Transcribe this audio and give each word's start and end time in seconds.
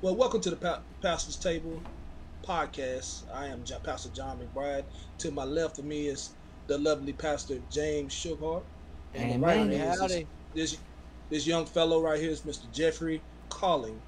Well, 0.00 0.14
welcome 0.14 0.40
to 0.42 0.50
the 0.50 0.54
pa- 0.56 0.78
Pastor's 1.02 1.34
Table 1.34 1.82
podcast. 2.44 3.22
I 3.34 3.46
am 3.46 3.64
J- 3.64 3.78
Pastor 3.82 4.10
John 4.10 4.38
McBride. 4.38 4.84
To 5.18 5.32
my 5.32 5.42
left 5.42 5.80
of 5.80 5.86
me 5.86 6.06
is 6.06 6.30
the 6.68 6.78
lovely 6.78 7.12
Pastor 7.12 7.58
James 7.68 8.12
Sugar. 8.12 8.60
And 9.12 9.32
Amen. 9.32 9.40
right 9.40 9.66
me 9.66 9.74
is 9.74 9.98
this, 9.98 10.24
this 10.54 10.76
this 11.30 11.46
young 11.48 11.66
fellow 11.66 12.00
right 12.00 12.20
here 12.20 12.30
is 12.30 12.42
Mr. 12.42 12.70
Jeffrey 12.72 13.20
Calling, 13.48 14.00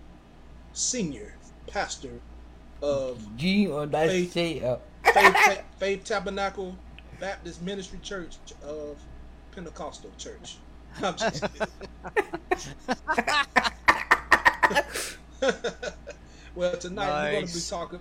senior 0.75 1.35
pastor 1.67 2.21
of 2.81 3.19
G 3.37 3.67
Faith. 4.33 4.63
up. 4.63 4.83
Uh, 5.05 5.11
Faith, 5.11 5.35
Ta- 5.35 5.63
Faith 5.81 6.05
Tabernacle 6.05 6.77
Baptist 7.19 7.63
Ministry 7.63 7.99
Church 8.01 8.37
of 8.63 8.97
Pentecostal 9.51 10.13
Church. 10.19 10.59
I'm 15.43 15.53
just 15.53 15.95
well, 16.55 16.77
tonight 16.77 17.15
we're 17.17 17.31
going 17.31 17.47
to 17.47 17.53
be 17.53 17.61
talking. 17.61 18.01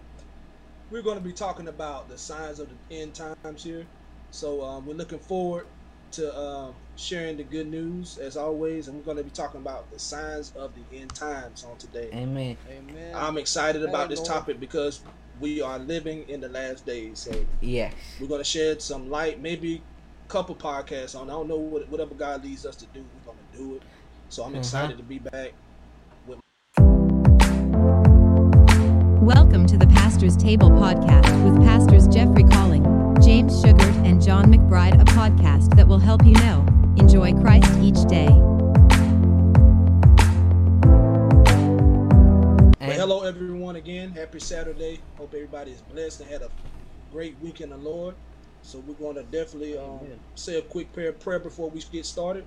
We're 0.90 1.04
going 1.04 1.18
to 1.18 1.24
be 1.24 1.34
talking 1.34 1.68
about 1.68 2.10
the 2.10 2.18
signs 2.18 2.60
of 2.60 2.70
the 2.70 2.80
end 2.90 3.16
times 3.16 3.64
here. 3.64 3.88
So 4.32 4.64
um, 4.64 4.86
we're 4.86 4.96
looking 4.96 5.20
forward 5.20 5.66
to 6.12 6.36
um, 6.38 6.76
sharing 6.96 7.38
the 7.38 7.44
good 7.44 7.68
news 7.68 8.18
as 8.18 8.36
always, 8.38 8.88
and 8.88 8.98
we're 8.98 9.04
going 9.04 9.18
to 9.18 9.24
be 9.24 9.30
talking 9.30 9.62
about 9.62 9.92
the 9.92 10.00
signs 10.00 10.52
of 10.52 10.74
the 10.74 10.86
end 10.92 11.14
times 11.14 11.64
on 11.64 11.78
today. 11.78 12.10
Amen. 12.14 12.58
Amen. 12.68 13.16
I'm 13.16 13.38
excited 13.38 13.84
about 13.84 14.10
this 14.10 14.22
topic 14.28 14.60
because 14.60 15.04
we 15.40 15.62
are 15.62 15.78
living 15.80 16.24
in 16.28 16.42
the 16.42 16.50
last 16.50 16.86
days. 16.86 17.22
So 17.24 17.32
Yes. 17.62 18.18
we're 18.20 18.28
going 18.28 18.42
to 18.42 18.46
shed 18.46 18.82
some 18.82 19.10
light, 19.10 19.42
maybe 19.42 19.86
a 20.28 20.34
couple 20.34 20.56
podcasts 20.56 21.20
on. 21.20 21.30
I 21.30 21.34
don't 21.34 21.48
know 21.48 21.60
what, 21.60 21.90
whatever 21.90 22.16
God 22.16 22.44
leads 22.44 22.66
us 22.66 22.76
to 22.78 22.88
do, 22.88 23.08
we're 23.14 23.22
going 23.34 23.38
to 23.46 23.58
do 23.58 23.76
it. 23.76 23.84
So 24.28 24.44
I'm 24.44 24.54
Mhm. 24.54 24.58
excited 24.60 24.98
to 24.98 25.04
be 25.04 25.20
back. 25.20 25.54
Welcome 29.30 29.68
to 29.68 29.78
the 29.78 29.86
Pastor's 29.86 30.36
Table 30.36 30.72
podcast 30.72 31.44
with 31.44 31.64
Pastors 31.64 32.08
Jeffrey 32.08 32.44
Calling, 32.46 32.82
James 33.22 33.54
Sugart, 33.54 34.04
and 34.04 34.20
John 34.20 34.52
McBride, 34.52 35.00
a 35.00 35.06
podcast 35.06 35.76
that 35.76 35.88
will 35.88 36.00
help 36.00 36.26
you 36.26 36.34
know, 36.34 36.66
enjoy 36.98 37.34
Christ 37.34 37.72
each 37.80 38.04
day. 38.08 38.26
But 42.80 42.96
hello, 42.96 43.22
everyone, 43.22 43.76
again. 43.76 44.14
Happy 44.14 44.40
Saturday. 44.40 45.00
Hope 45.16 45.32
everybody 45.36 45.74
is 45.74 45.82
blessed 45.84 46.22
and 46.22 46.32
had 46.32 46.42
a 46.42 46.50
great 47.12 47.40
week 47.40 47.62
in 47.62 47.70
the 47.70 47.78
Lord. 47.78 48.16
So 48.64 48.80
we're 48.80 48.96
going 48.96 49.18
to 49.18 49.24
definitely 49.26 49.78
um, 49.78 50.00
say 50.34 50.58
a 50.58 50.64
quick 50.64 50.92
prayer, 50.92 51.14
prayer 51.14 51.38
before 51.38 51.70
we 51.70 51.84
get 51.92 52.08
started. 52.08 52.46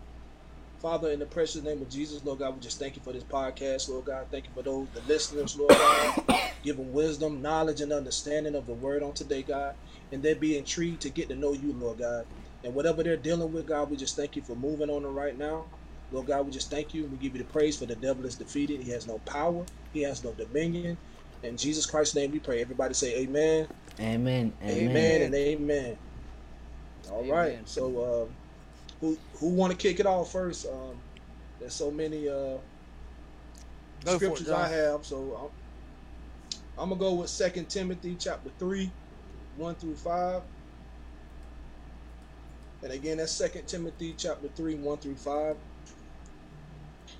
Father, 0.83 1.13
in 1.13 1.21
the 1.21 1.27
precious 1.27 1.63
name 1.63 1.81
of 1.81 1.89
Jesus, 1.89 2.25
Lord 2.25 2.41
God, 2.41 2.57
we 2.57 2.61
just 2.61 2.77
thank 2.77 2.97
you 2.97 3.03
for 3.03 3.13
this 3.13 3.23
podcast, 3.23 3.89
Lord 3.89 4.07
God. 4.07 4.27
Thank 4.33 4.49
you 4.49 4.53
for 4.53 4.65
those 4.65 4.89
the 4.89 5.01
listeners, 5.03 5.57
Lord 5.57 5.71
God. 5.71 6.41
Give 6.65 6.77
them 6.77 6.93
wisdom, 6.93 7.41
knowledge, 7.41 7.81
and 7.81 7.93
understanding 7.93 8.57
of 8.57 8.67
the 8.67 8.75
word 8.75 9.05
on 9.05 9.13
today, 9.13 9.45
God. 9.45 9.75
And 10.11 10.25
they 10.25 10.35
be 10.35 10.59
intrigued 10.59 11.03
to 11.03 11.11
get 11.11 11.29
to 11.29 11.37
know 11.37 11.53
you, 11.53 11.73
Lord 11.73 11.99
God. 11.99 12.27
And 12.65 12.75
whatever 12.75 13.05
they're 13.05 13.17
dealing 13.17 13.53
with, 13.53 13.69
God, 13.69 13.91
we 13.91 13.97
just 13.97 14.17
thank 14.17 14.35
you 14.35 14.43
for 14.43 14.57
moving 14.57 14.91
on 14.91 15.05
them 15.05 15.15
right 15.15 15.39
now. 15.39 15.67
Lord 16.11 16.27
God, 16.27 16.47
we 16.47 16.51
just 16.51 16.69
thank 16.69 16.93
you. 16.93 17.07
We 17.07 17.17
give 17.17 17.37
you 17.37 17.45
the 17.45 17.49
praise 17.49 17.79
for 17.79 17.87
the 17.87 17.95
devil 17.95 18.27
is 18.27 18.35
defeated. 18.35 18.83
He 18.83 18.91
has 18.91 19.07
no 19.07 19.21
power. 19.21 19.65
He 19.93 20.03
has 20.03 20.25
no 20.25 20.33
dominion. 20.33 20.99
In 21.45 21.57
Jesus 21.57 21.87
Christ's 21.87 22.17
name 22.17 22.33
we 22.33 22.41
pray. 22.41 22.61
Everybody 22.61 22.95
say 22.95 23.21
amen. 23.21 23.69
Amen. 24.01 24.53
Amen, 24.65 24.89
Amen. 24.89 25.23
and 25.23 25.35
amen. 25.37 25.99
All 27.09 27.31
right. 27.31 27.53
Amen. 27.53 27.67
So 27.67 28.25
um, 28.25 28.37
who 29.03 29.19
who 29.41 29.55
want 29.57 29.73
to 29.73 29.79
kick 29.79 30.01
it 30.01 30.07
off 30.07 30.33
first? 30.33 30.67
Um, 30.67 31.05
there's 31.61 31.77
so 31.77 31.93
many 31.93 32.29
uh, 32.29 32.59
for 34.05 34.11
it, 34.11 34.17
scriptures 34.17 34.51
I 34.51 34.69
have. 34.69 35.07
So 35.07 35.37
I'm, 35.37 36.85
I'm 36.85 36.91
gonna 36.91 37.01
go 37.01 37.15
with 37.17 37.31
Second 37.31 37.69
Timothy 37.71 38.17
chapter 38.17 38.51
three, 38.59 38.97
one 39.55 39.77
through 39.77 39.97
five. 39.97 40.45
And 42.83 42.93
again, 42.93 43.19
that's 43.19 43.37
Second 43.37 43.67
Timothy 43.69 44.15
chapter 44.15 44.49
three, 44.49 44.77
one 44.77 44.99
through 44.99 45.17
five. 45.17 45.59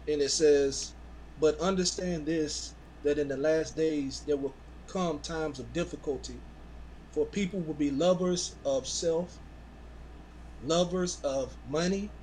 And 0.09 0.23
it 0.23 0.31
says, 0.31 0.95
"But 1.37 1.61
understand 1.61 2.27
this: 2.27 2.77
that 3.03 3.19
in 3.19 3.29
the 3.29 3.39
last 3.39 3.77
days 3.77 4.25
there 4.27 4.39
will 4.39 4.59
come 4.87 5.21
times 5.21 5.61
of 5.61 5.73
difficulty, 5.73 6.45
for 7.13 7.27
people 7.27 7.63
will 7.63 7.75
be 7.75 7.91
lovers 7.93 8.57
of 8.65 8.89
self, 8.89 9.42
lovers 10.63 11.21
of 11.25 11.59
money, 11.67 12.15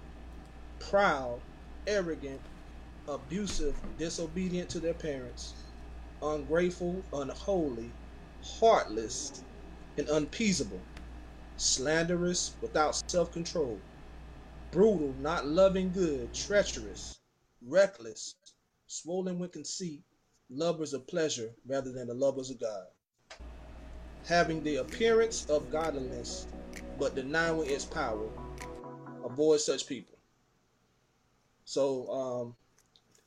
proud, 0.79 1.43
arrogant, 1.87 2.41
abusive, 3.07 3.81
disobedient 3.97 4.69
to 4.71 4.79
their 4.79 4.93
parents, 4.93 5.65
ungrateful, 6.21 7.05
unholy, 7.13 7.95
heartless, 8.41 9.43
and 9.97 10.07
unpeaceable, 10.09 10.87
slanderous, 11.57 12.57
without 12.61 12.99
self 13.09 13.31
control, 13.31 13.83
brutal, 14.71 15.13
not 15.15 15.45
loving 15.47 15.91
good, 15.91 16.33
treacherous, 16.33 17.19
reckless, 17.61 18.35
swollen 18.87 19.39
with 19.39 19.51
conceit, 19.51 20.03
lovers 20.49 20.93
of 20.93 21.07
pleasure 21.07 21.51
rather 21.67 21.91
than 21.91 22.07
the 22.07 22.13
lovers 22.13 22.49
of 22.49 22.59
God, 22.59 22.87
having 24.27 24.63
the 24.63 24.77
appearance 24.77 25.45
of 25.45 25.69
godliness, 25.69 26.47
but 26.99 27.15
denying 27.15 27.69
its 27.69 27.85
power. 27.85 28.27
Avoid 29.23 29.61
such 29.61 29.87
people. 29.87 30.17
So, 31.65 32.09
um, 32.11 32.55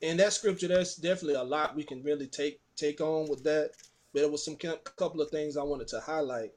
in 0.01 0.17
that 0.17 0.33
scripture, 0.33 0.69
there's 0.69 0.97
definitely 0.97 1.35
a 1.35 1.45
lot 1.45 1.77
we 1.77 1.85
can 1.85 2.03
really 2.03 2.27
take 2.27 2.61
take 2.77 3.01
on 3.01 3.29
with 3.29 3.45
that. 3.45 3.71
But 4.13 4.21
there 4.21 4.31
was 4.31 4.45
some 4.45 4.57
couple 4.57 5.21
of 5.21 5.31
things 5.31 5.57
I 5.57 5.63
wanted 5.63 5.89
to 5.89 6.01
highlight 6.01 6.53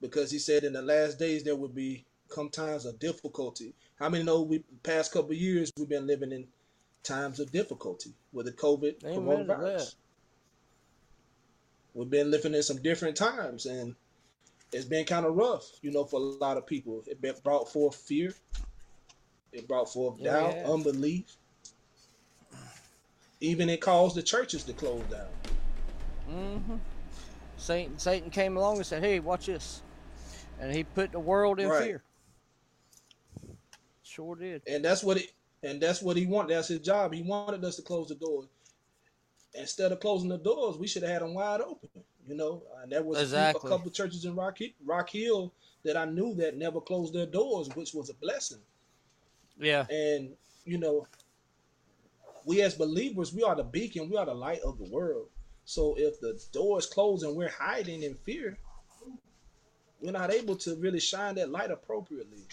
because 0.00 0.30
he 0.30 0.38
said 0.38 0.64
in 0.64 0.72
the 0.72 0.82
last 0.82 1.18
days 1.18 1.44
there 1.44 1.56
would 1.56 1.74
be 1.74 2.04
come 2.28 2.50
times 2.50 2.84
of 2.84 2.98
difficulty. 2.98 3.74
How 3.98 4.08
many 4.08 4.24
know 4.24 4.42
we 4.42 4.62
past 4.82 5.12
couple 5.12 5.30
of 5.30 5.38
years 5.38 5.72
we've 5.78 5.88
been 5.88 6.06
living 6.06 6.32
in 6.32 6.46
times 7.02 7.40
of 7.40 7.50
difficulty 7.52 8.12
with 8.32 8.46
the 8.46 8.52
COVID 8.52 9.04
Amen 9.04 9.46
coronavirus. 9.46 9.94
We've 11.94 12.10
been 12.10 12.30
living 12.30 12.54
in 12.54 12.62
some 12.62 12.82
different 12.82 13.16
times 13.16 13.66
and 13.66 13.94
it's 14.72 14.84
been 14.84 15.04
kind 15.04 15.24
of 15.26 15.34
rough, 15.34 15.64
you 15.82 15.90
know, 15.90 16.04
for 16.04 16.16
a 16.20 16.22
lot 16.22 16.56
of 16.56 16.66
people. 16.66 17.02
It 17.06 17.20
been 17.20 17.34
brought 17.42 17.72
forth 17.72 17.96
fear. 17.96 18.34
It 19.52 19.66
brought 19.66 19.92
forth 19.92 20.16
Yeah, 20.18 20.32
doubt, 20.32 20.54
yeah. 20.56 20.70
unbelief. 20.70 21.36
Even 23.40 23.68
it 23.68 23.80
caused 23.80 24.16
the 24.16 24.22
churches 24.22 24.64
to 24.64 24.72
close 24.72 25.02
down. 25.04 25.28
Mm-hmm. 26.30 26.76
Satan, 27.56 27.98
Satan 27.98 28.30
came 28.30 28.56
along 28.56 28.76
and 28.76 28.86
said, 28.86 29.02
"Hey, 29.02 29.20
watch 29.20 29.46
this," 29.46 29.82
and 30.60 30.74
he 30.74 30.84
put 30.84 31.12
the 31.12 31.20
world 31.20 31.60
in 31.60 31.68
Right. 31.68 31.84
fear. 31.84 32.02
Sure 34.02 34.34
did. 34.36 34.62
And 34.66 34.84
that's 34.84 35.02
what 35.02 35.18
it 35.18 35.32
and 35.62 35.80
that's 35.80 36.02
what 36.02 36.16
he 36.16 36.26
wanted. 36.26 36.54
That's 36.54 36.68
his 36.68 36.80
job. 36.80 37.12
He 37.12 37.22
wanted 37.22 37.64
us 37.64 37.76
to 37.76 37.82
close 37.82 38.08
the 38.08 38.14
doors. 38.16 38.46
Instead 39.54 39.92
of 39.92 40.00
closing 40.00 40.28
the 40.28 40.38
doors, 40.38 40.76
we 40.76 40.86
should 40.86 41.02
have 41.02 41.12
had 41.12 41.22
them 41.22 41.34
wide 41.34 41.60
open. 41.60 41.88
You 42.28 42.36
know, 42.36 42.62
and 42.82 42.92
there 42.92 43.02
was 43.02 43.18
a 43.18 43.22
Exactly. 43.22 43.68
a 43.68 43.76
couple 43.76 43.90
churches 43.90 44.24
in 44.24 44.34
Rock, 44.34 44.58
Rock 44.84 45.10
Hill 45.10 45.52
that 45.84 45.96
I 45.96 46.04
knew 46.04 46.34
that 46.34 46.56
never 46.56 46.80
closed 46.80 47.14
their 47.14 47.26
doors, 47.26 47.68
which 47.74 47.94
was 47.94 48.10
a 48.10 48.14
blessing. 48.14 48.58
Yeah. 49.58 49.86
And 49.90 50.36
you 50.64 50.78
know, 50.78 51.06
we 52.44 52.60
as 52.62 52.74
believers, 52.74 53.32
we 53.32 53.42
are 53.42 53.56
the 53.56 53.64
beacon, 53.64 54.10
we 54.10 54.16
are 54.16 54.26
the 54.26 54.34
light 54.34 54.60
of 54.60 54.78
the 54.78 54.84
world. 54.90 55.28
So 55.64 55.94
if 55.98 56.20
the 56.20 56.38
door 56.52 56.78
is 56.78 56.86
closed 56.86 57.24
and 57.24 57.34
we're 57.36 57.48
hiding 57.50 58.02
in 58.02 58.14
fear, 58.14 58.58
we're 60.00 60.12
not 60.12 60.32
able 60.32 60.56
to 60.56 60.76
really 60.76 61.00
shine 61.00 61.34
that 61.36 61.50
light 61.50 61.70
appropriately 61.70 62.44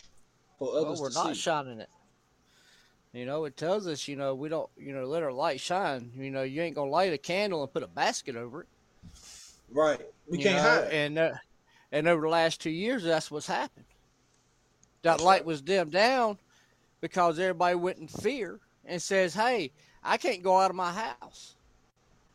for 0.58 0.70
others 0.76 1.00
Well, 1.00 1.10
we're 1.10 1.24
not 1.24 1.36
see. 1.36 1.42
shining 1.42 1.80
it. 1.80 1.90
You 3.14 3.26
know, 3.26 3.46
it 3.46 3.56
tells 3.56 3.88
us, 3.88 4.10
you 4.10 4.18
know, 4.18 4.36
we 4.36 4.50
don't, 4.50 4.70
you 4.76 4.94
know, 4.94 5.06
let 5.06 5.24
our 5.24 5.32
light 5.32 5.62
shine. 5.62 6.12
You 6.18 6.32
know, 6.32 6.44
you 6.44 6.62
ain't 6.62 6.76
gonna 6.76 6.92
light 6.92 7.14
a 7.14 7.18
candle 7.18 7.64
and 7.64 7.72
put 7.72 7.84
a 7.84 7.88
basket 7.88 8.36
over 8.36 8.64
it. 8.64 8.68
Right. 9.72 10.02
We 10.30 10.38
can't 10.38 10.58
know, 10.58 10.62
hide. 10.64 10.92
And 10.94 11.18
uh, 11.18 11.34
and 11.92 12.08
over 12.08 12.22
the 12.22 12.30
last 12.30 12.62
two 12.62 12.70
years, 12.70 13.04
that's 13.04 13.30
what's 13.32 13.48
happened. 13.48 13.86
That 15.04 15.12
That's 15.12 15.24
light 15.24 15.40
right. 15.42 15.46
was 15.46 15.62
dimmed 15.62 15.92
down 15.92 16.38
because 17.02 17.40
everybody 17.40 17.76
went 17.76 18.00
in 18.00 18.08
fear 18.08 18.60
and 18.86 19.02
says, 19.02 19.34
"Hey, 19.34 19.72
I 20.04 20.18
can't 20.18 20.44
go 20.44 20.58
out 20.60 20.72
of 20.72 20.76
my 20.76 20.92
house. 20.92 21.56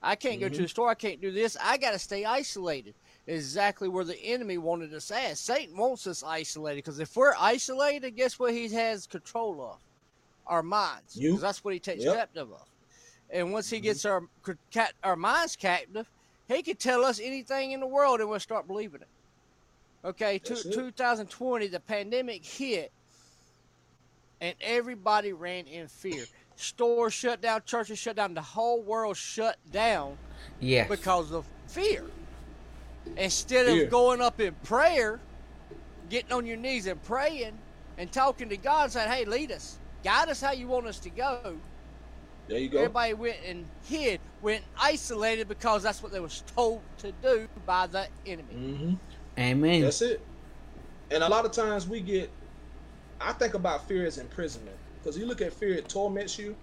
I 0.03 0.17
can't 0.17 0.41
go 0.41 0.49
to 0.49 0.55
Mhm. 0.55 0.62
the 0.62 0.69
store. 0.69 0.88
I 0.88 0.94
can't 0.94 1.21
do 1.21 1.31
this. 1.31 1.56
I 1.61 1.77
got 1.77 1.93
to 1.93 1.99
stay 1.99 2.25
isolated." 2.25 2.94
Exactly 3.27 3.88
where 3.88 4.05
the 4.05 4.19
enemy 4.19 4.59
wanted 4.59 4.93
us 4.94 5.11
at. 5.11 5.38
Satan 5.38 5.77
wants 5.77 6.06
us 6.06 6.23
isolated 6.23 6.77
because 6.85 6.99
if 7.00 7.15
we're 7.17 7.35
isolated, 7.38 8.12
guess 8.12 8.38
what 8.38 8.53
he 8.53 8.69
has 8.69 9.06
control 9.06 9.62
of? 9.62 9.79
Our 10.47 10.62
minds. 10.62 11.17
You. 11.17 11.32
'Cause 11.32 11.43
that's 11.43 11.62
what 11.62 11.75
he 11.75 11.79
takes 11.81 12.03
Yep. 12.05 12.17
captive 12.17 12.53
of. 12.53 12.67
And 13.29 13.53
once 13.53 13.71
he 13.71 13.79
Mhm. 13.79 13.82
gets 13.82 14.05
our 14.05 14.29
our 15.05 15.17
minds 15.17 15.55
captive, 15.55 16.11
he 16.50 16.62
could 16.62 16.79
tell 16.79 17.05
us 17.05 17.20
anything 17.23 17.73
in 17.73 17.81
the 17.81 17.87
world 17.87 18.20
and 18.20 18.29
we'll 18.29 18.41
start 18.41 18.67
believing 18.67 19.00
it. 19.02 19.08
Okay, 20.05 20.38
two, 20.38 20.55
it. 20.55 20.73
2020, 20.73 21.69
the 21.69 21.81
pandemic 21.81 22.44
hit, 22.44 22.91
and 24.41 24.55
everybody 24.61 25.32
ran 25.32 25.67
in 25.67 25.88
fear. 25.88 26.25
Stores 26.56 27.12
shut 27.12 27.41
down, 27.41 27.62
churches 27.67 27.99
shut 27.99 28.17
down, 28.17 28.35
the 28.35 28.43
whole 28.43 28.82
world 28.82 29.17
shut 29.17 29.56
down 29.70 30.17
Yes. 30.58 30.88
because 30.88 31.32
of 31.32 31.44
fear. 31.69 32.05
Instead 33.17 33.67
Fear. 33.67 33.85
of 33.85 33.91
going 33.91 34.20
up 34.20 34.41
in 34.41 34.55
prayer, 34.64 35.20
getting 36.08 36.32
on 36.32 36.46
your 36.46 36.56
knees 36.56 36.87
and 36.87 37.03
praying 37.05 37.56
and 37.99 38.11
talking 38.12 38.49
to 38.49 38.56
God, 38.56 38.93
saying, 38.93 39.11
"Hey, 39.11 39.25
lead 39.25 39.53
us, 39.53 39.79
guide 40.05 40.29
us 40.29 40.41
how 40.41 40.53
you 40.53 40.67
want 40.67 40.87
us 40.87 40.99
to 41.00 41.11
go." 41.11 41.58
There 42.50 42.61
you 42.61 42.70
go. 42.70 42.81
Everybody 42.82 43.14
went 43.14 43.38
and 43.47 43.70
hid, 43.82 44.23
went 44.41 44.64
isolated 44.81 45.49
because 45.49 45.85
that's 45.85 46.02
what 46.02 46.12
they 46.12 46.20
was 46.20 46.43
told 46.43 46.87
to 46.99 47.12
do 47.12 47.49
by 47.56 47.88
the 47.88 48.08
enemy. 48.26 48.58
hmm 48.58 48.94
Amen. 49.38 49.82
That's 49.82 50.02
it. 50.02 50.20
And 51.11 51.23
a 51.25 51.29
lot 51.29 51.47
of 51.47 51.52
times 51.52 51.88
we 51.88 52.02
get, 52.02 52.35
I 53.20 53.32
think 53.35 53.55
about 53.55 53.88
fear 53.88 54.06
as 54.06 54.19
imprisonment 54.19 54.79
because 54.97 55.19
you 55.19 55.26
look 55.26 55.43
at 55.43 55.55
fear, 55.55 55.75
it 55.75 55.88
torments 55.88 56.38
you. 56.38 56.58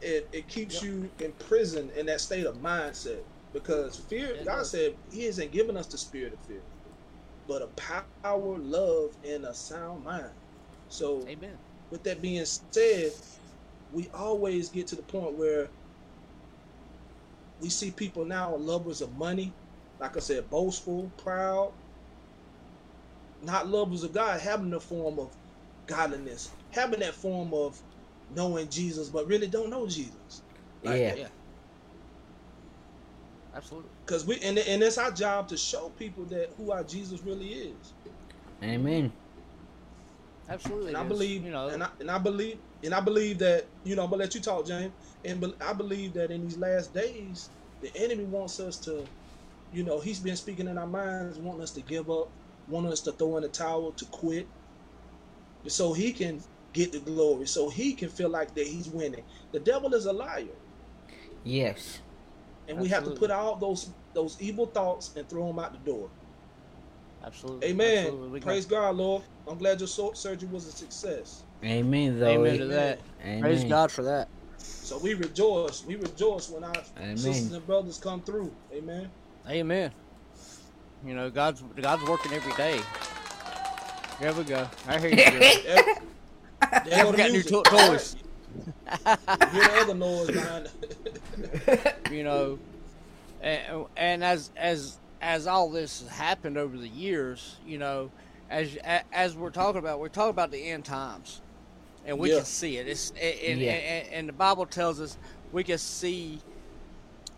It 0.00 0.28
it 0.32 0.48
keeps 0.48 0.74
Yep. 0.74 0.82
you 0.82 1.12
in 1.20 1.34
prison 1.34 1.90
in 1.96 2.06
that 2.06 2.20
state 2.22 2.46
of 2.46 2.56
mindset 2.56 3.22
because 3.52 3.98
fear. 3.98 4.32
It 4.34 4.44
God 4.46 4.58
does. 4.58 4.70
said 4.70 4.96
He 5.10 5.24
isn't 5.24 5.52
giving 5.52 5.76
us 5.76 5.88
the 5.88 5.98
spirit 5.98 6.34
of 6.34 6.40
fear, 6.40 6.64
but 7.46 7.62
a 7.62 7.68
power, 7.68 8.58
love, 8.58 9.12
and 9.24 9.44
a 9.46 9.54
sound 9.54 10.04
mind. 10.04 10.34
So 10.88 11.26
Amen. 11.28 11.60
with 11.90 12.04
that 12.04 12.22
being 12.22 12.44
said, 12.46 13.12
we 13.92 14.08
always 14.14 14.68
get 14.68 14.86
to 14.88 14.96
the 14.96 15.02
point 15.02 15.36
where 15.36 15.68
we 17.60 17.68
see 17.68 17.90
people 17.90 18.24
now 18.24 18.54
lovers 18.56 19.00
of 19.00 19.16
money, 19.16 19.52
like 19.98 20.16
I 20.16 20.20
said, 20.20 20.48
boastful, 20.50 21.10
proud, 21.16 21.72
not 23.42 23.68
lovers 23.68 24.02
of 24.02 24.12
God, 24.12 24.40
having 24.40 24.70
the 24.70 24.80
form 24.80 25.18
of 25.18 25.34
godliness, 25.86 26.50
having 26.70 27.00
that 27.00 27.14
form 27.14 27.52
of 27.52 27.80
knowing 28.34 28.68
Jesus, 28.68 29.08
but 29.08 29.26
really 29.26 29.48
don't 29.48 29.70
know 29.70 29.86
Jesus. 29.86 30.42
Like, 30.82 31.00
Yeah. 31.00 31.14
Yeah. 31.14 31.28
Absolutely. 33.54 33.90
Because 34.06 34.24
we 34.26 34.40
and, 34.42 34.58
and 34.58 34.82
it's 34.82 34.96
our 34.98 35.10
job 35.10 35.48
to 35.48 35.56
show 35.56 35.88
people 35.90 36.24
that 36.26 36.50
who 36.56 36.70
our 36.70 36.84
Jesus 36.84 37.20
really 37.24 37.48
is. 37.48 37.92
Amen. 38.62 39.12
Absolutely. 40.48 40.88
And 40.88 40.96
I 40.96 41.00
it 41.00 41.04
is. 41.04 41.08
believe, 41.08 41.44
you 41.44 41.50
know, 41.50 41.68
and 41.68 41.82
I 41.82 41.88
and 41.98 42.10
I 42.10 42.18
believe, 42.18 42.60
and 42.82 42.94
I 42.94 43.00
believe 43.00 43.38
that 43.40 43.68
you 43.84 43.96
know. 43.96 44.04
I'm 44.04 44.10
gonna 44.10 44.22
let 44.24 44.34
you 44.34 44.42
talk, 44.42 44.66
James. 44.66 44.94
And 45.24 45.44
I 45.60 45.72
believe 45.74 46.14
that 46.14 46.30
in 46.30 46.42
these 46.42 46.58
last 46.58 46.94
days, 46.94 47.50
the 47.82 47.90
enemy 47.96 48.24
wants 48.26 48.60
us 48.60 48.80
to, 48.82 49.10
you 49.70 49.84
know, 49.84 50.00
he's 50.00 50.20
been 50.20 50.36
speaking 50.36 50.68
in 50.68 50.78
our 50.78 50.86
minds, 50.88 51.38
wanting 51.38 51.62
us 51.62 51.72
to 51.74 51.82
give 51.82 52.10
up, 52.10 52.30
wanting 52.66 52.92
us 52.92 53.02
to 53.02 53.12
throw 53.12 53.36
in 53.38 53.42
the 53.44 53.50
towel, 53.50 53.92
to 53.94 54.06
quit, 54.12 54.50
so 55.68 55.92
he 55.94 56.12
can 56.12 56.40
get 56.74 56.92
the 56.92 57.00
glory, 57.00 57.46
so 57.46 57.70
he 57.70 57.94
can 57.96 58.10
feel 58.10 58.30
like 58.30 58.54
that 58.54 58.66
he's 58.66 58.90
winning. 58.90 59.24
The 59.52 59.60
devil 59.60 59.94
is 59.94 60.06
a 60.06 60.12
liar, 60.12 60.58
Yes. 61.44 62.02
and 62.68 62.78
we 62.78 62.88
have 62.90 63.04
to 63.04 63.12
put 63.12 63.30
all 63.32 63.56
those 63.58 63.94
those 64.14 64.36
evil 64.40 64.66
thoughts 64.66 65.12
and 65.16 65.28
throw 65.28 65.48
them 65.48 65.58
out 65.60 65.72
the 65.72 65.80
door. 65.80 66.12
absolutely. 67.22 67.70
Amen. 67.70 68.06
Absolutely. 68.06 68.40
Praise 68.40 68.66
God, 68.66 68.96
Lord. 68.96 69.24
I'm 69.46 69.58
glad 69.58 69.80
your 69.80 69.88
surgery 70.16 70.48
was 70.48 70.66
a 70.66 70.72
success. 70.72 71.44
Amen. 71.64 72.18
Though. 72.18 72.28
Amen 72.28 72.58
to 72.58 72.64
Amen. 72.64 72.68
that. 72.76 73.00
Amen. 73.22 73.40
Praise 73.42 73.64
God 73.64 73.90
for 73.92 74.02
that. 74.02 74.28
So 74.58 74.98
we 74.98 75.14
rejoice. 75.14 75.84
We 75.86 75.96
rejoice 75.96 76.48
when 76.50 76.64
our 76.64 76.72
Amen. 76.98 77.16
sisters 77.16 77.52
and 77.52 77.66
brothers 77.66 77.98
come 77.98 78.20
through. 78.22 78.50
Amen. 78.72 79.10
Amen. 79.48 79.90
You 81.06 81.14
know, 81.14 81.30
God's 81.30 81.62
God's 81.80 82.04
working 82.04 82.32
every 82.32 82.52
day. 82.54 82.80
There 84.20 84.32
we 84.34 84.44
go. 84.44 84.68
I 84.86 84.98
hear 84.98 85.10
you. 85.10 85.16
Bill. 85.16 85.24
There, 85.64 86.82
there 86.84 87.04
go 87.04 87.12
got 87.12 87.30
new 87.30 87.42
to- 87.42 87.62
toys. 87.62 88.16
You 89.06 89.16
hear 89.52 89.62
the 89.62 89.78
other 89.82 89.94
noise 89.94 90.26
behind 90.26 90.68
you 92.10 92.24
know, 92.24 92.58
and, 93.40 93.86
and 93.96 94.24
as 94.24 94.50
as 94.56 94.98
as 95.22 95.46
all 95.46 95.70
this 95.70 96.00
has 96.00 96.08
happened 96.10 96.58
over 96.58 96.76
the 96.76 96.88
years, 96.88 97.56
you 97.64 97.78
know, 97.78 98.10
as 98.50 98.76
as 99.12 99.36
we're 99.36 99.50
talking 99.50 99.78
about, 99.78 100.00
we're 100.00 100.08
talking 100.08 100.30
about 100.30 100.50
the 100.50 100.70
end 100.70 100.84
times, 100.84 101.40
and 102.06 102.18
we 102.18 102.30
Yeah. 102.30 102.36
can 102.38 102.44
see 102.44 102.76
it. 102.76 102.88
It's 102.88 103.10
and, 103.10 103.60
Yeah. 103.60 103.72
and, 103.72 104.08
and 104.12 104.28
the 104.28 104.32
Bible 104.32 104.66
tells 104.66 105.00
us 105.00 105.16
we 105.52 105.64
can 105.64 105.78
see 105.78 106.40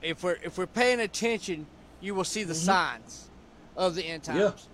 if 0.03 0.23
we're 0.23 0.38
if 0.43 0.59
we're 0.59 0.67
paying 0.67 1.00
attention, 1.00 1.67
you 2.00 2.14
will 2.14 2.25
see 2.25 2.44
the 2.44 2.55
signs 2.55 3.29
of 3.76 3.94
the 3.94 4.05
end 4.05 4.23
Mm-hmm. 4.25 4.38
Yeah. 4.38 4.49
times. 4.50 4.69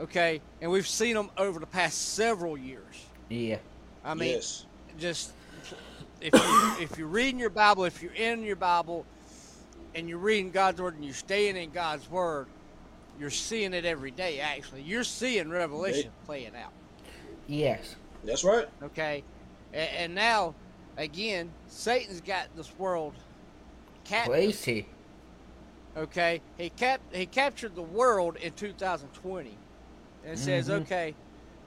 Okay, 0.00 0.40
and 0.60 0.70
we've 0.70 0.88
seen 0.88 1.14
them 1.14 1.30
over 1.38 1.60
the 1.60 1.66
past 1.66 2.14
several 2.14 2.58
years. 2.58 3.06
Yeah. 3.28 3.58
I 4.04 4.14
mean, 4.14 4.32
yes. 4.32 4.66
just 4.98 5.32
if 6.20 6.34
you 6.34 6.74
if 6.84 6.98
you're 6.98 7.06
reading 7.06 7.38
your 7.38 7.50
Bible, 7.50 7.84
if 7.84 8.02
you're 8.02 8.12
in 8.14 8.42
your 8.42 8.56
Bible, 8.56 9.06
and 9.94 10.08
you're 10.08 10.18
reading 10.18 10.50
God's 10.50 10.80
word 10.80 10.94
and 10.96 11.04
you're 11.04 11.14
staying 11.14 11.56
in 11.56 11.70
God's 11.70 12.10
word, 12.10 12.48
you're 13.20 13.30
seeing 13.30 13.72
it 13.72 13.84
every 13.84 14.10
day. 14.10 14.40
Actually, 14.40 14.82
you're 14.82 15.04
seeing 15.04 15.48
Revelation 15.48 16.10
playing 16.26 16.52
out. 16.56 16.72
Yes. 17.46 17.94
That's 18.24 18.44
right. 18.44 18.66
Okay, 18.82 19.22
and, 19.72 19.88
and 19.96 20.14
now, 20.14 20.54
again, 20.96 21.50
Satan's 21.68 22.20
got 22.20 22.46
this 22.56 22.76
world 22.78 23.14
captive. 24.04 24.32
Crazy. 24.34 24.86
Okay, 25.96 26.40
he 26.58 26.70
cap 26.70 27.00
he 27.12 27.26
captured 27.26 27.74
the 27.76 27.82
world 27.82 28.36
in 28.36 28.52
2020, 28.52 29.56
and 30.24 30.38
says, 30.38 30.68
Mhm. 30.68 30.82
okay, 30.82 31.14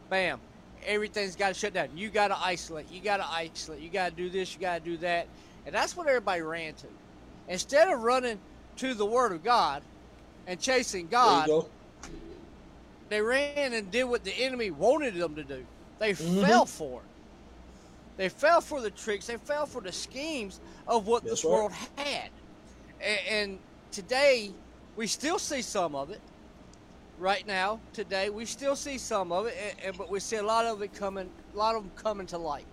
bam, 0.10 0.40
everything's 0.86 1.36
got 1.36 1.50
to 1.50 1.54
shut 1.54 1.74
down. 1.74 1.90
You 1.96 2.10
got 2.10 2.28
to 2.30 2.38
isolate. 2.38 2.92
You 2.92 3.00
got 3.02 3.18
to 3.18 3.28
isolate. 3.30 3.80
You 3.80 3.90
got 3.90 4.10
to 4.10 4.16
do 4.16 4.30
this. 4.30 4.54
You 4.54 4.60
got 4.60 4.84
to 4.84 4.90
do 4.90 4.98
that, 4.98 5.28
and 5.66 5.74
that's 5.74 5.96
what 5.96 6.08
everybody 6.08 6.42
ran 6.42 6.74
to. 6.76 6.88
Instead 7.48 7.88
of 7.88 8.02
running 8.02 8.40
to 8.78 8.94
the 8.94 9.06
Word 9.06 9.32
of 9.32 9.44
God 9.44 9.82
and 10.46 10.60
chasing 10.60 11.08
God, 11.08 11.48
There 11.48 11.56
you 11.56 11.62
go. 11.62 11.70
they 13.10 13.22
ran 13.22 13.72
and 13.74 13.90
did 13.90 14.04
what 14.04 14.26
the 14.26 14.34
enemy 14.34 14.72
wanted 14.72 15.16
them 15.16 15.36
to 15.36 15.44
do. 15.44 15.66
They 16.00 16.14
Mhm. 16.14 16.46
fell 16.46 16.66
for 16.66 17.02
it. 17.02 17.08
They 18.18 18.30
fell 18.30 18.62
for 18.62 18.82
the 18.82 18.92
tricks. 18.92 19.28
They 19.28 19.38
fell 19.38 19.66
for 19.66 19.82
the 19.82 19.92
schemes 19.92 20.60
of 20.88 21.06
what 21.08 21.24
That's 21.24 21.42
this 21.42 21.46
right. 21.46 21.52
world 21.52 21.72
had. 21.96 22.30
And, 23.00 23.20
and 23.30 23.60
today, 23.92 24.52
we 24.96 25.08
still 25.08 25.38
see 25.40 25.62
some 25.62 25.96
of 25.96 26.10
it. 26.10 26.22
Right 27.20 27.46
now, 27.48 27.80
today, 27.94 28.30
we 28.30 28.46
still 28.46 28.76
see 28.76 28.98
some 29.00 29.32
of 29.32 29.48
it, 29.48 29.56
and, 29.60 29.80
and 29.88 29.98
but 29.98 30.10
we 30.10 30.20
see 30.20 30.36
a 30.36 30.44
lot 30.44 30.66
of 30.66 30.82
it 30.84 30.94
coming. 30.94 31.32
A 31.54 31.58
lot 31.58 31.76
of 31.76 31.84
them 31.84 31.92
coming 31.96 32.28
to 32.28 32.38
light. 32.38 32.66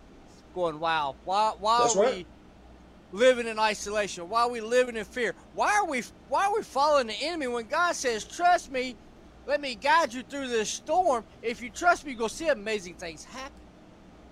Going, 0.54 0.78
wow, 0.78 1.16
why? 1.24 1.54
Why 1.58 1.78
That's 1.78 1.96
are 1.96 2.02
right. 2.02 2.26
we 3.12 3.18
living 3.18 3.46
in 3.46 3.58
isolation? 3.58 4.28
Why 4.28 4.42
are 4.42 4.50
we 4.50 4.60
living 4.60 4.96
in 4.96 5.04
fear? 5.04 5.34
Why 5.54 5.74
are 5.76 5.86
we? 5.86 6.02
Why 6.28 6.44
are 6.46 6.54
we 6.54 6.62
following 6.62 7.06
the 7.06 7.14
enemy 7.14 7.46
when 7.46 7.66
God 7.66 7.96
says, 7.96 8.24
"Trust 8.24 8.70
me, 8.70 8.96
let 9.46 9.60
me 9.60 9.74
guide 9.74 10.12
you 10.12 10.22
through 10.22 10.48
this 10.48 10.70
storm. 10.70 11.24
If 11.42 11.60
you 11.62 11.70
trust 11.70 12.04
me, 12.04 12.12
you're 12.12 12.18
gonna 12.18 12.28
see 12.30 12.48
amazing 12.48 12.94
things 12.94 13.24
happen." 13.24 13.52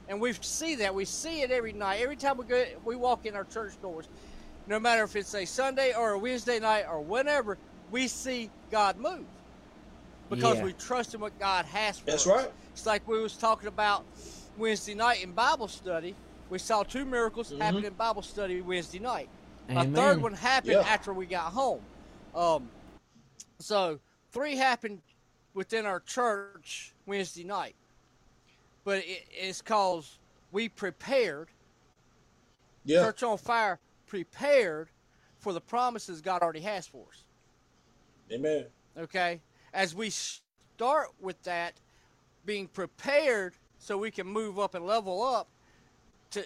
And 0.09 0.21
we 0.21 0.33
see 0.35 0.75
that. 0.76 0.95
We 0.95 1.04
see 1.04 1.42
it 1.42 1.50
every 1.50 1.73
night. 1.73 2.00
Every 2.02 2.16
time 2.16 2.37
we 2.37 2.45
go, 2.45 2.64
we 2.85 2.97
walk 2.97 3.25
in 3.26 3.35
our 3.37 3.45
church 3.45 3.81
doors. 3.81 4.09
No 4.66 4.78
matter 4.78 5.02
if 5.04 5.16
it's 5.16 5.35
a 5.35 5.45
Sunday 5.45 5.95
or 5.95 6.12
a 6.12 6.19
Wednesday 6.19 6.59
night 6.59 6.87
or 6.88 7.00
whenever, 7.00 7.59
we 7.90 8.09
see 8.09 8.50
God 8.71 8.97
move 8.97 9.26
because 10.28 10.59
Yeah. 10.59 10.64
we 10.64 10.73
trust 10.75 11.14
in 11.14 11.21
what 11.21 11.38
God 11.38 11.64
has 11.66 11.99
for 11.99 12.07
That's 12.07 12.26
us. 12.26 12.33
right. 12.45 12.52
It's 12.73 12.87
like 12.87 13.07
we 13.07 13.21
was 13.21 13.37
talking 13.37 13.69
about 13.69 14.04
Wednesday 14.57 14.95
night 14.95 15.23
in 15.23 15.33
Bible 15.33 15.69
study. 15.69 16.14
We 16.49 16.59
saw 16.59 16.83
two 16.83 17.04
miracles 17.04 17.50
Mhm. 17.50 17.61
happen 17.61 17.85
in 17.85 17.95
Bible 17.95 18.23
study 18.23 18.61
Wednesday 18.61 18.99
night. 18.99 19.28
Amen. 19.71 19.92
A 19.92 19.97
third 19.97 20.23
one 20.23 20.35
happened 20.35 20.73
Yeah. 20.75 20.81
after 20.81 21.12
we 21.12 21.26
got 21.26 21.52
home. 21.52 21.83
Um, 22.35 22.71
so 23.59 23.99
three 24.32 24.56
happened 24.56 25.00
within 25.54 25.86
our 25.86 26.00
church 26.00 26.94
Wednesday 27.06 27.44
night, 27.44 27.74
but 28.84 28.98
it, 28.98 29.26
it's 29.30 29.62
cause 29.62 30.18
we 30.50 30.68
prepared. 30.68 31.48
Yeah. 32.84 33.02
Church 33.04 33.22
on 33.22 33.38
fire 33.38 33.78
prepared 34.06 34.88
for 35.38 35.52
the 35.52 35.60
promises 35.60 36.20
God 36.20 36.42
already 36.42 36.60
has 36.60 36.86
for 36.86 37.04
us. 37.10 37.24
Amen. 38.32 38.66
Okay, 38.98 39.40
as 39.72 39.94
we 39.94 40.10
start 40.10 41.08
with 41.20 41.40
that, 41.44 41.74
being 42.44 42.66
prepared 42.66 43.54
so 43.78 43.96
we 43.96 44.10
can 44.10 44.26
move 44.26 44.58
up 44.58 44.74
and 44.74 44.84
level 44.86 45.22
up 45.22 45.48
to 46.30 46.44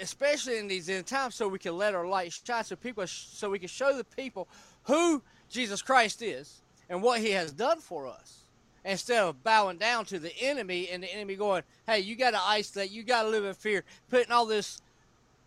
especially 0.00 0.58
in 0.58 0.68
these 0.68 0.88
end 0.88 1.06
times 1.06 1.34
so 1.34 1.48
we 1.48 1.58
can 1.58 1.76
let 1.76 1.94
our 1.94 2.06
light 2.06 2.32
shine 2.32 2.64
so 2.64 2.76
people 2.76 3.04
so 3.06 3.50
we 3.50 3.58
can 3.58 3.68
show 3.68 3.96
the 3.96 4.04
people 4.04 4.48
who 4.84 5.22
Jesus 5.48 5.82
Christ 5.82 6.22
is 6.22 6.62
and 6.88 7.02
what 7.02 7.20
he 7.20 7.30
has 7.30 7.52
done 7.52 7.80
for 7.80 8.06
us 8.06 8.44
instead 8.84 9.22
of 9.22 9.42
bowing 9.42 9.76
down 9.76 10.04
to 10.04 10.18
the 10.18 10.32
enemy 10.40 10.88
and 10.90 11.02
the 11.02 11.12
enemy 11.12 11.34
going 11.34 11.62
hey 11.86 12.00
you 12.00 12.16
got 12.16 12.30
to 12.30 12.40
isolate 12.40 12.90
you 12.90 13.02
got 13.02 13.22
to 13.22 13.28
live 13.28 13.44
in 13.44 13.54
fear 13.54 13.84
putting 14.08 14.32
all 14.32 14.46
this 14.46 14.80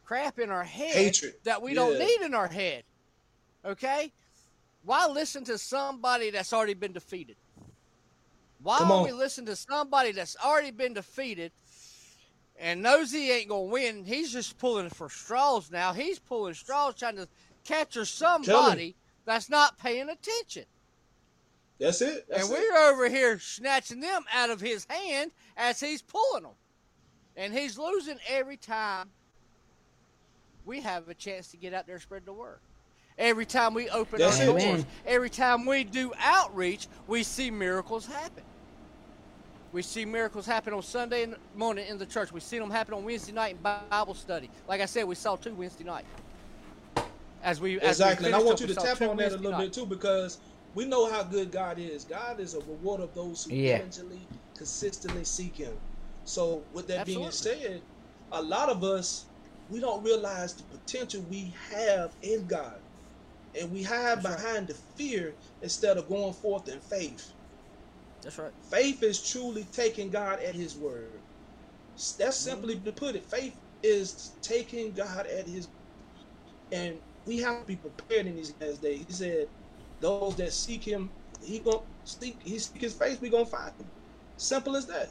crap 0.05 0.39
in 0.39 0.50
our 0.50 0.63
head 0.63 0.93
Hatred. 0.93 1.33
that 1.43 1.62
we 1.62 1.74
don't 1.74 1.98
need 1.98 2.21
in 2.21 2.33
our 2.33 2.48
head 2.48 2.83
okay 3.65 4.12
why 4.83 5.07
listen 5.07 5.43
to 5.43 5.57
somebody 5.57 6.29
that's 6.29 6.53
already 6.53 6.74
been 6.74 6.91
defeated 6.91 7.36
why 8.63 8.79
don't 8.79 9.03
we 9.03 9.12
listen 9.12 9.45
to 9.48 9.55
somebody 9.55 10.12
that's 10.12 10.36
already 10.43 10.71
been 10.71 10.93
defeated 10.93 11.51
and 12.60 12.81
knows 12.81 13.12
he 13.12 13.31
ain't 13.31 13.50
gonna 13.50 13.63
win? 13.63 14.05
He's 14.05 14.31
just 14.31 14.57
pulling 14.60 14.89
for 14.89 15.10
straws 15.10 15.71
now. 15.71 15.93
He's 15.93 16.19
pulling 16.19 16.53
straws, 16.53 16.95
trying 16.95 17.15
to 17.15 17.27
capture 17.63 18.05
somebody 18.05 18.95
that's 19.25 19.50
not 19.50 19.79
paying 19.79 20.10
attention. 20.10 20.65
That's 21.81 22.00
it. 22.01 22.27
That's 22.29 22.43
and 22.43 22.53
it. 22.53 22.59
we're 22.59 22.91
over 22.91 23.09
here 23.09 23.39
snatching 23.39 24.00
them 24.00 24.23
out 24.31 24.51
of 24.51 24.61
his 24.61 24.85
hand 24.88 25.31
as 25.57 25.79
he's 25.79 26.03
pulling 26.03 26.43
them. 26.43 26.51
And 27.35 27.51
he's 27.51 27.77
losing 27.77 28.17
every 28.29 28.57
time 28.57 29.09
we 30.63 30.79
have 30.81 31.09
a 31.09 31.15
chance 31.15 31.47
to 31.50 31.57
get 31.57 31.73
out 31.73 31.88
there 31.88 31.95
and 31.95 32.01
spread 32.01 32.25
the 32.25 32.33
word. 32.33 32.59
Every 33.17 33.47
time 33.47 33.73
we 33.73 33.89
open 33.89 34.19
That's 34.19 34.39
our 34.39 34.45
doors, 34.45 34.63
Amen. 34.63 34.85
every 35.07 35.29
time 35.29 35.65
we 35.65 35.83
do 35.83 36.13
outreach, 36.19 36.88
we 37.07 37.23
see 37.23 37.50
miracles 37.50 38.05
happen. 38.05 38.43
We 39.71 39.81
see 39.81 40.05
miracles 40.05 40.45
happen 40.45 40.73
on 40.73 40.83
Sunday 40.83 41.33
morning 41.55 41.88
in 41.88 41.97
the 41.97 42.05
church. 42.05 42.31
We 42.31 42.41
see 42.41 42.59
them 42.59 42.69
happen 42.69 42.93
on 42.93 43.03
Wednesday 43.03 43.31
night 43.31 43.55
in 43.55 43.79
Bible 43.89 44.13
study. 44.13 44.50
Like 44.67 44.81
I 44.81 44.85
said, 44.85 45.05
we 45.05 45.15
saw 45.15 45.35
two 45.35 45.53
Wednesday 45.55 45.83
night. 45.83 46.05
As 47.43 47.59
we 47.59 47.79
as 47.79 47.81
we 47.81 47.88
Exactly. 47.89 48.25
And 48.27 48.35
I 48.35 48.39
want 48.39 48.61
up, 48.61 48.67
you 48.67 48.67
to 48.67 48.75
tap 48.75 49.01
on 49.01 49.17
that 49.17 49.31
a 49.31 49.38
little 49.38 49.51
night. 49.51 49.65
bit 49.65 49.73
too 49.73 49.85
because 49.85 50.39
we 50.73 50.85
know 50.85 51.11
how 51.11 51.23
good 51.23 51.51
God 51.51 51.79
is. 51.79 52.05
God 52.05 52.39
is 52.39 52.53
a 52.53 52.59
rewarder 52.59 53.03
of 53.03 53.13
those 53.13 53.43
who 53.43 53.51
Yeah. 53.51 53.77
diligently, 53.79 54.29
consistently 54.55 55.25
seek 55.25 55.57
Him. 55.57 55.81
So, 56.23 56.67
with 56.71 56.87
that 56.87 57.05
being 57.05 57.31
said, 57.31 57.83
a 58.31 58.41
lot 58.41 58.69
of 58.69 58.83
us 58.83 59.27
we 59.67 59.79
don't 59.79 60.03
realize 60.03 60.55
the 60.55 60.63
potential 60.65 61.23
we 61.23 61.55
have 61.69 62.15
in 62.21 62.47
God, 62.47 62.81
and 63.59 63.71
we 63.71 63.83
hide 63.83 64.17
That's 64.17 64.25
right. 64.27 64.37
behind 64.37 64.67
the 64.67 64.75
fear 64.75 65.37
instead 65.61 65.97
of 65.97 66.07
going 66.07 66.33
forth 66.33 66.67
in 66.69 66.79
faith. 66.81 67.33
That's 68.23 68.37
right. 68.37 68.53
Faith 68.69 69.03
is 69.03 69.23
truly 69.29 69.65
taking 69.65 70.09
God 70.09 70.39
at 70.41 70.55
His 70.55 70.77
word. 70.77 71.23
That's 72.19 72.37
mm-hmm. 72.39 72.51
simply 72.51 72.79
to 72.81 72.91
put 72.93 73.15
it. 73.15 73.25
Faith 73.25 73.59
is 73.83 74.37
taking 74.41 74.93
God 74.93 75.27
at 75.27 75.47
His, 75.47 75.69
and 76.71 77.01
we 77.25 77.39
have 77.39 77.61
to 77.61 77.65
be 77.65 77.77
prepared 77.77 78.27
in 78.27 78.35
these 78.35 78.53
last 78.61 78.81
days. 78.81 79.05
He 79.07 79.13
said, 79.13 79.47
"Those 80.01 80.38
that 80.38 80.53
seek 80.53 80.86
Him, 80.86 81.13
He 81.41 81.60
gonna 81.62 81.79
seek. 82.05 82.41
He 82.43 82.60
seek 82.60 82.81
His 82.81 82.96
face. 82.96 83.22
We 83.22 83.29
gonna 83.31 83.46
find 83.48 83.74
Him. 83.79 83.91
Simple 84.38 84.77
as 84.77 84.88
that. 84.88 85.10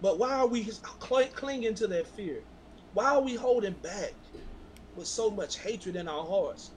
But 0.00 0.18
why 0.18 0.34
are 0.34 0.48
we 0.48 0.64
cl- 0.64 1.28
clinging 1.34 1.76
to 1.76 1.88
that 1.88 2.08
fear? 2.08 2.44
Why 2.92 3.14
are 3.16 3.22
we 3.22 3.36
holding 3.36 3.74
back 3.74 4.14
with 4.94 5.08
so 5.08 5.30
much 5.30 5.58
hatred 5.60 5.96
in 5.96 6.08
our 6.08 6.26
hearts? 6.26 6.72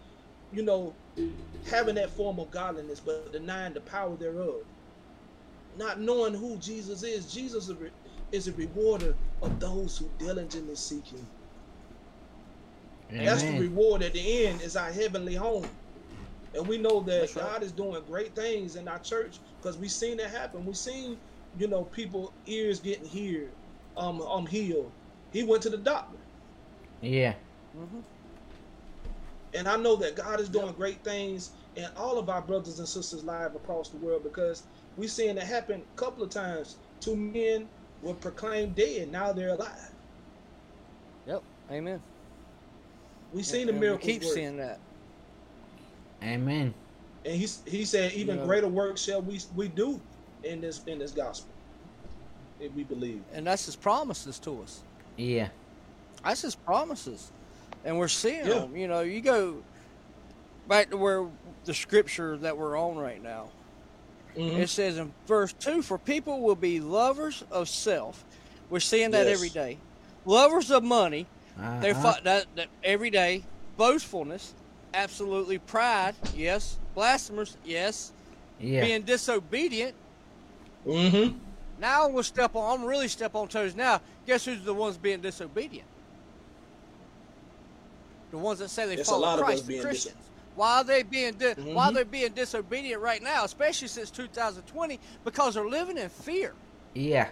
You 0.51 0.63
know, 0.63 0.97
having 1.65 1.95
that 1.95 2.11
form 2.15 2.39
of 2.39 2.51
godliness, 2.51 3.01
but 3.01 3.33
denying 3.33 3.73
the 3.75 3.81
power 3.81 4.17
thereof 4.17 4.63
not 5.75 6.01
knowing 6.01 6.35
who 6.35 6.57
Jesus 6.59 7.03
is. 7.03 7.31
Jesus 7.31 7.65
is 7.65 7.69
a, 7.71 7.75
re- 7.75 7.91
is 8.31 8.47
a 8.47 8.53
rewarder 8.53 9.17
of 9.41 9.59
those 9.59 9.97
who 9.97 10.11
diligently 10.19 10.75
seek 10.75 11.13
Him. 11.13 11.29
That's 13.23 13.43
the 13.45 13.55
reward 13.55 14.03
at 14.03 14.13
the 14.13 14.47
end 14.47 14.61
is 14.61 14.77
our 14.77 14.91
heavenly 14.91 15.35
home. 15.35 15.80
And 16.53 16.67
we 16.67 16.77
know 16.77 17.01
that 17.01 17.21
That's 17.21 17.35
right. 17.35 17.45
God 17.45 17.63
is 17.63 17.71
doing 17.71 18.03
great 18.05 18.35
things 18.35 18.75
in 18.75 18.87
our 18.87 18.99
church 18.99 19.41
because 19.61 19.77
we've 19.77 19.91
seen 19.91 20.19
it 20.19 20.29
happen. 20.29 20.65
We've 20.65 20.75
seen, 20.77 21.21
you 21.53 21.67
know, 21.67 21.85
people 21.85 22.35
ears 22.45 22.79
getting 22.81 23.05
healed, 23.07 23.53
um, 23.95 24.21
um, 24.21 24.45
healed. 24.47 24.93
He 25.31 25.43
went 25.43 25.63
to 25.63 25.69
the 25.69 25.77
doctor. 25.77 26.19
Yeah. 27.01 27.35
hmm 27.73 28.01
And 29.53 29.67
I 29.67 29.77
know 29.77 29.95
that 29.97 30.15
God 30.15 30.39
is 30.39 30.49
doing 30.49 30.73
great 30.73 31.03
things 31.03 31.55
in 31.75 31.87
all 31.95 32.17
of 32.19 32.29
our 32.29 32.41
brothers 32.41 32.79
and 32.79 32.87
sisters' 32.87 33.23
lives 33.23 33.55
across 33.55 33.89
the 33.89 33.97
world 33.97 34.23
because 34.23 34.67
we've 34.95 35.11
seen 35.11 35.37
it 35.37 35.43
happen 35.43 35.81
a 35.81 35.95
couple 35.95 36.23
of 36.23 36.31
times. 36.31 36.79
Two 36.99 37.15
men 37.15 37.69
were 38.01 38.15
proclaimed 38.15 38.75
dead, 38.75 39.09
now 39.09 39.31
they're 39.33 39.49
alive. 39.55 39.95
Yep. 41.25 41.43
Amen. 41.71 42.03
We've 43.31 43.45
seen 43.45 43.67
the 43.67 43.73
And 43.73 43.81
miracles 43.81 44.07
We 44.07 44.13
keep 44.13 44.23
work. 44.23 44.33
seeing 44.33 44.57
that. 44.57 44.81
Amen. 46.23 46.73
And 47.25 47.35
he, 47.35 47.47
he 47.65 47.85
said, 47.85 48.13
even 48.13 48.37
Yeah. 48.39 48.45
greater 48.45 48.67
work 48.67 48.97
shall 48.97 49.21
we 49.21 49.39
we 49.55 49.67
do 49.67 49.99
in 50.43 50.61
this 50.61 50.83
in 50.85 50.99
this 50.99 51.11
gospel. 51.11 51.51
If 52.59 52.71
we 52.73 52.83
believe. 52.83 53.21
And 53.33 53.45
that's 53.45 53.65
his 53.65 53.75
promises 53.75 54.37
to 54.39 54.61
us. 54.61 54.81
Yeah. 55.17 55.49
That's 56.23 56.41
his 56.41 56.55
promises. 56.55 57.31
And 57.83 57.97
we're 57.97 58.07
seeing 58.07 58.45
Yeah. 58.45 58.59
them. 58.59 58.75
You 58.75 58.87
know, 58.87 59.01
you 59.01 59.21
go 59.21 59.63
back 60.67 60.91
to 60.91 60.97
where 60.97 61.27
the 61.65 61.73
scripture 61.73 62.37
that 62.37 62.57
we're 62.57 62.77
on 62.77 62.97
right 62.97 63.21
now. 63.21 63.49
Mhm. 64.35 64.59
It 64.59 64.69
says 64.69 64.97
in 64.97 65.11
verse 65.27 65.53
2 65.53 65.81
For 65.81 65.97
people 65.97 66.41
will 66.41 66.55
be 66.55 66.79
lovers 66.79 67.43
of 67.51 67.67
self. 67.67 68.23
We're 68.69 68.79
seeing 68.79 69.11
that 69.11 69.25
Yes. 69.27 69.35
every 69.35 69.49
day. 69.49 69.77
Lovers 70.25 70.69
of 70.71 70.83
money. 70.83 71.25
They 71.81 71.91
Uh-huh. 71.91 72.01
fight 72.13 72.23
that, 72.23 72.45
that 72.55 72.67
every 72.83 73.09
day. 73.09 73.43
Boastfulness. 73.77 74.53
Absolutely. 74.93 75.57
Pride. 75.59 76.15
Yes. 76.35 76.77
Blasphemers. 76.95 77.57
Yes. 77.65 78.11
Yeah. 78.59 78.81
Being 78.81 79.01
disobedient. 79.03 79.95
Mm-hmm. 80.85 81.37
Now 81.79 82.07
we'll 82.09 82.23
step 82.23 82.55
on. 82.55 82.79
I'm 82.81 82.85
really 82.85 83.07
step 83.07 83.35
on 83.35 83.47
toes. 83.47 83.75
Now, 83.75 84.01
guess 84.27 84.45
who's 84.45 84.63
the 84.63 84.73
ones 84.73 84.97
being 84.97 85.21
disobedient? 85.21 85.87
The 88.31 88.37
ones 88.37 88.59
that 88.59 88.69
say 88.69 88.85
they 88.85 88.93
It's 88.93 89.07
a 89.09 89.11
follow 89.11 89.21
lot 89.23 89.39
of 89.39 89.43
us 89.43 89.45
Christ, 89.45 89.63
the 89.63 89.67
being 89.67 89.79
dis- 89.81 89.85
Christians. 90.03 90.15
why 90.55 90.77
are 90.77 90.83
they 90.83 91.03
being 91.03 91.33
di- 91.33 91.53
why 91.53 91.87
are 91.87 91.91
Mhm. 91.91 91.95
they 91.95 92.03
being 92.03 92.33
disobedient 92.33 93.01
right 93.01 93.21
now, 93.21 93.43
especially 93.43 93.87
since 93.89 94.09
2020? 94.11 94.99
Because 95.23 95.55
they're 95.55 95.67
living 95.67 95.97
in 95.97 96.07
fear 96.09 96.53
Yes. 96.93 97.31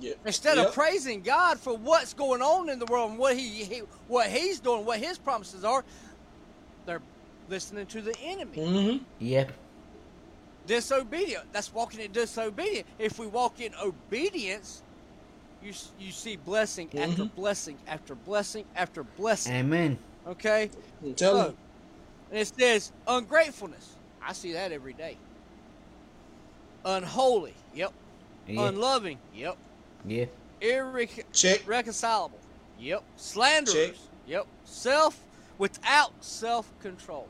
Yeah. 0.00 0.14
instead 0.24 0.56
Yep. 0.56 0.68
of 0.68 0.74
praising 0.74 1.22
God 1.22 1.58
for 1.58 1.76
what's 1.76 2.14
going 2.14 2.40
on 2.40 2.68
in 2.70 2.78
the 2.78 2.86
world 2.86 3.10
and 3.10 3.18
what 3.18 3.36
he, 3.36 3.64
he 3.64 3.78
what 4.06 4.28
He's 4.30 4.60
doing, 4.60 4.84
what 4.84 4.98
His 5.00 5.18
promises 5.18 5.64
are. 5.64 5.84
They're 7.48 7.56
listening 7.56 7.86
to 7.86 8.02
the 8.02 8.16
enemy. 8.20 8.56
Mm-hmm. 8.56 9.04
Yep. 9.20 9.52
disobedient. 10.66 11.50
That's 11.52 11.72
walking 11.72 12.00
in 12.00 12.12
disobedience. 12.12 12.86
If 12.98 13.18
we 13.18 13.26
walk 13.26 13.58
in 13.60 13.72
obedience, 13.82 14.82
you 15.62 15.72
you 15.98 16.12
see 16.12 16.36
blessing 16.36 16.90
after 16.98 17.24
Mhm. 17.24 17.34
blessing 17.34 17.78
after 17.86 18.14
blessing 18.14 18.66
after 18.76 19.02
blessing. 19.02 19.54
Amen. 19.54 19.98
Okay, 20.26 20.70
I'm 21.02 21.16
so 21.16 21.54
and 22.30 22.40
it 22.40 22.52
says 22.58 22.92
ungratefulness. 23.06 23.96
I 24.22 24.34
see 24.34 24.52
that 24.52 24.72
every 24.72 24.92
day. 24.92 25.16
Unholy. 26.84 27.54
Yep. 27.74 27.92
Yeah. 28.46 28.68
Unloving. 28.68 29.18
Yep. 29.34 29.56
yeah. 30.04 30.26
you. 30.60 31.06
Check. 31.32 31.64
Irreconcilable. 31.64 32.38
Yep. 32.78 33.02
Slanderers. 33.16 33.72
Check. 33.74 33.94
Yep. 34.26 34.46
Self 34.64 35.18
without 35.56 36.12
self 36.20 36.70
control. 36.80 37.26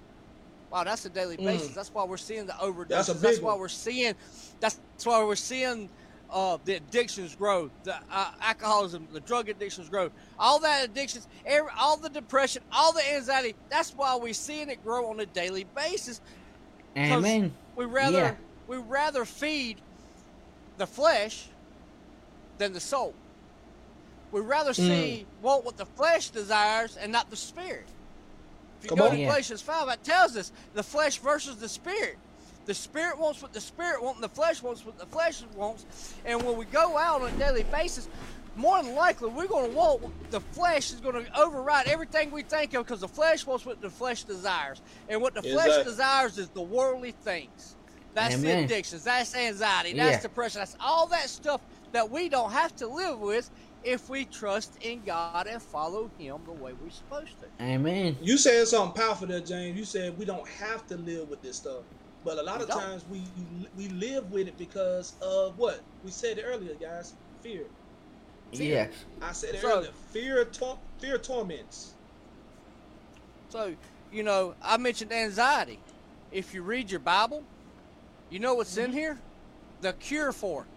Wow, 0.70 0.84
that's 0.84 1.04
a 1.04 1.10
daily 1.10 1.37
Mm. 1.37 1.44
basis. 1.44 1.75
That's 1.75 1.92
why 1.92 2.04
we're 2.04 2.16
seeing 2.18 2.46
the 2.46 2.52
overdoses. 2.54 2.88
That's 2.88 3.08
a 3.08 3.14
big 3.14 3.22
That's, 3.22 3.40
why 3.40 3.54
we're 3.56 3.68
seeing. 3.68 4.14
That's 4.60 4.78
why 5.04 5.22
we're 5.25 5.37
seeing 5.37 5.90
uh, 6.30 6.58
the 6.64 6.75
addictions 6.75 7.34
grow, 7.34 7.70
the 7.84 7.96
uh, 8.10 8.30
alcoholism, 8.42 9.08
the 9.10 9.20
drug 9.20 9.48
addictions 9.48 9.88
grow, 9.88 10.10
all 10.38 10.58
that 10.60 10.84
addictions, 10.84 11.26
every, 11.46 11.70
all 11.78 11.96
the 11.96 12.10
depression, 12.10 12.62
all 12.70 12.92
the 12.92 13.14
anxiety. 13.14 13.54
That's 13.70 13.94
why 13.94 14.14
we're 14.16 14.34
seeing 14.34 14.68
it 14.68 14.82
grow 14.84 15.08
on 15.08 15.20
a 15.20 15.26
daily 15.26 15.64
basis. 15.64 16.20
Amen. 16.98 17.54
We 17.76 17.87
rather 17.87 18.18
Yeah. 18.18 18.34
we 18.66 18.76
rather 18.76 19.25
feed 19.25 19.80
the 20.76 20.87
flesh 20.87 21.48
than 22.58 22.75
the 22.75 22.80
soul. 22.80 23.14
We 24.30 24.42
rather 24.42 24.72
Mm. 24.72 24.76
see 24.76 25.26
want 25.40 25.64
what 25.64 25.78
the 25.78 25.87
flesh 25.87 26.28
desires 26.28 26.98
and 26.98 27.10
not 27.10 27.30
the 27.30 27.37
spirit. 27.37 27.88
If 28.78 28.85
you 28.85 28.88
Come 28.90 28.99
go 28.99 29.04
on. 29.06 29.11
to 29.16 29.25
Galatians 29.25 29.62
five, 29.62 29.88
it 29.88 30.04
tells 30.04 30.37
us 30.37 30.52
the 30.73 30.82
flesh 30.82 31.18
versus 31.18 31.58
the 31.58 31.68
spirit. 31.68 32.18
The 32.66 32.75
spirit 32.75 33.18
wants 33.18 33.42
what 33.42 33.52
the 33.52 33.61
spirit 33.61 34.02
wants, 34.02 34.18
and 34.18 34.25
the 34.25 34.35
flesh 34.35 34.62
wants 34.62 34.85
what 34.85 34.99
the 34.99 35.06
flesh 35.06 35.42
wants. 35.52 35.87
And 36.25 36.44
when 36.44 36.56
we 36.56 36.66
go 36.66 36.99
out 36.99 37.23
on 37.23 37.28
a 37.28 37.32
daily 37.32 37.64
basis, 37.64 38.08
more 38.54 38.82
than 38.82 38.94
likely 38.94 39.30
we're 39.30 39.49
going 39.49 39.70
to 39.70 39.76
want 39.76 40.02
the 40.30 40.40
flesh 40.40 40.90
is 40.90 41.00
going 41.00 41.25
to 41.25 41.40
override 41.40 41.87
everything 41.88 42.30
we 42.30 42.42
think 42.42 42.75
of 42.75 42.85
because 42.87 43.00
the 43.00 43.08
flesh 43.08 43.47
wants 43.47 43.64
what 43.64 43.80
the 43.80 43.90
flesh 43.90 44.25
desires, 44.25 44.82
and 45.08 45.20
what 45.23 45.35
the 45.35 45.42
flesh 45.42 45.66
Exactly. 45.68 45.85
desires 45.92 46.38
is 46.38 46.50
the 46.50 46.62
worldly 46.62 47.12
things. 47.12 47.76
That's 48.14 48.40
the 48.40 48.64
addictions. 48.64 49.04
That's 49.04 49.35
anxiety. 49.35 49.92
That's 49.94 50.16
Yeah. 50.16 50.20
depression. 50.23 50.61
That's 50.61 50.75
all 50.80 51.08
that 51.08 51.30
stuff 51.30 51.62
that 51.92 52.11
we 52.11 52.28
don't 52.28 52.52
have 52.52 52.75
to 52.76 52.88
live 52.88 53.18
with 53.20 53.50
if 53.85 54.08
we 54.08 54.25
trust 54.25 54.73
in 54.82 55.02
God 55.04 55.47
and 55.47 55.62
follow 55.62 56.11
Him 56.18 56.38
the 56.47 56.52
way 56.52 56.73
we're 56.73 56.90
supposed 56.90 57.32
to. 57.40 57.64
Amen. 57.64 58.16
You 58.20 58.37
said 58.38 58.66
something 58.68 59.00
powerful 59.00 59.26
there, 59.26 59.40
James. 59.40 59.78
You 59.78 59.85
said 59.85 60.18
we 60.18 60.25
don't 60.25 60.47
have 60.49 60.87
to 60.88 60.97
live 60.97 61.28
with 61.28 61.42
this 61.42 61.56
stuff, 61.56 61.82
but 62.25 62.38
a 62.38 62.42
lot 62.42 62.58
We 62.58 62.64
of 62.64 62.68
don't. 62.70 62.80
times 62.80 63.04
we 63.11 63.23
we 63.76 63.88
live 63.88 64.30
with 64.30 64.49
it 64.49 64.58
because 64.58 65.14
of 65.23 65.58
what 65.58 65.80
we 66.04 66.11
said 66.11 66.38
it 66.38 66.44
earlier, 66.47 66.75
guys. 66.75 67.14
Fear. 67.42 67.64
Yes. 68.52 68.92
I 69.20 69.32
said 69.32 69.54
it 69.54 69.61
So- 69.61 69.78
earlier. 69.78 69.90
Fear, 70.11 70.44
tor- 70.47 70.78
fear 70.99 71.18
torments. 71.18 71.94
So, 73.50 73.75
you 74.12 74.23
know, 74.23 74.54
I 74.62 74.76
mentioned 74.76 75.12
anxiety. 75.12 75.78
If 76.32 76.52
you 76.52 76.62
read 76.62 76.90
your 76.90 77.00
Bible, 77.00 77.42
you 78.30 78.38
know 78.38 78.54
what's 78.54 78.76
in 78.76 78.87
mm-hmm. 78.90 78.99
here? 78.99 79.18
The 79.80 79.92
cure 79.94 80.32
for 80.32 80.62
it. 80.62 80.68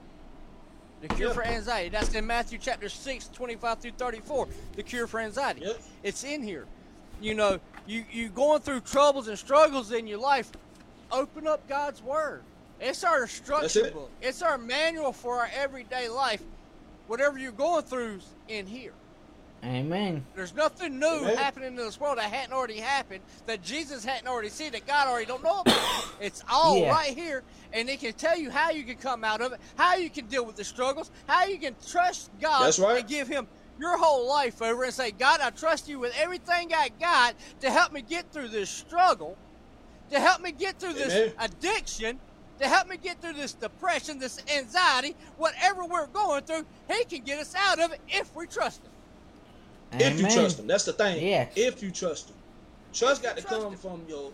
The 1.02 1.08
cure 1.10 1.30
Yeah. 1.30 1.34
for 1.34 1.44
anxiety. 1.44 1.90
That's 1.90 2.14
in 2.14 2.26
Matthew 2.28 2.60
chapter 2.60 2.88
6, 2.88 3.30
25 3.30 3.80
through 3.80 3.92
34. 3.92 4.48
The 4.76 4.84
cure 4.84 5.08
for 5.08 5.20
anxiety. 5.20 5.62
Yep. 5.62 5.82
It's 6.04 6.24
in 6.24 6.44
here. 6.44 6.66
You 7.20 7.34
know, 7.36 7.60
you 7.88 8.06
you 8.12 8.30
going 8.30 8.62
through 8.62 8.82
troubles 8.82 9.28
and 9.28 9.38
struggles 9.38 9.92
in 9.92 10.08
your 10.08 10.20
life, 10.20 10.52
open 11.12 11.48
up 11.48 11.68
God's 11.68 12.02
Word. 12.02 12.44
It's 12.80 13.04
our 13.04 13.24
instruction 13.24 13.86
it. 13.86 13.94
book. 13.94 14.10
It's 14.22 14.42
our 14.42 14.58
manual 14.58 15.12
for 15.12 15.40
our 15.40 15.50
everyday 15.56 16.08
life. 16.08 16.42
Whatever 17.08 17.38
you're 17.38 17.52
going 17.52 17.84
through's 17.84 18.28
in 18.48 18.66
here. 18.66 18.94
Amen. 19.64 20.26
There's 20.36 20.56
nothing 20.56 20.98
new 21.00 21.06
Amen. 21.08 21.38
happening 21.38 21.68
in 21.70 21.76
this 21.76 22.00
world 22.00 22.18
that 22.18 22.32
hadn't 22.32 22.54
already 22.54 22.78
happened, 22.80 23.22
that 23.46 23.62
Jesus 23.62 24.04
hadn't 24.04 24.28
already 24.28 24.50
seen, 24.50 24.72
that 24.72 24.88
God 24.88 25.08
already 25.08 25.28
don't 25.28 25.44
know 25.44 25.60
about. 25.62 25.92
it's 26.20 26.44
all 26.50 26.80
Yeah. 26.80 26.92
right 26.92 27.16
here, 27.16 27.44
and 27.72 27.88
it 27.88 28.00
can 28.00 28.14
tell 28.14 28.38
you 28.38 28.50
how 28.50 28.72
you 28.72 28.84
can 28.84 28.98
come 28.98 29.24
out 29.24 29.40
of 29.42 29.54
it, 29.54 29.60
how 29.76 29.96
you 29.96 30.10
can 30.10 30.26
deal 30.26 30.46
with 30.46 30.56
the 30.56 30.64
struggles, 30.64 31.12
how 31.28 31.46
you 31.46 31.60
can 31.60 31.76
trust 31.88 32.32
God 32.42 32.66
That's 32.66 32.80
right. 32.80 33.00
and 33.00 33.08
give 33.08 33.28
Him 33.28 33.48
your 33.78 33.98
whole 33.98 34.28
life 34.28 34.62
over 34.62 34.84
and 34.84 34.94
say, 34.94 35.12
God, 35.12 35.42
I 35.42 35.52
trust 35.52 35.88
you 35.88 36.00
with 36.00 36.14
everything 36.20 36.74
I 36.74 36.90
got 37.00 37.36
to 37.62 37.70
help 37.70 37.92
me 37.92 38.02
get 38.02 38.32
through 38.32 38.50
this 38.50 38.70
struggle, 38.70 39.38
to 40.10 40.20
help 40.20 40.42
me 40.42 40.52
get 40.52 40.80
through 40.80 40.94
this 40.94 41.34
addiction, 41.40 42.20
to 42.60 42.68
help 42.68 42.88
me 42.88 42.98
get 42.98 43.22
through 43.22 43.34
this 43.34 43.54
depression, 43.54 44.20
this 44.20 44.40
anxiety, 44.56 45.16
whatever 45.38 45.86
we're 45.86 46.08
going 46.08 46.42
through, 46.44 46.66
He 46.92 47.06
can 47.06 47.24
get 47.24 47.40
us 47.40 47.54
out 47.56 47.80
of 47.80 47.92
it 47.92 48.00
if 48.08 48.36
we 48.36 48.48
trust 48.48 48.84
Him. 48.84 48.91
If 49.94 50.20
you 50.20 50.28
trust 50.30 50.60
him, 50.60 50.68
that's 50.68 50.86
the 50.86 50.94
thing. 50.94 51.26
Yes. 51.26 51.54
If 51.56 51.84
you 51.84 51.92
trust 51.92 52.30
him, 52.30 52.36
trust 52.94 53.22
got 53.24 53.38
to 53.38 53.44
Trust 53.44 53.62
come 53.62 53.74
him. 53.74 53.80
from 53.80 54.06
your 54.08 54.32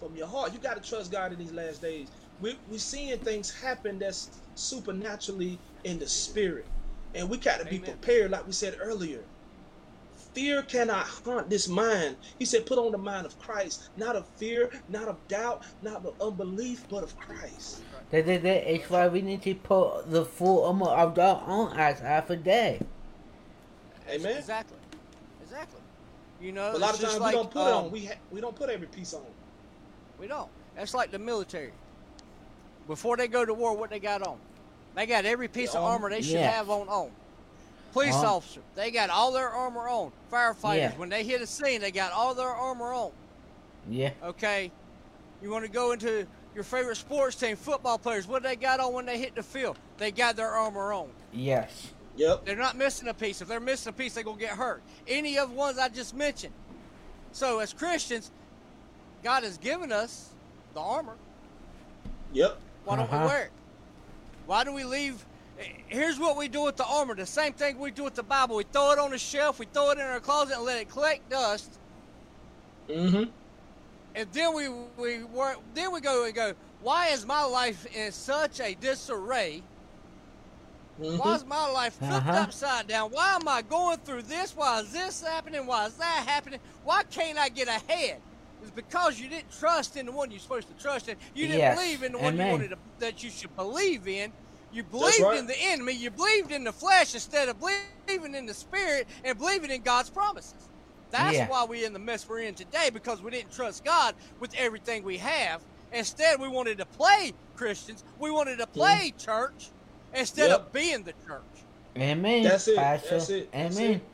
from 0.00 0.14
your 0.14 0.26
heart. 0.26 0.52
You 0.52 0.58
got 0.58 0.82
to 0.82 0.88
trust 0.88 1.10
God 1.10 1.32
in 1.32 1.38
these 1.38 1.52
last 1.52 1.80
days. 1.80 2.08
We 2.40 2.58
we 2.68 2.78
seeing 2.78 3.18
things 3.18 3.50
happen 3.50 3.98
that's 3.98 4.30
supernaturally 4.54 5.58
in 5.84 5.98
the 5.98 6.06
spirit, 6.06 6.66
and 7.14 7.28
we 7.28 7.38
got 7.38 7.60
to 7.60 7.66
be 7.66 7.78
prepared, 7.78 8.30
like 8.30 8.46
we 8.46 8.52
said 8.52 8.76
earlier. 8.80 9.20
Fear 10.34 10.62
cannot 10.64 11.06
haunt 11.06 11.48
this 11.50 11.68
mind. 11.68 12.16
He 12.38 12.44
said, 12.44 12.66
"Put 12.66 12.78
on 12.78 12.92
the 12.92 12.98
mind 12.98 13.26
of 13.26 13.38
Christ, 13.38 13.88
not 13.96 14.14
of 14.14 14.28
fear, 14.36 14.70
not 14.88 15.08
of 15.08 15.26
doubt, 15.26 15.64
not 15.82 16.04
of 16.04 16.14
unbelief, 16.20 16.84
but 16.88 17.02
of 17.02 17.18
Christ." 17.18 17.82
That, 18.10 18.26
that, 18.26 18.42
that 18.42 18.70
is 18.72 18.88
why 18.88 19.08
we 19.08 19.22
need 19.22 19.42
to 19.42 19.54
put 19.54 20.10
the 20.10 20.24
full 20.24 20.64
armor 20.64 20.86
of 20.86 21.14
God 21.14 21.42
on 21.46 21.78
us 21.78 22.00
half 22.00 22.30
a 22.30 22.36
day. 22.36 22.80
Amen. 24.08 24.36
Exactly. 24.36 24.38
Exactly. 24.38 24.77
You 26.40 26.52
know, 26.52 26.70
But 26.72 26.78
a 26.78 26.80
lot 26.80 26.94
of 26.94 27.00
times 27.00 27.18
like, 27.18 27.34
we 27.34 27.40
don't 27.40 27.50
put 27.50 27.66
um, 27.66 27.84
on. 27.86 27.90
We 27.90 28.06
ha- 28.06 28.14
we 28.30 28.40
don't 28.40 28.54
put 28.54 28.70
every 28.70 28.86
piece 28.86 29.12
on. 29.14 29.22
We 30.20 30.26
don't. 30.28 30.48
That's 30.76 30.94
like 30.94 31.10
the 31.10 31.18
military. 31.18 31.72
Before 32.86 33.16
they 33.16 33.28
go 33.28 33.44
to 33.44 33.52
war, 33.54 33.76
what 33.76 33.90
they 33.90 33.98
got 33.98 34.22
on? 34.26 34.38
They 34.94 35.06
got 35.06 35.24
every 35.24 35.48
piece 35.48 35.72
The 35.72 35.78
of 35.78 35.84
armor. 35.84 36.04
armor 36.06 36.10
they 36.10 36.22
should 36.22 36.34
Yeah. 36.34 36.50
have 36.50 36.70
on 36.70 36.88
on. 36.88 37.10
Police 37.92 38.14
Uh-huh. 38.14 38.36
officer, 38.36 38.60
they 38.74 38.90
got 38.90 39.10
all 39.10 39.32
their 39.32 39.48
armor 39.48 39.88
on. 39.88 40.12
Firefighters, 40.30 40.76
Yeah. 40.76 40.96
when 40.96 41.08
they 41.08 41.24
hit 41.24 41.40
a 41.42 41.46
scene, 41.46 41.80
they 41.80 41.90
got 41.90 42.12
all 42.12 42.34
their 42.34 42.48
armor 42.50 42.92
on. 42.92 43.10
Yeah. 43.88 44.10
Okay, 44.22 44.70
you 45.42 45.50
want 45.50 45.64
to 45.64 45.70
go 45.70 45.92
into 45.92 46.26
your 46.54 46.64
favorite 46.64 46.96
sports 46.96 47.34
team, 47.36 47.56
football 47.56 47.98
players, 47.98 48.26
what 48.26 48.42
they 48.42 48.56
got 48.56 48.78
on 48.80 48.92
when 48.92 49.06
they 49.06 49.18
hit 49.18 49.34
the 49.34 49.42
field? 49.42 49.78
They 49.96 50.10
got 50.12 50.36
their 50.36 50.50
armor 50.50 50.92
on. 50.92 51.08
Yes. 51.32 51.88
Yep. 52.18 52.44
They're 52.46 52.56
not 52.56 52.76
missing 52.76 53.06
a 53.08 53.14
piece. 53.14 53.40
If 53.40 53.48
they're 53.48 53.60
missing 53.60 53.90
a 53.90 53.92
piece, 53.92 54.14
they're 54.14 54.24
gonna 54.24 54.38
get 54.38 54.50
hurt. 54.50 54.82
Any 55.06 55.38
of 55.38 55.50
the 55.50 55.54
ones 55.54 55.78
I 55.78 55.88
just 55.88 56.14
mentioned. 56.14 56.52
So 57.32 57.60
as 57.60 57.72
Christians, 57.72 58.30
God 59.22 59.44
has 59.44 59.56
given 59.56 59.92
us 59.92 60.30
the 60.74 60.80
armor. 60.80 61.14
Yep. 62.32 62.58
Why 62.84 62.96
don't 62.96 63.10
we 63.10 63.16
Uh-huh. 63.16 63.26
wear 63.26 63.44
it? 63.44 63.50
Why 64.46 64.64
do 64.64 64.72
we 64.72 64.82
leave? 64.84 65.24
Here's 65.86 66.18
what 66.18 66.36
we 66.36 66.48
do 66.48 66.62
with 66.62 66.76
the 66.76 66.84
armor. 66.84 67.14
The 67.14 67.26
same 67.26 67.52
thing 67.52 67.78
we 67.78 67.90
do 67.90 68.04
with 68.04 68.14
the 68.14 68.22
Bible. 68.22 68.56
We 68.56 68.64
throw 68.64 68.92
it 68.92 68.98
on 68.98 69.10
the 69.10 69.18
shelf. 69.18 69.58
We 69.58 69.66
throw 69.66 69.90
it 69.90 69.98
in 69.98 70.04
our 70.04 70.20
closet 70.20 70.56
and 70.56 70.64
let 70.64 70.80
it 70.80 70.88
collect 70.88 71.28
dust. 71.30 71.78
Mm-hmm. 72.88 73.30
And 74.14 74.32
then 74.32 74.54
we 74.54 74.68
we 74.96 75.22
work. 75.24 75.58
Then 75.74 75.92
we 75.92 76.00
go 76.00 76.24
and 76.24 76.34
go. 76.34 76.54
Why 76.80 77.08
is 77.08 77.26
my 77.26 77.44
life 77.44 77.86
in 77.94 78.10
such 78.12 78.60
a 78.60 78.74
disarray? 78.74 79.62
Mm-hmm. 81.00 81.18
Why 81.18 81.34
is 81.34 81.44
my 81.44 81.70
life 81.70 81.94
flipped 81.94 82.12
Uh-huh. 82.12 82.32
upside 82.32 82.88
down? 82.88 83.10
Why 83.10 83.36
am 83.36 83.46
I 83.46 83.62
going 83.62 83.98
through 83.98 84.22
this? 84.22 84.54
Why 84.56 84.80
is 84.80 84.92
this 84.92 85.22
happening? 85.22 85.66
Why 85.66 85.86
is 85.86 85.94
that 85.96 86.24
happening? 86.26 86.60
Why 86.82 87.02
can't 87.04 87.38
I 87.38 87.48
get 87.48 87.68
ahead? 87.68 88.20
It's 88.60 88.72
because 88.72 89.20
you 89.20 89.28
didn't 89.28 89.50
trust 89.56 89.96
in 89.96 90.06
the 90.06 90.12
one 90.12 90.30
you're 90.32 90.40
supposed 90.40 90.68
to 90.68 90.74
trust 90.74 91.08
in. 91.08 91.16
You 91.34 91.46
didn't 91.46 91.60
Yes. 91.60 91.78
believe 91.78 92.02
in 92.02 92.12
the 92.12 92.18
one 92.18 92.36
you 92.36 92.44
wanted 92.46 92.70
to, 92.70 92.78
that 92.98 93.22
you 93.22 93.30
should 93.30 93.54
believe 93.54 94.08
in. 94.08 94.32
You 94.72 94.82
believed 94.82 95.20
right. 95.20 95.38
in 95.38 95.46
the 95.46 95.56
enemy. 95.58 95.92
You 95.92 96.10
believed 96.10 96.50
in 96.50 96.64
the 96.64 96.72
flesh 96.72 97.14
instead 97.14 97.48
of 97.48 97.58
believing 97.60 98.34
in 98.34 98.46
the 98.46 98.54
spirit 98.54 99.06
and 99.24 99.38
believing 99.38 99.70
in 99.70 99.82
God's 99.82 100.10
promises. 100.10 100.68
That's 101.10 101.36
Yeah. 101.36 101.48
why 101.48 101.64
we're 101.64 101.86
in 101.86 101.92
the 101.92 101.98
mess 102.00 102.28
we're 102.28 102.40
in 102.40 102.54
today 102.54 102.90
because 102.90 103.22
we 103.22 103.30
didn't 103.30 103.52
trust 103.52 103.84
God 103.84 104.16
with 104.40 104.52
everything 104.54 105.04
we 105.04 105.18
have. 105.18 105.64
Instead, 105.92 106.38
we 106.40 106.48
wanted 106.48 106.78
to 106.78 106.86
play 106.86 107.32
Christians. 107.54 108.04
We 108.18 108.30
wanted 108.30 108.58
to 108.58 108.66
play 108.66 109.14
church 109.16 109.70
instead 110.12 110.50
Yep. 110.50 110.60
of 110.60 110.72
being 110.72 111.04
the 111.04 111.14
church. 111.26 111.66
Amen. 111.96 112.42
That's 112.44 112.68
it. 112.68 112.76
Pastor. 112.76 113.08
That's 113.10 113.30
it. 113.30 113.52
That's 113.52 113.76
Amen. 113.78 113.94
it. 113.96 114.10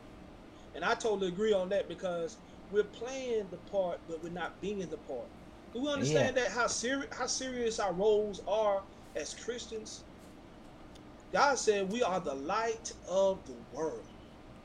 And 0.73 0.83
I 0.85 0.93
totally 0.95 1.27
agree 1.29 1.53
on 1.53 1.69
that 1.69 1.87
because 1.87 2.39
we're 2.69 2.83
playing 2.83 3.49
the 3.49 3.57
part, 3.57 4.01
but 4.07 4.21
we're 4.23 4.29
not 4.31 4.59
being 4.61 4.79
the 4.89 4.97
part. 4.97 5.31
Do 5.73 5.81
we 5.81 5.89
understand 5.91 6.37
that 6.37 6.49
how 6.51 6.67
serious 6.67 7.09
how 7.15 7.27
serious 7.27 7.79
our 7.79 7.93
roles 7.93 8.41
are 8.47 8.83
as 9.15 9.33
Christians? 9.33 10.05
God 11.31 11.55
said 11.57 11.91
we 11.91 12.01
are 12.01 12.19
the 12.19 12.33
light 12.35 12.93
of 13.07 13.45
the 13.45 13.55
world, 13.71 14.07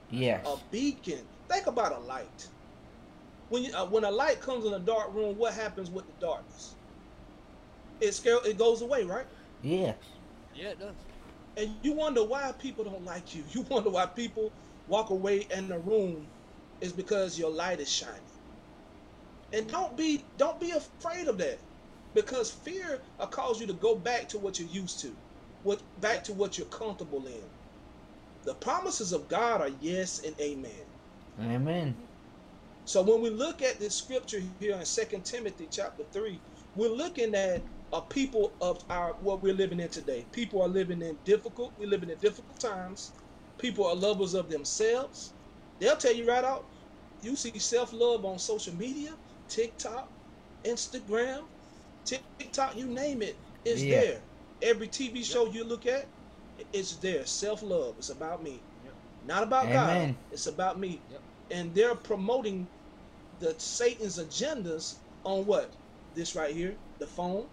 Yes. 0.09 0.47
a 0.47 0.57
beacon. 0.71 1.29
Think 1.49 1.67
about 1.67 1.93
a 1.93 1.99
light. 1.99 2.49
When 3.49 3.65
you, 3.65 3.75
uh, 3.75 3.87
when 3.87 4.05
a 4.05 4.11
light 4.11 4.41
comes 4.41 4.65
in 4.65 4.73
a 4.75 4.79
dark 4.79 5.13
room, 5.13 5.37
what 5.37 5.55
happens 5.55 5.91
with 5.91 6.07
the 6.07 6.13
darkness? 6.21 6.77
It 8.01 8.13
scare, 8.13 8.39
it 8.47 8.57
goes 8.57 8.83
away, 8.83 9.05
right? 9.05 9.27
Yes. 9.63 9.99
Yeah, 10.55 10.69
it 10.71 10.79
does. 10.79 10.95
And 11.57 11.79
you 11.83 11.95
wonder 11.95 12.25
why 12.25 12.53
people 12.59 12.85
don't 12.85 13.05
like 13.05 13.35
you. 13.35 13.45
You 13.55 13.63
wonder 13.71 13.91
why 13.91 14.07
people 14.07 14.55
walk 14.87 15.11
away 15.11 15.47
in 15.55 15.69
the 15.69 15.79
room 15.79 16.31
is 16.81 16.93
because 16.93 17.39
your 17.39 17.51
light 17.53 17.81
is 17.81 17.91
shining. 17.91 18.23
And 19.53 19.69
don't 19.69 19.97
be 19.97 20.31
don't 20.37 20.61
be 20.61 20.73
afraid 20.73 21.29
of 21.29 21.39
that. 21.39 21.61
Because 22.15 22.51
fear 22.53 23.03
will 23.19 23.27
cause 23.29 23.61
you 23.61 23.67
to 23.69 23.75
go 23.75 23.99
back 24.01 24.29
to 24.31 24.39
what 24.39 24.59
you're 24.59 24.69
used 24.69 25.01
to. 25.03 25.17
What 25.63 25.83
back 25.99 26.25
to 26.25 26.35
what 26.35 26.59
you're 26.59 26.67
comfortable 26.69 27.27
in. 27.27 27.51
The 28.45 28.55
promises 28.57 29.13
of 29.13 29.29
God 29.29 29.61
are 29.63 29.71
yes 29.81 30.21
and 30.25 30.37
amen. 30.41 30.87
Amen. 31.39 32.09
So 32.85 33.03
when 33.03 33.23
we 33.23 33.31
look 33.31 33.63
at 33.63 33.79
this 33.81 33.97
scripture 33.97 34.41
here 34.41 34.77
in 34.77 34.85
2 34.85 35.23
Timothy 35.23 35.69
chapter 35.71 36.05
3, 36.13 36.43
we're 36.75 36.91
looking 36.91 37.35
at 37.35 37.67
a 37.93 38.03
people 38.03 38.57
of 38.61 38.83
our 38.91 39.15
what 39.21 39.43
we're 39.43 39.55
living 39.55 39.81
in 39.81 39.91
today. 39.91 40.29
People 40.33 40.63
are 40.63 40.69
living 40.69 41.03
in 41.03 41.19
difficult, 41.25 41.75
we're 41.79 41.89
living 41.89 42.11
in 42.11 42.19
difficult 42.19 42.61
times. 42.61 43.13
People 43.59 43.87
are 43.87 43.97
lovers 43.97 44.35
of 44.35 44.49
themselves. 44.51 45.35
They'll 45.81 45.97
tell 45.97 46.15
you 46.15 46.29
right 46.29 46.45
out, 46.45 46.67
you 47.21 47.37
see 47.37 47.59
self-love 47.59 48.25
on 48.25 48.39
social 48.39 48.75
media, 48.75 49.11
TikTok, 49.49 50.11
Instagram, 50.67 51.43
TikTok, 52.05 52.77
you 52.77 52.89
name 52.89 53.23
it, 53.23 53.43
it's 53.65 53.83
Yeah. 53.83 54.01
there. 54.01 54.25
Every 54.63 54.89
TV 54.89 55.25
show 55.25 55.47
you 55.47 55.65
look 55.65 55.87
at, 55.87 56.13
it's 56.73 56.99
there. 56.99 57.27
Self-love. 57.27 57.97
It's 57.99 58.11
about 58.11 58.43
me. 58.43 58.67
Yep. 58.83 58.97
Not 59.23 59.43
about 59.43 59.73
God. 59.73 60.15
It's 60.31 60.47
about 60.47 60.79
me 60.79 61.05
Yep. 61.09 61.25
and 61.51 61.75
they're 61.75 61.95
promoting 61.97 62.71
the 63.39 63.55
Satan's 63.59 64.19
agendas 64.19 65.01
on 65.25 65.47
what? 65.47 65.77
This 66.15 66.35
right 66.35 66.55
here, 66.55 66.79
the 66.99 67.07
phone. 67.07 67.49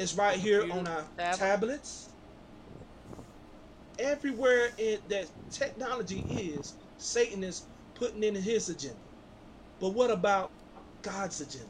That's 0.00 0.14
right. 0.14 0.34
It's 0.34 0.42
right 0.42 0.46
here 0.46 0.72
on 0.72 0.86
our 0.86 1.04
tablet. 1.16 1.38
tablets. 1.38 2.08
Everywhere 3.98 4.70
in 4.78 4.98
that 5.08 5.26
technology 5.50 6.24
is, 6.30 6.74
Satan 6.96 7.44
is 7.44 7.64
putting 7.94 8.24
in 8.24 8.34
his 8.34 8.70
agenda. 8.70 8.96
But 9.78 9.90
what 9.90 10.10
about 10.10 10.50
God's 11.02 11.42
agenda? 11.42 11.66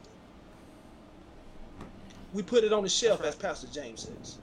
We 2.32 2.42
put 2.42 2.62
it 2.62 2.72
on 2.72 2.84
the 2.84 2.88
shelf, 2.88 3.20
That's 3.20 3.34
as 3.34 3.42
Pastor 3.42 3.66
James 3.72 4.02
says. 4.02 4.38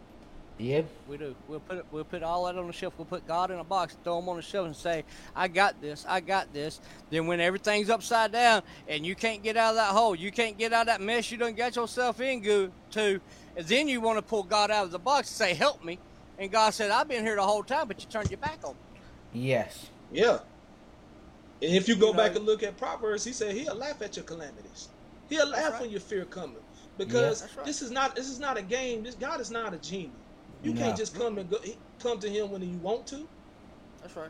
Yep. 0.57 0.85
We 1.07 1.17
do. 1.17 1.35
We'll 1.47 1.59
put 1.59 1.77
it, 1.77 1.85
we'll 1.91 2.03
put 2.03 2.23
all 2.23 2.45
that 2.45 2.57
on 2.57 2.67
the 2.67 2.73
shelf. 2.73 2.95
We'll 2.97 3.05
put 3.05 3.27
God 3.27 3.51
in 3.51 3.59
a 3.59 3.63
box, 3.63 3.95
throw 4.03 4.17
him 4.19 4.27
on 4.27 4.37
the 4.37 4.41
shelf, 4.41 4.65
and 4.65 4.75
say, 4.75 5.03
"I 5.35 5.47
got 5.47 5.79
this. 5.79 6.03
I 6.09 6.19
got 6.19 6.51
this." 6.51 6.81
Then 7.11 7.27
when 7.27 7.39
everything's 7.39 7.91
upside 7.91 8.31
down 8.31 8.63
and 8.87 9.05
you 9.05 9.15
can't 9.15 9.43
get 9.43 9.55
out 9.55 9.71
of 9.71 9.75
that 9.75 9.91
hole, 9.91 10.15
you 10.15 10.31
can't 10.31 10.57
get 10.57 10.73
out 10.73 10.81
of 10.81 10.87
that 10.87 11.01
mess 11.01 11.31
you 11.31 11.37
done 11.37 11.53
got 11.53 11.75
yourself 11.75 12.19
in 12.21 12.41
go 12.41 12.71
to, 12.91 13.21
and 13.57 13.65
then 13.65 13.87
you 13.89 13.99
want 13.99 14.17
to 14.17 14.21
pull 14.21 14.43
God 14.43 14.71
out 14.71 14.85
of 14.85 14.91
the 14.91 14.99
box 14.99 15.27
and 15.29 15.35
say, 15.35 15.53
"Help 15.53 15.83
me." 15.83 15.99
And 16.39 16.49
God 16.51 16.73
said, 16.73 16.91
"I've 16.91 17.07
been 17.07 17.25
here 17.25 17.35
the 17.35 17.41
whole 17.43 17.63
time, 17.63 17.87
but 17.87 17.99
you 18.01 18.07
turned 18.09 18.29
your 18.31 18.37
back 18.37 18.59
on 18.63 18.75
me." 18.75 19.01
Yes. 19.49 19.87
Yeah. 20.11 20.39
And 21.61 21.75
if 21.75 21.87
you 21.89 21.95
go 21.95 22.07
You 22.07 22.13
know- 22.13 22.17
back 22.17 22.35
and 22.35 22.45
look 22.45 22.61
at 22.63 22.77
Proverbs, 22.77 23.23
he 23.23 23.33
said 23.33 23.55
he'll 23.55 23.75
laugh 23.75 24.01
at 24.01 24.15
your 24.15 24.23
calamities. 24.25 24.89
He'll 25.29 25.47
laugh 25.47 25.73
right. 25.73 25.81
when 25.81 25.89
your 25.89 25.99
fear 25.99 26.23
coming. 26.25 26.55
Because 26.97 27.41
That's 27.41 27.57
right. 27.57 27.65
this 27.65 27.81
is 27.81 27.91
not 27.91 28.15
this 28.15 28.29
is 28.29 28.39
not 28.39 28.57
a 28.57 28.61
game. 28.61 29.03
This 29.03 29.15
God 29.15 29.41
is 29.41 29.51
not 29.51 29.73
a 29.73 29.77
genie. 29.77 30.11
You 30.63 30.73
No. 30.73 30.81
can't 30.81 30.97
just 30.97 31.15
come 31.15 31.37
and 31.37 31.49
go 31.49 31.57
come 31.99 32.19
to 32.19 32.29
him 32.29 32.51
when 32.51 32.61
you 32.61 32.77
want 32.77 33.05
to. 33.07 33.27
That's 34.01 34.15
right. 34.15 34.29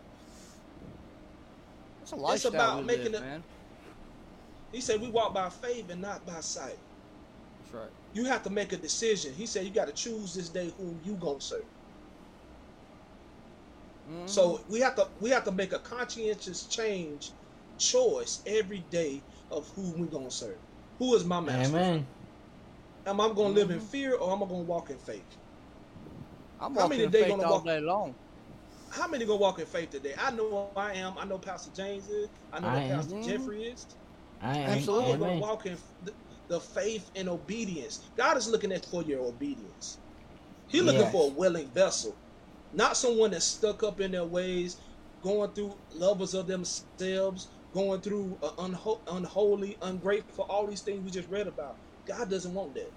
That's 2.00 2.12
a 2.12 2.16
lifestyle 2.16 2.54
about 2.54 2.78
we 2.80 2.84
making 2.86 3.12
live, 3.12 3.22
it- 3.22 3.26
man. 3.26 3.44
He 4.72 4.82
said 4.82 5.02
we 5.02 5.10
walk 5.10 5.34
by 5.34 5.50
faith 5.50 5.90
and 5.90 6.02
not 6.02 6.26
by 6.26 6.40
sight. 6.42 6.78
That's 7.71 7.84
right. 7.84 7.91
You 8.13 8.25
have 8.25 8.43
to 8.43 8.49
make 8.49 8.73
a 8.73 8.77
decision. 8.77 9.34
He 9.34 9.45
said 9.45 9.65
you 9.65 9.71
got 9.71 9.88
to 9.88 9.93
choose 9.93 10.34
this 10.34 10.49
day 10.49 10.73
whom 10.77 10.99
you 11.03 11.17
gonna 11.17 11.41
serve. 11.41 11.65
Mhm. 14.08 14.30
So 14.30 14.62
we 14.69 14.80
have 14.80 14.95
to 14.95 15.10
we 15.19 15.30
have 15.32 15.43
to 15.45 15.51
make 15.51 15.73
a 15.73 15.80
conscientious 15.80 16.65
change, 16.67 17.34
choice 17.77 18.41
every 18.45 18.80
day 18.80 19.25
of 19.51 19.67
who 19.75 19.99
we 19.99 20.08
gonna 20.08 20.32
serve. 20.32 20.60
Who 20.99 21.13
is 21.15 21.25
my 21.25 21.39
master? 21.41 21.77
Amen. 21.77 22.08
Am 23.06 23.21
I 23.21 23.27
gonna 23.30 23.49
live 23.53 23.71
in 23.71 23.80
Mhm. 23.80 23.89
fear 23.89 24.15
or 24.15 24.32
am 24.34 24.43
I 24.43 24.47
gonna 24.47 24.63
walk 24.63 24.89
in 24.89 24.99
faith? 24.99 25.38
I'm 26.60 26.73
how 26.73 26.82
walking 26.82 26.89
many 26.89 27.03
in 27.03 27.12
they 27.12 27.19
faith 27.23 27.30
gonna 27.32 27.43
all 27.43 27.53
walk- 27.53 27.65
day 27.65 27.80
long. 27.80 28.15
How 28.89 29.08
many 29.08 29.25
gonna 29.25 29.38
walk 29.39 29.60
in 29.60 29.65
faith 29.65 29.89
today? 29.91 30.15
I 30.17 30.32
know 30.32 30.49
who 30.49 30.80
I 30.80 30.93
am. 30.93 31.17
I 31.17 31.25
know 31.25 31.38
Pastor 31.39 31.71
James 31.71 32.08
is. 32.08 32.30
I 32.51 32.60
know 32.60 32.69
I 32.69 32.73
that 32.75 32.84
am. 32.84 32.97
Pastor. 32.97 33.21
Jeffrey 33.21 33.63
is. 33.63 33.86
I 34.41 34.58
am. 34.58 34.69
Absolutely. 34.77 35.12
We're 35.12 35.17
gonna 35.17 35.39
walk 35.39 35.65
in 35.65 35.77
the, 36.50 36.62
faith 36.62 37.10
and 37.16 37.30
obedience. 37.30 38.12
God 38.18 38.38
is 38.38 38.50
looking 38.50 38.72
at 38.74 38.86
for 38.86 39.04
your 39.04 39.22
obedience. 39.28 40.00
He's 40.68 40.84
looking 40.84 41.06
Yes. 41.06 41.12
for 41.12 41.32
a 41.32 41.34
willing 41.36 41.72
vessel, 41.74 42.22
not 42.72 42.98
someone 42.98 43.32
that's 43.32 43.46
stuck 43.46 43.84
up 43.84 44.00
in 44.02 44.12
their 44.12 44.26
ways, 44.26 44.82
going 45.22 45.52
through 45.54 45.80
lovers 45.94 46.34
of 46.34 46.48
themselves, 46.48 47.50
going 47.74 48.02
through 48.02 48.40
unho- 48.60 49.02
unholy, 49.08 49.78
ungrateful, 49.82 50.46
all 50.50 50.68
these 50.68 50.84
things 50.84 51.04
we 51.04 51.12
just 51.12 51.30
read 51.30 51.48
about. 51.48 51.76
God 52.08 52.30
doesn't 52.30 52.54
want 52.54 52.76
that. 52.76 52.92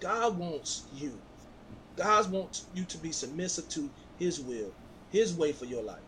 God 0.00 0.38
wants 0.38 0.86
you. 0.90 1.24
God 1.96 2.30
wants 2.32 2.68
you 2.72 2.86
to 2.86 2.98
be 2.98 3.12
submissive 3.12 3.68
to 3.70 3.92
His 4.16 4.40
will, 4.40 4.76
His 5.08 5.34
way 5.34 5.52
for 5.52 5.66
your 5.66 5.84
life. 5.84 6.04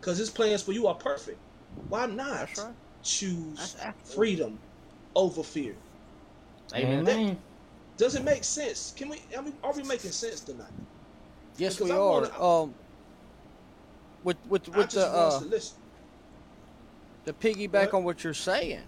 Because 0.00 0.18
His 0.18 0.30
plans 0.30 0.62
for 0.62 0.72
you 0.72 0.86
are 0.88 0.96
perfect. 0.96 1.42
Why 1.88 2.06
not 2.06 2.50
right. 2.58 2.76
choose 3.02 3.76
freedom 4.14 4.60
over 5.14 5.42
fear? 5.42 5.74
Amen. 6.74 7.38
Does 7.96 8.14
it 8.14 8.24
make 8.24 8.44
sense? 8.44 8.92
Can 8.96 9.08
we? 9.10 9.20
Are 9.36 9.42
we, 9.42 9.52
are 9.62 9.72
we 9.72 9.82
making 9.82 10.10
sense 10.10 10.40
tonight? 10.40 10.66
Yes, 11.58 11.74
Because 11.76 11.90
we 11.90 11.94
I 11.94 11.98
are. 11.98 12.08
wanna- 12.22 12.42
um, 12.42 12.74
with 14.24 14.36
with 14.48 14.68
I 14.72 14.78
with 14.78 14.86
just 14.90 14.96
the 14.96 15.06
uh, 15.06 15.38
to 15.40 15.44
listen. 15.46 15.76
to 17.26 17.32
piggyback 17.34 17.72
What? 17.92 17.94
on 17.94 18.04
what 18.04 18.24
you're 18.24 18.34
saying, 18.34 18.80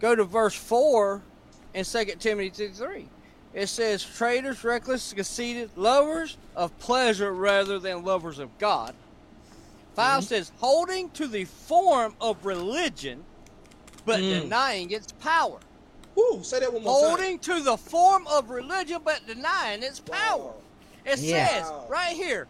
go 0.00 0.14
to 0.14 0.24
verse 0.24 0.54
four 0.54 1.22
in 1.74 1.84
Second 1.84 2.18
Timothy 2.20 2.68
three. 2.68 3.08
It 3.54 3.68
says, 3.68 4.04
"Traitors, 4.04 4.62
reckless, 4.62 5.12
conceited, 5.12 5.70
lovers 5.76 6.36
of 6.54 6.76
pleasure 6.78 7.32
rather 7.32 7.78
than 7.78 8.04
lovers 8.04 8.38
of 8.38 8.56
God." 8.58 8.94
5 9.96 10.22
Mhm. 10.22 10.26
says, 10.28 10.52
"Holding 10.58 11.10
to 11.10 11.26
the 11.26 11.44
form 11.46 12.14
of 12.20 12.44
religion, 12.46 13.24
but 14.04 14.20
Mm. 14.20 14.42
denying 14.42 14.90
its 14.92 15.12
power." 15.20 15.58
Woo, 16.20 16.42
say 16.42 16.60
that 16.60 16.72
one 16.72 16.82
more 16.82 16.92
Holding 16.92 17.38
to 17.40 17.62
the 17.62 17.76
form 17.76 18.26
of 18.30 18.50
religion, 18.50 18.98
but 19.04 19.26
denying 19.26 19.82
its 19.82 20.00
power. 20.00 20.38
Wow. 20.38 20.54
It 21.04 21.18
Yeah. 21.18 21.46
says 21.46 21.70
Wow. 21.70 21.86
right 21.90 22.16
here. 22.16 22.48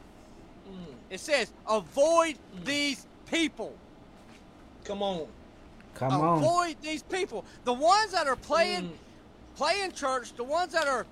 Mm, 0.69 0.95
It 1.11 1.21
says, 1.21 1.53
"Avoid 1.67 2.39
Mm. 2.55 2.65
these 2.65 3.07
people." 3.27 3.77
come 4.85 5.03
on. 5.03 5.29
Come 5.95 6.13
on. 6.15 6.39
Avoid 6.39 6.77
these 6.81 7.03
people. 7.03 7.45
The 7.65 7.73
ones 7.73 8.13
that 8.13 8.27
are 8.27 8.37
playing 8.37 8.83
Mm, 8.85 8.99
playing 9.57 9.93
church, 9.93 10.35
the 10.37 10.45
ones 10.45 10.73
that 10.73 10.89
are 10.89 11.07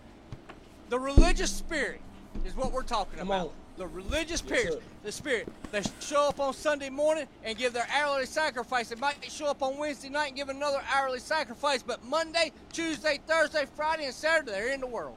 the 0.88 0.98
religious 0.98 1.50
spirit 1.50 2.00
is 2.44 2.54
what 2.54 2.72
we're 2.72 2.82
talking 2.82 3.18
Come 3.18 3.30
about. 3.30 3.48
on. 3.48 3.52
The 3.78 3.86
religious 3.86 4.42
Yes, 4.44 4.60
spirit, 4.60 4.82
the 5.04 5.12
spirit. 5.12 5.48
They 5.70 5.82
show 6.00 6.28
up 6.28 6.40
on 6.40 6.52
Sunday 6.52 6.90
morning 6.90 7.28
and 7.44 7.56
give 7.56 7.72
their 7.72 7.86
hourly 7.94 8.26
sacrifice. 8.26 8.88
They 8.88 8.96
might 8.96 9.16
show 9.30 9.46
up 9.46 9.62
on 9.62 9.78
Wednesday 9.78 10.08
night 10.08 10.28
and 10.28 10.36
give 10.36 10.48
another 10.48 10.82
hourly 10.92 11.20
sacrifice, 11.20 11.80
but 11.80 12.04
Monday, 12.04 12.50
Tuesday, 12.72 13.20
Thursday, 13.28 13.66
Friday, 13.76 14.06
and 14.06 14.14
Saturday 14.14 14.50
they're 14.50 14.72
in 14.72 14.80
the 14.80 14.86
world. 14.88 15.16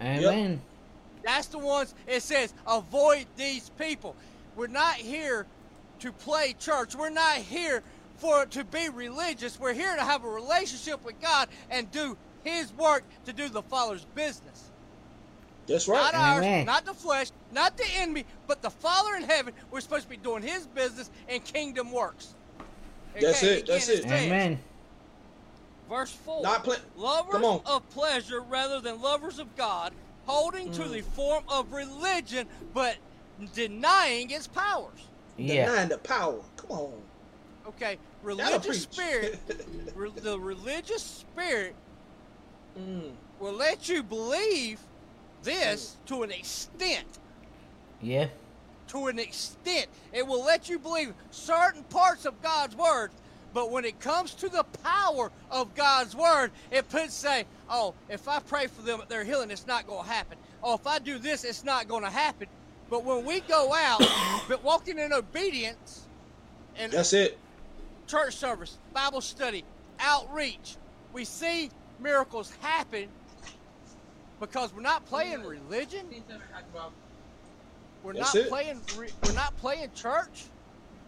Amen. 0.00 0.62
That's 1.22 1.48
the 1.48 1.58
ones 1.58 1.94
it 2.06 2.22
says 2.22 2.54
avoid 2.66 3.26
these 3.36 3.68
people. 3.78 4.16
We're 4.56 4.66
not 4.66 4.94
here 4.94 5.46
to 6.00 6.10
play 6.10 6.54
church. 6.58 6.96
We're 6.96 7.10
not 7.10 7.36
here 7.36 7.82
for 8.16 8.46
to 8.46 8.64
be 8.64 8.88
religious. 8.88 9.60
We're 9.60 9.74
here 9.74 9.94
to 9.94 10.02
have 10.02 10.24
a 10.24 10.28
relationship 10.28 11.04
with 11.04 11.20
God 11.20 11.48
and 11.70 11.90
do 11.90 12.16
his 12.44 12.72
work 12.72 13.04
to 13.26 13.32
do 13.34 13.50
the 13.50 13.62
Father's 13.62 14.06
business. 14.14 14.71
That's 15.66 15.86
right. 15.88 16.12
Not 16.12 16.14
ours, 16.14 16.44
Amen. 16.44 16.66
not 16.66 16.84
the 16.84 16.94
flesh, 16.94 17.28
not 17.52 17.76
the 17.76 17.84
enemy, 17.96 18.24
but 18.46 18.62
the 18.62 18.70
Father 18.70 19.14
in 19.16 19.22
heaven. 19.22 19.54
We're 19.70 19.80
supposed 19.80 20.04
to 20.04 20.08
be 20.10 20.16
doing 20.16 20.42
his 20.42 20.66
business 20.66 21.10
and 21.28 21.42
kingdom 21.44 21.92
works. 21.92 22.34
That's 23.20 23.42
it, 23.42 23.66
that's 23.66 23.88
it. 23.88 24.02
says, 24.02 24.12
Amen. 24.12 24.58
Verse 25.88 26.10
4. 26.12 26.42
Not 26.42 26.64
play. 26.64 26.76
Lovers 26.96 27.32
Come 27.32 27.44
on. 27.44 27.60
of 27.66 27.88
pleasure 27.90 28.40
rather 28.40 28.80
than 28.80 29.00
lovers 29.02 29.38
of 29.38 29.54
God, 29.56 29.92
holding 30.26 30.72
to 30.72 30.82
Mm. 30.82 30.92
the 30.92 31.00
form 31.02 31.44
of 31.48 31.72
religion, 31.72 32.46
but 32.72 32.96
denying 33.54 34.30
its 34.30 34.46
powers. 34.46 34.98
Yeah. 35.36 35.66
Denying 35.66 35.88
the 35.90 35.98
power. 35.98 36.40
Come 36.56 36.70
on. 36.70 36.92
Okay, 37.68 37.98
religious 38.22 38.82
spirit, 38.82 39.38
re- 39.94 40.10
the 40.16 40.38
religious 40.38 41.02
spirit 41.02 41.74
Mm, 42.78 43.12
will 43.38 43.52
let 43.52 43.86
you 43.90 44.02
believe 44.02 44.80
this 45.42 45.96
to 46.06 46.22
an 46.22 46.30
extent. 46.30 47.06
Yeah. 48.00 48.28
To 48.88 49.06
an 49.06 49.18
extent, 49.18 49.86
it 50.12 50.26
will 50.26 50.44
let 50.44 50.68
you 50.68 50.78
believe 50.78 51.14
certain 51.30 51.82
parts 51.84 52.24
of 52.26 52.40
God's 52.42 52.76
word. 52.76 53.10
But 53.54 53.70
when 53.70 53.84
it 53.84 54.00
comes 54.00 54.34
to 54.34 54.48
the 54.48 54.64
power 54.82 55.30
of 55.50 55.74
God's 55.74 56.16
word, 56.16 56.52
it 56.70 56.88
puts 56.88 57.12
say, 57.14 57.44
"Oh, 57.68 57.94
if 58.08 58.26
I 58.26 58.38
pray 58.40 58.66
for 58.66 58.82
them, 58.82 59.00
at 59.00 59.08
their 59.08 59.24
healing, 59.24 59.50
it's 59.50 59.66
not 59.66 59.86
going 59.86 60.04
to 60.04 60.10
happen. 60.10 60.38
Oh, 60.62 60.74
if 60.74 60.86
I 60.86 60.98
do 60.98 61.18
this, 61.18 61.44
it's 61.44 61.64
not 61.64 61.86
going 61.86 62.02
to 62.02 62.10
happen." 62.10 62.48
But 62.88 63.04
when 63.04 63.24
we 63.24 63.40
go 63.40 63.72
out, 63.74 64.02
but 64.48 64.62
walking 64.64 64.98
in 64.98 65.12
obedience, 65.12 66.06
and 66.76 66.92
that's 66.92 67.12
it. 67.12 67.38
church 68.06 68.36
service, 68.36 68.78
Bible 68.94 69.20
study, 69.20 69.64
outreach. 70.00 70.76
We 71.12 71.24
see 71.24 71.70
miracles 72.00 72.52
happen 72.60 73.08
because 74.42 74.74
we're 74.74 74.82
not 74.82 75.06
playing 75.06 75.44
religion. 75.44 76.04
We're 78.02 78.12
That's 78.14 78.34
not 78.34 78.42
it. 78.44 78.48
playing. 78.48 78.80
Re- 78.96 79.12
we're 79.22 79.30
not 79.32 79.56
playing 79.56 79.92
church. 79.94 80.46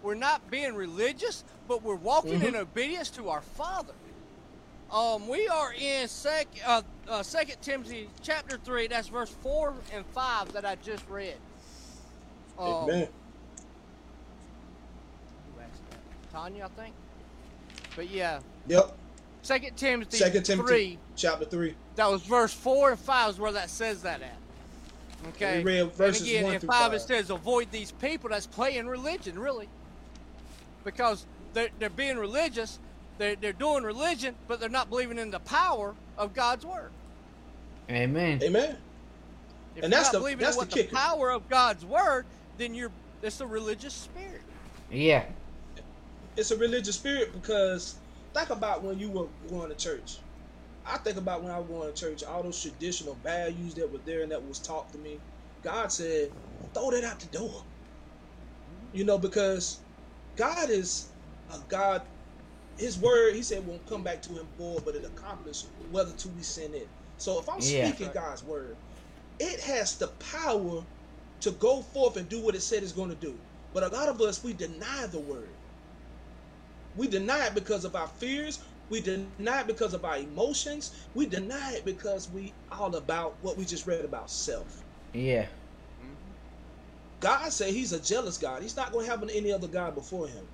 We're 0.03 0.15
not 0.15 0.49
being 0.51 0.75
religious, 0.77 1.43
but 1.67 1.83
we're 1.83 1.97
walking 1.97 2.35
in 2.43 2.55
Mhm. 2.55 2.61
obedience 2.61 3.11
to 3.11 3.31
our 3.31 3.43
Father. 3.43 3.95
Um, 4.93 5.27
we 5.27 5.49
are 5.49 5.73
in 5.73 6.07
sec, 6.07 6.47
uh, 6.65 6.83
uh, 7.09 7.25
Second 7.25 7.61
Timothy 7.61 8.09
chapter 8.23 8.57
three. 8.57 8.87
That's 8.87 9.09
verse 9.09 9.31
four 9.31 9.75
and 9.93 10.07
five 10.07 10.53
that 10.53 10.65
I 10.65 10.77
just 10.77 11.05
read. 11.09 11.37
Um, 12.57 12.67
Amen. 12.85 13.09
who 15.53 15.61
asked 15.61 15.83
that? 15.91 15.99
Tanya, 16.31 16.67
I 16.67 16.69
think. 16.69 16.95
But 17.97 18.09
yeah, 18.09 18.41
Yep. 18.69 18.97
Second 19.45 19.77
Timothy, 19.77 20.17
Second 20.17 20.43
Timothy, 20.45 20.67
three. 20.69 20.99
chapter 21.17 21.45
three. 21.45 21.75
That 21.97 22.11
was 22.11 22.23
verse 22.23 22.53
four 22.53 22.91
and 22.93 22.99
five 22.99 23.31
is 23.31 23.39
where 23.39 23.53
that 23.53 23.69
says 23.69 24.03
that 24.03 24.23
at. 24.23 24.37
Okay. 25.29 25.59
We 25.59 25.65
read 25.81 25.93
verses 25.93 26.23
and 26.23 26.31
again, 26.31 26.45
one 26.45 26.55
in 26.55 26.61
through 26.61 26.69
five, 26.71 26.93
it 26.95 27.01
says 27.03 27.29
avoid 27.31 27.71
these 27.71 27.93
people 27.93 28.31
that's 28.31 28.47
playing 28.47 28.87
religion, 28.87 29.39
really, 29.39 29.69
because 30.83 31.27
they're 31.53 31.69
they're 31.79 31.91
being 31.91 32.17
religious, 32.17 32.79
they're 33.19 33.37
they're 33.37 33.53
doing 33.53 33.85
religion, 33.85 34.35
but 34.49 34.61
they're 34.61 34.69
not 34.71 34.89
believing 34.89 35.19
in 35.19 35.31
the 35.31 35.41
power 35.41 35.95
of 36.17 36.33
God's 36.35 36.65
word. 36.65 36.91
Amen. 37.91 38.41
Amen. 38.43 38.77
If 39.77 39.83
And 39.85 39.93
you're 39.93 40.01
that's 40.01 40.07
not 40.07 40.13
the- 40.13 40.19
believing 40.21 40.45
that's 40.45 40.57
in 40.57 40.61
the 40.61 40.67
what 40.67 40.75
kicker. 40.75 40.97
power 40.97 41.31
of 41.31 41.49
God's 41.51 41.85
word, 41.85 42.25
then 42.57 42.75
you're 42.75 42.91
it's 43.23 43.41
a 43.43 43.47
religious 43.47 43.93
spirit. 43.93 44.41
Yeah. 44.91 45.25
It's 46.37 46.51
a 46.51 46.57
religious 46.57 46.97
spirit 46.97 47.33
because 47.33 47.97
think 48.35 48.51
about 48.51 48.83
when 48.83 48.99
you 48.99 49.11
were 49.11 49.29
going 49.49 49.71
to 49.71 49.77
church. 49.77 50.23
I 50.85 50.99
think 50.99 51.17
about 51.17 51.43
when 51.43 51.53
I 51.53 51.59
was 51.59 51.69
going 51.69 51.93
to 51.93 51.99
church, 51.99 52.23
all 52.25 52.43
those 52.43 52.61
traditional 52.61 53.17
values 53.17 53.75
that 53.77 53.91
were 53.91 54.01
there 54.05 54.23
and 54.23 54.33
that 54.33 54.45
was 54.45 54.61
taught 54.61 54.91
to 54.93 54.99
me. 54.99 55.23
God 55.63 55.93
said, 55.93 56.33
throw 56.75 56.91
that 56.91 57.05
out 57.05 57.21
the 57.21 57.27
door. 57.27 57.67
You 58.93 59.05
know, 59.05 59.19
because 59.19 59.83
God 60.37 60.71
is 60.71 61.13
a 61.51 61.61
God, 61.69 62.03
His 62.79 62.99
word, 62.99 63.35
He 63.35 63.43
said, 63.43 63.67
won't 63.67 63.87
come 63.87 64.03
back 64.05 64.23
to 64.23 64.37
Him 64.37 64.49
void, 64.57 64.85
but 64.85 64.95
it 64.95 65.05
accomplish 65.05 65.65
whether 65.91 66.13
to 66.13 66.29
be 66.29 66.43
sent 66.43 66.75
it. 66.75 66.93
So 67.17 67.41
if 67.41 67.49
I'm 67.49 67.61
Yeah. 67.61 67.89
speaking 67.89 68.13
God's 68.13 68.45
word, 68.45 68.79
it 69.39 69.61
has 69.63 69.99
the 69.99 70.09
power 70.09 70.87
to 71.41 71.51
go 71.53 71.83
forth 71.83 72.17
and 72.17 72.29
do 72.29 72.43
what 72.43 72.55
it 72.55 72.63
said 72.63 72.83
it's 72.83 72.93
going 72.93 73.11
to 73.11 73.17
do. 73.17 73.41
But 73.73 73.85
a 73.85 73.89
lot 73.89 74.09
of 74.09 74.21
us, 74.21 74.43
we 74.45 74.53
deny 74.55 75.07
the 75.11 75.21
word. 75.21 75.57
We 76.95 77.09
deny 77.09 77.47
it 77.47 77.55
because 77.55 77.85
of 77.85 77.95
our 77.95 78.09
fears. 78.09 78.59
We 78.89 79.01
deny 79.01 79.61
it 79.61 79.67
because 79.67 79.95
of 79.95 80.05
our 80.05 80.19
emotions. 80.19 80.93
We 81.15 81.27
deny 81.27 81.75
it 81.75 81.85
because 81.85 82.29
we 82.29 82.55
all 82.71 82.95
about 82.97 83.39
what 83.41 83.57
we 83.57 83.65
just 83.65 83.87
read 83.87 84.05
about 84.05 84.31
self. 84.31 84.85
Yeah. 85.13 85.47
Mm-hmm. 86.03 86.33
God 87.21 87.53
said 87.53 87.71
he's 87.73 87.93
a 87.93 88.01
jealous 88.01 88.39
God. 88.39 88.63
He's 88.63 88.77
not 88.77 88.93
going 88.93 89.07
to 89.07 89.11
have 89.11 89.23
any 89.23 89.53
other 89.53 89.69
God 89.69 89.95
before 89.95 90.29
him. 90.29 90.47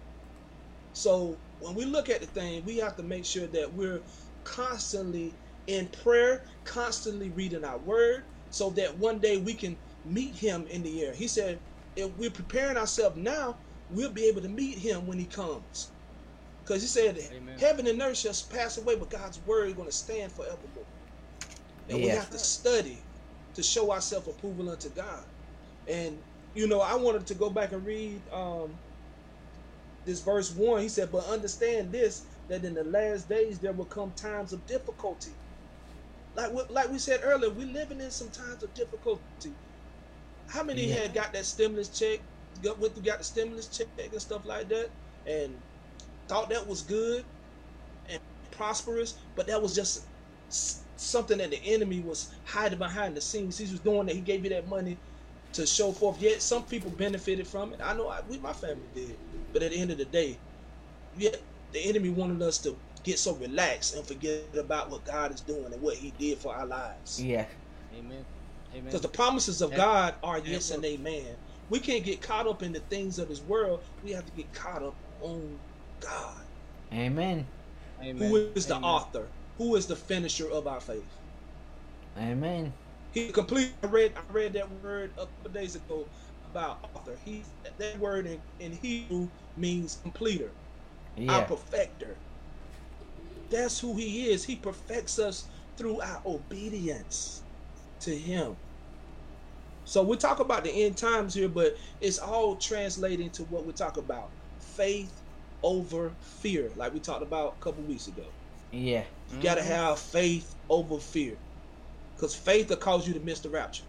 So 0.93 1.41
when 1.59 1.75
we 1.75 1.85
look 1.85 2.09
at 2.09 2.21
the 2.21 2.27
thing, 2.27 2.65
we 2.65 2.79
have 2.79 2.97
to 2.97 3.03
make 3.03 3.25
sure 3.25 3.47
that 3.49 3.73
we're 3.75 4.03
constantly 4.45 5.39
in 5.67 5.89
prayer, 5.89 6.43
constantly 6.65 7.31
reading 7.31 7.65
our 7.65 7.79
word, 7.79 8.23
so 8.51 8.71
that 8.71 8.97
one 8.99 9.19
day 9.21 9.37
we 9.37 9.55
can 9.55 9.77
meet 10.05 10.37
him 10.37 10.67
in 10.69 10.83
the 10.83 11.03
air. 11.03 11.13
He 11.13 11.29
said, 11.29 11.61
if 11.97 12.11
we're 12.17 12.31
preparing 12.31 12.77
ourselves 12.77 13.17
now, 13.17 13.59
we'll 13.89 14.13
be 14.13 14.27
able 14.27 14.43
to 14.43 14.49
meet 14.49 14.79
him 14.79 15.07
when 15.07 15.19
he 15.19 15.27
comes. 15.27 15.93
Because 16.71 16.83
he 16.83 16.89
said, 16.89 17.19
Amen. 17.33 17.59
heaven 17.59 17.89
and 17.89 18.01
earth 18.01 18.19
shall 18.19 18.33
pass 18.49 18.79
away, 18.79 18.95
but 18.95 19.11
God's 19.11 19.41
word 19.41 19.67
is 19.71 19.75
going 19.75 19.89
to 19.89 19.93
stand 19.93 20.31
forevermore. 20.33 20.87
And 21.89 22.01
we 22.01 22.11
have 22.11 22.31
to 22.31 22.39
study 22.39 23.09
to 23.55 23.63
show 23.65 23.91
ourselves 23.91 24.29
approval 24.29 24.71
unto 24.71 24.89
God. 24.89 25.25
And, 25.89 26.23
you 26.55 26.69
know, 26.69 26.81
I 26.81 26.95
wanted 26.95 27.27
to 27.27 27.35
go 27.35 27.51
back 27.51 27.73
and 27.73 27.85
read 27.85 28.29
um, 28.33 28.79
this 30.05 30.23
verse 30.23 30.55
1. 30.55 30.83
He 30.83 30.89
said, 30.89 31.11
But 31.11 31.27
understand 31.27 31.91
this, 31.91 32.25
that 32.49 32.65
in 32.65 32.75
the 32.75 32.85
last 32.85 33.29
days 33.29 33.59
there 33.59 33.73
will 33.73 33.87
come 33.87 34.13
times 34.13 34.53
of 34.53 34.65
difficulty. 34.65 35.39
Like, 36.37 36.53
what- 36.53 36.71
like 36.71 36.91
we 36.91 37.01
said 37.01 37.23
earlier, 37.25 37.51
we're 37.51 37.67
living 37.67 38.01
in 38.01 38.13
some 38.13 38.31
times 38.31 38.63
of 38.63 38.75
difficulty. 38.75 39.59
How 40.47 40.63
many 40.63 40.85
Yeah. 40.87 41.01
had 41.01 41.15
got 41.15 41.33
that 41.33 41.47
stimulus 41.47 41.91
check, 41.91 42.21
got, 42.63 42.79
went, 42.79 43.03
got 43.03 43.19
the 43.19 43.25
stimulus 43.25 43.69
check 43.69 43.89
and 43.99 44.23
stuff 44.23 44.45
like 44.45 44.69
that, 44.69 44.93
and 45.27 45.65
thought 46.31 46.49
that 46.51 46.67
was 46.67 46.83
good 46.83 47.25
and 48.09 48.21
prosperous, 48.53 49.19
but 49.37 49.49
that 49.49 49.61
was 49.61 49.75
just 49.75 50.07
something 50.97 51.39
that 51.39 51.51
the 51.51 51.61
enemy 51.65 52.01
was 52.01 52.33
hiding 52.45 52.79
behind 52.79 53.17
the 53.17 53.21
scenes. 53.21 53.59
He 53.59 53.71
was 53.71 53.81
doing 53.81 54.07
that. 54.07 54.15
He 54.15 54.21
gave 54.21 54.45
you 54.45 54.51
that 54.51 54.69
money 54.69 54.97
to 55.55 55.67
show 55.67 55.91
forth. 55.91 56.23
Yet 56.23 56.41
some 56.41 56.65
people 56.65 56.91
benefited 56.91 57.49
from 57.49 57.73
it. 57.73 57.81
I 57.83 57.95
know 57.95 58.09
I, 58.09 58.21
we, 58.29 58.39
my 58.39 58.53
family 58.53 58.87
did, 58.95 59.19
but 59.53 59.63
at 59.63 59.73
the 59.73 59.79
end 59.79 59.91
of 59.91 59.99
the 59.99 60.05
day, 60.05 60.39
yet 61.17 61.37
the 61.73 61.81
enemy 61.81 62.11
wanted 62.11 62.43
us 62.43 62.59
to 62.59 62.79
get 63.03 63.19
so 63.19 63.35
relaxed 63.35 63.97
and 63.97 64.07
forget 64.07 64.55
about 64.57 64.91
what 64.91 65.05
God 65.05 65.35
is 65.35 65.41
doing 65.41 65.73
and 65.73 65.83
what 65.83 65.97
He 65.97 66.13
did 66.13 66.39
for 66.39 66.55
our 66.55 66.67
lives. 66.67 67.21
Yeah. 67.21 67.47
Amen. 67.93 68.25
Amen. 68.73 68.85
Because 68.85 69.01
the 69.01 69.09
promises 69.09 69.63
of 69.63 69.75
God 69.75 70.15
are 70.23 70.39
yes 70.39 70.71
and 70.71 70.85
amen. 70.85 71.37
We 71.69 71.81
can't 71.81 72.05
get 72.05 72.23
caught 72.23 72.47
up 72.47 72.63
in 72.63 72.73
the 72.73 72.81
things 72.81 73.19
of 73.19 73.29
this 73.29 73.41
world. 73.41 73.81
We 74.03 74.13
have 74.13 74.27
to 74.27 74.33
get 74.33 74.53
caught 74.53 74.83
up 74.83 74.97
on 75.21 75.59
God. 76.01 76.45
Amen. 76.93 77.47
Amen. 78.03 78.29
Who 78.29 78.37
is 78.57 78.67
the 78.67 78.77
Amen. 78.77 78.85
author? 78.85 79.33
Who 79.59 79.77
is 79.77 79.87
the 79.87 79.97
finisher 79.97 80.51
of 80.51 80.67
our 80.67 80.81
faith? 80.81 81.11
Amen. 82.19 82.75
He 83.13 83.31
complete. 83.33 83.77
I 83.83 83.87
read. 83.89 84.15
I 84.17 84.33
read 84.33 84.53
that 84.55 84.71
word 84.71 85.13
a 85.19 85.27
couple 85.27 85.53
days 85.53 85.75
ago 85.75 86.11
about 86.45 86.79
author. 86.95 87.17
He 87.25 87.45
that 87.79 87.99
word 87.99 88.27
in, 88.27 88.43
in 88.59 88.73
Hebrew 88.73 89.31
means 89.57 89.97
completer, 89.97 90.57
yeah. 91.17 91.33
our 91.33 91.45
perfecter. 91.45 92.23
That's 93.51 93.81
who 93.81 93.97
he 93.97 94.31
is. 94.31 94.45
He 94.45 94.57
perfects 94.57 95.19
us 95.19 95.49
through 95.77 96.01
our 96.01 96.23
obedience 96.25 97.45
to 98.01 98.17
him. 98.17 98.57
So 99.85 100.05
we 100.05 100.17
talk 100.17 100.39
about 100.41 100.65
the 100.65 100.71
end 100.71 100.97
times 100.97 101.35
here, 101.35 101.49
but 101.49 101.75
it's 102.01 102.19
all 102.19 102.57
translating 102.57 103.31
to 103.33 103.45
what 103.45 103.67
we 103.67 103.73
talk 103.73 103.97
about: 103.97 104.31
faith 104.59 105.20
over 105.63 106.17
fear, 106.21 106.73
like 106.77 106.93
we 106.95 107.01
talked 107.01 107.23
about 107.23 107.55
a 107.61 107.65
couple 107.65 107.85
weeks 107.87 108.07
ago. 108.09 108.35
Yeah. 108.71 109.07
You 109.29 109.41
got 109.41 109.57
to 109.57 109.63
Mhm. 109.63 109.67
have 109.67 110.01
faith 110.01 110.57
over 110.69 110.99
fear, 111.01 111.41
because 112.17 112.35
faith 112.37 112.71
will 112.71 112.77
cause 112.77 113.07
you 113.07 113.15
to 113.15 113.21
miss 113.21 113.41
the 113.41 113.51
rapture. 113.51 113.85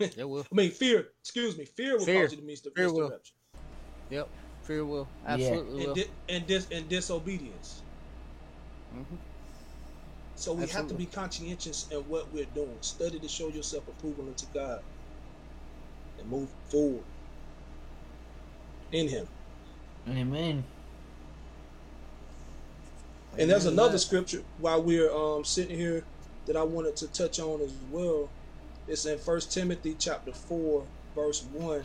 It 0.00 0.28
will. 0.28 0.46
I 0.52 0.54
mean, 0.54 0.70
fear. 0.70 1.12
Excuse 1.20 1.56
me, 1.56 1.64
fear 1.64 1.98
will 1.98 2.04
Fear. 2.04 2.22
cause 2.24 2.32
you 2.32 2.38
to 2.38 2.44
miss 2.44 2.60
the, 2.62 2.72
miss 2.76 2.92
the 2.92 3.02
rapture, 3.10 3.34
Yep. 4.10 4.30
Fear 4.62 4.86
will. 4.86 5.12
Yeah. 5.22 5.30
Absolutely 5.32 5.78
and 5.84 5.86
will. 5.88 5.94
di- 5.94 6.14
and 6.28 6.46
dis- 6.46 6.68
and 6.70 6.88
disobedience. 6.88 7.84
Mhm. 8.92 9.20
So 10.34 10.54
we 10.54 10.66
have 10.68 10.88
to 10.88 10.94
be 10.94 11.06
conscientious 11.06 11.86
in 11.90 12.00
what 12.00 12.32
we're 12.32 12.46
doing. 12.46 12.82
Study 12.82 13.20
to 13.20 13.28
show 13.28 13.48
yourself 13.48 13.88
approval 13.88 14.28
unto 14.28 14.46
God, 14.46 14.80
and 16.18 16.28
move 16.28 16.50
forward 16.70 17.08
in 18.92 19.08
Him. 19.08 19.28
Amen. 20.08 20.64
And 23.38 23.50
there's 23.50 23.66
another 23.66 23.98
scripture 23.98 24.42
while 24.58 24.82
we're 24.82 25.12
um, 25.12 25.44
sitting 25.44 25.76
here 25.76 26.04
that 26.46 26.56
I 26.56 26.62
wanted 26.62 26.96
to 26.96 27.08
touch 27.08 27.40
on 27.40 27.60
as 27.62 27.72
well. 27.90 28.28
It's 28.86 29.06
in 29.06 29.18
First 29.18 29.52
Timothy 29.52 29.96
chapter 29.98 30.32
four, 30.32 30.84
verse 31.14 31.42
one. 31.52 31.84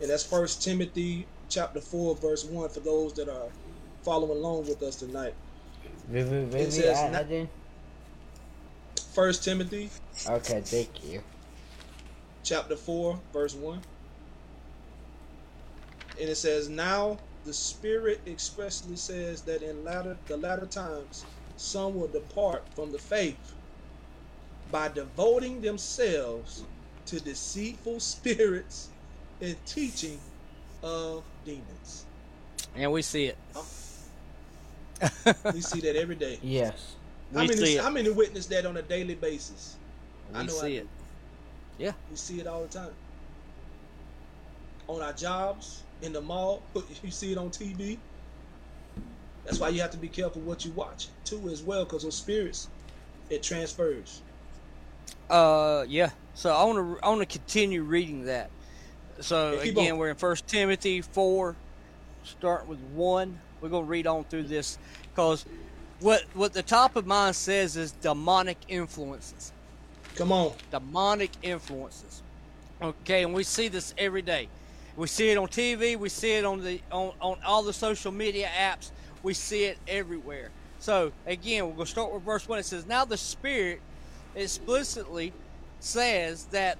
And 0.00 0.10
that's 0.10 0.24
First 0.24 0.62
Timothy 0.62 1.26
chapter 1.48 1.80
four, 1.80 2.16
verse 2.16 2.44
one 2.44 2.68
for 2.70 2.80
those 2.80 3.12
that 3.14 3.28
are 3.28 3.48
following 4.02 4.38
along 4.38 4.66
with 4.66 4.82
us 4.82 4.96
tonight. 4.96 5.34
Vivi, 6.08 6.44
Vivi, 6.46 6.70
says 6.70 6.98
I, 6.98 7.20
I. 7.20 7.48
First 9.12 9.44
Timothy 9.44 9.90
Okay, 10.28 10.60
thank 10.60 11.04
you. 11.04 11.22
chapter 12.42 12.76
4 12.76 13.18
verse 13.32 13.54
1 13.54 13.80
and 16.20 16.30
it 16.30 16.36
says 16.36 16.68
now 16.68 17.20
the 17.44 17.54
spirit 17.54 18.22
expressly 18.26 18.96
says 18.96 19.42
that 19.44 19.62
in 19.62 19.84
latter 19.84 20.18
the 20.28 20.36
latter 20.36 20.66
times 20.66 21.26
some 21.56 21.94
will 21.94 22.08
depart 22.08 22.64
from 22.74 22.92
the 22.92 22.98
faith 22.98 23.54
by 24.70 24.88
devoting 24.88 25.60
themselves 25.62 26.64
to 27.06 27.20
deceitful 27.20 28.00
spirits 28.00 28.90
and 29.40 29.58
teaching 29.66 30.20
of 30.82 31.26
demons 31.44 32.06
And 32.74 32.92
we 32.92 33.02
see 33.02 33.26
it. 33.26 33.38
we 35.52 35.60
see 35.60 35.80
that 35.80 35.96
every 35.96 36.16
day 36.16 36.38
Yes. 36.42 36.96
how 37.34 37.42
We 37.42 37.48
many 37.48 37.66
see 37.66 37.76
it. 37.76 37.82
how 37.84 37.90
many 37.90 38.10
witness 38.10 38.46
that 38.48 38.66
on 38.66 38.76
a 38.76 38.82
daily 38.82 39.14
basis 39.16 39.78
I 40.34 40.42
We 40.42 40.48
know 40.48 40.54
see 40.54 40.76
do. 40.76 40.78
it. 40.78 40.88
Yeah. 41.78 41.92
We 42.08 42.16
see 42.16 42.40
it 42.40 42.46
all 42.46 42.62
the 42.62 42.68
time. 42.68 42.96
On 44.88 45.02
our 45.02 45.12
jobs, 45.12 45.86
in 46.02 46.12
the 46.12 46.20
mall, 46.20 46.62
you 47.02 47.10
see 47.10 47.32
it 47.32 47.38
on 47.38 47.50
TV. 47.50 47.98
That's 49.44 49.58
why 49.58 49.68
you 49.70 49.80
have 49.80 49.90
to 49.92 49.98
be 49.98 50.08
careful 50.08 50.42
what 50.42 50.64
you 50.64 50.72
watch 50.72 51.08
too, 51.24 51.48
as 51.48 51.62
well, 51.62 51.84
because 51.84 52.02
those 52.02 52.16
spirits, 52.16 52.68
it 53.30 53.42
transfers. 53.42 54.22
Uh, 55.28 55.84
yeah. 55.88 56.10
So 56.34 56.54
I 56.54 56.64
want 56.64 56.78
to 56.78 57.04
I 57.04 57.08
want 57.08 57.20
to 57.20 57.26
continue 57.26 57.82
reading 57.82 58.24
that. 58.26 58.50
So 59.20 59.60
Yeah, 59.62 59.62
again, 59.62 59.92
on. 59.92 59.98
we're 59.98 60.10
in 60.10 60.16
First 60.16 60.46
Timothy 60.46 61.00
four, 61.00 61.56
starting 62.24 62.68
with 62.68 62.80
one. 62.80 63.40
We're 63.60 63.68
gonna 63.68 63.86
read 63.86 64.06
on 64.06 64.24
through 64.24 64.44
this 64.44 64.78
because 65.14 65.44
what 66.00 66.24
what 66.34 66.52
the 66.52 66.62
top 66.62 66.96
of 66.96 67.06
mine 67.06 67.34
says 67.34 67.76
is 67.76 67.92
demonic 67.92 68.58
influences. 68.68 69.52
Come 70.14 70.32
on, 70.32 70.52
Demonic 70.70 71.30
influences. 71.42 72.22
Okay, 72.82 73.22
and 73.24 73.34
we 73.34 73.42
see 73.42 73.68
this 73.68 73.94
every 73.98 74.22
day. 74.22 74.48
We 74.96 75.06
see 75.06 75.30
it 75.30 75.38
on 75.38 75.48
TV. 75.48 75.96
We 75.96 76.08
see 76.08 76.32
it 76.32 76.44
on 76.44 76.62
the 76.62 76.80
on, 76.90 77.12
on 77.20 77.38
all 77.44 77.62
the 77.62 77.72
social 77.72 78.12
media 78.12 78.48
apps. 78.48 78.90
We 79.22 79.34
see 79.34 79.64
it 79.64 79.78
everywhere. 79.88 80.50
So 80.78 81.12
again, 81.26 81.66
we're 81.66 81.72
gonna 81.74 81.86
start 81.86 82.12
with 82.12 82.22
verse 82.22 82.48
one. 82.48 82.58
It 82.58 82.64
says, 82.66 82.86
"Now 82.86 83.04
the 83.04 83.16
Spirit 83.16 83.80
explicitly 84.34 85.32
says 85.80 86.44
that 86.46 86.78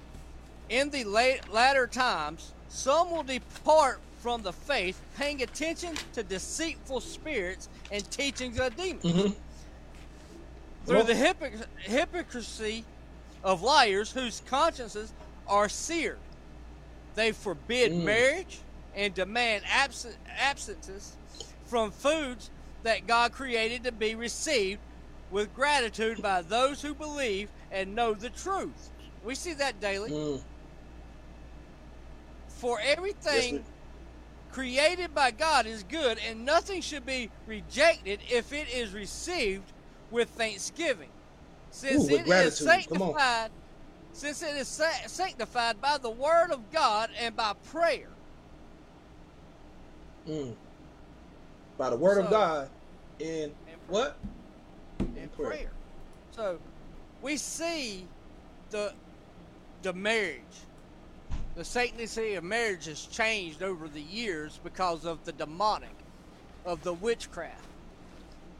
in 0.69 0.89
the 0.89 1.03
late, 1.03 1.49
latter 1.51 1.87
times 1.87 2.51
some 2.69 3.11
will 3.11 3.23
depart 3.23 3.99
from 4.21 4.43
the 4.43 4.53
faith, 4.53 4.99
paying 5.17 5.41
attention 5.41 5.95
to 6.13 6.23
deceitful 6.23 7.01
spirits 7.01 7.69
and 7.91 8.09
teachings 8.11 8.59
of 8.59 8.75
demons." 8.75 9.03
Mhm. 9.03 9.35
through 10.85 10.95
Well- 10.97 11.05
the 11.05 11.13
hypoc- 11.13 11.65
hypocrisy 11.81 12.83
of 13.43 13.61
liars 13.61 14.11
whose 14.11 14.41
consciences 14.47 15.13
are 15.47 15.69
seared. 15.69 16.17
They 17.15 17.31
forbid 17.31 17.91
Mm. 17.91 18.03
marriage 18.03 18.59
and 18.95 19.13
demand 19.13 19.63
absent- 19.69 20.17
absences 20.27 21.13
from 21.65 21.91
foods 21.91 22.49
that 22.83 23.07
God 23.07 23.31
created 23.31 23.83
to 23.83 23.91
be 23.91 24.15
received 24.15 24.79
with 25.29 25.53
gratitude 25.53 26.21
by 26.21 26.41
those 26.41 26.81
who 26.81 26.93
believe 26.93 27.49
and 27.71 27.95
know 27.95 28.13
the 28.13 28.29
truth. 28.29 28.89
We 29.23 29.35
see 29.35 29.53
that 29.53 29.79
daily. 29.79 30.11
Mm. 30.11 30.41
For 32.49 32.79
everything 32.81 33.55
we- 33.55 33.63
created 34.51 35.15
by 35.15 35.31
God 35.31 35.65
is 35.65 35.83
good, 35.83 36.19
and 36.19 36.43
nothing 36.45 36.81
should 36.81 37.05
be 37.05 37.29
rejected 37.47 38.19
if 38.29 38.51
it 38.51 38.67
is 38.69 38.91
received 38.91 39.71
with 40.11 40.29
thanksgiving, 40.31 41.09
since 41.71 42.03
Ooh, 42.03 42.11
with 42.13 42.27
it 42.27 42.45
is 42.45 42.57
sanctified. 42.57 43.51
Since 44.13 44.43
it 44.43 44.55
is 44.55 44.67
sanctified 45.07 45.81
by 45.81 45.97
the 45.97 46.09
word 46.09 46.51
of 46.51 46.71
God 46.71 47.09
and 47.19 47.35
by 47.35 47.53
prayer. 47.71 48.09
Mm. 50.27 50.53
By 51.77 51.89
the 51.89 51.95
word 51.95 52.19
of 52.23 52.29
God 52.29 52.69
and 53.19 53.29
And 53.29 53.53
what? 53.87 54.17
and 54.99 55.31
prayer. 55.33 55.49
prayer. 55.49 55.71
So 56.31 56.59
we 57.21 57.37
see 57.37 58.07
the 58.69 58.93
the 59.81 59.93
marriage 59.93 60.41
the 61.55 61.65
sanctity 61.65 62.35
of 62.35 62.43
marriage 62.43 62.85
has 62.85 63.05
changed 63.05 63.61
over 63.61 63.87
the 63.87 64.01
years 64.01 64.59
because 64.63 65.05
of 65.05 65.23
the 65.25 65.33
demonic, 65.33 65.95
of 66.65 66.81
the 66.83 66.93
witchcraft. 66.93 67.65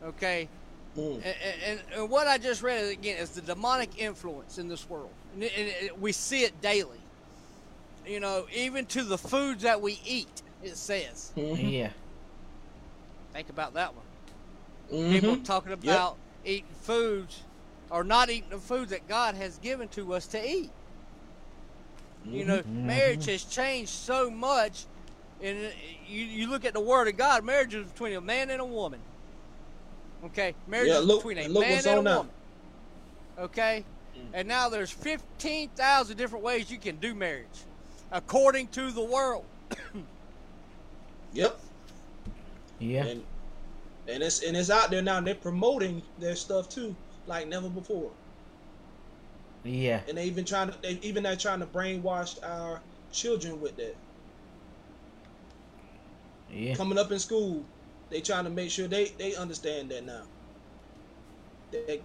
Okay, 0.03 0.49
Mm. 0.97 1.15
and, 1.15 1.36
and, 1.65 1.80
and 1.95 2.10
what 2.10 2.27
I 2.27 2.38
just 2.38 2.62
read 2.62 2.84
again 2.91 3.17
is 3.17 3.30
the 3.30 3.41
demonic 3.41 3.97
influence 3.97 4.58
in 4.58 4.67
this 4.67 4.89
world, 4.89 5.12
and, 5.34 5.43
it, 5.43 5.51
it, 5.56 5.99
we 6.01 6.12
see 6.12 6.43
it 6.43 6.60
daily. 6.62 6.99
You 8.06 8.19
know, 8.19 8.45
even 8.54 8.86
to 8.88 9.04
the 9.04 9.17
foods 9.17 9.63
that 9.63 9.82
we 9.82 9.99
eat, 10.06 10.41
it 10.63 10.75
says. 10.75 11.32
Mhm. 11.38 11.71
Yeah. 11.71 11.89
Think 13.32 13.49
about 13.49 13.75
that 13.75 13.93
one. 13.95 14.06
Mhm. 14.91 15.12
People 15.12 15.38
talking 15.38 15.71
about 15.71 16.17
eating 16.43 16.65
foods 16.82 17.43
or 17.89 18.04
not 18.04 18.30
eating 18.30 18.49
the 18.49 18.58
foods 18.58 18.89
that 18.91 19.08
God 19.08 19.36
has 19.36 19.58
given 19.60 19.88
to 19.89 20.13
us 20.13 20.25
to 20.27 20.45
eat. 20.49 20.71
You 22.25 22.45
know, 22.45 22.63
marriage 22.67 23.25
has 23.25 23.43
changed 23.43 23.91
so 23.91 24.30
much. 24.30 24.86
And 25.41 25.58
you, 26.08 26.23
you 26.23 26.49
look 26.49 26.65
at 26.65 26.73
the 26.73 26.80
Word 26.80 27.08
of 27.08 27.17
God, 27.17 27.43
marriage 27.43 27.73
is 27.73 27.88
between 27.88 28.13
a 28.15 28.21
man 28.21 28.49
and 28.51 28.62
a 28.62 28.65
woman. 28.65 28.99
Okay? 30.25 30.53
Marriage 30.67 30.88
Yeah, 30.89 30.99
is 30.99 31.05
look- 31.05 31.19
between 31.21 31.38
a 31.38 31.41
and 31.41 31.53
look 31.53 31.62
man 31.63 31.71
what's 31.73 31.86
and 31.86 31.95
a 31.95 31.97
on 31.99 32.03
now. 32.03 32.17
woman. 32.17 32.31
Okay? 33.39 33.84
Mm. 34.17 34.21
And 34.34 34.47
now 34.47 34.69
there's 34.69 34.91
15,000 34.91 36.17
different 36.17 36.43
ways 36.43 36.69
you 36.69 36.77
can 36.77 36.97
do 36.97 37.13
marriage 37.15 37.47
according 38.12 38.67
to 38.69 38.91
the 38.91 39.03
world. 39.03 39.45
Yep. 41.34 41.57
Yeah. 42.79 43.05
And 43.05 43.23
and 44.10 44.21
it's 44.21 44.43
and 44.43 44.57
it's 44.57 44.69
out 44.69 44.91
there 44.91 45.01
now. 45.01 45.17
And 45.19 45.25
they're 45.27 45.34
promoting 45.36 46.01
their 46.19 46.36
stuff 46.36 46.67
too, 46.67 46.93
like 47.25 47.47
never 47.47 47.69
before. 47.69 48.12
Yeah. 49.63 50.01
And 50.10 50.17
they 50.17 50.25
even 50.25 50.43
trying 50.43 50.71
to 50.71 50.81
they 50.81 50.99
even 51.01 51.23
they're 51.23 51.38
trying 51.38 51.62
to 51.62 51.65
brainwash 51.67 52.38
our 52.43 52.81
children 53.13 53.62
with 53.62 53.77
that. 53.77 53.95
Yeah. 56.51 56.75
Coming 56.75 56.97
up 56.97 57.12
in 57.13 57.19
school, 57.19 57.63
they 58.12 58.21
trying 58.21 58.43
to 58.43 58.50
make 58.50 58.69
sure 58.69 58.88
they 58.88 59.06
they 59.17 59.34
understand 59.36 59.89
that 59.89 60.06
now. 60.06 60.21
They, 61.71 62.02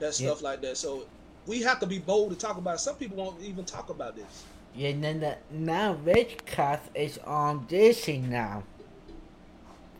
that 0.00 0.20
Yeah. 0.20 0.28
stuff 0.28 0.42
like 0.42 0.60
that. 0.62 0.76
So 0.76 1.06
we 1.46 1.62
have 1.62 1.80
to 1.80 1.86
be 1.86 1.98
bold 2.00 2.30
to 2.30 2.36
talk 2.36 2.58
about. 2.58 2.74
it. 2.74 2.80
Some 2.80 2.96
people 2.96 3.16
won't 3.16 3.40
even 3.40 3.64
talk 3.64 3.88
about 3.88 4.16
this. 4.16 4.44
Yeah, 4.74 4.88
and 4.88 5.04
then 5.04 5.20
the, 5.20 5.36
now 5.52 5.92
Witchcraft 5.92 6.90
is 6.96 7.18
on 7.18 7.66
Disney 7.66 8.18
now. 8.18 8.64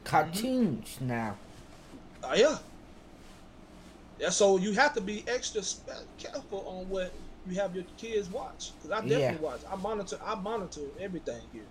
Cartoons 0.03 0.96
mm-hmm. 0.96 1.07
now. 1.07 1.37
Oh 2.24 2.35
yeah. 2.35 2.59
Yeah. 4.18 4.31
So 4.31 4.59
you 4.59 4.72
have 4.72 4.94
to 4.94 5.00
be 5.00 5.24
extra 5.29 5.62
careful 6.18 6.64
on 6.66 6.88
what 6.88 7.12
you 7.48 7.55
have 7.61 7.74
your 7.77 7.85
kids 7.96 8.29
watch. 8.29 8.72
Because 8.77 8.90
I 8.90 9.00
definitely 9.03 9.37
Yeah. 9.37 9.37
watch. 9.37 9.61
I 9.70 9.77
monitor. 9.77 10.18
I 10.24 10.35
monitor 10.35 10.81
everything 10.98 11.40
here 11.53 11.62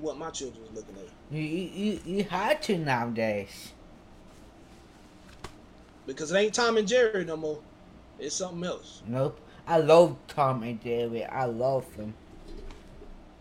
what 0.00 0.18
my 0.18 0.30
children 0.30 0.64
is 0.64 0.72
looking 0.72 0.96
at. 0.96 1.08
You, 1.30 1.42
you, 1.42 1.70
you, 1.74 2.00
you 2.04 2.24
had 2.24 2.62
to 2.64 2.78
nowadays. 2.78 3.72
Because 6.06 6.30
it 6.32 6.36
ain't 6.36 6.54
Tom 6.54 6.76
and 6.76 6.86
Jerry 6.86 7.24
no 7.24 7.36
more. 7.36 7.60
It's 8.18 8.34
something 8.34 8.64
else. 8.64 9.02
Nope. 9.06 9.40
I 9.66 9.78
love 9.78 10.16
Tom 10.28 10.62
and 10.62 10.82
Jerry. 10.82 11.24
I 11.24 11.44
love 11.46 11.84
them. 11.96 12.14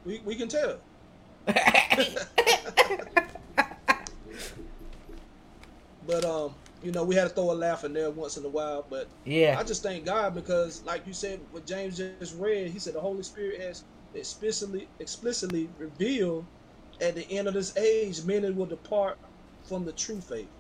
We 0.06 0.20
we 0.26 0.36
can 0.36 0.48
tell. 0.48 0.80
But 6.06 6.26
um, 6.26 6.54
you 6.84 6.92
know, 6.92 7.04
we 7.04 7.16
had 7.16 7.24
to 7.24 7.30
throw 7.30 7.52
a 7.52 7.54
laugh 7.54 7.84
in 7.84 7.94
there 7.94 8.10
once 8.12 8.38
in 8.38 8.46
a 8.46 8.50
while. 8.50 8.86
But 8.90 9.08
yeah. 9.26 9.58
I 9.60 9.64
just 9.64 9.84
thank 9.84 10.06
God 10.06 10.36
because, 10.36 10.84
like 10.84 11.08
you 11.08 11.14
said, 11.14 11.40
what 11.52 11.66
James 11.66 11.98
just 11.98 12.38
read, 12.38 12.70
he 12.70 12.80
said 12.80 12.94
the 12.94 13.00
Holy 13.00 13.24
Spirit 13.24 13.62
has 13.62 13.84
explicitly 14.16 14.90
explicitly 15.00 15.72
revealed 15.78 16.48
at 17.02 17.16
the 17.16 17.30
end 17.32 17.48
of 17.48 17.54
this 17.54 17.76
age, 17.78 18.24
many 18.26 18.52
will 18.52 18.66
depart 18.66 19.18
from 19.68 19.86
the 19.86 19.94
true 19.94 20.22
faith. 20.22 20.52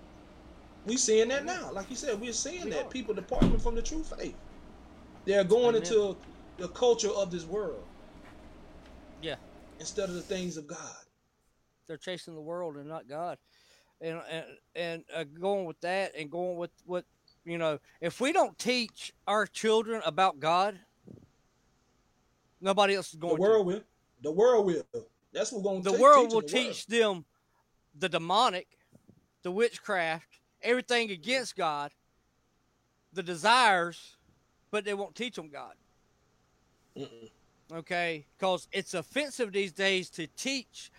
We 0.86 0.98
seeing 0.98 1.30
that 1.30 1.46
now, 1.46 1.72
like 1.74 1.90
you 1.90 1.96
said, 1.96 2.20
we're 2.20 2.34
seeing 2.34 2.66
We 2.66 2.72
that 2.72 2.86
are. 2.86 2.90
people 2.90 3.14
departing 3.14 3.60
from 3.60 3.76
the 3.76 3.82
true 3.82 4.04
faith. 4.04 4.38
They're 5.26 5.44
going 5.46 5.76
Amen. 5.76 5.84
into 5.84 6.18
the 6.58 6.70
culture 6.70 7.10
of 7.12 7.32
this 7.32 7.46
world 7.46 7.86
Yeah. 9.22 9.36
instead 9.80 10.10
of 10.10 10.16
the 10.16 10.22
things 10.22 10.58
of 10.58 10.68
God. 10.68 10.96
they're 11.88 11.98
chasing 11.98 12.36
the 12.36 12.42
world 12.42 12.78
and 12.78 12.88
not 12.88 13.08
God. 13.08 13.38
And 14.02 14.22
and 14.30 14.46
and 14.76 15.04
uh, 15.16 15.24
going 15.26 15.66
with 15.66 15.80
that 15.82 16.14
and 16.18 16.30
going 16.30 16.58
with 16.58 16.72
what 16.86 17.06
you 17.46 17.58
know, 17.58 17.80
if 18.02 18.22
we 18.22 18.32
don't 18.34 18.58
teach 18.58 19.14
our 19.28 19.46
children 19.46 20.02
about 20.06 20.40
God, 20.40 20.80
nobody 22.64 22.96
else 22.96 23.14
is 23.14 23.20
going. 23.20 23.36
The 23.36 23.42
world 23.42 23.68
will. 23.68 23.82
The 24.22 24.32
world 24.32 24.66
will. 24.66 24.84
That's 25.32 25.52
what 25.52 25.64
going 25.64 25.84
to. 25.84 25.90
to 25.90 25.96
The 25.96 26.02
world 26.02 26.34
will 26.34 26.42
teach 26.42 26.88
them 26.88 27.26
the 27.98 28.10
demonic, 28.10 28.68
the 29.44 29.52
witchcraft, 29.52 30.40
everything 30.62 31.12
against 31.12 31.56
God, 31.56 31.92
the 33.12 33.22
desires, 33.22 34.16
but 34.72 34.86
they 34.86 34.94
won't 34.94 35.16
teach 35.16 35.36
them 35.36 35.50
God. 35.50 35.74
Mm-mm. 36.98 37.32
okay 37.74 38.24
because 38.38 38.68
it's 38.72 38.94
offensive 38.94 39.52
these 39.52 39.72
days 39.72 40.12
to 40.12 40.28
teach 40.38 40.92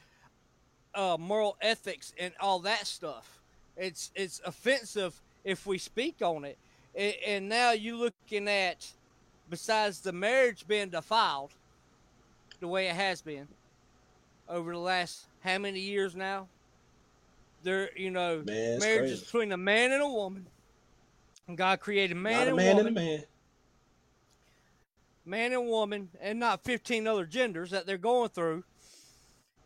uh, 0.97 1.17
moral 1.21 1.57
ethics 1.61 2.13
and 2.19 2.35
all 2.41 2.59
that 2.59 2.85
stuff 2.89 3.39
it's 3.77 4.11
it's 4.17 4.41
offensive 4.45 5.21
if 5.45 5.67
we 5.69 5.79
speak 5.79 6.17
on 6.21 6.45
it 6.45 6.59
and, 6.97 7.15
and 7.25 7.49
now 7.49 7.71
you're 7.71 7.97
looking 7.97 8.49
at 8.49 8.91
besides 9.49 10.01
the 10.01 10.13
marriage 10.13 10.67
being 10.67 10.91
defiled 10.91 11.53
the 12.61 12.69
way 12.69 12.89
it 12.89 12.97
has 12.97 13.23
been 13.23 13.49
over 14.49 14.73
the 14.73 14.79
last 14.79 15.27
how 15.43 15.59
many 15.59 15.81
years 15.81 16.15
now? 16.15 16.49
There 17.63 17.91
you 17.97 18.11
know 18.11 18.43
Man, 18.45 18.79
marriage 18.79 19.11
is 19.11 19.23
between 19.23 19.53
a 19.53 19.57
man 19.57 19.93
and 19.93 20.03
a 20.03 20.09
woman. 20.09 20.47
And 21.49 21.57
god 21.59 21.81
created 21.81 22.17
man 22.17 22.49
and 22.49 22.57
man 22.57 22.77
woman 22.77 22.87
and 22.87 22.97
a 22.97 23.01
man. 23.01 23.25
man 25.27 25.53
and 25.53 25.67
woman 25.67 26.09
and 26.21 26.39
not 26.39 26.65
15 26.65 27.07
other 27.07 27.27
genders 27.27 27.71
that 27.71 27.87
they're 27.87 27.99
going 27.99 28.31
through. 28.31 28.65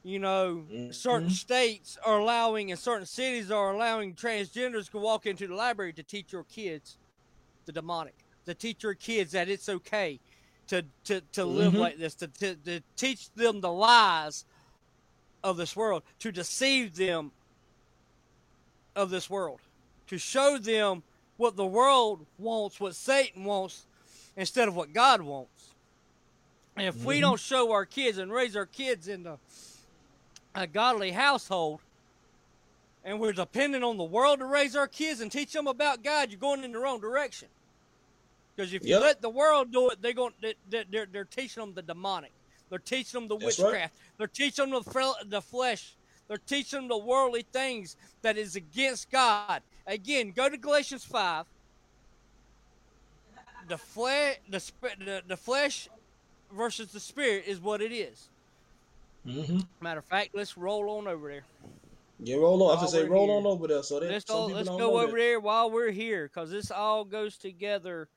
You 0.04 0.18
know 0.20 0.66
certain 0.90 1.28
Mhm. 1.28 1.32
states 1.32 1.98
are 2.04 2.18
allowing 2.18 2.70
and 2.70 2.78
certain 2.78 3.06
cities 3.06 3.50
are 3.50 3.72
allowing 3.74 4.14
transgenders 4.14 4.90
to 4.90 4.98
walk 4.98 5.26
into 5.26 5.46
the 5.46 5.54
library 5.54 5.92
to 5.94 6.02
teach 6.02 6.32
your 6.32 6.44
kids 6.44 6.98
the 7.66 7.72
demonic 7.72 8.24
to 8.48 8.54
teach 8.54 8.82
your 8.82 8.94
kids 8.94 9.32
that 9.32 9.48
it's 9.48 9.68
okay 9.68 10.18
to 10.66 10.84
to, 11.04 11.20
to 11.32 11.44
live 11.44 11.72
Mhm. 11.72 11.78
like 11.78 11.98
this 11.98 12.14
to, 12.16 12.26
to, 12.26 12.54
to 12.56 12.80
teach 12.96 13.30
them 13.34 13.60
the 13.60 13.72
lies 13.72 14.44
of 15.44 15.56
this 15.56 15.76
world 15.76 16.02
to 16.18 16.32
deceive 16.32 16.96
them 16.96 17.30
of 18.96 19.10
this 19.10 19.30
world 19.30 19.60
to 20.08 20.18
show 20.18 20.58
them 20.58 21.02
what 21.36 21.56
the 21.56 21.66
world 21.66 22.26
wants 22.38 22.80
what 22.80 22.94
satan 22.96 23.44
wants 23.44 23.86
instead 24.36 24.68
of 24.68 24.76
what 24.76 24.92
God 24.92 25.20
wants. 25.20 25.74
And 26.76 26.86
if 26.86 27.04
we 27.04 27.18
Mhm. 27.18 27.22
don't 27.22 27.40
show 27.40 27.72
our 27.72 27.84
kids 27.84 28.18
and 28.18 28.32
raise 28.32 28.54
our 28.54 28.66
kids 28.66 29.08
in 29.08 29.26
a, 29.26 29.36
a 30.54 30.66
godly 30.68 31.10
household, 31.10 31.80
and 33.02 33.18
we're 33.18 33.32
dependent 33.32 33.82
on 33.82 33.96
the 33.96 34.04
world 34.04 34.38
to 34.38 34.44
raise 34.44 34.76
our 34.76 34.86
kids 34.86 35.20
and 35.20 35.32
teach 35.32 35.52
them 35.52 35.66
about 35.66 36.04
God, 36.04 36.30
you're 36.30 36.38
going 36.38 36.62
in 36.62 36.70
the 36.70 36.78
wrong 36.78 37.00
direction. 37.00 37.48
Because 38.58 38.74
if 38.74 38.82
you 38.82 38.94
Yep. 38.94 39.02
let 39.02 39.22
the 39.22 39.30
world 39.30 39.70
do 39.70 39.88
it, 39.90 40.02
they're 40.02 40.12
going. 40.12 40.32
They, 40.42 40.54
they, 40.68 40.84
they're, 40.90 41.06
they're 41.06 41.24
teaching 41.24 41.60
them 41.62 41.74
the 41.74 41.82
demonic. 41.82 42.32
They're 42.70 42.80
teaching 42.80 43.20
them 43.20 43.28
the 43.28 43.36
That's 43.36 43.56
right. 43.60 43.66
witchcraft. 43.66 43.94
They're 44.16 44.26
teaching 44.26 44.70
them 44.70 44.82
the, 44.82 45.14
the 45.28 45.40
flesh. 45.40 45.94
They're 46.26 46.38
teaching 46.38 46.80
them 46.80 46.88
the 46.88 46.98
worldly 46.98 47.46
things 47.52 47.96
that 48.22 48.36
is 48.36 48.56
against 48.56 49.12
God. 49.12 49.62
Again, 49.86 50.32
go 50.34 50.48
to 50.48 50.56
Galatians 50.56 51.04
five 51.04 51.46
the 53.68 53.78
flesh 53.78 54.38
the, 54.48 54.58
sp- 54.58 54.98
the 54.98 55.22
the 55.28 55.36
flesh 55.36 55.88
versus 56.52 56.90
the 56.90 57.00
spirit 57.00 57.44
is 57.46 57.60
what 57.60 57.80
it 57.80 57.92
is. 57.92 58.28
Mm-hmm. 59.24 59.60
Matter 59.80 60.00
of 60.00 60.04
fact, 60.04 60.30
let's 60.34 60.56
roll 60.56 60.90
on 60.98 61.06
over 61.06 61.28
there. 61.28 61.44
Yeah, 62.18 62.36
roll 62.36 62.60
on. 62.64 62.70
I 62.70 62.74
While 62.74 62.82
was 62.82 62.92
say 62.92 63.04
roll 63.04 63.26
here. 63.28 63.36
on 63.36 63.46
over 63.46 63.68
there. 63.68 63.82
So 63.84 64.00
that 64.00 64.10
Let's 64.10 64.28
all, 64.28 64.48
let's 64.48 64.68
go 64.68 64.98
over 64.98 65.16
there 65.16 65.38
while 65.38 65.70
we're 65.70 65.92
here, 65.92 66.24
because 66.24 66.50
this 66.50 66.72
all 66.72 67.04
goes 67.04 67.36
together 67.36 68.08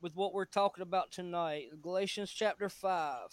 with 0.00 0.14
what 0.14 0.32
we're 0.32 0.44
talking 0.44 0.82
about 0.82 1.10
tonight. 1.10 1.68
Galatians 1.82 2.30
chapter 2.30 2.68
five. 2.68 3.28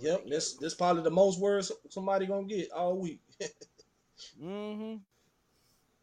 Yep, 0.00 0.26
this 0.26 0.54
this 0.54 0.74
probably 0.74 1.02
the 1.02 1.10
most 1.10 1.38
words 1.40 1.70
somebody 1.90 2.26
gonna 2.26 2.46
get 2.46 2.70
all 2.72 2.98
week. 2.98 3.20
Mm-hmm. 4.40 4.98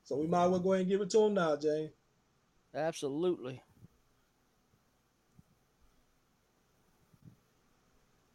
so 0.04 0.18
we 0.18 0.28
might 0.28 0.44
as 0.44 0.50
well 0.50 0.60
go 0.60 0.74
ahead 0.74 0.82
and 0.82 0.90
give 0.90 1.00
it 1.00 1.10
to 1.12 1.22
him 1.24 1.36
now, 1.36 1.56
Jay. 1.56 1.90
Absolutely. 2.76 3.62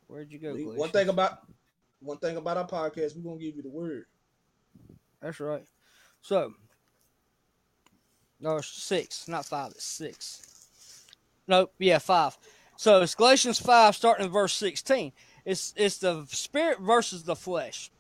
Where'd 0.07 0.33
you 0.33 0.39
go? 0.39 0.55
We- 0.55 0.65
one 0.65 0.89
thing 0.89 1.09
about 1.11 1.41
one 2.01 2.17
thing 2.19 2.37
about 2.39 2.57
our 2.57 2.67
podcast, 2.67 3.15
we're 3.17 3.23
gonna 3.31 3.41
give 3.41 3.57
you 3.57 3.63
the 3.63 3.69
word. 3.69 4.07
That's 5.21 5.41
right. 5.41 5.67
So, 6.23 6.55
no, 8.41 8.57
it's 8.57 8.69
six, 8.69 9.29
not 9.29 9.45
five. 9.45 9.73
It's 9.73 9.85
six. 9.85 10.54
Nope. 11.47 11.73
Yeah, 11.79 11.99
five. 11.99 12.37
So 12.77 13.03
it's 13.03 13.15
Galatians 13.15 13.59
5, 13.61 13.95
starting 13.95 14.27
in 14.27 14.33
verse 14.33 14.55
16. 14.55 15.13
It's, 15.45 15.73
it's 15.77 15.99
the 15.99 16.27
spirit 16.29 16.81
versus 16.81 17.23
the 17.23 17.37
flesh. 17.37 17.91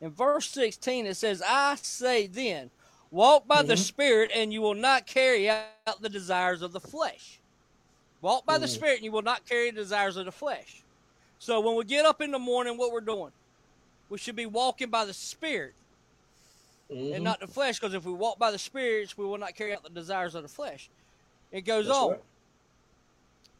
In 0.00 0.10
verse 0.10 0.50
16, 0.50 1.06
it 1.06 1.16
says, 1.16 1.42
I 1.44 1.76
say 1.76 2.26
then, 2.26 2.70
walk 3.10 3.48
by 3.48 3.62
the 3.62 3.76
Spirit, 3.76 4.30
and 4.34 4.52
you 4.52 4.60
will 4.60 4.74
not 4.74 5.06
carry 5.06 5.48
out 5.48 5.66
the 6.00 6.10
desires 6.10 6.60
of 6.60 6.72
the 6.72 6.80
flesh. 6.80 7.40
Walk 8.20 8.44
by 8.44 8.58
the 8.58 8.68
Spirit, 8.68 8.96
and 8.96 9.04
you 9.04 9.12
will 9.12 9.22
not 9.22 9.46
carry 9.46 9.70
the 9.70 9.80
desires 9.80 10.16
of 10.16 10.26
the 10.26 10.32
flesh. 10.32 10.84
So 11.38 11.60
when 11.60 11.76
we 11.76 11.84
get 11.84 12.04
up 12.04 12.20
in 12.20 12.30
the 12.30 12.38
morning, 12.38 12.76
what 12.76 12.92
we're 12.92 13.00
doing, 13.00 13.32
we 14.10 14.18
should 14.18 14.36
be 14.36 14.46
walking 14.46 14.90
by 14.90 15.06
the 15.06 15.14
Spirit 15.14 15.74
Mhm. 16.90 17.14
and 17.14 17.24
not 17.24 17.40
the 17.40 17.46
flesh, 17.46 17.80
because 17.80 17.94
if 17.94 18.04
we 18.04 18.12
walk 18.12 18.38
by 18.38 18.50
the 18.50 18.58
Spirit, 18.58 19.16
we 19.16 19.24
will 19.24 19.38
not 19.38 19.54
carry 19.54 19.74
out 19.74 19.82
the 19.82 19.88
desires 19.90 20.34
of 20.34 20.42
the 20.42 20.48
flesh. 20.48 20.90
It 21.50 21.62
goes 21.62 21.86
That's 21.86 21.98
on. 21.98 22.10
right. 22.10 22.20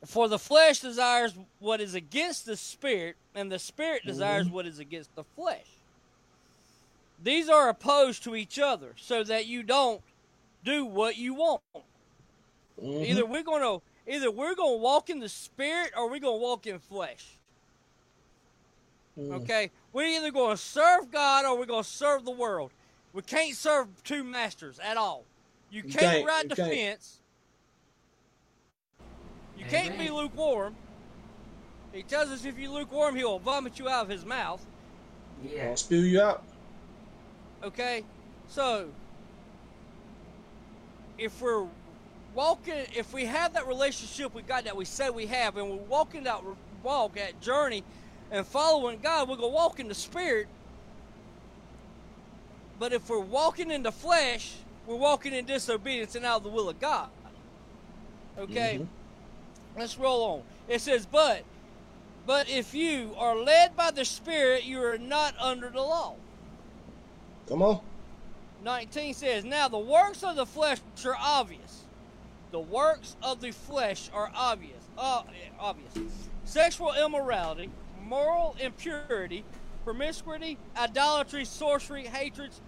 For 0.07 0.29
the 0.29 0.39
flesh 0.39 0.81
desires 0.81 1.35
what 1.61 1.81
is 1.81 1.95
against 1.95 2.47
the 2.47 2.57
spirit, 2.57 3.17
and 3.35 3.51
the 3.51 3.59
spirit 3.59 4.01
Mm-hmm. 4.03 4.09
desires 4.11 4.49
what 4.49 4.67
is 4.67 4.79
against 4.79 5.15
the 5.15 5.25
flesh. 5.25 5.67
These 7.23 7.49
are 7.49 7.69
opposed 7.69 8.23
to 8.25 8.35
each 8.37 8.59
other, 8.59 8.95
so 8.97 9.23
that 9.25 9.47
you 9.47 9.63
don't 9.63 10.03
do 10.65 10.85
what 10.85 11.17
you 11.17 11.35
want. 11.35 11.63
Mhm. 12.83 13.07
Either 13.07 13.25
we're 13.27 13.43
gonna 13.43 13.79
either 14.07 14.31
we're 14.31 14.55
gonna 14.55 14.77
walk 14.77 15.09
in 15.11 15.21
the 15.21 15.29
spirit 15.29 15.93
or 15.97 16.11
we're 16.11 16.19
gonna 16.21 16.37
walk 16.37 16.67
in 16.67 16.79
flesh. 16.79 17.25
Mhm. 19.19 19.43
Okay? 19.43 19.71
We're 19.93 20.07
either 20.09 20.31
gonna 20.31 20.57
serve 20.57 21.11
God 21.11 21.45
or 21.45 21.57
we're 21.57 21.67
gonna 21.67 21.85
serve 21.85 22.25
the 22.25 22.31
world. 22.31 22.73
We 23.13 23.23
can't 23.23 23.55
serve 23.55 23.89
two 24.03 24.25
masters 24.25 24.79
at 24.81 24.97
all. 24.97 25.25
You 25.71 25.83
can't, 25.83 25.95
can't, 25.99 26.27
ride 26.27 26.43
you 26.45 26.49
the 26.51 26.57
can't. 26.57 26.71
fence. 26.73 27.21
You 29.59 29.65
can't 29.67 29.99
be 29.99 30.11
lukewarm. 30.11 30.75
He 31.93 32.03
tells 32.03 32.31
us 32.31 32.45
if 32.45 32.59
you 32.59 32.73
lukewarm, 32.73 33.15
he'll 33.15 33.39
vomit 33.39 33.79
you 33.79 33.89
out 33.89 34.05
of 34.05 34.09
his 34.09 34.25
mouth. 34.25 34.65
Yeah. 35.43 35.69
I'll 35.69 35.77
spew 35.77 36.01
you 36.01 36.21
out. 36.21 36.43
Okay? 37.63 38.05
So, 38.49 38.89
if 41.19 41.41
we're 41.41 41.67
walking, 42.35 42.75
if 42.95 43.13
we 43.13 43.25
have 43.27 43.53
that 43.55 43.67
relationship 43.69 44.35
with 44.35 44.47
God 44.47 44.65
that 44.65 44.77
we 44.77 44.85
say 44.85 45.11
we 45.11 45.27
have, 45.27 45.57
and 45.57 45.71
we're 45.71 45.77
walking 45.77 46.25
that 46.25 46.41
walk, 46.83 47.15
that 47.15 47.41
journey, 47.41 47.85
and 48.31 48.45
following 48.45 48.99
God, 49.01 49.29
we're 49.29 49.37
going 49.37 49.51
to 49.51 49.55
walk 49.55 49.79
in 49.79 49.87
the 49.89 49.95
Spirit. 49.95 50.49
But 52.79 52.93
if 52.93 53.09
we're 53.09 53.21
walking 53.21 53.71
in 53.71 53.85
the 53.85 53.93
flesh, 53.93 54.55
we're 54.87 54.97
walking 54.97 55.33
in 55.33 55.45
disobedience 55.45 56.17
and 56.17 56.25
out 56.25 56.39
of 56.39 56.43
the 56.43 56.49
will 56.49 56.69
of 56.69 56.81
God. 56.81 57.09
Okay? 58.37 58.81
Mhm. 58.81 58.87
Let's 59.77 59.99
roll 59.99 60.23
on. 60.23 60.43
It 60.69 60.81
says, 60.81 61.07
but 61.07 61.45
but 62.27 62.49
if 62.49 62.75
you 62.75 63.15
are 63.19 63.37
led 63.37 63.77
by 63.77 63.91
the 63.91 64.05
Spirit, 64.05 64.65
you 64.65 64.83
are 64.83 64.97
not 64.97 65.35
under 65.39 65.69
the 65.69 65.83
law. 65.83 66.15
Come 67.49 67.63
on. 67.63 67.81
19 68.63 69.13
says, 69.13 69.45
Now 69.45 69.69
the 69.69 69.79
works 69.79 70.23
of 70.23 70.37
the 70.37 70.47
flesh 70.47 70.79
are 71.05 71.17
obvious. 71.21 71.83
The 72.51 72.61
works 72.61 73.17
of 73.23 73.41
the 73.41 73.51
flesh 73.51 74.09
are 74.15 74.31
obvious. 74.35 74.83
Uh, 74.97 75.23
obvious. 75.59 75.93
Sexual 76.45 76.95
immorality, 76.95 77.69
moral 78.03 78.57
impurity, 78.59 79.45
promiscuity, 79.85 80.57
idolatry, 80.77 81.45
sorcery, 81.45 82.05
hatreds, 82.05 82.61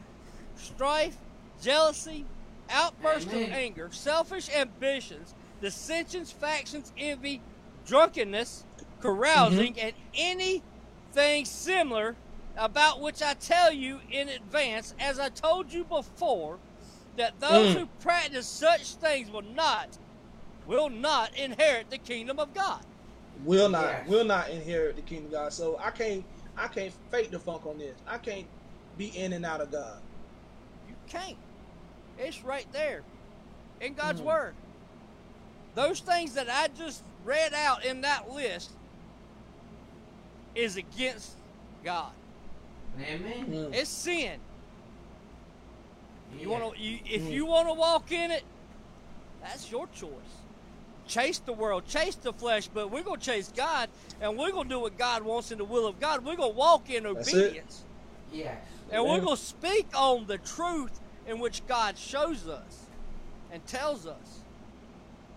strife, 0.56 1.16
jealousy, 1.62 2.26
outbursts 2.68 3.32
of 3.32 3.40
anger, 3.40 3.88
selfish 3.90 4.50
ambitions, 4.54 5.34
dissensions, 5.60 6.32
factions, 6.32 6.92
envy, 6.96 7.44
drunkenness, 7.84 8.66
carousing, 9.00 9.78
and 9.80 9.94
anything 10.14 11.44
similar 11.44 12.18
about 12.56 13.00
which 13.02 13.22
I 13.22 13.34
tell 13.34 13.72
you 13.72 14.00
in 14.10 14.28
advance, 14.28 14.92
as 15.00 15.18
I 15.18 15.30
told 15.30 15.72
you 15.72 15.86
before, 15.86 16.62
that 17.16 17.40
those 17.40 17.72
Mm. 17.72 17.74
who 17.74 17.88
practice 18.00 18.48
such 18.48 18.96
things 18.96 19.30
will 19.30 19.42
not 19.42 19.98
will 20.64 20.90
not 20.90 21.30
inherit 21.36 21.90
the 21.90 21.98
kingdom 21.98 22.38
of 22.38 22.54
God. 22.54 22.82
Will 23.34 23.68
not 23.68 23.96
Yes. 23.96 24.06
will 24.06 24.24
not 24.24 24.50
inherit 24.50 24.96
the 24.96 25.02
kingdom 25.02 25.26
of 25.26 25.32
God. 25.32 25.52
So 25.52 25.78
I 25.82 25.90
can't 25.90 26.26
I 26.56 26.68
can't 26.68 26.94
fake 27.10 27.30
the 27.30 27.40
funk 27.40 27.66
on 27.66 27.78
this. 27.78 28.00
I 28.06 28.18
can't 28.18 28.48
be 28.96 29.08
in 29.08 29.32
and 29.34 29.46
out 29.46 29.60
of 29.62 29.72
God. 29.72 30.00
You 30.84 30.96
can't. 31.08 31.38
It's 32.16 32.44
right 32.44 32.66
there 32.72 33.06
in 33.80 33.94
God's 33.94 34.20
Mm. 34.20 34.22
word. 34.22 34.56
Those 35.76 36.00
things 36.00 36.32
that 36.34 36.48
I 36.50 36.68
just 36.76 37.02
read 37.22 37.52
out 37.52 37.84
in 37.84 38.00
that 38.00 38.32
list 38.32 38.70
is 40.54 40.76
against 40.78 41.32
God. 41.84 42.12
Amen. 42.98 43.46
Mm. 43.46 43.74
It's 43.74 43.90
sin. 43.90 44.40
You 46.40 46.48
want 46.48 46.74
to, 46.74 46.80
you, 46.80 46.98
if 47.04 47.22
Mm. 47.22 47.30
you 47.30 47.44
want 47.44 47.68
to 47.68 47.74
walk 47.74 48.10
in 48.10 48.30
it, 48.30 48.42
that's 49.42 49.70
your 49.70 49.86
choice. 49.88 50.10
Chase 51.06 51.38
the 51.40 51.52
world, 51.52 51.86
chase 51.86 52.14
the 52.16 52.32
flesh, 52.32 52.68
but 52.72 52.90
we're 52.90 53.02
gonna 53.02 53.20
chase 53.20 53.52
God, 53.54 53.90
and 54.20 54.36
we're 54.38 54.52
gonna 54.52 54.68
do 54.70 54.80
what 54.80 54.96
God 54.96 55.22
wants 55.24 55.52
in 55.52 55.58
the 55.58 55.64
will 55.64 55.86
of 55.86 56.00
God. 56.00 56.24
We're 56.24 56.36
gonna 56.36 56.48
walk 56.54 56.88
in 56.88 57.02
That's 57.04 57.28
it. 57.28 57.34
obedience, 57.44 57.84
Yes. 58.32 58.56
and 58.90 59.04
we're 59.04 59.20
gonna 59.20 59.36
speak 59.36 59.86
on 59.94 60.26
the 60.26 60.38
truth 60.38 60.98
in 61.26 61.38
which 61.38 61.64
God 61.66 61.98
shows 61.98 62.48
us 62.48 62.86
and 63.52 63.64
tells 63.66 64.06
us. 64.06 64.40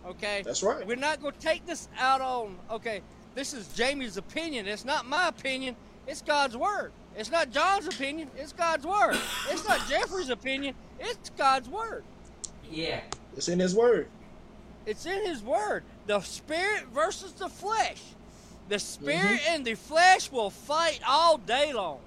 Okay, 0.05 0.41
That's 0.43 0.63
right. 0.63 0.85
we're 0.85 0.95
not 0.95 1.21
gonna 1.21 1.35
take 1.39 1.65
this 1.65 1.87
out 1.97 2.21
on. 2.21 2.57
Okay, 2.71 3.01
this 3.35 3.53
is 3.53 3.67
Jamie's 3.69 4.17
opinion. 4.17 4.67
It's 4.67 4.85
not 4.85 5.05
my 5.05 5.27
opinion. 5.27 5.75
It's 6.07 6.21
God's 6.21 6.57
word. 6.57 6.91
It's 7.15 7.31
not 7.31 7.51
John's 7.51 7.87
opinion. 7.87 8.29
It's 8.37 8.53
God's 8.53 8.85
word. 8.85 9.17
It's 9.49 9.67
not 9.67 9.87
Jeffrey's 9.87 10.29
opinion. 10.29 10.73
It's 10.99 11.29
God's 11.31 11.69
word. 11.69 12.03
Yeah. 12.71 13.01
It's 13.35 13.49
in 13.49 13.59
his 13.59 13.75
word. 13.75 14.07
It's 14.89 15.05
in 15.05 15.23
His 15.23 15.43
word. 15.43 15.83
The 16.07 16.19
spirit 16.21 16.85
versus 16.91 17.33
the 17.33 17.47
flesh. 17.47 18.01
The 18.69 18.79
spirit 18.79 19.39
mm-hmm. 19.41 19.53
and 19.53 19.65
the 19.65 19.75
flesh 19.75 20.31
will 20.31 20.49
fight 20.49 20.99
all 21.07 21.37
day 21.37 21.73
long. 21.73 21.99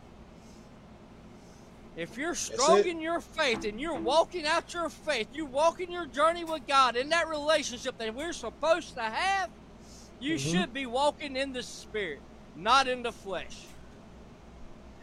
If 1.95 2.16
you're 2.16 2.34
strong 2.34 2.86
in 2.86 3.01
your 3.01 3.20
faith 3.20 3.64
and 3.64 3.80
you're 3.80 4.01
walking 4.01 4.47
out 4.47 4.72
your 4.72 4.90
faith, 4.90 5.28
you're 5.32 5.49
walking 5.51 5.90
your 5.93 6.09
journey 6.09 6.45
with 6.45 6.66
God 6.66 6.97
in 6.97 7.11
that 7.11 7.28
relationship 7.28 7.99
that 7.99 8.14
we're 8.14 8.32
supposed 8.32 8.95
to 8.95 9.03
have, 9.03 9.51
you 10.18 10.36
Mhm. 10.36 10.38
should 10.38 10.72
be 10.72 10.86
walking 10.86 11.36
in 11.36 11.53
the 11.53 11.62
spirit, 11.62 12.24
not 12.55 12.88
in 12.88 13.03
the 13.03 13.12
flesh. 13.12 13.76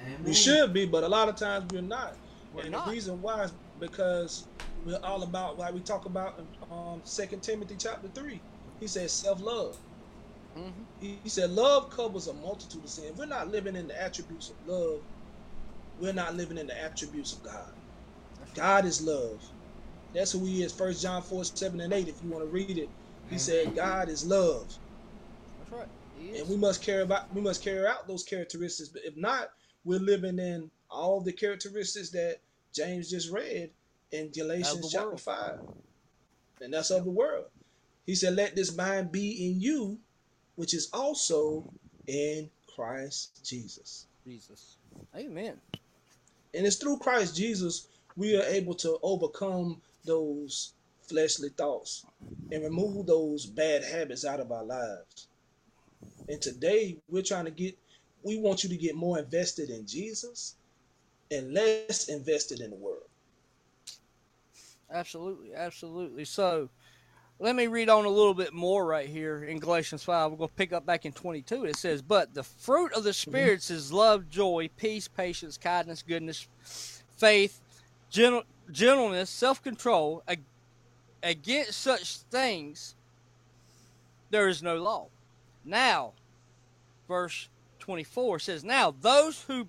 Amen. 0.02 0.24
We 0.24 0.34
should 0.34 0.74
be, 0.74 0.86
but 0.86 1.04
a 1.04 1.10
lot 1.10 1.30
of 1.30 1.36
times 1.38 1.72
we're 1.72 1.82
not. 1.82 2.20
We're 2.52 2.64
and 2.64 2.72
not. 2.74 2.86
the 2.86 2.92
reason 2.92 3.22
why 3.22 3.44
is 3.46 3.54
because 3.78 4.48
we're 4.76 5.00
all 5.04 5.24
about 5.24 5.58
like 5.58 5.74
we 5.74 5.82
talk 5.82 6.06
about 6.06 6.40
in 6.40 6.50
um 6.72 7.02
Second 7.06 7.44
Timothy 7.44 7.78
chapter 7.78 8.10
three. 8.10 8.46
He 8.80 8.88
says 8.88 9.14
self 9.20 9.42
love. 9.42 9.76
Mhm. 10.56 10.88
He, 11.00 11.22
he 11.24 11.30
said 11.30 11.52
love 11.52 11.90
covers 11.92 12.28
a 12.28 12.34
multitude 12.34 12.84
of 12.86 12.90
sin. 12.92 13.16
We're 13.18 13.26
not 13.28 13.50
living 13.50 13.76
in 13.76 13.88
the 13.88 14.02
attributes 14.02 14.50
of 14.50 14.58
love. 14.64 15.02
We're 16.00 16.14
not 16.14 16.36
living 16.36 16.58
in 16.58 16.68
the 16.68 16.82
attributes 16.82 17.34
of 17.34 17.44
God. 17.44 17.74
God 18.56 18.86
is 18.86 19.02
love. 19.02 19.44
That's 20.14 20.32
who 20.32 20.46
he 20.46 20.64
is. 20.64 20.74
First 20.74 21.02
John 21.02 21.22
4, 21.22 21.44
7 21.46 21.80
and 21.80 21.94
8, 21.94 22.08
if 22.08 22.22
you 22.22 22.30
want 22.30 22.44
to 22.44 22.50
read 22.50 22.78
it. 22.78 22.90
He 23.30 23.38
said 23.38 23.76
God 23.76 24.10
is 24.10 24.26
love. 24.26 24.74
That's 25.58 25.72
right. 25.72 25.88
And 26.40 26.50
we 26.50 26.58
must 26.58 26.84
carry 26.84 27.04
about 27.04 27.34
we 27.34 27.42
must 27.42 27.64
carry 27.64 27.86
out 27.86 28.08
those 28.08 28.24
characteristics. 28.24 28.90
But 28.90 29.04
if 29.06 29.16
not, 29.16 29.52
we're 29.84 30.00
living 30.00 30.40
in 30.40 30.72
all 30.90 31.22
the 31.22 31.32
characteristics 31.32 32.10
that 32.12 32.40
James 32.74 33.10
just 33.10 33.32
read 33.32 33.70
in 34.12 34.32
Galatians 34.32 34.92
chapter 34.92 35.18
five, 35.18 35.60
and 36.62 36.74
that's 36.74 36.90
of 36.90 37.06
the 37.06 37.12
world. 37.12 37.46
He 38.06 38.16
said, 38.16 38.36
"Let 38.36 38.56
this 38.56 38.76
mind 38.76 39.12
be 39.12 39.50
in 39.52 39.62
you, 39.62 40.00
which 40.56 40.74
is 40.74 40.90
also 40.92 41.68
in 42.08 42.50
Christ 42.76 43.46
Jesus." 43.46 44.08
Jesus. 44.26 44.78
Amen. 45.16 45.60
And 46.54 46.66
it's 46.66 46.78
through 46.78 46.98
Christ 46.98 47.36
Jesus 47.36 47.88
we 48.16 48.36
are 48.36 48.44
able 48.44 48.74
to 48.76 48.98
overcome 49.02 49.82
those 50.06 50.74
fleshly 51.08 51.50
thoughts 51.50 52.06
and 52.52 52.64
remove 52.64 53.06
those 53.06 53.46
bad 53.46 53.84
habits 53.84 54.26
out 54.26 54.40
of 54.40 54.52
our 54.52 54.64
lives. 54.64 55.28
And 56.28 56.42
today 56.42 56.98
we're 57.10 57.24
trying 57.24 57.46
to 57.46 57.52
get 57.52 57.78
we 58.24 58.38
want 58.38 58.64
you 58.64 58.70
to 58.70 58.78
get 58.78 58.96
more 58.96 59.18
invested 59.18 59.70
in 59.70 59.88
Jesus 59.88 60.56
and 61.32 61.54
less 61.54 62.10
invested 62.10 62.60
in 62.60 62.72
the 62.72 62.76
world. 62.76 63.04
Absolutely, 64.92 65.54
absolutely. 65.54 66.26
So, 66.26 66.70
let 67.42 67.56
me 67.56 67.68
read 67.68 67.88
on 67.88 68.04
a 68.04 68.10
little 68.10 68.34
bit 68.34 68.54
more 68.54 68.86
right 68.86 69.08
here 69.08 69.44
in 69.46 69.60
Galatians 69.60 70.04
5. 70.04 70.32
We're 70.32 70.38
going 70.38 70.50
to 70.50 70.56
pick 70.56 70.74
up 70.74 70.86
back 70.86 71.06
in 71.06 71.14
22. 71.14 71.66
It 71.66 71.78
says, 71.78 72.02
But 72.02 72.34
the 72.34 72.44
fruit 72.44 72.92
of 72.94 73.04
the 73.04 73.12
mm-hmm. 73.12 73.32
spirits 73.32 73.72
is 73.72 73.94
love, 73.94 74.30
joy, 74.30 74.70
peace, 74.76 75.08
patience, 75.08 75.58
kindness, 75.58 76.04
goodness, 76.06 76.48
faith, 77.18 77.62
gentle, 78.10 78.44
gentleness, 78.72 79.30
self 79.30 79.64
control. 79.64 80.22
Against 81.24 81.80
such 81.80 82.18
things 82.18 82.96
there 84.30 84.48
is 84.48 84.62
no 84.62 84.78
law. 84.78 85.08
Now, 85.66 86.14
verse 87.08 87.50
24 87.80 88.40
says, 88.40 88.64
Now 88.64 88.94
those 89.02 89.44
who 89.44 89.68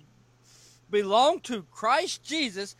belong 0.89 1.39
to 1.41 1.65
Christ 1.71 2.23
Jesus 2.23 2.75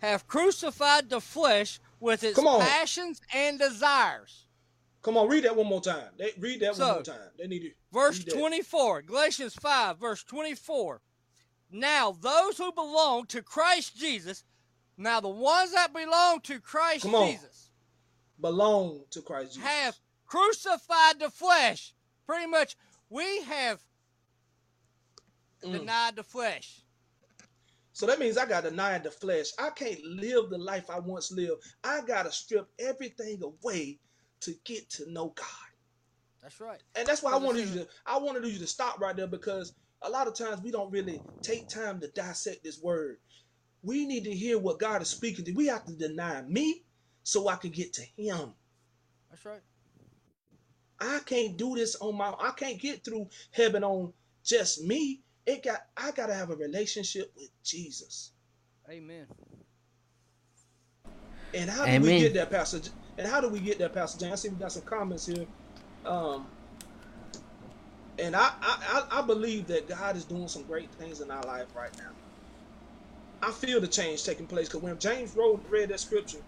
have 0.00 0.28
crucified 0.28 1.08
the 1.08 1.20
flesh 1.20 1.80
with 2.00 2.22
its 2.24 2.34
Come 2.36 2.46
on. 2.46 2.60
passions 2.60 3.20
and 3.34 3.58
desires. 3.58 4.46
Come 5.02 5.16
on, 5.16 5.28
read 5.28 5.44
that 5.44 5.54
one 5.56 5.66
more 5.66 5.80
time. 5.80 6.08
They, 6.18 6.32
read 6.38 6.60
that 6.60 6.74
So, 6.74 6.86
one 6.86 6.94
more 6.96 7.02
time. 7.02 7.30
They 7.38 7.46
need 7.46 7.60
to 7.60 7.70
Verse 7.92 8.22
24, 8.24 9.02
Galatians 9.02 9.54
5, 9.54 9.98
verse 9.98 10.22
24. 10.24 11.00
Now, 11.70 12.12
those 12.12 12.58
who 12.58 12.72
belong 12.72 13.26
to 13.26 13.42
Christ 13.42 13.96
Jesus, 13.96 14.44
now 14.96 15.20
the 15.20 15.28
ones 15.28 15.72
that 15.72 15.92
belong 15.92 16.40
to 16.42 16.60
Christ 16.60 17.02
Come 17.04 17.14
on. 17.14 17.30
Jesus, 17.32 17.70
belong 18.40 19.04
to 19.10 19.22
Christ 19.22 19.54
Jesus. 19.54 19.68
have 19.68 19.96
crucified 20.26 21.20
the 21.20 21.30
flesh. 21.30 21.94
Pretty 22.26 22.46
much, 22.46 22.76
we 23.08 23.42
have 23.42 23.80
Mm. 25.62 25.72
denied 25.72 26.14
the 26.16 26.22
flesh. 26.22 26.82
So 27.98 28.06
that 28.06 28.20
means 28.20 28.38
I 28.38 28.46
got 28.46 28.62
to 28.62 28.70
deny 28.70 28.96
the 28.98 29.10
flesh. 29.10 29.46
I 29.58 29.70
can't 29.70 29.98
live 30.04 30.50
the 30.50 30.58
life 30.58 30.88
I 30.88 31.00
once 31.00 31.32
lived. 31.32 31.60
I 31.82 32.00
got 32.02 32.26
to 32.26 32.30
strip 32.30 32.68
everything 32.78 33.42
away 33.42 33.98
to 34.42 34.54
get 34.64 34.88
to 34.90 35.10
know 35.10 35.30
God. 35.34 35.46
That's 36.40 36.60
right. 36.60 36.80
And 36.94 37.08
that's 37.08 37.24
why 37.24 37.32
I 37.32 37.38
wanted 37.38 37.68
you 37.68 37.74
to 37.80 37.88
I 38.06 38.18
wanted 38.18 38.46
you 38.46 38.60
to 38.60 38.68
stop 38.68 39.00
right 39.00 39.16
there 39.16 39.26
because 39.26 39.74
a 40.02 40.08
lot 40.08 40.28
of 40.28 40.36
times 40.36 40.62
we 40.62 40.70
don't 40.70 40.92
really 40.92 41.24
take 41.42 41.68
time 41.68 41.98
to 41.98 42.06
dissect 42.12 42.62
this 42.62 42.80
word. 42.80 43.16
We 43.82 44.06
need 44.06 44.22
to 44.26 44.32
hear 44.32 44.60
what 44.60 44.78
God 44.78 45.02
is 45.02 45.08
speaking 45.08 45.44
to. 45.46 45.52
We 45.52 45.66
have 45.66 45.84
to 45.86 45.96
deny 45.96 46.42
me 46.42 46.84
so 47.24 47.48
I 47.48 47.56
can 47.56 47.72
get 47.72 47.94
to 47.94 48.02
him. 48.16 48.54
That's 49.28 49.44
right. 49.44 49.62
I 51.00 51.18
can't 51.26 51.56
do 51.56 51.74
this 51.74 51.96
on 51.96 52.16
my 52.16 52.32
I 52.38 52.52
can't 52.52 52.80
get 52.80 53.04
through 53.04 53.26
heaven 53.50 53.82
on 53.82 54.12
just 54.44 54.84
me. 54.84 55.24
It 55.48 55.64
got 55.64 55.80
I 55.96 56.12
got 56.12 56.28
to 56.28 56.34
have 56.34 56.50
a 56.50 56.56
relationship 56.56 57.32
with 57.36 57.50
Jesus. 57.64 58.32
Amen. 58.90 59.26
And 61.54 61.70
how 61.70 61.86
do 61.88 61.98
we 62.00 62.12
get 62.12 62.34
that, 62.34 62.50
Pastor? 62.50 62.80
And 63.18 63.26
how 63.28 63.40
do 63.40 63.48
we 63.48 63.60
get 63.60 63.78
that, 63.80 63.94
Pastor 63.94 64.20
Jan? 64.20 64.32
I 64.32 64.36
see 64.36 64.50
we 64.50 64.56
got 64.56 64.72
some 64.72 64.84
comments 64.84 65.26
here. 65.26 65.46
Um, 66.04 66.52
and 68.18 68.36
I, 68.36 68.50
I, 68.62 69.04
I 69.12 69.20
I 69.20 69.22
believe 69.22 69.68
that 69.68 69.88
God 69.88 70.16
is 70.16 70.26
doing 70.26 70.48
some 70.48 70.66
great 70.66 70.94
things 70.96 71.20
in 71.20 71.30
our 71.30 71.42
life 71.44 71.68
right 71.74 71.96
now. 71.98 72.12
I 73.42 73.52
feel 73.52 73.80
the 73.80 73.88
change 73.88 74.24
taking 74.24 74.48
place 74.48 74.68
because 74.68 74.82
when 74.82 74.98
James 74.98 75.34
wrote 75.36 75.64
read 75.70 75.90
that 75.90 76.00
scripture, 76.00 76.44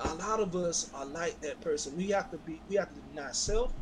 a 0.00 0.14
lot 0.14 0.40
of 0.40 0.56
us 0.56 0.90
are 0.94 1.06
like 1.06 1.40
that 1.42 1.60
person. 1.60 1.96
We 1.96 2.10
have 2.10 2.30
to 2.30 2.38
be 2.38 2.62
we 2.68 2.76
have 2.76 2.94
to 2.94 3.00
deny 3.02 3.32
self 3.32 3.74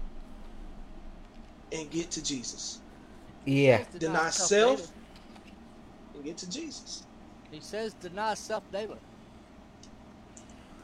and 1.73 1.91
get 1.91 2.13
to 2.13 2.23
Jesus. 2.25 2.83
Yeah. 3.49 3.79
Says 3.79 4.01
Deny 4.01 4.31
self 4.31 4.79
self 4.79 4.93
and 6.15 6.25
get 6.25 6.37
to 6.39 6.51
Jesus. 6.51 7.05
He 7.51 7.61
says 7.61 7.95
deny 7.95 8.35
self 8.35 8.63
daily. 8.71 8.97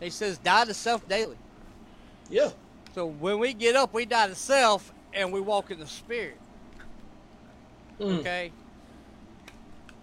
He 0.01 0.11
says 0.11 0.39
die 0.39 0.65
to 0.65 0.75
self 0.75 1.07
daily. 1.09 1.37
Yeah. 2.31 2.51
So 2.95 3.07
when 3.07 3.39
we 3.39 3.53
get 3.53 3.77
up, 3.77 3.93
we 3.93 4.07
die 4.07 4.29
to 4.29 4.35
self 4.35 4.93
and 5.13 5.33
we 5.33 5.41
walk 5.41 5.71
in 5.71 5.79
the 5.79 5.87
spirit. 5.87 6.39
Mm. 8.01 8.19
Okay? 8.21 8.53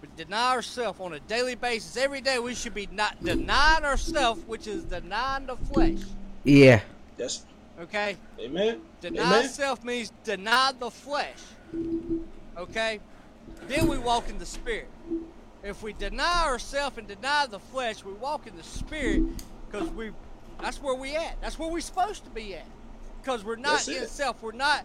We 0.00 0.08
deny 0.16 0.52
ourselves 0.52 1.00
on 1.00 1.14
a 1.14 1.20
daily 1.20 1.54
basis. 1.54 1.96
Every 1.96 2.20
day 2.20 2.38
we 2.38 2.54
should 2.54 2.74
be 2.74 2.88
not 2.92 3.22
denying 3.22 3.84
ourselves, 3.84 4.42
which 4.46 4.66
is 4.66 4.84
denying 4.84 5.46
the 5.46 5.56
flesh. 5.56 6.00
Yeah. 6.44 6.80
That's 7.16 7.44
Okay? 7.80 8.16
Amen. 8.38 8.80
Deny 9.00 9.22
Amen. 9.22 9.48
self 9.48 9.84
means 9.84 10.12
deny 10.24 10.72
the 10.78 10.90
flesh. 10.90 11.38
Okay? 12.56 13.00
Then 13.68 13.88
we 13.88 13.98
walk 13.98 14.28
in 14.28 14.38
the 14.38 14.46
spirit. 14.46 14.88
If 15.62 15.82
we 15.82 15.92
deny 15.92 16.44
ourselves 16.44 16.98
and 16.98 17.06
deny 17.06 17.46
the 17.46 17.58
flesh, 17.58 18.04
we 18.04 18.12
walk 18.12 18.46
in 18.46 18.56
the 18.56 18.62
spirit 18.62 19.22
because 19.70 19.88
we 19.90 20.10
that's 20.60 20.80
where 20.80 20.94
we 20.94 21.16
at. 21.16 21.40
That's 21.40 21.58
where 21.58 21.70
we're 21.70 21.80
supposed 21.80 22.24
to 22.24 22.30
be 22.30 22.54
at. 22.54 22.66
Because 23.20 23.44
we're 23.44 23.56
not 23.56 23.86
in 23.88 24.06
self. 24.06 24.42
We're 24.42 24.52
not 24.52 24.84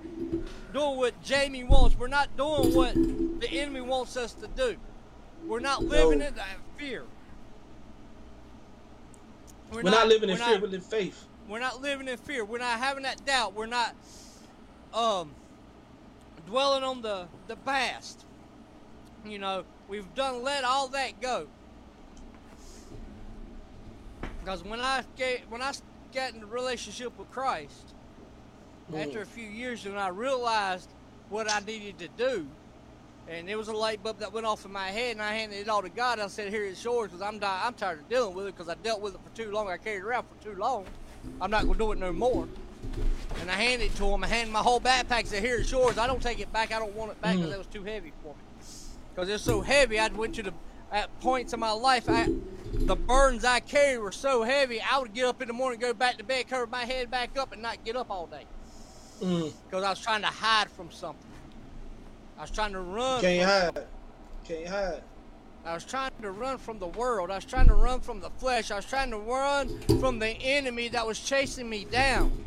doing 0.74 0.98
what 0.98 1.22
Jamie 1.24 1.64
wants. 1.64 1.98
We're 1.98 2.08
not 2.08 2.36
doing 2.38 2.74
what 2.76 2.94
the 2.96 3.48
enemy 3.52 3.82
wants 3.82 4.16
us 4.16 4.34
to 4.34 4.48
do. 4.48 4.78
We're 5.46 5.60
not 5.60 5.84
living 5.84 6.20
No. 6.20 6.28
in 6.28 6.36
that 6.36 6.48
fear. 6.78 7.04
We're, 9.72 9.82
not, 9.82 10.08
living 10.08 10.30
in 10.30 10.38
fear. 10.38 10.46
we're 10.46 10.54
not- 10.54 10.62
but 10.62 10.74
in 10.74 10.82
faith. 10.82 11.26
we're 11.48 11.60
not 11.60 11.82
living 11.82 12.08
in 12.08 12.18
fear. 12.18 12.46
We're 12.46 12.60
not 12.60 12.80
having 12.80 13.04
that 13.04 13.26
doubt. 13.26 13.54
We're 13.54 13.66
not 13.66 13.96
um 14.94 15.32
dwelling 16.48 16.84
on 16.84 17.02
the 17.02 17.28
the 17.48 17.56
past. 17.58 18.26
You 19.26 19.38
know, 19.38 19.66
we've 19.88 20.12
done 20.16 20.44
let 20.44 20.64
all 20.64 20.88
that 20.90 21.22
go. 21.22 21.48
Because 24.40 24.64
when 24.64 24.80
I 24.80 25.04
get 25.16 25.42
when 25.50 25.62
I 25.62 25.74
got 26.14 26.34
in 26.34 26.42
a 26.42 26.46
relationship 26.46 27.18
with 27.20 27.30
Christ, 27.30 27.94
mm-hmm. 28.90 29.02
after 29.02 29.22
a 29.22 29.26
few 29.26 29.48
years, 29.48 29.86
and 29.86 30.00
I 30.00 30.08
realized 30.08 30.90
what 31.30 31.52
I 31.52 31.60
needed 31.60 32.00
to 32.00 32.08
do, 32.08 32.48
and 33.28 33.48
there 33.48 33.58
was 33.58 33.68
a 33.68 33.74
light 33.74 34.02
bulb 34.02 34.20
that 34.20 34.32
went 34.32 34.46
off 34.46 34.66
in 34.66 34.72
my 34.72 34.88
head, 34.88 35.12
and 35.12 35.22
I 35.22 35.34
handed 35.34 35.60
it 35.60 35.68
all 35.68 35.82
to 35.82 35.90
God. 35.90 36.20
I 36.20 36.28
said, 36.28 36.50
"Here 36.50 36.64
it's 36.64 36.84
yours," 36.84 37.12
because 37.12 37.22
I'm 37.22 37.40
di- 37.40 37.62
I'm 37.64 37.74
tired 37.74 38.00
of 38.00 38.10
dealing 38.10 38.34
with 38.34 38.48
it 38.48 38.56
because 38.56 38.70
I 38.70 38.76
dealt 38.76 39.02
with 39.02 39.16
it 39.16 39.20
for 39.22 39.36
too 39.36 39.52
long. 39.52 39.70
I 39.70 39.78
carried 39.78 39.98
it 39.98 40.04
around 40.04 40.26
for 40.28 40.42
too 40.42 40.56
long. 40.58 40.86
I'm 41.42 41.52
not 41.52 41.66
gonna 41.66 41.78
do 41.78 41.92
it 41.92 41.98
no 41.98 42.14
more. 42.14 42.48
And 43.42 43.52
I 43.52 43.56
handed 43.56 43.86
it 43.86 43.96
to 43.98 44.06
him. 44.06 44.24
I 44.24 44.28
handed 44.28 44.52
my 44.52 44.60
whole 44.60 44.82
backpack. 44.82 45.28
Said, 45.28 45.44
"Here 45.44 45.58
it's 45.58 45.72
yours." 45.72 45.98
I 45.98 46.08
don't 46.08 46.22
take 46.22 46.40
it 46.40 46.52
back. 46.52 46.72
I 46.74 46.80
don't 46.80 46.96
want 46.96 47.12
it 47.12 47.22
back 47.22 47.36
because 47.36 47.52
Mm. 47.52 47.54
it 47.56 47.58
was 47.58 47.68
too 47.68 47.84
heavy 47.84 48.12
for 48.24 48.34
me. 48.34 48.42
Because 49.14 49.30
it's 49.30 49.44
so 49.44 49.62
heavy. 49.62 50.00
I 50.00 50.08
went 50.10 50.36
to 50.36 50.44
the 50.44 50.54
at 50.92 51.18
points 51.20 51.54
in 51.54 51.60
my 51.60 51.72
life. 51.72 52.10
I, 52.10 52.28
the 52.74 52.96
burdens 52.96 53.44
I 53.44 53.60
carried 53.60 53.98
were 53.98 54.12
so 54.12 54.44
heavy. 54.44 54.80
I 54.82 55.00
would 55.00 55.14
get 55.14 55.26
up 55.26 55.42
in 55.42 55.48
the 55.50 55.54
morning, 55.54 55.80
go 55.80 55.94
back 55.94 56.18
to 56.18 56.24
bed, 56.24 56.48
cover 56.50 56.66
my 56.68 56.86
head 56.86 57.12
back 57.12 57.38
up, 57.38 57.52
and 57.52 57.62
not 57.62 57.84
get 57.84 57.96
up 57.98 58.10
all 58.10 58.26
day 58.28 58.46
Mm. 59.22 59.52
because 59.66 59.84
I 59.84 59.90
was 59.90 60.00
trying 60.00 60.22
to 60.22 60.28
hide 60.28 60.70
from 60.72 60.92
something. 60.92 61.30
I 62.38 62.42
was 62.42 62.52
trying 62.52 62.72
to 62.74 62.80
run. 62.80 63.20
Can't 63.22 63.42
from, 63.76 63.84
hide. 63.84 63.88
Can't 64.46 64.68
hide. 64.68 65.04
I 65.66 65.74
was 65.74 65.84
trying 65.84 66.12
to 66.22 66.32
run 66.32 66.58
from 66.58 66.80
the 66.80 66.88
world. 66.88 67.32
I 67.32 67.36
was 67.36 67.46
trying 67.46 67.68
to 67.68 67.74
run 67.76 68.00
from 68.00 68.22
the 68.22 68.30
flesh. 68.30 68.72
I 68.72 68.76
was 68.78 68.86
trying 68.86 69.12
to 69.12 69.18
run 69.18 69.80
from 70.00 70.20
the 70.20 70.30
enemy 70.30 70.88
that 70.90 71.06
was 71.06 71.20
chasing 71.20 71.70
me 71.70 71.84
down 71.84 72.46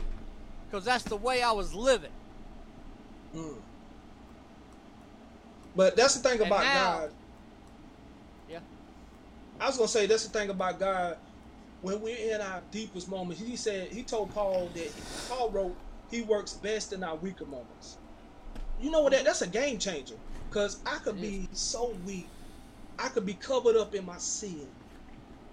because 0.71 0.85
that's 0.85 1.05
the 1.05 1.17
way 1.17 1.43
I 1.43 1.53
was 1.53 1.75
living. 1.75 2.13
Mm. 3.35 3.57
But 5.75 5.97
that's 5.97 6.15
the 6.17 6.29
thing 6.29 6.41
about 6.41 6.63
now- 6.63 6.99
God. 6.99 7.13
Yeah. 8.49 8.61
I 9.61 9.67
was 9.67 9.77
gonna 9.77 9.89
say 9.89 10.07
that's 10.07 10.25
the 10.25 10.31
thing 10.39 10.51
about 10.51 10.79
God. 10.79 11.17
When 11.83 12.01
we're 12.01 12.35
in 12.35 12.41
our 12.41 12.63
deepest 12.71 13.09
moments, 13.09 13.41
He 13.43 13.57
said 13.57 13.89
He 13.89 14.03
told 14.03 14.33
Paul 14.35 14.69
that 14.75 14.93
Paul 15.29 15.51
wrote 15.51 15.77
He 16.11 16.23
works 16.23 16.55
best 16.55 16.93
in 16.93 17.03
our 17.03 17.17
weaker 17.17 17.47
moments. 17.47 17.99
You 18.81 18.91
know 18.91 19.01
what? 19.03 19.13
That 19.13 19.25
that's 19.25 19.43
a 19.43 19.47
game 19.47 19.79
changer. 19.79 20.17
Cause 20.51 20.81
I 20.85 20.97
could 20.99 21.21
be 21.21 21.49
so 21.53 21.95
weak, 22.05 22.27
I 22.99 23.09
could 23.09 23.25
be 23.25 23.35
covered 23.35 23.77
up 23.77 23.95
in 23.95 24.05
my 24.05 24.19
sin, 24.19 24.67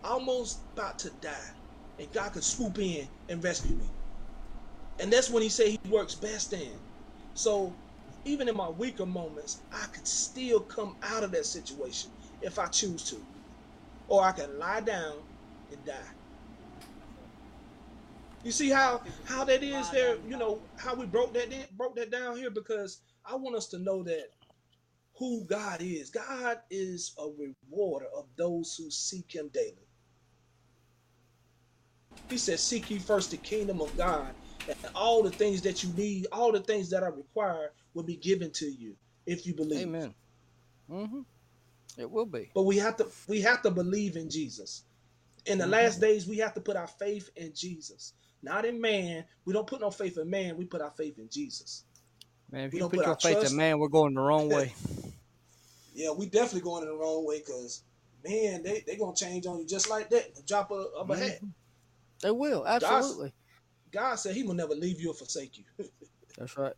almost 0.03 0.59
about 0.73 0.97
to 0.99 1.11
die, 1.21 1.51
and 1.99 2.11
God 2.11 2.33
could 2.33 2.43
swoop 2.43 2.79
in 2.79 3.07
and 3.29 3.43
rescue 3.43 3.75
me. 3.75 3.85
And 4.99 5.11
that's 5.11 5.29
when 5.29 5.43
He 5.43 5.49
said 5.49 5.67
He 5.67 5.79
works 5.89 6.15
best 6.15 6.53
in. 6.53 6.79
So 7.33 7.77
even 8.25 8.49
in 8.49 8.55
my 8.57 8.69
weaker 8.69 9.05
moments, 9.05 9.63
I 9.71 9.85
could 9.93 10.07
still 10.07 10.61
come 10.61 10.95
out 11.03 11.23
of 11.23 11.31
that 11.31 11.45
situation 11.45 12.11
if 12.41 12.59
I 12.59 12.67
choose 12.67 13.09
to. 13.09 13.23
Or 14.07 14.23
I 14.23 14.31
can 14.31 14.57
lie 14.57 14.81
down 14.81 15.23
and 15.71 15.83
die. 15.85 15.93
You 18.43 18.51
see 18.51 18.69
how 18.69 19.01
how 19.25 19.43
that 19.45 19.63
is 19.63 19.89
there, 19.91 20.17
you 20.25 20.37
know, 20.37 20.63
how 20.77 20.95
we 20.95 21.05
broke 21.05 21.33
that 21.33 21.51
in, 21.51 21.65
broke 21.75 21.95
that 21.97 22.11
down 22.11 22.37
here 22.37 22.49
because 22.49 23.01
I 23.25 23.35
want 23.35 23.55
us 23.55 23.67
to 23.69 23.79
know 23.79 24.03
that 24.03 24.29
who 25.17 25.45
God 25.45 25.81
is. 25.81 26.09
God 26.09 26.59
is 26.69 27.13
a 27.19 27.27
rewarder 27.27 28.07
of 28.15 28.25
those 28.37 28.75
who 28.77 28.89
seek 28.91 29.33
him 29.33 29.49
daily. 29.53 29.87
He 32.29 32.37
said, 32.37 32.59
Seek 32.59 32.89
ye 32.89 32.99
first 32.99 33.31
the 33.31 33.37
kingdom 33.37 33.81
of 33.81 33.95
God, 33.97 34.33
and 34.67 34.77
all 34.95 35.23
the 35.23 35.31
things 35.31 35.61
that 35.63 35.83
you 35.83 35.91
need, 35.93 36.27
all 36.31 36.51
the 36.51 36.59
things 36.61 36.89
that 36.89 37.03
are 37.03 37.11
required 37.11 37.71
will 37.93 38.03
be 38.03 38.15
given 38.17 38.51
to 38.51 38.65
you 38.65 38.95
if 39.25 39.45
you 39.45 39.53
believe. 39.53 39.87
Amen. 39.87 40.13
Mm-hmm. 40.89 41.21
It 41.97 42.09
will 42.09 42.25
be. 42.25 42.51
But 42.53 42.63
we 42.63 42.77
have 42.77 42.95
to 42.97 43.07
we 43.27 43.41
have 43.41 43.61
to 43.63 43.71
believe 43.71 44.15
in 44.15 44.29
Jesus. 44.29 44.83
In 45.45 45.57
the 45.57 45.65
Mhm. 45.65 45.71
last 45.71 46.01
days, 46.01 46.27
we 46.27 46.37
have 46.37 46.53
to 46.55 46.61
put 46.61 46.75
our 46.75 46.87
faith 46.87 47.29
in 47.35 47.53
Jesus, 47.53 48.13
not 48.41 48.65
in 48.65 48.79
man. 48.79 49.25
We 49.45 49.53
don't 49.53 49.65
put 49.67 49.81
no 49.81 49.89
faith 49.91 50.17
in 50.17 50.29
man. 50.29 50.57
We 50.57 50.65
put 50.65 50.81
our 50.81 50.91
faith 50.91 51.17
in 51.17 51.29
Jesus. 51.29 51.85
Man, 52.51 52.65
if 52.65 52.73
We 52.73 52.77
you 52.77 52.81
don't 52.81 52.89
put 52.89 52.97
put 52.99 53.05
your 53.07 53.15
faith 53.15 53.39
trust- 53.39 53.51
in 53.51 53.57
man, 53.57 53.79
we're 53.79 53.87
going 53.87 54.13
the 54.13 54.21
wrong 54.21 54.47
way. 54.49 54.73
Yeah, 55.93 56.11
we 56.11 56.27
definitely 56.27 56.61
going 56.61 56.83
in 56.83 56.89
the 56.89 56.95
wrong 56.95 57.25
way 57.25 57.39
because 57.39 57.81
man, 58.23 58.61
they 58.63 58.81
they 58.85 58.95
gonna 58.97 59.15
change 59.15 59.45
on 59.47 59.59
you 59.59 59.65
just 59.65 59.89
like 59.89 60.09
that. 60.11 60.45
Drop 60.45 60.69
of 60.71 61.09
a 61.09 61.17
hat. 61.17 61.39
They 62.21 62.31
will, 62.31 62.67
absolutely. 62.67 63.31
God 63.91 64.15
said 64.15 64.35
He 64.35 64.43
will 64.43 64.53
never 64.53 64.73
leave 64.75 64.99
you 64.99 65.11
or 65.11 65.13
forsake 65.13 65.57
you. 65.57 65.63
That's 66.37 66.57
right. 66.57 66.73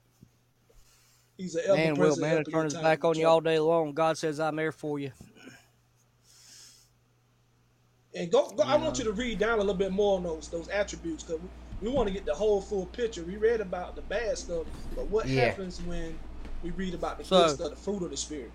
He's 1.38 1.56
an 1.56 1.76
Man 1.76 1.96
will, 1.96 2.18
man 2.18 2.38
will 2.38 2.44
turn 2.44 2.66
his 2.66 2.74
back 2.74 3.06
on 3.06 3.18
you 3.18 3.26
all 3.26 3.40
day 3.40 3.60
long. 3.60 3.94
God 3.94 4.18
says, 4.18 4.42
I'm 4.42 4.58
there 4.58 4.74
for 4.74 5.00
you. 5.00 5.12
And 8.14 8.32
go, 8.32 8.50
go 8.50 8.64
I 8.64 8.76
want 8.76 8.98
you 8.98 9.06
to 9.06 9.12
read 9.12 9.40
down 9.40 9.54
a 9.54 9.62
little 9.62 9.74
bit 9.74 9.92
more 9.92 10.18
on 10.18 10.24
those 10.24 10.50
those 10.50 10.68
attributes 10.70 11.24
because 11.24 11.42
we, 11.42 11.88
we 11.88 11.96
want 11.96 12.08
to 12.08 12.14
get 12.14 12.26
the 12.26 12.34
whole 12.34 12.60
full 12.60 12.88
picture. 12.88 13.24
We 13.24 13.38
read 13.38 13.62
about 13.62 13.96
the 13.96 14.02
bad 14.02 14.38
stuff, 14.38 14.66
but 14.96 15.08
what 15.08 15.28
Yeah. 15.28 15.46
happens 15.46 15.82
when 15.84 16.18
we 16.64 16.72
read 16.72 16.94
about 16.94 17.20
the 17.20 17.24
So- 17.24 17.48
good 17.48 17.56
stuff, 17.56 17.70
the 17.70 17.76
fruit 17.76 18.04
of 18.04 18.12
the 18.12 18.18
spirit? 18.18 18.52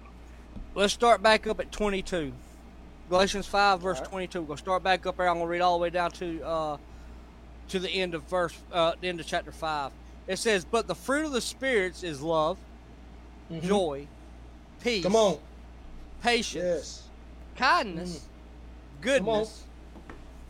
Let's 0.74 0.92
start 0.92 1.22
back 1.22 1.46
up 1.46 1.60
at 1.60 1.70
22. 1.70 2.32
Galatians 3.08 3.46
5, 3.46 3.80
verse 3.80 3.98
Alright. 3.98 4.10
22. 4.10 4.42
We're 4.42 4.56
to 4.56 4.60
start 4.62 4.82
back 4.82 5.06
up 5.06 5.16
there. 5.16 5.28
I'm 5.28 5.36
going 5.36 5.46
to 5.46 5.50
read 5.50 5.60
all 5.60 5.78
the 5.78 5.82
way 5.82 5.90
down 5.90 6.10
to 6.12 6.42
uh, 6.42 6.76
to 7.68 7.78
the 7.78 7.90
end 7.90 8.14
of 8.14 8.22
verse, 8.24 8.54
uh, 8.72 8.92
the 9.00 9.08
end 9.08 9.20
of 9.20 9.26
chapter 9.26 9.52
5. 9.52 9.92
It 10.26 10.38
says, 10.38 10.64
But 10.64 10.86
the 10.86 10.94
fruit 10.94 11.26
of 11.26 11.32
the 11.32 11.40
spirits 11.40 12.02
is 12.02 12.20
love, 12.22 12.58
Mhm. 13.50 13.62
joy, 13.62 14.06
peace, 14.80 15.02
Come 15.02 15.16
on, 15.16 15.38
patience, 16.22 16.64
yes, 16.64 17.02
kindness, 17.56 18.28
goodness, 19.00 19.64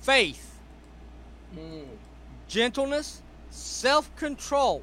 faith, 0.01 0.59
Mm. 1.55 1.87
gentleness, 2.49 3.23
self 3.51 4.15
control. 4.17 4.83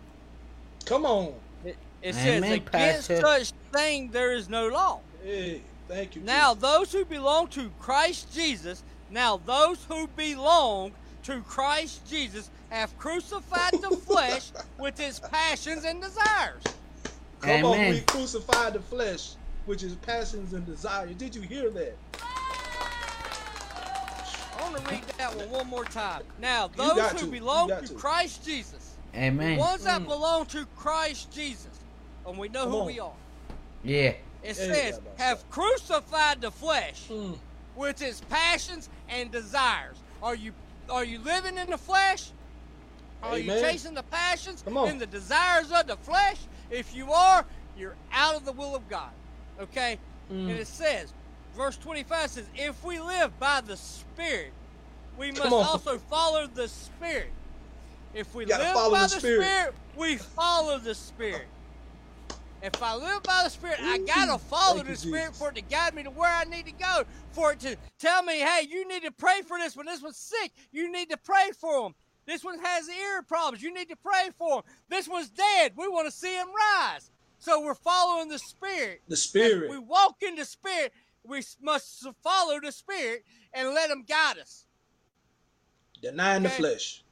come 0.86 1.06
on. 1.06 1.34
It, 1.64 1.78
it 2.02 2.16
Amen, 2.16 2.42
says, 2.42 2.44
Against 2.58 2.72
Pastor. 3.10 3.22
such 3.22 3.52
thing 3.72 4.10
there 4.12 4.34
is 4.34 4.50
no 4.50 4.68
law. 4.68 5.00
Hey, 5.24 5.62
thank 5.88 6.16
you. 6.16 6.22
Now, 6.24 6.54
Jesus. 6.54 6.62
those 6.70 6.92
who 6.92 7.06
belong 7.06 7.48
to 7.50 7.70
Christ 7.80 8.34
Jesus, 8.34 8.84
now 9.10 9.38
those 9.38 9.84
who 9.86 10.08
belong 10.08 10.94
to 11.24 11.42
Christ 11.44 12.08
Jesus 12.08 12.50
have 12.70 12.98
crucified 12.98 13.74
the 13.82 13.92
flesh 13.92 14.52
with 14.78 15.00
its 15.00 15.20
passions 15.20 15.84
and 15.86 16.02
desires. 16.02 16.64
come 17.40 17.66
on, 17.66 17.90
we 17.90 18.02
crucified 18.02 18.74
the 18.74 18.82
flesh, 18.82 19.36
which 19.66 19.84
is 19.84 19.96
passions 19.96 20.54
and 20.54 20.66
desires. 20.66 21.16
Did 21.16 21.36
you 21.36 21.42
hear 21.42 21.70
that? 21.72 21.98
I 24.54 24.62
want 24.72 24.78
to 24.78 24.92
read 24.92 25.04
that 25.18 25.36
one 25.36 25.50
one 25.50 25.68
more 25.68 25.86
time. 25.86 26.24
Now, 26.38 26.68
those 26.68 27.12
who 27.12 27.18
to. 27.20 27.32
Belong 27.32 27.70
to, 27.70 27.88
to. 27.88 27.94
Christ 27.94 28.44
Jesus, 28.46 28.98
Amen. 29.16 29.56
the 29.58 29.60
ones 29.60 29.84
that 29.84 30.02
Mm. 30.02 30.08
belong 30.08 30.46
to 30.48 30.66
Christ 30.68 31.32
Jesus, 31.32 31.86
and 32.26 32.38
we 32.38 32.50
know 32.50 32.64
Come 32.64 32.72
who 32.72 32.80
on. 32.82 32.86
we 32.88 33.00
are, 33.00 33.18
Yeah. 33.84 34.10
it 34.10 34.24
Hey, 34.42 34.54
says, 34.54 34.94
Rabbi. 34.96 35.24
have 35.24 35.50
crucified 35.50 36.42
the 36.42 36.52
flesh 36.52 37.08
Mm. 37.10 37.40
with 37.76 38.02
its 38.02 38.22
passions 38.22 38.90
and 39.08 39.32
desires. 39.32 40.04
Are 40.22 40.36
you 40.36 40.54
are 40.92 41.06
you 41.06 41.20
living 41.20 41.58
in 41.58 41.70
the 41.70 41.78
flesh? 41.78 42.32
Are 43.24 43.38
you 43.38 43.52
chasing 43.52 43.94
the 43.94 44.04
passions 44.04 44.64
and 44.68 45.00
the 45.00 45.06
desires 45.06 45.72
of 45.72 45.88
the 45.88 45.96
flesh? 45.98 46.38
If 46.70 46.96
you 46.96 47.12
are, 47.12 47.46
you're 47.78 47.96
out 48.12 48.36
of 48.36 48.46
the 48.46 48.52
will 48.52 48.76
of 48.76 48.88
God. 48.90 49.12
Okay? 49.60 50.00
Mm. 50.32 50.50
And 50.50 50.52
it 50.52 50.68
says, 50.68 51.14
verse 51.56 51.78
25 51.78 52.30
says, 52.30 52.46
if 52.56 52.84
we 52.84 53.00
live 53.00 53.38
by 53.40 53.62
the 53.62 53.78
Spirit, 53.78 54.52
we 55.18 55.32
must 55.32 55.52
also 55.52 55.98
follow 55.98 56.48
the 56.48 56.68
Spirit. 56.68 57.32
If 58.14 58.34
we 58.34 58.46
live 58.46 58.60
by 58.74 58.90
the 58.90 58.90
the 58.90 59.08
Spirit. 59.08 59.44
Spirit, 59.44 59.74
we 59.96 60.16
follow 60.18 60.80
the 60.80 60.96
Spirit. 60.96 61.48
If 62.62 62.82
I 62.82 62.96
live 62.96 63.24
by 63.24 63.42
the 63.44 63.50
Spirit, 63.50 63.80
I 63.82 63.98
gotta 64.00 64.38
follow 64.38 64.78
thank 64.78 64.88
the 64.88 64.96
Spirit 64.96 65.28
Jesus. 65.28 65.38
for 65.40 65.50
it 65.50 65.56
to 65.56 65.62
guide 65.62 65.96
me 65.96 66.04
to 66.04 66.12
where 66.12 66.30
I 66.30 66.44
need 66.44 66.66
to 66.68 66.72
go. 66.72 67.04
For 67.32 67.54
it 67.54 67.60
to 67.62 67.76
tell 67.98 68.22
me, 68.24 68.40
hey, 68.40 68.68
you 68.70 68.88
need 68.88 69.04
to 69.04 69.12
pray 69.12 69.42
for 69.48 69.58
this 69.58 69.76
one. 69.76 69.86
This 69.86 70.02
one's 70.02 70.18
sick. 70.18 70.52
You 70.72 70.92
need 70.92 71.10
to 71.10 71.18
pray 71.18 71.52
for 71.60 71.88
him. 71.88 71.96
This 72.28 72.44
one 72.44 72.60
has 72.60 72.88
ear 72.88 73.24
problems. 73.24 73.64
You 73.64 73.74
need 73.74 73.90
to 73.90 73.96
pray 73.96 74.30
for 74.38 74.58
him. 74.58 74.64
This 74.90 75.08
one's 75.08 75.30
dead. 75.30 75.74
We 75.76 75.88
want 75.88 76.06
to 76.08 76.12
see 76.12 76.36
him 76.36 76.48
rise. 76.56 77.10
So 77.40 77.60
we're 77.60 77.74
following 77.74 78.30
the 78.30 78.38
Spirit. 78.38 79.02
The 79.08 79.18
spirit. 79.18 79.72
we 79.72 79.80
walk 79.80 80.22
in 80.22 80.36
the 80.36 80.46
Spirit. 80.46 80.94
We 81.24 81.42
must 81.60 82.08
follow 82.24 82.60
the 82.60 82.72
Spirit 82.72 83.26
and 83.54 83.70
let 83.70 83.90
Him 83.90 84.04
guide 84.08 84.38
us. 84.38 84.66
Denying 86.02 86.44
the 86.44 86.50
flesh. 86.50 87.04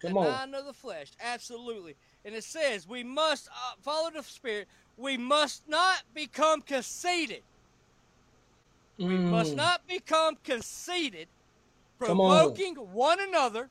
Come 0.00 0.16
on. 0.16 0.24
Denying 0.24 0.54
of 0.54 0.64
the 0.66 0.72
flesh, 0.72 1.12
absolutely. 1.20 1.96
And 2.24 2.34
it 2.34 2.44
says 2.44 2.86
we 2.86 3.04
must 3.04 3.48
uh, 3.48 3.74
follow 3.82 4.10
the 4.10 4.22
Spirit. 4.22 4.68
We 4.96 5.16
must 5.16 5.62
not 5.68 5.98
become 6.14 6.62
conceited. 6.62 7.42
We 9.00 9.18
must 9.18 9.56
Mm. 9.56 9.56
not 9.56 9.80
become 9.88 10.36
conceited, 10.44 11.28
Come 12.04 12.20
on. 12.20 12.60
provoking 12.60 12.76
one 12.76 13.18
another, 13.20 13.70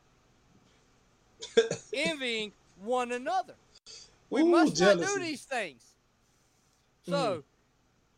envying 1.94 2.54
one 2.76 3.12
another. 3.12 3.56
We 4.30 4.44
Ooh, 4.44 4.52
must 4.52 4.78
not 4.80 5.00
do 5.00 5.20
these 5.20 5.46
things. 5.46 5.96
So, 7.04 7.44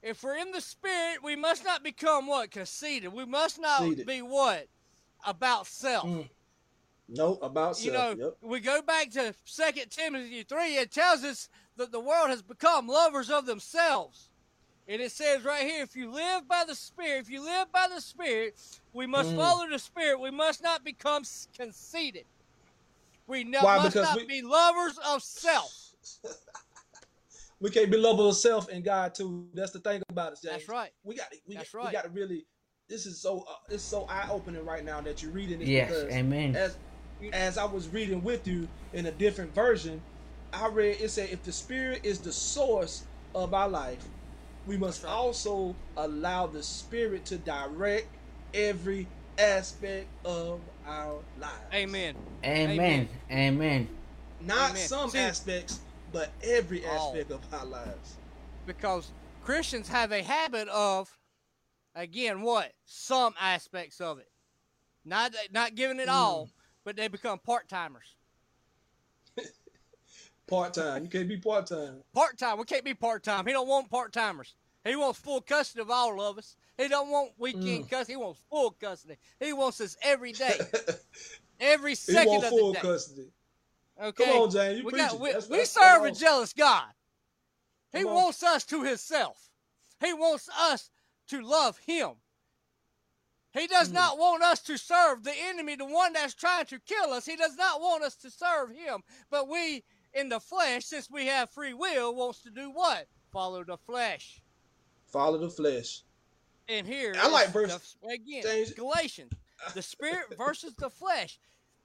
if 0.04 0.24
we're 0.24 0.38
in 0.38 0.52
the 0.52 0.62
spirit, 0.62 1.24
we 1.24 1.36
must 1.36 1.64
not 1.66 1.84
become 1.84 2.28
what? 2.28 2.52
Conceited. 2.52 3.14
We 3.14 3.26
must 3.26 3.60
not 3.60 3.80
Conceited. 3.80 4.08
be 4.08 4.22
what? 4.22 4.68
About 5.26 5.68
self. 5.68 6.06
Mm. 6.10 6.30
No, 7.14 7.36
about 7.42 7.76
self. 7.78 7.86
You 7.86 7.92
know, 7.92 8.26
yep. 8.26 8.38
we 8.42 8.60
go 8.62 8.82
back 8.82 9.12
to 9.12 9.34
Second 9.44 9.92
Timothy 9.92 10.44
3, 10.44 10.78
it 10.78 10.92
tells 10.92 11.24
us 11.24 11.50
that 11.78 11.92
the 11.92 12.00
world 12.00 12.30
has 12.30 12.42
become 12.42 12.88
lovers 12.88 13.30
of 13.30 13.46
themselves. 13.46 14.30
And 14.88 15.02
it 15.02 15.12
says 15.12 15.44
right 15.44 15.64
here, 15.64 15.84
if 15.84 15.96
you 15.96 16.10
live 16.10 16.48
by 16.48 16.64
the 16.66 16.76
Spirit, 16.76 17.20
if 17.22 17.30
you 17.30 17.44
live 17.44 17.72
by 17.72 17.88
the 17.94 18.02
Spirit, 18.02 18.56
we 18.94 19.06
must 19.08 19.32
Mm. 19.32 19.36
follow 19.38 19.70
the 19.70 19.78
Spirit. 19.80 20.20
We 20.20 20.32
must 20.32 20.64
not 20.64 20.84
become 20.84 21.24
conceited. 21.56 22.26
We 23.28 23.44
no, 23.44 23.64
Why? 23.64 23.78
must 23.78 23.94
Because 23.94 24.10
not 24.10 24.18
we- 24.18 24.26
be 24.26 24.42
lovers 24.42 24.98
of 25.06 25.22
self. 25.22 25.94
We 27.62 27.70
can't 27.70 27.92
be 27.92 27.98
lovers 27.98 28.26
of 28.26 28.38
self 28.38 28.70
and 28.70 28.84
God 28.84 29.14
too. 29.14 29.48
That's 29.54 29.72
the 29.72 29.80
thing 29.80 30.02
about 30.10 30.34
it. 30.34 30.40
James. 30.42 30.56
That's 30.56 30.68
right. 30.68 30.90
We 31.04 31.16
got. 31.16 31.28
We, 31.48 31.54
That's 31.56 31.72
we 31.72 31.92
got 31.92 32.06
to 32.06 32.10
really. 32.10 32.48
This 32.90 33.06
is 33.06 33.22
so. 33.22 33.46
Uh, 33.48 33.54
it's 33.70 33.84
so 33.84 34.08
eye 34.10 34.28
opening 34.32 34.66
right 34.66 34.84
now 34.84 35.00
that 35.02 35.22
you're 35.22 35.32
reading 35.32 35.62
it. 35.62 35.68
Yes. 35.68 35.90
because 35.90 36.12
Amen. 36.12 36.56
as 36.56 36.76
as 37.34 37.58
I 37.58 37.66
was 37.66 37.88
reading 37.90 38.24
with 38.24 38.48
you 38.48 38.68
in 38.94 39.06
a 39.06 39.12
different 39.12 39.54
version, 39.54 40.02
I 40.54 40.68
read 40.68 40.98
it 41.00 41.10
said 41.10 41.30
if 41.30 41.44
the 41.44 41.52
spirit 41.52 42.02
is 42.04 42.20
the 42.20 42.32
source 42.32 43.04
of 43.34 43.54
our 43.54 43.70
life, 43.70 44.04
we 44.68 44.78
must 44.78 45.06
also 45.06 45.76
allow 45.98 46.48
the 46.48 46.62
spirit 46.62 47.26
to 47.26 47.38
direct 47.38 48.08
every 48.54 49.08
aspect 49.38 50.08
of 50.26 50.60
our 50.86 51.20
lives. 51.40 51.74
Amen. 51.74 52.16
Amen. 52.44 53.10
Amen. 53.32 53.88
Not 54.42 54.72
Amen. 54.72 54.88
some 54.88 55.10
See- 55.10 55.20
aspects, 55.20 55.80
but 56.12 56.30
every 56.44 56.86
All. 56.86 57.10
aspect 57.10 57.32
of 57.32 57.42
our 57.54 57.66
lives. 57.66 58.18
Because 58.66 59.12
Christians 59.44 59.88
have 59.90 60.12
a 60.12 60.22
habit 60.22 60.68
of, 60.68 61.18
again, 61.96 62.42
what? 62.42 62.74
Some 62.86 63.34
aspects 63.40 64.02
of 64.02 64.20
it. 64.20 64.28
Not 65.04 65.34
not 65.52 65.74
giving 65.74 66.00
it 66.00 66.08
mm. 66.08 66.14
all, 66.14 66.50
but 66.84 66.96
they 66.96 67.08
become 67.08 67.40
part 67.40 67.70
timers. 67.70 68.16
Part 70.48 70.74
time. 70.74 71.04
You 71.04 71.10
can't 71.10 71.30
be 71.30 71.38
part 71.38 71.68
time. 71.68 72.04
Part 72.14 72.38
time. 72.38 72.58
We 72.58 72.66
can't 72.66 72.84
be 72.84 72.94
part 72.94 73.24
time. 73.24 73.46
He 73.46 73.54
don't 73.54 73.70
want 73.70 73.90
part 73.90 74.12
timers. 74.12 74.54
He 74.84 74.98
wants 74.98 75.18
full 75.18 75.40
custody 75.40 75.82
of 75.82 75.90
all 75.90 76.20
of 76.22 76.38
us. 76.38 76.58
He 76.78 76.90
don't 76.90 77.10
want 77.10 77.32
weekend 77.38 77.86
mm. 77.86 77.90
custody. 77.90 78.14
He 78.14 78.18
wants 78.18 78.42
full 78.50 78.72
custody. 78.72 79.16
He 79.40 79.54
wants 79.54 79.80
us 79.80 79.96
every 80.02 80.34
day, 80.34 80.60
every 81.62 81.96
second 81.96 82.44
of 82.44 82.52
the 82.52 82.72
day. 82.74 82.80
custody. 82.82 83.28
Okay. 84.02 84.26
Come 84.26 84.42
on, 84.42 84.50
Jane. 84.50 84.78
You 84.78 84.86
we 84.86 84.92
got, 84.92 85.20
we, 85.20 85.34
we 85.50 85.64
serve 85.64 86.04
a 86.04 86.12
jealous 86.12 86.54
God. 86.54 86.90
He 87.94 88.04
wants 88.04 88.42
us 88.44 88.66
to 88.66 88.84
Himself. 88.84 89.38
He 90.04 90.14
wants 90.14 90.50
us 90.50 90.90
to 91.28 91.42
love 91.42 91.78
Him. 91.86 92.12
He 93.54 93.68
does 93.68 93.90
Mm. 93.90 93.94
not 93.94 94.18
want 94.18 94.44
us 94.44 94.62
to 94.64 94.78
serve 94.78 95.24
the 95.24 95.34
enemy, 95.36 95.76
the 95.76 95.86
one 95.86 96.14
that's 96.14 96.34
trying 96.34 96.66
to 96.68 96.80
kill 96.80 97.12
us. 97.14 97.26
He 97.26 97.36
does 97.36 97.56
not 97.56 97.82
want 97.82 98.04
us 98.04 98.16
to 98.18 98.32
serve 98.32 98.72
Him. 98.72 99.04
But 99.30 99.48
we, 99.48 99.84
in 100.14 100.30
the 100.30 100.40
flesh, 100.40 100.86
since 100.86 101.10
we 101.10 101.26
have 101.28 101.50
free 101.50 101.74
will, 101.74 102.16
wants 102.16 102.42
to 102.44 102.50
do 102.50 102.70
what? 102.72 103.08
Follow 103.32 103.64
the 103.64 103.78
flesh. 103.78 104.42
Follow 105.08 105.38
the 105.38 105.50
flesh. 105.50 106.04
And 106.70 106.88
here, 106.88 107.14
I 107.18 107.28
like 107.28 107.50
verse- 107.50 107.96
the- 108.02 108.10
again, 108.10 108.44
James- 108.44 108.72
Galatians, 108.74 109.34
the 109.74 109.82
spirit 109.82 110.28
versus 110.38 110.74
the 110.76 110.90
flesh. 110.90 111.38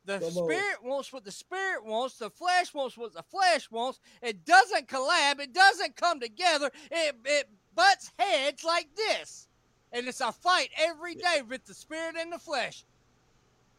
The 0.05 0.21
Come 0.21 0.39
on. 0.39 0.49
spirit 0.49 0.83
wants 0.85 1.13
what 1.13 1.25
the 1.25 1.33
spirit 1.33 1.85
wants. 1.85 2.17
The 2.19 2.31
flesh 2.31 2.73
wants 2.73 2.97
what 2.97 3.13
the 3.13 3.25
flesh 3.25 3.69
wants. 3.73 3.99
It 4.23 4.45
doesn't 4.45 4.87
collab. 4.87 5.41
It 5.41 5.53
doesn't 5.53 5.97
come 5.97 6.21
together. 6.21 6.71
It 6.93 7.17
it 7.25 7.49
butts 7.75 8.13
heads 8.17 8.63
like 8.63 8.95
this, 8.95 9.49
and 9.97 10.07
it's 10.07 10.21
a 10.21 10.31
fight 10.31 10.69
every 10.79 11.15
day 11.15 11.41
with 11.49 11.65
the 11.65 11.75
spirit 11.75 12.17
and 12.21 12.31
the 12.31 12.39
flesh. 12.39 12.85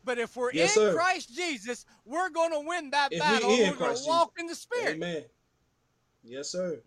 But 0.04 0.18
if 0.18 0.36
we're 0.36 0.52
Yes, 0.52 0.76
in 0.76 0.82
sir. 0.84 0.94
Christ 0.94 1.36
Jesus, 1.36 1.86
we're 2.06 2.30
going 2.30 2.52
to 2.52 2.62
win 2.68 2.90
that 2.92 3.12
If 3.12 3.20
we 3.20 3.20
battle. 3.20 3.52
in 3.52 3.70
We're 3.72 3.76
going 3.76 3.98
to 3.98 4.04
walk 4.08 4.34
in 4.40 4.48
the 4.48 4.56
spirit. 4.56 4.96
Amen. 4.96 5.24
Yes, 6.24 6.50
sir. 6.50 6.82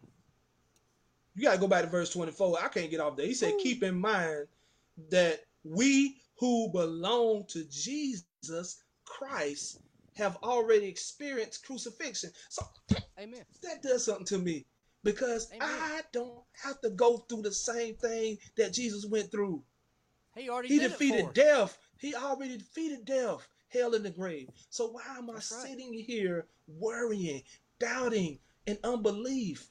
You 1.37 1.45
got 1.45 1.55
to 1.55 1.59
go 1.61 1.69
back 1.69 1.85
to 1.85 1.91
verse 1.91 2.11
24. 2.11 2.59
I 2.63 2.69
can't 2.69 2.91
get 2.91 3.01
off 3.01 3.17
there. 3.17 3.27
He 3.27 3.35
said, 3.35 3.55
Keep 3.63 3.85
in 3.85 3.95
mind 3.95 4.49
that 5.11 5.45
we 5.63 6.17
who 6.39 6.71
belong 6.73 7.45
to 7.49 7.65
Jesus 7.65 8.83
Christ 9.05 9.81
have 10.17 10.37
already 10.43 10.87
experienced 10.87 11.65
crucifixion. 11.65 12.31
So 12.49 12.63
Amen. 13.19 13.45
that 13.63 13.83
does 13.83 14.05
something 14.05 14.27
to 14.27 14.39
me 14.39 14.67
because 15.03 15.51
Amen. 15.53 15.69
I 15.69 16.01
don't 16.13 16.43
have 16.63 16.81
to 16.83 16.91
go 16.91 17.19
through 17.19 17.43
the 17.43 17.53
same 17.53 17.95
thing 17.95 18.39
that 18.57 18.73
Jesus 18.73 19.07
went 19.07 19.31
through. 19.31 19.63
He 20.37 20.49
already 20.49 20.69
He 20.69 20.79
defeated 20.79 21.33
death. 21.35 21.79
He 21.99 22.15
already 22.15 22.59
defeated 22.59 23.05
death, 23.05 23.47
hell, 23.69 23.95
and 23.95 24.05
the 24.05 24.11
grave. 24.11 24.49
So 24.71 24.89
why 24.89 25.03
am 25.17 25.31
I 25.31 25.35
right. 25.35 25.43
sitting 25.43 25.93
here 25.93 26.47
worrying, 26.67 27.43
doubting, 27.79 28.39
and 28.67 28.79
unbelief? 28.85 29.69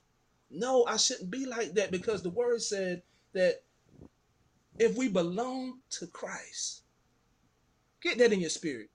No, 0.52 0.86
I 0.86 0.98
shouldn't 0.98 1.32
be 1.32 1.46
like 1.46 1.74
that 1.76 1.92
because 1.92 2.24
the 2.24 2.30
word 2.30 2.62
said 2.62 3.04
that 3.34 3.64
if 4.78 4.96
we 4.96 5.08
belong 5.08 5.80
to 5.92 6.08
Christ, 6.08 6.84
get 8.02 8.18
that 8.18 8.34
in 8.34 8.40
your 8.40 8.50
spirit. 8.50 8.90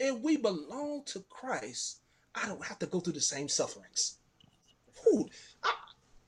If 0.00 0.18
we 0.20 0.36
belong 0.36 1.02
to 1.06 1.20
Christ, 1.28 2.00
I 2.34 2.46
don't 2.46 2.64
have 2.64 2.78
to 2.80 2.86
go 2.86 3.00
through 3.00 3.14
the 3.14 3.20
same 3.20 3.48
sufferings. 3.48 4.18
Whew, 5.10 5.28
I, 5.62 5.72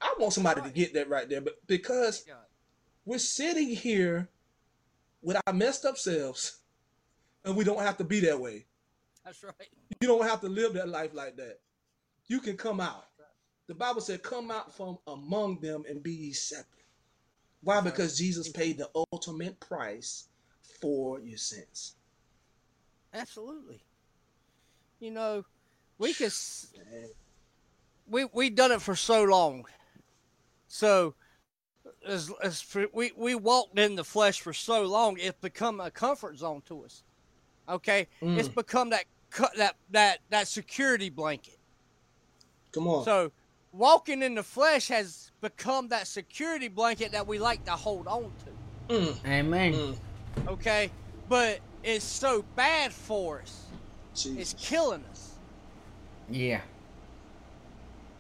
I 0.01 0.14
want 0.18 0.33
somebody 0.33 0.62
to 0.62 0.70
get 0.70 0.95
that 0.95 1.09
right 1.09 1.28
there, 1.28 1.41
but 1.41 1.66
because 1.66 2.24
we're 3.05 3.18
sitting 3.18 3.68
here 3.68 4.28
with 5.22 5.37
our 5.47 5.53
messed 5.53 5.85
up 5.85 5.99
selves, 5.99 6.59
and 7.45 7.57
we 7.57 7.64
don't 7.64 7.83
have 7.83 7.97
to 7.99 8.05
be 8.05 8.20
that 8.20 8.41
way. 8.41 8.66
That's 9.24 9.43
right. 9.43 9.55
You 10.01 10.09
don't 10.09 10.26
have 10.26 10.41
to 10.41 10.49
live 10.49 10.74
that 10.74 10.89
life 10.89 11.14
like 11.14 11.37
that. 11.37 11.61
You 12.26 12.41
can 12.41 12.57
come 12.57 12.81
out. 12.81 13.07
The 13.66 13.74
Bible 13.74 14.01
said, 14.01 14.22
"Come 14.22 14.51
out 14.51 14.74
from 14.74 14.99
among 15.07 15.61
them 15.61 15.85
and 15.89 16.03
be 16.03 16.12
ye 16.12 16.33
separate." 16.33 16.87
Why? 17.62 17.81
Because 17.81 18.16
Jesus 18.16 18.49
paid 18.49 18.78
the 18.78 18.91
ultimate 19.12 19.61
price 19.61 20.28
for 20.81 21.20
your 21.20 21.39
sins. 21.39 21.97
Absolutely. 23.12 23.83
You 24.99 25.11
know, 25.11 25.45
we 25.99 26.14
could. 26.14 26.33
S- 28.11 28.13
we 28.13 28.25
we 28.33 28.51
done 28.51 28.73
it 28.73 28.83
for 28.83 28.97
so 28.97 29.25
long. 29.25 29.65
So 30.67 31.15
as, 32.07 32.31
as 32.43 32.61
for, 32.61 32.87
we 32.93 33.13
we 33.17 33.35
walked 33.35 33.79
in 33.79 33.97
the 33.97 34.05
flesh 34.05 34.41
for 34.41 34.53
so 34.53 34.83
long, 34.85 35.17
it's 35.19 35.39
become 35.41 35.81
a 35.81 35.91
comfort 35.91 36.39
zone 36.39 36.63
to 36.67 36.85
us. 36.85 37.03
Okay, 37.69 38.09
it's 38.21 38.49
Mm. 38.49 38.55
become 38.55 38.91
that 38.91 39.05
cu- 39.31 39.57
that 39.57 39.77
that 39.91 40.21
that 40.31 40.49
security 40.49 41.11
blanket. 41.11 41.59
Come 42.73 42.89
on. 42.89 43.05
So 43.05 43.33
walking 43.73 44.23
in 44.23 44.35
the 44.35 44.43
flesh 44.43 44.89
has 44.89 45.31
become 45.41 45.89
that 45.89 46.07
security 46.07 46.69
blanket 46.69 47.13
that 47.13 47.27
we 47.27 47.39
like 47.39 47.65
to 47.65 47.73
hold 47.73 48.07
on 48.09 48.33
to. 48.45 48.95
Mm, 48.95 49.27
Amen. 49.27 49.73
mm. 49.73 49.97
Okay, 50.49 50.91
but 51.29 51.61
it's 51.85 52.05
so 52.05 52.45
bad 52.57 52.93
for 52.93 53.41
us. 53.41 53.67
It's 54.25 54.53
killing 54.55 55.05
us. 55.11 55.39
Yeah. 56.29 56.61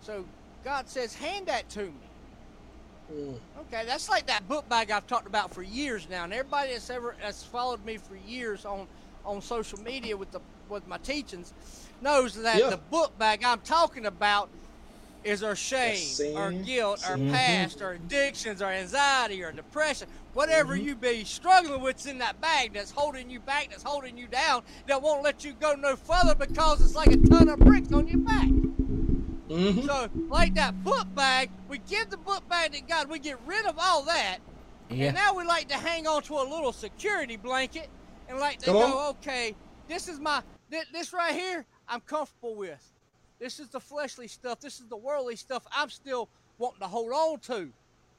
So 0.02 0.24
God 0.64 0.88
says, 0.88 1.14
hand 1.14 1.46
that 1.46 1.68
to 1.70 1.84
me. 1.84 1.92
Mm. 3.12 3.34
Okay, 3.62 3.82
that's 3.86 4.08
like 4.08 4.26
that 4.26 4.46
book 4.48 4.68
bag 4.68 4.90
I've 4.90 5.06
talked 5.06 5.26
about 5.26 5.52
for 5.52 5.62
years 5.62 6.06
now, 6.08 6.24
and 6.24 6.32
everybody 6.32 6.72
that's 6.72 6.88
ever 6.90 7.16
that's 7.20 7.42
followed 7.42 7.84
me 7.84 7.96
for 7.96 8.16
years 8.26 8.64
on 8.64 8.86
on 9.24 9.42
social 9.42 9.80
media 9.80 10.16
with 10.16 10.30
the 10.30 10.40
with 10.68 10.86
my 10.86 10.98
teachings 10.98 11.52
knows 12.00 12.34
that 12.40 12.58
Yeah. 12.60 12.70
the 12.70 12.76
book 12.76 13.18
bag 13.18 13.42
I'm 13.44 13.60
talking 13.60 14.06
about 14.06 14.48
is 15.24 15.42
our 15.42 15.56
shame, 15.56 16.36
our 16.36 16.50
sin, 16.52 16.62
guilt, 16.62 17.02
our 17.06 17.16
sin. 17.16 17.30
past, 17.32 17.82
our 17.82 17.92
addictions, 17.94 18.62
our 18.62 18.70
anxiety, 18.72 19.42
our 19.44 19.52
depression, 19.52 20.08
whatever 20.32 20.74
Mm-hmm. 20.76 20.86
you 20.86 20.94
be 20.94 21.24
struggling 21.24 21.82
with's 21.82 22.06
in 22.06 22.18
that 22.18 22.40
bag 22.40 22.72
that's 22.74 22.92
holding 22.92 23.28
you 23.28 23.40
back, 23.40 23.68
that's 23.70 23.82
holding 23.82 24.16
you 24.16 24.28
down, 24.28 24.62
that 24.86 25.02
won't 25.02 25.22
let 25.24 25.44
you 25.44 25.52
go 25.54 25.74
no 25.74 25.96
further 25.96 26.34
because 26.36 26.80
it's 26.80 26.94
like 26.94 27.08
a 27.12 27.16
ton 27.16 27.48
of 27.48 27.58
bricks 27.58 27.92
on 27.92 28.06
your 28.06 28.18
back. 28.20 28.48
Mhm. 29.50 29.86
So, 29.86 30.10
like 30.28 30.54
that 30.56 30.84
book 30.84 31.14
bag, 31.14 31.50
we 31.68 31.78
give 31.78 32.10
the 32.10 32.18
book 32.18 32.48
bag 32.48 32.72
to 32.74 32.82
God. 32.82 33.10
We 33.10 33.20
get 33.20 33.40
rid 33.46 33.66
of 33.66 33.78
all 33.78 34.04
that, 34.04 34.40
Yeah. 34.90 35.08
and 35.08 35.16
now 35.16 35.34
we 35.34 35.44
like 35.44 35.68
to 35.70 35.76
hang 35.78 36.06
on 36.08 36.22
to 36.24 36.34
a 36.36 36.44
little 36.44 36.72
security 36.72 37.36
blanket 37.36 37.90
and 38.28 38.38
like 38.40 38.60
to 38.60 38.66
Come 38.66 38.76
go, 38.76 38.98
on. 38.98 39.08
okay, 39.16 39.56
this 39.88 40.08
is 40.08 40.20
my 40.20 40.42
thi- 40.70 40.84
this 40.92 41.12
right 41.14 41.34
here. 41.34 41.66
I'm 41.88 42.02
comfortable 42.02 42.56
with. 42.56 42.94
This 43.40 43.60
is 43.60 43.70
the 43.70 43.80
fleshly 43.80 44.28
stuff. 44.28 44.60
This 44.60 44.80
is 44.80 44.88
the 44.88 44.98
worldly 44.98 45.36
stuff. 45.36 45.66
I'm 45.72 45.90
still 45.90 46.30
wanting 46.58 46.80
to 46.80 46.88
hold 46.88 47.12
on 47.12 47.40
to. 47.40 47.74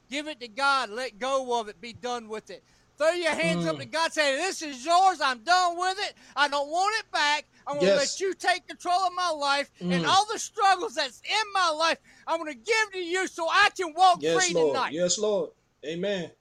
Give 0.09 0.27
it 0.27 0.41
to 0.41 0.49
God. 0.49 0.89
Let 0.91 1.19
go 1.19 1.59
of 1.59 1.69
it. 1.69 1.81
Be 1.81 1.93
done 1.93 2.29
with 2.29 2.51
it. 2.51 2.63
Throw 3.01 3.09
your 3.13 3.33
hands 3.33 3.65
up 3.65 3.77
Mm. 3.77 3.79
to 3.79 3.85
God. 3.87 4.13
Say, 4.13 4.35
"This 4.35 4.61
is 4.61 4.85
yours. 4.85 5.21
I'm 5.21 5.43
done 5.43 5.75
with 5.75 5.97
it. 6.01 6.13
I 6.35 6.47
don't 6.47 6.69
want 6.69 6.93
it 7.03 7.09
back. 7.09 7.47
I'm 7.65 7.77
going 7.77 7.87
to 7.87 7.93
Yes. 7.93 7.97
let 7.97 8.19
you 8.19 8.35
take 8.35 8.67
control 8.67 8.99
of 8.99 9.13
my 9.15 9.29
life 9.29 9.71
and 9.79 10.05
Mm. 10.05 10.07
all 10.07 10.25
the 10.27 10.37
struggles 10.37 10.93
that's 10.93 11.19
in 11.21 11.51
my 11.51 11.69
life. 11.69 11.97
I'm 12.27 12.39
going 12.39 12.53
to 12.53 12.59
give 12.59 12.91
to 12.91 12.99
you 12.99 13.25
so 13.25 13.49
I 13.49 13.71
can 13.75 13.95
walk 13.95 14.19
Yes, 14.21 14.45
free 14.45 14.53
Lord. 14.53 14.75
tonight." 14.75 14.93
Yes, 14.93 15.17
Lord. 15.17 15.49
Amen. 15.83 16.31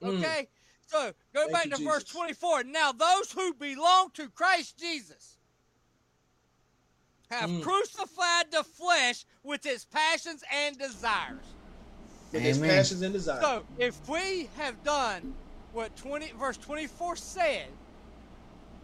Mm. 0.00 0.08
Okay? 0.08 0.48
So 0.86 1.12
go 1.34 1.40
Thank 1.42 1.52
back 1.52 1.64
you, 1.66 1.76
to 1.76 1.84
verse 1.84 2.04
24. 2.04 2.64
Now, 2.64 2.90
those 2.92 3.30
who 3.30 3.52
belong 3.52 4.12
to 4.12 4.30
Christ 4.30 4.78
Jesus 4.78 5.36
have 7.28 7.50
Mm. 7.50 7.62
crucified 7.62 8.50
the 8.50 8.64
flesh 8.64 9.26
with 9.42 9.66
its 9.66 9.84
passions 9.84 10.42
and 10.50 10.78
desires. 10.78 11.56
With 12.32 12.42
his 12.42 12.58
passions 12.58 13.02
and 13.02 13.12
desires. 13.12 13.42
So 13.42 13.64
if 13.78 14.08
we 14.08 14.48
have 14.56 14.82
done 14.84 15.34
what 15.72 15.96
20 15.96 16.32
verse 16.38 16.56
24 16.58 17.16
said, 17.16 17.68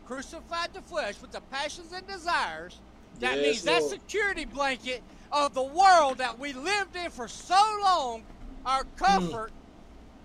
crucified 0.05 0.69
the 0.75 0.83
flesh 0.83 1.21
with 1.21 1.33
the 1.33 1.41
passions 1.41 1.93
and 1.93 2.07
desires, 2.07 2.81
that 3.21 3.37
Yes, 3.37 3.43
means 3.43 3.63
that 3.65 3.81
Lord. 3.83 3.93
security 4.01 4.45
blanket 4.45 5.03
of 5.33 5.55
the 5.55 5.63
world 5.63 6.19
that 6.19 6.39
we 6.39 6.53
lived 6.53 6.97
in 6.97 7.11
for 7.11 7.29
so 7.29 7.61
long, 7.85 8.25
our 8.65 8.85
Mm. 8.85 8.97
comfort, 8.97 9.53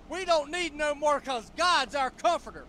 we 0.10 0.26
don't 0.26 0.52
need 0.52 0.74
no 0.74 0.94
more 0.96 1.20
because 1.20 1.50
God's 1.52 1.96
our 1.96 2.10
comforter. 2.12 2.68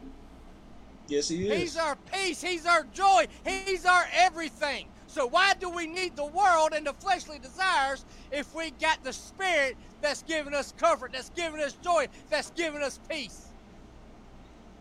yes, 1.08 1.28
he 1.28 1.48
is. 1.48 1.60
He's 1.60 1.76
our 1.76 1.96
peace. 1.96 2.40
He's 2.40 2.64
our 2.66 2.84
joy. 2.84 3.26
He's 3.44 3.84
our 3.84 4.04
everything. 4.12 4.91
So 5.12 5.26
why 5.26 5.52
do 5.60 5.68
we 5.68 5.86
need 5.86 6.16
the 6.16 6.24
world 6.24 6.70
and 6.74 6.86
the 6.86 6.94
fleshly 6.94 7.38
desires 7.38 8.06
if 8.30 8.54
we 8.54 8.70
got 8.70 9.04
the 9.04 9.12
spirit 9.12 9.76
that's 10.00 10.22
giving 10.22 10.54
us 10.54 10.72
comfort, 10.72 11.12
that's 11.12 11.28
giving 11.28 11.60
us 11.60 11.74
joy, 11.74 12.08
that's 12.30 12.50
giving 12.52 12.82
us 12.82 12.98
peace? 13.10 13.48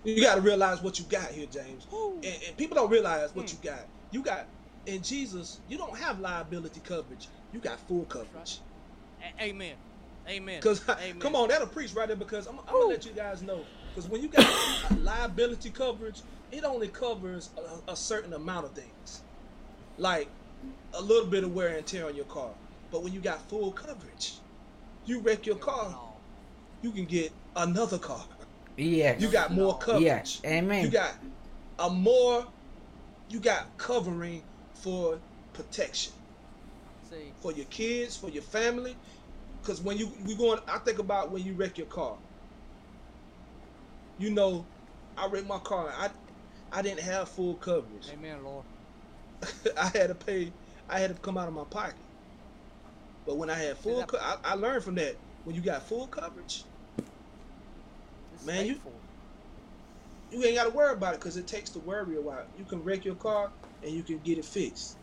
You 0.06 0.22
got 0.22 0.36
to 0.36 0.42
realize 0.42 0.82
what 0.82 0.98
you 1.00 1.06
got 1.10 1.32
here, 1.32 1.48
James. 1.48 1.86
And, 1.92 2.26
and 2.48 2.56
people 2.58 2.76
don't 2.76 2.90
realize 2.90 3.36
what 3.36 3.48
Mm. 3.48 3.52
you 3.64 3.70
got. 3.70 3.80
You 4.12 4.24
got 4.24 4.48
in 4.86 5.02
Jesus. 5.04 5.60
You 5.68 5.78
don't 5.78 5.98
have 5.98 6.22
liability 6.22 6.80
coverage. 6.80 7.28
You 7.52 7.60
got 7.60 7.78
full 7.82 8.06
coverage. 8.06 8.60
A- 9.22 9.44
Amen. 9.44 9.76
Amen. 10.30 10.60
Because 10.62 10.80
come 11.20 11.36
on, 11.36 11.50
that'll 11.50 11.68
preach 11.68 11.94
right 11.94 12.08
there. 12.08 12.16
Because 12.16 12.48
I'm, 12.48 12.58
I'm 12.60 12.74
gonna 12.74 12.86
let 12.86 13.06
you 13.06 13.12
guys 13.12 13.42
know. 13.42 13.66
Because 13.94 14.10
when 14.10 14.22
you 14.22 14.30
got 14.30 14.50
liability 15.02 15.72
coverage, 15.72 16.22
it 16.52 16.64
only 16.64 16.88
covers 16.88 17.50
a, 17.88 17.92
a 17.92 17.96
certain 17.98 18.32
amount 18.34 18.66
of 18.66 18.72
things, 18.74 19.24
like 20.02 20.28
a 20.96 21.02
little 21.02 21.28
bit 21.28 21.44
of 21.44 21.54
wear 21.54 21.78
and 21.78 21.86
tear 21.86 22.08
on 22.08 22.16
your 22.16 22.26
car. 22.26 22.50
But 22.92 23.04
when 23.04 23.14
you 23.14 23.22
got 23.22 23.48
full 23.50 23.72
coverage, 23.72 24.34
you 25.06 25.20
wreck 25.20 25.46
your 25.46 25.56
car, 25.56 25.96
you 26.82 26.92
can 26.92 27.06
get 27.06 27.32
another 27.56 28.00
car. 28.00 28.26
Yeah. 28.78 29.18
You 29.18 29.32
got 29.32 29.54
more 29.54 29.78
coverage. 29.78 30.04
Yes. 30.04 30.42
Amen. 30.44 30.86
You 30.86 30.92
got 30.92 31.14
a 31.80 31.90
more. 31.90 32.46
You 33.30 33.40
got 33.40 33.78
covering 33.78 34.44
for 34.74 35.20
protection 35.54 36.12
See, 37.10 37.32
for 37.40 37.52
your 37.54 37.66
kids, 37.66 38.18
for 38.18 38.30
your 38.30 38.42
family. 38.42 38.96
Because 39.62 39.82
when 39.82 39.98
you 39.98 40.12
we 40.26 40.36
going, 40.36 40.60
I 40.68 40.80
think 40.80 41.00
about 41.00 41.32
when 41.32 41.46
you 41.46 41.54
wreck 41.54 41.78
your 41.78 41.88
car. 41.88 42.18
You 44.18 44.32
know, 44.32 44.66
I 45.16 45.28
wrecked 45.28 45.48
my 45.48 45.60
car. 45.60 45.94
I 45.98 46.10
I 46.72 46.82
didn't 46.82 47.02
have 47.02 47.30
full 47.30 47.56
coverage. 47.56 48.10
Amen, 48.12 48.44
Lord. 48.44 48.66
I 49.78 49.86
had 49.98 50.08
to 50.08 50.16
pay. 50.16 50.52
I 50.90 51.00
had 51.00 51.16
to 51.16 51.22
come 51.22 51.38
out 51.38 51.48
of 51.48 51.54
my 51.54 51.64
pocket. 51.66 51.96
But 53.26 53.38
when 53.38 53.50
I 53.50 53.56
had 53.56 53.78
full, 53.78 54.04
co- 54.04 54.18
I, 54.20 54.38
I 54.44 54.54
learned 54.56 54.84
from 54.84 54.96
that. 54.96 55.16
When 55.44 55.56
you 55.56 55.62
got 55.62 55.82
full 55.84 56.06
coverage, 56.08 56.64
This 56.98 58.42
is 58.42 58.46
Man, 58.48 58.66
you- 58.66 58.74
faithful. 58.74 58.94
you 60.32 60.44
ain't 60.44 60.56
got 60.56 60.66
to 60.66 60.70
worry 60.70 60.94
about 60.94 61.16
it 61.16 61.20
because 61.20 61.36
it 61.38 61.48
takes 61.48 61.72
the 61.72 61.80
worry 61.80 62.16
a 62.18 62.22
while. 62.22 62.44
You 62.60 62.66
can 62.66 62.84
wreck 62.84 63.04
your 63.06 63.16
car 63.16 63.50
and 63.84 63.92
you 63.92 64.04
can 64.04 64.20
get 64.20 64.38
it 64.38 64.46
fixed. 64.46 64.98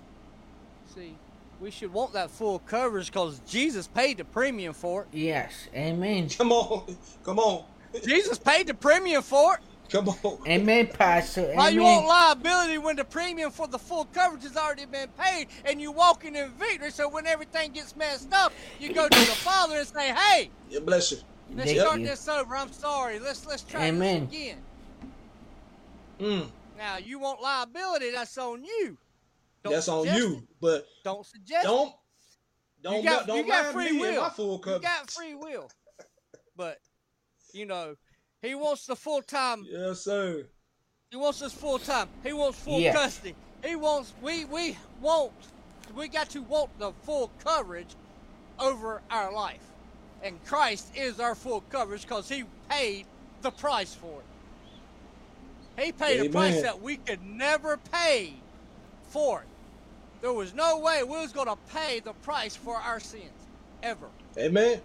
See, 0.95 1.17
we 1.61 1.71
should 1.73 1.93
want 1.93 2.13
that 2.13 2.31
full 2.31 2.61
coverage 2.61 3.07
because 3.07 3.41
Jesus 3.41 3.89
paid 3.89 4.19
the 4.19 4.25
premium 4.25 4.73
for 4.75 5.03
it. 5.03 5.09
Yes. 5.13 5.69
Amen. 5.75 6.29
Come 6.29 6.53
on, 6.53 6.97
come 7.25 7.39
on. 7.41 7.65
Jesus 8.05 8.39
paid 8.39 8.69
the 8.69 8.75
premium 8.75 9.23
for 9.23 9.55
it. 9.55 9.61
Come 9.91 10.09
on. 10.09 10.39
Amen, 10.47 10.89
Pastor. 10.89 11.53
Why 11.55 11.71
you 11.71 11.83
want 11.83 12.07
liability 12.07 12.79
when 12.79 12.97
the 12.97 13.05
premium 13.05 13.51
for 13.51 13.69
the 13.69 13.79
full 13.79 14.07
coverage 14.07 14.43
has 14.45 14.57
already 14.57 14.87
been 14.87 15.11
paid 15.19 15.49
and 15.65 15.81
you 15.81 15.93
walking 15.93 16.37
in 16.37 16.53
victory? 16.53 16.91
So 16.91 17.09
when 17.09 17.27
everything 17.27 17.73
gets 17.73 17.97
messed 17.97 18.33
up, 18.33 18.55
you 18.79 18.91
go 18.91 19.09
to 19.09 19.25
the 19.25 19.37
Father 19.45 19.77
and 19.79 19.89
say, 19.89 20.13
"Hey, 20.15 20.53
Yeah, 20.69 20.81
bless 20.81 21.13
you. 21.13 21.19
let's 21.55 21.71
Thank 21.71 21.81
start 21.83 22.01
you. 22.01 22.07
this 22.07 22.29
over. 22.29 22.57
I'm 22.57 22.73
sorry. 22.73 23.19
Let's 23.19 23.47
let's 23.47 23.63
try 23.65 23.87
Amen. 23.89 24.27
this 24.29 24.37
again." 24.39 24.65
Mm, 26.21 26.51
Now 26.77 26.97
you 26.99 27.19
want 27.19 27.41
liability, 27.41 28.11
that's 28.11 28.37
on 28.39 28.65
you. 28.65 28.99
Don't 29.65 29.73
That's 29.73 29.89
on 29.89 30.05
suggest 30.05 30.19
you. 30.19 30.37
it. 30.39 30.45
But 30.61 30.87
Don't 31.05 31.27
suggest 31.27 31.65
don't 31.65 31.93
don't 32.83 33.03
you 33.03 33.09
got, 33.09 33.27
don't 33.27 33.39
you 33.39 33.53
got 33.53 33.73
free 33.73 33.93
me 33.93 34.01
will. 34.01 34.23
my 34.23 34.29
full 34.31 34.63
you 34.65 34.79
got 34.81 35.11
free 35.11 35.35
will. 35.35 35.69
But 36.57 36.79
you 37.53 37.67
know, 37.67 37.95
he 38.43 38.55
wants 38.55 38.87
the 38.87 38.97
full 38.97 39.23
time. 39.23 39.67
Yes, 39.69 40.01
sir. 40.01 40.47
He 41.11 41.17
wants 41.17 41.43
us 41.43 41.53
full 41.53 41.79
time. 41.79 42.09
He 42.23 42.33
wants 42.33 42.59
full 42.59 42.81
Yeah. 42.81 42.93
custody. 42.93 43.35
He 43.65 43.77
wants 43.77 44.13
we 44.23 44.45
we 44.45 44.77
want 45.01 45.33
we 45.95 46.09
got 46.09 46.29
to 46.31 46.43
want 46.43 46.79
the 46.79 46.93
full 47.03 47.31
coverage 47.43 47.97
over 48.59 49.03
our 49.11 49.33
life. 49.33 49.67
And 50.23 50.43
Christ 50.45 50.93
is 50.97 51.21
our 51.21 51.35
full 51.35 51.63
coverage 51.63 52.03
because 52.03 52.29
he 52.29 52.45
paid 52.69 53.07
the 53.41 53.51
price 53.51 53.95
for 53.95 54.21
it. 54.21 55.83
He 55.85 55.93
paid 55.93 56.21
a 56.27 56.29
price 56.29 56.61
that 56.63 56.81
we 56.81 56.97
could 56.97 57.23
never 57.23 57.77
pay 57.77 58.35
for 59.11 59.43
it. 59.43 59.49
There 60.21 60.33
was 60.33 60.53
no 60.55 60.79
way 60.79 61.05
we 61.05 61.17
was 61.17 61.33
gonna 61.33 61.57
pay 61.73 62.01
the 62.01 62.13
price 62.15 62.57
for 62.57 62.77
our 62.77 62.99
sins. 63.01 63.31
Ever. 63.83 64.09
Amen. 64.37 64.83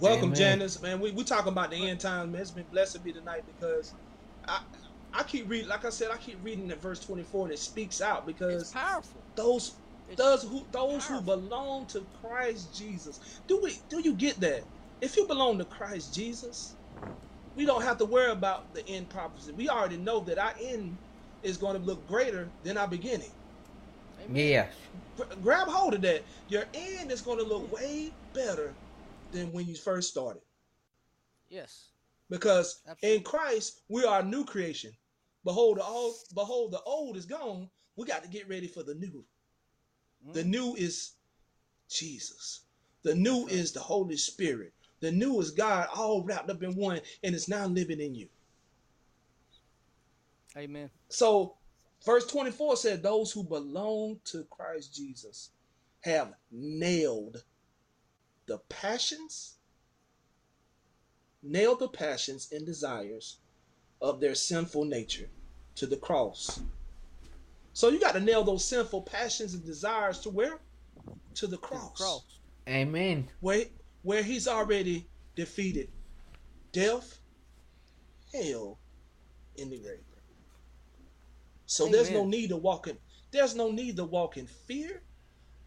Welcome, 0.00 0.32
Amen. 0.32 0.34
Janice. 0.34 0.82
Man, 0.82 1.00
we 1.00 1.12
we 1.12 1.24
talking 1.24 1.52
about 1.52 1.70
the 1.72 1.88
end 1.88 2.00
times, 2.00 2.32
man. 2.32 2.42
It's 2.42 2.52
been 2.52 2.68
blessing 2.70 3.02
me 3.04 3.12
tonight 3.12 3.44
because 3.46 3.94
I 4.48 4.58
I 5.14 5.24
keep 5.24 5.50
reading, 5.50 5.68
like 5.68 5.84
I 5.86 5.90
said, 5.90 6.10
I 6.12 6.18
keep 6.18 6.44
reading 6.44 6.68
that 6.68 6.82
verse 6.82 7.00
24 7.04 7.46
and 7.46 7.54
it 7.54 7.58
speaks 7.60 8.00
out 8.02 8.26
It's 8.26 8.28
because 8.28 8.72
powerful. 8.72 9.24
those 9.36 9.80
It's 10.08 10.18
those 10.18 10.42
who 10.44 10.68
those 10.72 11.06
who 11.06 11.22
belong 11.22 11.86
to 11.88 12.08
Christ 12.12 12.74
Jesus. 12.74 13.20
Do 13.48 13.60
we 13.62 13.74
do 13.90 14.00
you 14.02 14.16
get 14.16 14.40
that? 14.40 14.64
If 15.00 15.16
you 15.16 15.26
belong 15.28 15.58
to 15.58 15.66
Christ 15.66 16.14
Jesus, 16.14 16.76
we 17.54 17.66
don't 17.66 17.82
have 17.82 17.98
to 17.98 18.06
worry 18.06 18.32
about 18.32 18.74
the 18.74 18.86
end 18.88 19.10
prophecy. 19.10 19.52
We 19.52 19.68
already 19.68 19.98
know 19.98 20.20
that 20.22 20.38
our 20.38 20.54
end 20.60 21.00
is 21.42 21.58
going 21.58 21.76
to 21.78 21.82
look 21.84 22.06
greater 22.06 22.54
than 22.62 22.78
our 22.78 22.88
beginning. 22.88 23.32
Amen. 24.20 24.36
Yes. 24.36 24.74
Gra- 25.16 25.36
grab 25.40 25.68
hold 25.68 25.94
of 25.94 26.02
that. 26.02 26.26
Your 26.48 26.64
end 26.74 27.12
is 27.12 27.22
going 27.22 27.38
to 27.38 27.44
look 27.44 27.72
way 27.72 28.16
better 28.34 28.78
than 29.32 29.52
when 29.52 29.66
you 29.66 29.74
first 29.74 30.10
started. 30.10 30.42
Yes. 31.48 31.88
Because 32.28 32.82
in 33.02 33.22
Christ 33.22 33.82
we 33.88 34.04
are 34.04 34.20
a 34.20 34.24
new 34.24 34.44
creation. 34.44 34.92
Behold, 35.44 35.78
the 35.78 35.82
all 35.82 36.14
behold, 36.34 36.72
the 36.72 36.82
old 36.82 37.16
is 37.16 37.26
gone. 37.26 37.68
We 37.96 38.06
got 38.06 38.22
to 38.22 38.28
get 38.28 38.48
ready 38.48 38.66
for 38.66 38.82
the 38.82 38.94
new. 38.94 39.24
The 40.32 40.42
Mm. 40.42 40.48
new 40.48 40.74
is 40.76 41.12
Jesus. 41.88 42.60
The 43.02 43.14
new 43.14 43.46
is 43.48 43.72
the 43.72 43.80
Holy 43.80 44.16
Spirit. 44.16 44.74
The 45.00 45.10
new 45.10 45.40
is 45.40 45.50
God 45.50 45.88
all 45.94 46.22
wrapped 46.22 46.50
up 46.50 46.62
in 46.62 46.76
one, 46.76 47.00
and 47.22 47.34
it's 47.34 47.48
now 47.48 47.66
living 47.66 48.00
in 48.00 48.14
you. 48.14 48.28
Amen. 50.56 50.90
So, 51.08 51.56
verse 52.04 52.26
24 52.26 52.76
said, 52.76 53.02
Those 53.02 53.32
who 53.32 53.42
belong 53.44 54.20
to 54.26 54.44
Christ 54.44 54.94
Jesus 54.94 55.50
have 56.00 56.34
nailed 56.50 57.44
the 58.50 58.58
passions, 58.68 59.58
nailed 61.40 61.78
the 61.78 61.86
passions 61.88 62.48
and 62.50 62.66
desires 62.66 63.38
of 64.02 64.18
their 64.20 64.34
sinful 64.34 64.84
nature 64.84 65.28
to 65.76 65.86
the 65.86 65.96
cross. 65.96 66.60
So, 67.74 67.90
you 67.90 68.00
got 68.00 68.14
to 68.14 68.20
nail 68.20 68.42
those 68.42 68.64
sinful 68.64 69.02
passions 69.02 69.54
and 69.54 69.64
desires 69.64 70.18
to 70.22 70.30
where? 70.30 70.58
To 71.36 71.46
the 71.46 71.46
To 71.46 71.46
the 71.46 71.58
cross. 71.58 71.96
cross. 71.96 72.24
Amen. 72.68 73.28
Where, 73.38 73.66
where 74.02 74.24
he's 74.24 74.48
already 74.48 75.08
defeated 75.36 75.88
death, 76.72 77.20
hell, 78.34 78.80
and 79.60 79.70
the 79.70 79.78
grave. 79.78 80.00
So 81.66 81.86
there's 81.86 82.10
no 82.10 82.24
need 82.26 82.48
to 82.48 82.56
walk 82.56 82.88
in. 82.88 82.98
There's 83.30 83.54
no 83.54 83.70
need 83.70 83.94
to 83.98 84.04
walk 84.04 84.38
in 84.38 84.48
fear. 84.48 85.04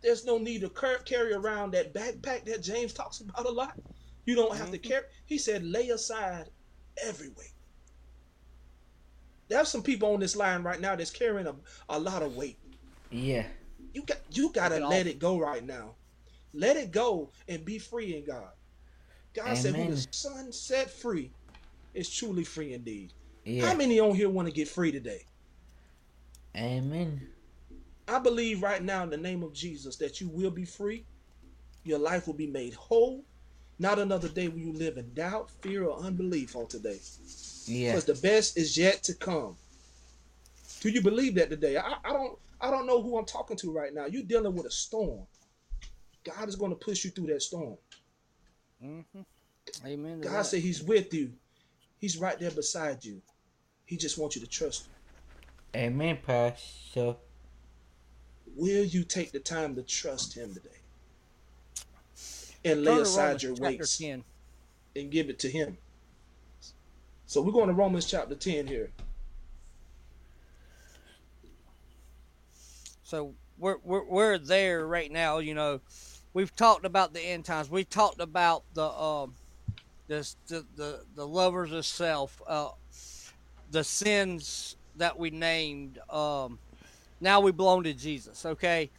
There's 0.03 0.25
no 0.25 0.37
need 0.37 0.61
to 0.61 0.69
carry 1.05 1.33
around 1.33 1.71
that 1.71 1.93
backpack 1.93 2.45
that 2.45 2.61
James 2.61 2.93
talks 2.93 3.21
about 3.21 3.45
a 3.47 3.51
lot. 3.51 3.73
You 4.25 4.35
don't 4.35 4.55
have 4.57 4.71
to 4.71 4.77
Mhm. 4.77 4.83
carry. 4.83 5.05
He 5.25 5.37
said, 5.37 5.63
lay 5.63 5.89
aside 5.89 6.49
every 7.01 7.29
weight. 7.29 7.53
There's 9.49 9.69
some 9.69 9.83
people 9.83 10.13
on 10.13 10.19
this 10.19 10.35
line 10.35 10.63
right 10.63 10.79
now 10.79 10.95
that's 10.95 11.11
carrying 11.11 11.47
a, 11.47 11.55
a 11.89 11.99
lot 11.99 12.21
of 12.23 12.35
weight. 12.35 12.59
Yeah. 13.11 13.47
You 13.93 14.03
got 14.05 14.17
you 14.29 14.51
gotta 14.51 14.77
it 14.77 14.83
let 14.83 15.01
off. 15.07 15.13
it 15.13 15.19
go 15.19 15.39
right 15.39 15.63
now. 15.63 15.95
Let 16.53 16.77
it 16.77 16.91
go 16.91 17.31
and 17.47 17.63
be 17.63 17.79
free 17.79 18.15
in 18.17 18.25
God. 18.25 18.51
God 19.33 19.55
said, 19.57 19.75
"Who 19.75 19.81
Amen. 19.83 19.91
the 19.95 20.07
Son 20.11 20.51
set 20.51 20.89
free 20.89 21.33
is 21.93 22.09
truly 22.09 22.43
free 22.43 22.73
indeed." 22.73 23.13
Yeah. 23.45 23.67
How 23.67 23.75
many 23.75 23.99
on 23.99 24.15
here 24.15 24.29
want 24.29 24.47
to 24.47 24.53
get 24.53 24.67
free 24.67 24.91
today? 24.91 25.25
Amen. 26.55 27.29
I 28.07 28.19
believe 28.19 28.61
right 28.61 28.83
now 28.83 29.03
in 29.03 29.09
the 29.09 29.17
name 29.17 29.43
of 29.43 29.53
Jesus 29.53 29.95
that 29.97 30.19
you 30.19 30.29
will 30.29 30.51
be 30.51 30.65
free. 30.65 31.05
Your 31.83 31.99
life 31.99 32.27
will 32.27 32.33
be 32.33 32.47
made 32.47 32.73
whole. 32.73 33.23
Not 33.79 33.99
another 33.99 34.29
day 34.29 34.47
will 34.47 34.59
you 34.59 34.73
live 34.73 34.97
in 34.97 35.13
doubt, 35.13 35.49
fear, 35.61 35.85
or 35.85 35.99
unbelief 35.99 36.55
on 36.55 36.67
today. 36.67 36.99
Yeah. 37.65 37.91
Because 37.91 38.05
the 38.05 38.15
best 38.15 38.57
is 38.57 38.77
yet 38.77 39.03
to 39.03 39.13
come. 39.13 39.55
Do 40.81 40.89
you 40.89 41.01
believe 41.01 41.35
that 41.35 41.49
today? 41.49 41.77
I, 41.77 41.95
I 42.03 42.13
don't 42.13 42.37
I 42.59 42.71
don't 42.71 42.87
know 42.87 43.01
who 43.01 43.17
I'm 43.17 43.25
talking 43.25 43.57
to 43.57 43.71
right 43.71 43.93
now. 43.93 44.05
You're 44.05 44.23
dealing 44.23 44.55
with 44.55 44.65
a 44.65 44.71
storm. 44.71 45.25
God 46.23 46.47
is 46.47 46.55
going 46.55 46.71
to 46.71 46.77
push 46.77 47.03
you 47.03 47.11
through 47.11 47.27
that 47.27 47.41
storm. 47.41 47.77
Mm-hmm. 48.83 49.21
Amen. 49.85 50.21
God 50.21 50.31
that. 50.31 50.45
said 50.45 50.61
He's 50.61 50.81
with 50.83 51.13
you. 51.13 51.33
He's 51.99 52.17
right 52.17 52.39
there 52.39 52.51
beside 52.51 53.03
you. 53.03 53.21
He 53.85 53.97
just 53.97 54.17
wants 54.17 54.35
you 54.35 54.41
to 54.41 54.47
trust 54.47 54.87
Him. 54.87 54.93
Amen, 55.75 56.19
Pastor. 56.25 57.15
Will 58.55 58.83
you 58.83 59.03
take 59.03 59.31
the 59.31 59.39
time 59.39 59.75
to 59.75 59.81
trust 59.81 60.35
Him 60.35 60.53
today? 60.53 60.69
And 62.65 62.83
lay 62.83 62.99
aside 62.99 63.23
Romans 63.23 63.43
your 63.43 63.53
weights 63.55 63.97
10. 63.97 64.23
and 64.95 65.11
give 65.11 65.29
it 65.29 65.39
to 65.39 65.49
Him. 65.49 65.77
So 67.25 67.41
we're 67.41 67.51
going 67.51 67.67
to 67.67 67.73
Romans 67.73 68.05
chapter 68.05 68.35
10 68.35 68.67
here. 68.67 68.91
So 73.03 73.33
we're, 73.57 73.77
we're 73.83 74.03
we're 74.03 74.37
there 74.37 74.87
right 74.87 75.11
now. 75.11 75.39
You 75.39 75.53
know, 75.53 75.81
we've 76.33 76.55
talked 76.55 76.85
about 76.85 77.13
the 77.13 77.21
end 77.21 77.45
times. 77.45 77.69
We 77.69 77.83
talked 77.83 78.19
about 78.19 78.63
the 78.73 78.89
um, 78.89 79.35
this 80.07 80.35
the 80.47 80.65
the, 80.75 81.03
the 81.15 81.27
lovers 81.27 81.71
of 81.71 81.85
self, 81.85 82.41
uh, 82.47 82.69
the 83.71 83.83
sins 83.83 84.75
that 84.97 85.17
we 85.17 85.29
named. 85.29 85.99
Um, 86.09 86.59
now 87.23 87.39
we 87.41 87.51
belong 87.51 87.83
to 87.83 87.93
Jesus. 87.93 88.45
Okay, 88.45 88.91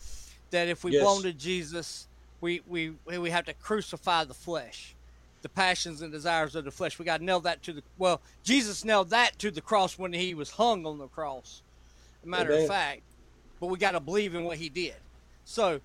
that 0.50 0.68
if 0.68 0.84
we 0.84 0.92
Yes. 0.92 1.00
belong 1.00 1.22
to 1.24 1.32
Jesus, 1.32 2.08
we 2.40 2.62
we 2.66 2.94
we 3.06 3.30
have 3.30 3.44
to 3.46 3.54
crucify 3.54 4.24
the 4.24 4.34
flesh. 4.34 4.96
The 5.42 5.48
passions 5.50 6.02
and 6.02 6.10
desires 6.10 6.54
of 6.54 6.64
the 6.64 6.70
flesh. 6.72 6.98
We 6.98 7.04
got 7.04 7.18
to 7.18 7.24
nail 7.24 7.40
that 7.40 7.62
to 7.64 7.74
the 7.74 7.84
well. 7.98 8.22
Jesus 8.42 8.84
nailed 8.84 9.10
that 9.10 9.38
to 9.40 9.50
the 9.50 9.60
cross 9.62 9.98
when 9.98 10.14
he 10.14 10.34
was 10.34 10.52
hung 10.52 10.86
on 10.86 10.98
the 10.98 11.08
cross. 11.08 11.62
A 12.24 12.28
matter 12.28 12.50
Amen. 12.50 12.62
of 12.62 12.66
fact, 12.66 13.02
but 13.60 13.66
we 13.68 13.78
got 13.78 13.92
to 13.92 14.00
believe 14.00 14.34
in 14.34 14.44
what 14.44 14.56
he 14.58 14.70
did. 14.70 14.96
So 15.44 15.82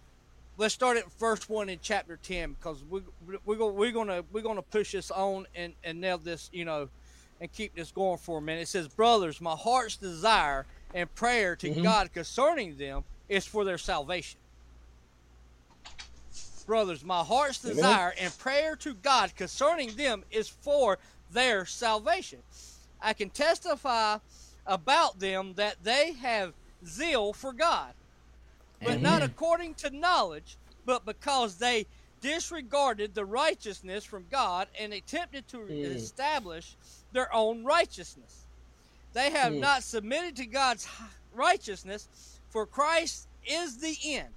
let's 0.58 0.74
start 0.74 0.98
at 0.98 1.12
first 1.12 1.50
one 1.50 1.70
in 1.70 1.80
chapter 1.82 2.18
10 2.18 2.54
because 2.54 2.84
we, 2.84 3.02
we, 3.26 3.38
we're, 3.46 3.72
we're 3.72 3.92
gonna 3.92 4.24
we're 4.32 4.44
gonna 4.44 4.62
push 4.62 4.92
this 4.94 5.12
on 5.12 5.46
and, 5.56 5.74
and 5.84 6.02
nail 6.02 6.18
this 6.18 6.50
you 6.52 6.66
know 6.66 6.90
and 7.40 7.52
keep 7.52 7.76
this 7.76 7.92
going 7.92 8.18
for 8.18 8.40
a 8.40 8.42
minute 8.42 8.62
it 8.64 8.68
says 8.68 8.88
brothers 8.90 9.40
my 9.42 9.56
heart's 9.56 9.98
desire 9.98 10.68
and 10.94 11.14
prayer 11.16 11.56
to 11.56 11.70
Mhm. 11.70 11.84
god 11.84 12.12
concerning 12.14 12.78
them 12.78 13.04
is 13.28 13.46
for 13.46 13.64
their 13.66 13.78
salvation 13.78 14.42
brothers 16.66 17.04
my 17.04 17.24
heart's 17.24 17.64
Amen. 17.64 17.76
desire 17.76 18.14
and 18.20 18.38
prayer 18.38 18.76
to 18.76 18.94
god 18.94 19.36
concerning 19.36 19.96
them 19.96 20.24
is 20.30 20.50
for 20.50 21.00
their 21.30 21.66
salvation 21.66 22.44
i 23.02 23.14
can 23.14 23.30
testify 23.30 24.18
about 24.66 25.20
them 25.20 25.56
that 25.56 25.84
they 25.84 26.14
have 26.14 26.54
zeal 26.86 27.34
for 27.34 27.54
god 27.54 27.96
but 28.82 29.02
not 29.02 29.22
according 29.24 29.76
to 29.76 29.90
knowledge, 29.90 30.58
but 30.86 31.06
because 31.06 31.58
they 31.58 31.88
disregarded 32.22 33.14
the 33.14 33.26
righteousness 33.26 34.06
from 34.06 34.28
God 34.30 34.70
and 34.80 34.94
attempted 34.94 35.48
to 35.50 35.58
Mm. 35.58 35.96
establish 35.96 36.78
their 37.12 37.34
own 37.34 37.66
righteousness. 37.66 38.49
They 39.14 39.32
have 39.32 39.53
Mm. 39.53 39.60
not 39.60 39.84
submitted 39.84 40.36
to 40.38 40.45
God's 40.45 40.88
righteousness, 41.32 42.07
for 42.49 42.66
Christ 42.66 43.28
is 43.43 43.78
the 43.80 43.97
end 44.03 44.34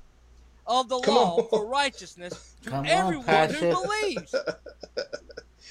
of 0.67 0.89
the 0.89 1.01
Come 1.01 1.15
law 1.15 1.37
on. 1.43 1.49
for 1.49 1.67
righteousness 1.67 2.55
to 2.63 2.71
Come 2.71 2.87
everyone 2.87 3.27
Pastor. 3.27 3.71
who 3.75 3.83
believes. 3.83 4.35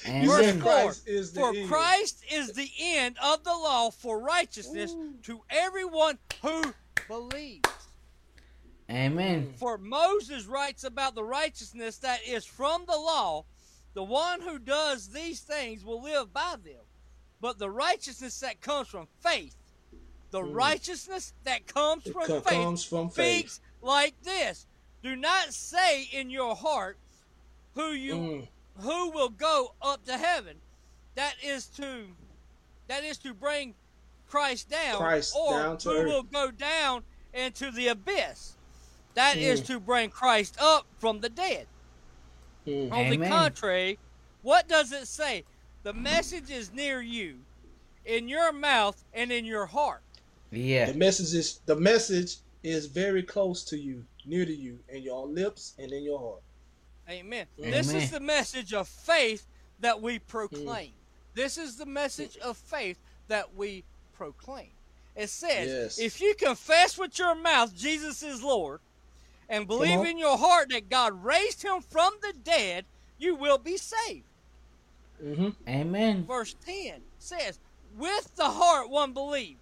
You 0.04 0.26
Verse 0.26 0.52
four, 0.54 0.62
Christ 0.62 1.06
is 1.06 1.32
the 1.32 1.40
For 1.40 1.54
end. 1.54 1.68
Christ 1.68 2.24
is 2.32 2.52
the 2.54 2.70
end 2.80 3.16
of 3.22 3.44
the 3.44 3.50
law 3.54 3.90
for 3.90 4.18
righteousness 4.20 4.96
to 5.24 5.42
everyone 5.48 6.18
who 6.40 6.74
believes. 7.06 7.68
Amen. 8.90 9.54
For 9.58 9.78
Moses 9.78 10.46
writes 10.46 10.82
about 10.84 11.14
the 11.14 11.22
righteousness 11.22 11.98
that 11.98 12.20
is 12.26 12.44
from 12.44 12.84
the 12.86 12.96
law, 12.96 13.44
the 13.94 14.02
one 14.02 14.40
who 14.40 14.58
does 14.58 15.08
these 15.08 15.40
things 15.40 15.84
will 15.84 16.02
live 16.02 16.32
by 16.32 16.56
them. 16.64 16.81
But 17.42 17.58
the 17.58 17.68
righteousness 17.68 18.38
that 18.40 18.60
comes 18.62 18.88
from 18.88 19.06
faith 19.20 19.56
The 20.30 20.42
righteousness 20.44 21.34
that 21.44 21.66
comes 21.66 22.06
It 22.06 22.14
from 22.14 22.22
co- 22.26 22.40
faith 22.40 22.62
comes 22.62 22.84
from 22.84 23.10
faith. 23.10 23.50
speaks 23.50 23.60
like 23.82 24.14
this. 24.22 24.66
Do 25.02 25.14
not 25.14 25.52
say 25.52 26.04
in 26.04 26.30
your 26.30 26.56
heart 26.56 26.96
who 27.74 27.90
you 27.90 28.14
Mm. 28.14 28.48
who 28.78 29.10
will 29.10 29.28
go 29.28 29.74
up 29.82 30.04
to 30.06 30.16
heaven. 30.16 30.62
That 31.16 31.34
is 31.42 31.66
to 31.76 32.16
that 32.86 33.04
is 33.04 33.18
to 33.18 33.34
bring 33.34 33.74
Christ 34.26 34.70
down, 34.70 34.96
Christ 34.96 35.34
or 35.36 35.58
down 35.58 35.78
who 35.82 35.90
earth. 35.90 36.06
will 36.08 36.22
go 36.22 36.50
down 36.50 37.04
into 37.34 37.70
the 37.70 37.88
abyss. 37.88 38.56
That 39.14 39.36
is 39.36 39.60
Mm. 39.60 39.66
to 39.66 39.80
bring 39.80 40.08
Christ 40.10 40.56
up 40.58 40.86
from 40.98 41.20
the 41.20 41.28
dead. 41.28 41.66
Mm. 42.66 42.90
On 42.92 43.10
the 43.10 43.28
contrary, 43.28 43.98
what 44.40 44.66
does 44.68 44.92
it 44.92 45.06
say? 45.08 45.44
The 45.82 45.92
message 45.92 46.50
is 46.50 46.72
near 46.72 47.00
you, 47.00 47.38
in 48.04 48.28
your 48.28 48.52
mouth 48.52 49.02
and 49.12 49.32
in 49.32 49.44
your 49.44 49.66
heart. 49.66 50.02
Yeah. 50.50 50.86
The 50.86 50.98
message 50.98 51.34
is 51.34 51.60
the 51.66 51.76
message 51.76 52.36
is 52.62 52.86
very 52.86 53.22
close 53.22 53.64
to 53.64 53.76
you, 53.76 54.04
near 54.24 54.44
to 54.44 54.54
you, 54.54 54.78
in 54.88 55.02
your 55.02 55.26
lips 55.26 55.74
and 55.78 55.90
in 55.92 56.04
your 56.04 56.18
heart. 56.18 56.42
Amen. 57.08 57.46
Amen. 57.58 57.70
This 57.72 57.92
is 57.92 58.10
the 58.10 58.20
message 58.20 58.72
of 58.72 58.86
faith 58.86 59.46
that 59.80 60.00
we 60.00 60.20
proclaim. 60.20 60.90
Mm. 60.90 61.34
This 61.34 61.58
is 61.58 61.76
the 61.76 61.86
message 61.86 62.36
of 62.38 62.56
faith 62.56 62.98
that 63.28 63.54
we 63.56 63.84
proclaim. 64.12 64.70
It 65.16 65.28
says, 65.28 65.68
Yes. 65.68 65.98
if 65.98 66.20
you 66.20 66.34
confess 66.34 66.96
with 66.96 67.18
your 67.18 67.34
mouth 67.34 67.74
Jesus 67.74 68.22
is 68.22 68.42
Lord 68.42 68.80
and 69.48 69.66
believe 69.66 70.00
in 70.00 70.16
your 70.16 70.38
heart 70.38 70.70
that 70.70 70.88
God 70.88 71.24
raised 71.24 71.62
him 71.62 71.82
from 71.82 72.12
the 72.22 72.32
dead, 72.32 72.84
you 73.18 73.34
will 73.34 73.58
be 73.58 73.76
saved. 73.76 74.24
Mm-hmm. 75.22 75.48
Amen. 75.68 76.24
Verse 76.26 76.54
10 76.66 77.00
says, 77.18 77.58
with 77.96 78.34
the 78.36 78.44
heart 78.48 78.90
one 78.90 79.12
believes. 79.12 79.58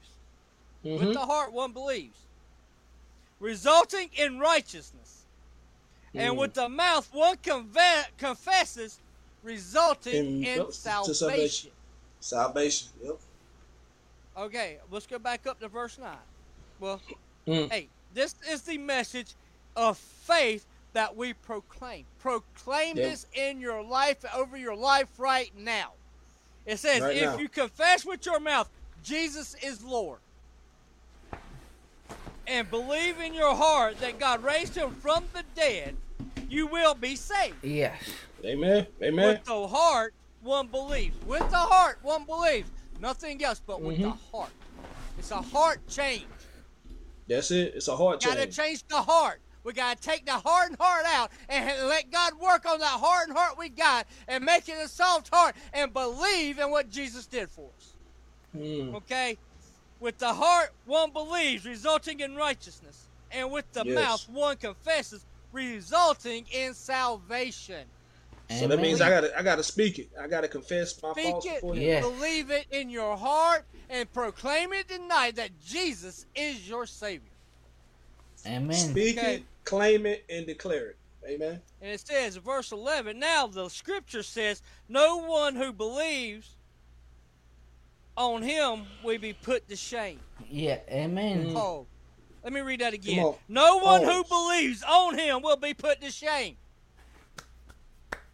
Mm-hmm. 0.85 1.05
With 1.07 1.15
the 1.15 1.21
heart 1.27 1.53
one 1.53 1.73
believes, 1.73 2.19
resulting 3.39 4.09
in 4.17 4.39
righteousness. 4.39 5.25
And 6.15 6.35
Mm. 6.35 6.39
with 6.39 6.55
the 6.55 6.69
mouth 6.69 7.09
one 7.13 7.37
conve- 7.37 8.07
confesses, 8.19 8.99
resulting 9.43 10.43
In- 10.43 10.45
in 10.45 10.67
to 10.67 10.73
salvation. 10.73 11.15
salvation. 11.15 11.71
Salvation. 12.21 12.89
Yep. 13.03 13.19
Okay, 14.37 14.79
let's 14.91 15.07
go 15.07 15.19
back 15.19 15.47
up 15.47 15.61
to 15.61 15.69
verse 15.69 15.99
9. 15.99 16.17
Well, 16.81 17.01
Mm. 17.47 17.71
hey, 17.71 17.89
this 18.15 18.35
is 18.49 18.63
the 18.63 18.79
message 18.79 19.35
of 19.77 19.99
faith 19.99 20.67
that 20.93 21.17
we 21.17 21.33
proclaim. 21.33 22.05
Proclaim 22.19 22.97
Yeah. 22.97 23.09
this 23.11 23.27
in 23.35 23.61
your 23.61 23.83
life, 23.83 24.19
over 24.35 24.57
your 24.57 24.75
life 24.77 25.09
right 25.19 25.53
now. 25.57 25.93
It 26.67 26.79
says, 26.79 27.01
Right 27.01 27.17
if 27.17 27.23
now. 27.23 27.39
you 27.39 27.49
confess 27.49 28.05
with 28.05 28.25
your 28.27 28.41
mouth, 28.41 28.69
Jesus 29.03 29.55
is 29.63 29.83
Lord, 29.83 30.19
and 32.47 32.69
believe 32.71 33.21
in 33.21 33.35
your 33.35 33.55
heart 33.55 33.99
that 34.01 34.19
God 34.19 34.43
raised 34.43 34.75
him 34.77 34.91
from 34.97 35.25
the 35.33 35.45
dead, 35.55 35.97
you 36.49 36.67
will 36.67 36.95
be 36.95 37.17
saved. 37.17 37.57
Yes. 37.63 38.03
Amen. 38.45 38.87
Amen. 39.03 39.29
With 39.29 39.45
the 39.45 39.69
heart, 39.69 40.15
one 40.43 40.67
believes. 40.67 41.17
With 41.27 41.49
the 41.51 41.57
heart, 41.57 41.99
one 42.03 42.25
believes. 42.25 42.69
Nothing 43.01 43.43
else 43.45 43.61
but 43.65 43.81
with 43.81 43.99
the 43.99 44.05
Mm-hmm. 44.05 44.37
heart. 44.37 44.51
It's 45.19 45.31
a 45.31 45.37
heart 45.41 45.81
change. 45.89 46.25
That's 47.29 47.51
it. 47.51 47.75
It's 47.77 47.89
a 47.89 47.97
heart 47.97 48.23
you 48.25 48.29
Got 48.31 48.37
to 48.37 48.43
change. 48.47 48.57
change 48.57 48.89
the 48.89 49.01
heart. 49.03 49.41
We 49.65 49.73
got 49.73 50.01
to 50.01 50.09
take 50.09 50.25
the 50.27 50.33
hardened 50.33 50.79
heart 50.81 51.05
out 51.07 51.31
and 51.49 51.89
let 51.89 52.11
God 52.11 52.33
work 52.41 52.67
on 52.67 52.79
that 52.81 53.01
hardened 53.01 53.37
heart 53.37 53.59
we 53.59 53.69
got 53.69 54.07
and 54.27 54.45
make 54.45 54.69
it 54.69 54.77
a 54.83 54.89
soft 54.89 55.29
heart 55.33 55.55
and 55.73 55.93
believe 55.93 56.59
in 56.59 56.71
what 56.71 56.89
Jesus 56.89 57.27
did 57.27 57.51
for 57.51 57.71
us. 57.77 57.95
Mm. 58.57 58.95
Okay? 58.95 59.39
With 60.01 60.19
the 60.19 60.33
heart, 60.33 60.71
one 60.85 61.13
believes, 61.13 61.67
resulting 61.67 62.21
in 62.21 62.37
righteousness. 62.37 63.09
And 63.31 63.53
with 63.53 63.67
the 63.73 63.85
Yes. 63.85 63.95
mouth, 63.95 64.25
one 64.29 64.57
confesses, 64.57 65.25
resulting 65.53 66.47
in 66.53 66.75
salvation. 66.75 67.87
So 68.59 68.67
that 68.67 68.81
means 68.81 69.01
I 69.01 69.09
gotta 69.09 69.39
I 69.39 69.43
gotta 69.45 69.63
speak 69.63 70.01
it. 70.01 70.09
I 70.21 70.27
gotta 70.27 70.49
confess 70.49 71.01
my 71.01 71.13
Speak 71.13 71.25
faults 71.27 71.47
it, 71.47 71.55
before 71.55 71.75
him. 71.77 71.83
Yeah. 71.83 72.01
believe 72.01 72.51
it 72.51 72.67
in 72.73 72.91
your 72.91 73.17
heart, 73.17 73.65
and 73.89 74.13
proclaim 74.13 74.73
it 74.73 74.89
tonight 74.89 75.37
that 75.37 75.57
Jesus 75.61 76.27
is 76.35 76.69
your 76.69 76.87
Savior. 76.87 77.31
Amen. 78.47 78.91
Speak 78.91 79.19
Okay. 79.19 79.35
it, 79.37 79.43
claim 79.65 80.07
it, 80.07 80.25
and 80.29 80.47
declare 80.47 80.91
it. 80.91 80.97
Amen. 81.29 81.61
And 81.83 81.91
it 81.93 82.01
says, 82.07 82.37
verse 82.37 82.73
11, 82.73 83.19
now 83.19 83.47
the 83.47 83.69
scripture 83.69 84.23
says, 84.23 84.63
no 84.89 85.19
one 85.19 85.55
who 85.55 85.73
believes 85.73 86.57
on 88.17 88.43
him 88.43 88.83
will 89.05 89.19
be 89.19 89.33
put 89.33 89.69
to 89.69 89.77
shame. 89.77 90.21
Yeah. 90.49 90.79
Amen. 90.91 91.53
Oh, 91.55 91.87
let 92.43 92.53
me 92.53 92.61
read 92.61 92.81
that 92.81 92.95
again. 92.95 93.23
on. 93.25 93.35
No 93.49 93.79
one 93.79 94.03
who 94.03 94.25
believes 94.25 94.83
on 94.83 95.19
him 95.19 95.43
will 95.43 95.57
be 95.57 95.75
put 95.75 96.01
to 96.01 96.11
shame. 96.11 96.57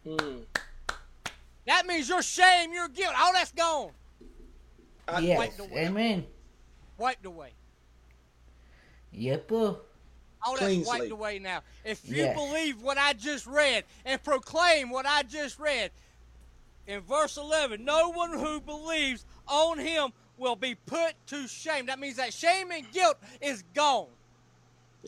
Mm. 0.05 0.43
That 1.65 1.85
means 1.85 2.07
your 2.07 2.21
shame, 2.21 2.73
your 2.73 2.87
guilt, 2.87 3.13
all 3.17 3.33
that's 3.33 3.51
gone, 3.51 3.91
Yes. 5.21 5.37
wipe 5.37 5.57
the 5.57 5.65
way. 5.65 5.85
Amen. 5.85 6.25
wiped 6.97 7.25
away. 7.25 7.51
Yep. 9.11 9.51
All 10.45 10.55
that's 10.55 10.75
wiped 10.85 10.99
slate. 10.99 11.11
away 11.11 11.39
now. 11.39 11.61
If 11.83 12.07
you 12.07 12.27
believe 12.33 12.81
what 12.81 12.97
I 12.97 13.13
just 13.13 13.47
read 13.47 13.83
and 14.05 14.21
proclaim 14.23 14.89
what 14.89 15.05
I 15.05 15.23
just 15.23 15.59
read, 15.59 15.91
in 16.85 17.01
verse 17.01 17.37
11, 17.37 17.83
no 17.83 18.09
one 18.11 18.31
who 18.31 18.61
believes 18.61 19.25
on 19.47 19.77
him 19.79 20.11
will 20.37 20.55
be 20.55 20.75
put 20.75 21.13
to 21.27 21.47
shame. 21.47 21.87
That 21.87 21.99
means 21.99 22.15
that 22.17 22.33
shame 22.33 22.71
and 22.71 22.89
guilt 22.91 23.17
is 23.41 23.63
gone. 23.73 24.07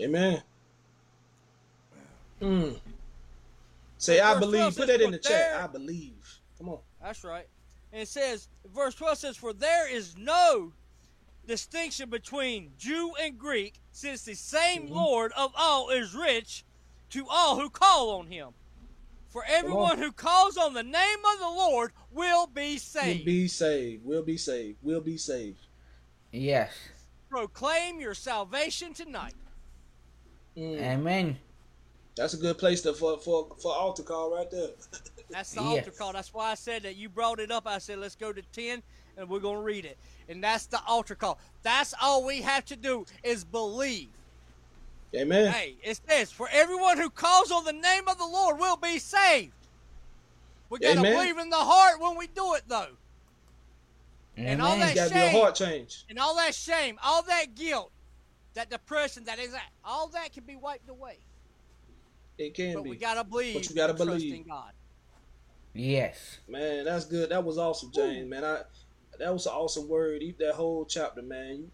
Amen. 0.01 0.41
Mm. 2.41 2.79
Say 3.97 4.19
I 4.19 4.39
believe. 4.39 4.75
Put 4.75 4.87
that 4.87 5.01
in 5.01 5.07
"For 5.07 5.11
the 5.11 5.17
chat. 5.19 5.31
there- 5.31 5.61
I 5.61 5.67
believe. 5.67 6.39
Come 6.57 6.69
on. 6.69 6.79
That's 7.01 7.23
right. 7.23 7.47
And 7.91 8.01
it 8.01 8.07
says, 8.07 8.47
verse 8.73 8.95
12 8.95 9.17
says, 9.17 9.37
For 9.37 9.51
there 9.53 9.89
is 9.93 10.15
no 10.17 10.71
distinction 11.49 12.09
between 12.09 12.71
Jew 12.77 13.11
and 13.19 13.37
Greek, 13.37 13.81
since 13.91 14.23
the 14.23 14.35
same 14.35 14.83
Mm-hmm. 14.83 14.93
Lord 14.93 15.31
of 15.35 15.51
all 15.57 15.89
is 15.89 16.15
rich 16.15 16.63
to 17.09 17.25
all 17.29 17.59
who 17.59 17.69
call 17.69 18.11
on 18.11 18.27
him. 18.27 18.49
For 19.29 19.43
everyone 19.47 19.97
who 19.97 20.11
calls 20.11 20.57
on 20.57 20.73
the 20.73 20.83
name 20.83 21.19
of 21.33 21.39
the 21.39 21.45
Lord 21.49 21.91
will 22.11 22.47
be 22.47 22.71
We'll 22.73 22.79
saved. 22.79 23.25
be 23.25 23.47
saved. 23.47 24.05
We'll 24.05 24.23
be 24.23 24.37
saved. 24.37 24.77
We'll 24.81 25.01
be 25.01 25.17
saved. 25.17 25.59
Yes. 26.31 26.71
Proclaim 27.29 27.99
your 27.99 28.13
salvation 28.15 28.93
tonight. 28.93 29.33
Mm. 30.57 30.81
Amen. 30.81 31.37
That's 32.15 32.33
a 32.33 32.37
good 32.37 32.57
place 32.57 32.81
to 32.81 32.93
for 32.93 33.17
for 33.19 33.55
for 33.61 33.71
altar 33.73 34.03
call 34.03 34.35
right 34.35 34.49
there. 34.51 34.69
That's 35.29 35.53
the 35.53 35.61
Yes. 35.61 35.69
altar 35.87 35.91
call. 35.91 36.13
That's 36.13 36.33
why 36.33 36.51
I 36.51 36.55
said 36.55 36.83
that 36.83 36.95
you 36.95 37.07
brought 37.07 37.39
it 37.39 37.51
up. 37.51 37.67
I 37.67 37.77
said, 37.77 37.99
let's 37.99 38.15
go 38.15 38.33
to 38.33 38.41
10 38.41 38.81
and 39.19 39.29
we're 39.29 39.39
going 39.39 39.57
to 39.57 39.61
read 39.63 39.85
it. 39.85 39.97
And 40.29 40.43
that's 40.43 40.65
the 40.65 40.79
altar 40.87 41.13
call. 41.15 41.37
That's 41.61 41.93
all 42.01 42.25
we 42.25 42.41
have 42.41 42.65
to 42.65 42.75
do 42.75 43.05
is 43.23 43.43
believe. 43.43 44.07
Amen. 45.13 45.51
Hey, 45.51 45.75
it 45.83 45.99
says, 46.07 46.31
for 46.31 46.47
everyone 46.51 46.97
who 46.97 47.09
calls 47.09 47.51
on 47.51 47.65
the 47.65 47.73
name 47.73 48.07
of 48.07 48.17
the 48.17 48.25
Lord 48.25 48.59
will 48.59 48.77
be 48.77 48.99
saved. 48.99 49.53
We 50.69 50.79
got 50.79 50.95
to 50.95 51.01
believe 51.01 51.37
in 51.37 51.49
the 51.49 51.55
heart 51.57 51.99
when 51.99 52.15
we 52.15 52.27
do 52.27 52.53
it, 52.53 52.61
though. 52.67 52.87
And 54.37 54.61
all 54.61 54.77
that- 54.77 54.91
It's 54.91 54.95
got 54.95 55.07
to 55.09 55.13
be 55.13 55.19
a 55.19 55.23
shame. 55.31 55.41
heart 55.41 55.55
change. 55.55 56.05
And 56.09 56.19
all 56.19 56.35
that 56.35 56.53
shame, 56.55 56.97
all 57.03 57.23
that 57.23 57.55
guilt, 57.55 57.91
that 58.53 58.69
depression, 58.69 59.25
that 59.25 59.39
is 59.39 59.51
that, 59.51 59.65
all 59.83 60.07
that 60.09 60.31
can 60.31 60.43
be 60.43 60.55
wiped 60.55 60.89
away. 60.89 61.17
It 62.37 62.53
can 62.53 62.75
But 62.75 62.83
be. 62.83 62.89
But 62.89 62.91
we 62.91 62.97
got 62.97 63.15
to 63.15 63.23
believe 63.23 63.55
But 63.55 63.69
you 63.69 63.75
gotta 63.75 63.93
and 63.93 63.97
trust 63.97 64.11
believe. 64.19 64.33
in 64.35 64.43
God. 64.43 64.71
Yes. 65.73 66.37
Man, 66.47 66.85
that's 66.85 67.05
good. 67.05 67.29
That 67.29 67.43
was 67.43 67.57
awesome, 67.57 67.91
James. 67.93 68.29
Man, 68.29 68.45
I 68.45 68.61
that 69.19 69.33
was 69.33 69.45
an 69.45 69.53
awesome 69.53 69.87
word. 69.87 70.23
Eat 70.23 70.39
that 70.39 70.55
whole 70.55 70.85
chapter, 70.85 71.21
man. 71.21 71.55
You, 71.57 71.71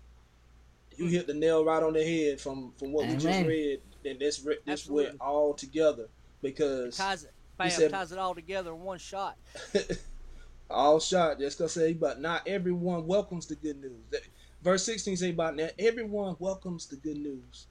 you 0.98 1.06
hmm. 1.06 1.12
hit 1.12 1.28
the 1.28 1.34
nail 1.34 1.64
right 1.64 1.82
on 1.82 1.94
the 1.94 2.04
head 2.04 2.42
from 2.42 2.74
from 2.78 2.92
what 2.92 3.08
we 3.08 3.16
just 3.16 3.46
read, 3.46 3.82
and 4.04 4.20
this 4.20 4.40
this 4.40 4.58
Absolutely. 4.68 5.06
went 5.06 5.22
all 5.22 5.54
together 5.54 6.08
because 6.42 6.98
Ties 6.98 7.24
it, 7.24 7.32
bam, 7.58 7.70
said- 7.70 7.92
ties 7.92 8.12
it 8.12 8.18
all 8.18 8.36
together 8.36 8.72
in 8.72 8.80
one 8.82 8.98
shot. 8.98 9.38
all 10.70 11.00
shot. 11.00 11.40
Just 11.40 11.58
gonna 11.58 11.70
say, 11.70 11.94
but 11.94 12.20
not 12.20 12.48
everyone 12.48 13.08
welcomes 13.08 13.46
the 13.48 13.56
good 13.56 13.80
news. 13.82 14.22
Verse 14.64 14.84
sixteen 14.84 15.16
say 15.16 15.30
about 15.30 15.58
that 15.58 15.76
everyone 15.80 16.36
welcomes 16.40 16.88
the 16.88 16.96
good 16.96 17.18
news. 17.18 17.68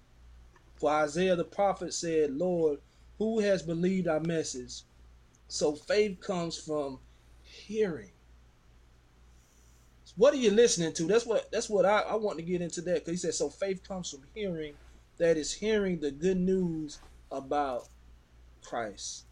For 0.77 0.91
Isaiah 0.91 1.37
the 1.37 1.45
prophet 1.45 1.93
said, 1.93 2.33
"Lord, 2.33 2.79
who 3.19 3.41
has 3.41 3.63
believed 3.63 4.09
our 4.09 4.21
message?" 4.21 4.83
So 5.49 5.75
faith 5.75 6.21
comes 6.21 6.57
from 6.57 6.99
hearing. 7.43 8.11
What 10.17 10.33
are 10.33 10.39
you 10.39 10.51
listening 10.51 10.93
to? 10.95 11.05
That's 11.05 11.27
what 11.27 11.51
that's 11.51 11.69
what 11.69 11.85
I, 11.85 12.01
I 12.01 12.15
want 12.15 12.39
to 12.39 12.45
get 12.45 12.63
into 12.63 12.81
that 12.83 13.05
because 13.05 13.11
he 13.13 13.17
said 13.17 13.35
so 13.35 13.49
faith 13.51 13.87
comes 13.87 14.11
from 14.11 14.21
hearing, 14.35 14.75
that 15.19 15.37
is 15.37 15.53
hearing 15.53 16.01
the 16.01 16.11
good 16.11 16.37
news 16.37 16.99
about 17.33 17.89
Christ. 18.63 19.25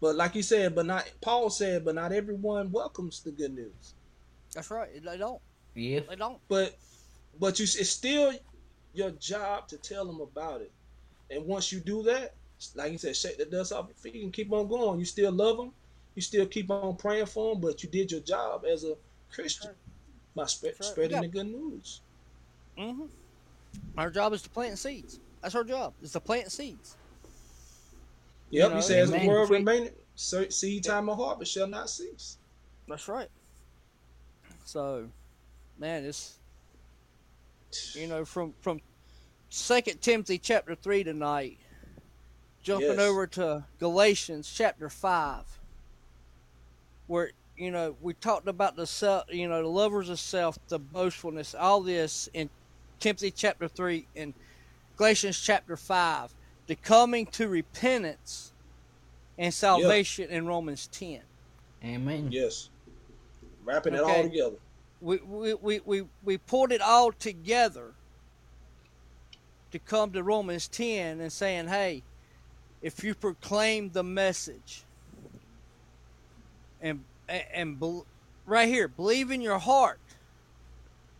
But 0.00 0.16
like 0.16 0.34
you 0.34 0.42
said, 0.42 0.74
but 0.74 0.86
not 0.86 1.10
Paul 1.20 1.48
said, 1.48 1.84
but 1.84 1.94
not 1.94 2.12
everyone 2.12 2.70
welcomes 2.70 3.22
the 3.22 3.30
good 3.30 3.54
news. 3.54 3.94
That's 4.54 4.70
right. 4.70 4.88
They 5.04 5.18
don't. 5.18 5.40
Yeah. 5.74 6.00
They 6.08 6.16
don't. 6.16 6.38
But 6.48 6.76
but 7.38 7.58
you 7.58 7.64
it's 7.64 7.90
still 7.90 8.32
your 8.92 9.10
job 9.12 9.68
to 9.68 9.76
tell 9.76 10.04
them 10.04 10.20
about 10.20 10.60
it. 10.60 10.72
And 11.30 11.46
once 11.46 11.72
you 11.72 11.80
do 11.80 12.02
that, 12.04 12.34
like 12.74 12.92
you 12.92 12.98
said, 12.98 13.16
shake 13.16 13.38
the 13.38 13.44
dust 13.44 13.72
off 13.72 13.86
your 13.88 13.96
feet 13.96 14.22
and 14.22 14.32
keep 14.32 14.52
on 14.52 14.68
going. 14.68 14.98
You 14.98 15.04
still 15.04 15.32
love 15.32 15.56
them. 15.56 15.72
You 16.16 16.22
still 16.22 16.46
keep 16.46 16.70
on 16.70 16.96
praying 16.96 17.26
for 17.26 17.52
them, 17.52 17.60
but 17.60 17.82
you 17.82 17.90
did 17.90 18.10
your 18.10 18.22
job 18.22 18.64
as 18.64 18.84
a 18.84 18.94
Christian 19.30 19.72
by 20.34 20.46
spreading 20.46 21.10
Yeah. 21.12 21.20
the 21.20 21.28
good 21.28 21.46
news. 21.46 22.00
hmm 22.76 23.06
Our 23.96 24.10
job 24.10 24.32
is 24.32 24.42
to 24.42 24.50
plant 24.50 24.78
seeds. 24.78 25.20
That's 25.42 25.54
our 25.54 25.62
job. 25.64 25.94
Is 26.00 26.12
to 26.12 26.20
plant 26.20 26.50
seeds. 26.50 26.96
Yep, 28.50 28.70
know, 28.70 28.76
he 28.76 28.82
says 28.82 29.10
the 29.10 29.16
amen. 29.16 29.28
word 29.28 29.50
remain 29.50 29.90
seed 30.14 30.84
time 30.84 31.08
and 31.08 31.18
harvest 31.18 31.52
shall 31.52 31.66
not 31.66 31.90
cease. 31.90 32.38
That's 32.88 33.08
right. 33.08 33.28
So, 34.64 35.10
man, 35.78 36.04
it's 36.04 36.38
you 37.94 38.06
know 38.06 38.24
from 38.24 38.54
from 38.60 38.80
Second 39.50 40.00
Timothy 40.00 40.38
chapter 40.38 40.74
three 40.74 41.04
tonight, 41.04 41.58
jumping 42.62 42.90
Yes. 42.90 42.98
over 43.00 43.26
to 43.28 43.66
Galatians 43.78 44.50
chapter 44.52 44.88
five, 44.88 45.44
where 47.06 47.30
you 47.56 47.70
know 47.70 47.96
we 48.00 48.14
talked 48.14 48.48
about 48.48 48.76
the 48.76 48.86
self, 48.86 49.24
you 49.30 49.48
know, 49.48 49.62
the 49.62 49.68
lovers 49.68 50.08
of 50.08 50.18
self, 50.18 50.58
the 50.68 50.78
boastfulness, 50.78 51.54
all 51.54 51.80
this 51.80 52.28
in 52.34 52.50
Timothy 53.00 53.30
chapter 53.30 53.68
three 53.68 54.06
and 54.16 54.34
Galatians 54.96 55.40
chapter 55.40 55.76
five, 55.76 56.32
the 56.66 56.76
coming 56.76 57.26
to 57.26 57.48
repentance 57.48 58.52
and 59.38 59.52
salvation 59.52 60.30
in 60.30 60.46
Romans 60.46 60.88
ten. 60.90 61.20
Amen. 61.84 62.28
Yes. 62.30 62.70
Wrapping 63.64 63.94
it 63.94 64.00
all 64.00 64.22
together. 64.22 64.56
we, 65.00 65.18
we, 65.18 65.54
we, 65.54 65.80
we, 65.84 66.02
we 66.24 66.38
pulled 66.38 66.72
it 66.72 66.80
all 66.80 67.12
together 67.12 67.92
to 69.72 69.78
come 69.80 70.12
to 70.12 70.22
Romans 70.22 70.68
10 70.68 71.20
and 71.20 71.30
saying, 71.32 71.68
hey, 71.68 72.02
if 72.80 73.04
you 73.04 73.14
proclaim 73.14 73.90
the 73.90 74.02
message 74.02 74.84
and, 76.86 77.04
and, 77.28 77.44
and 77.54 77.80
bel- 77.80 78.06
right 78.46 78.68
here, 78.68 78.88
believe 78.88 79.30
in 79.30 79.40
your 79.40 79.58
heart. 79.58 79.98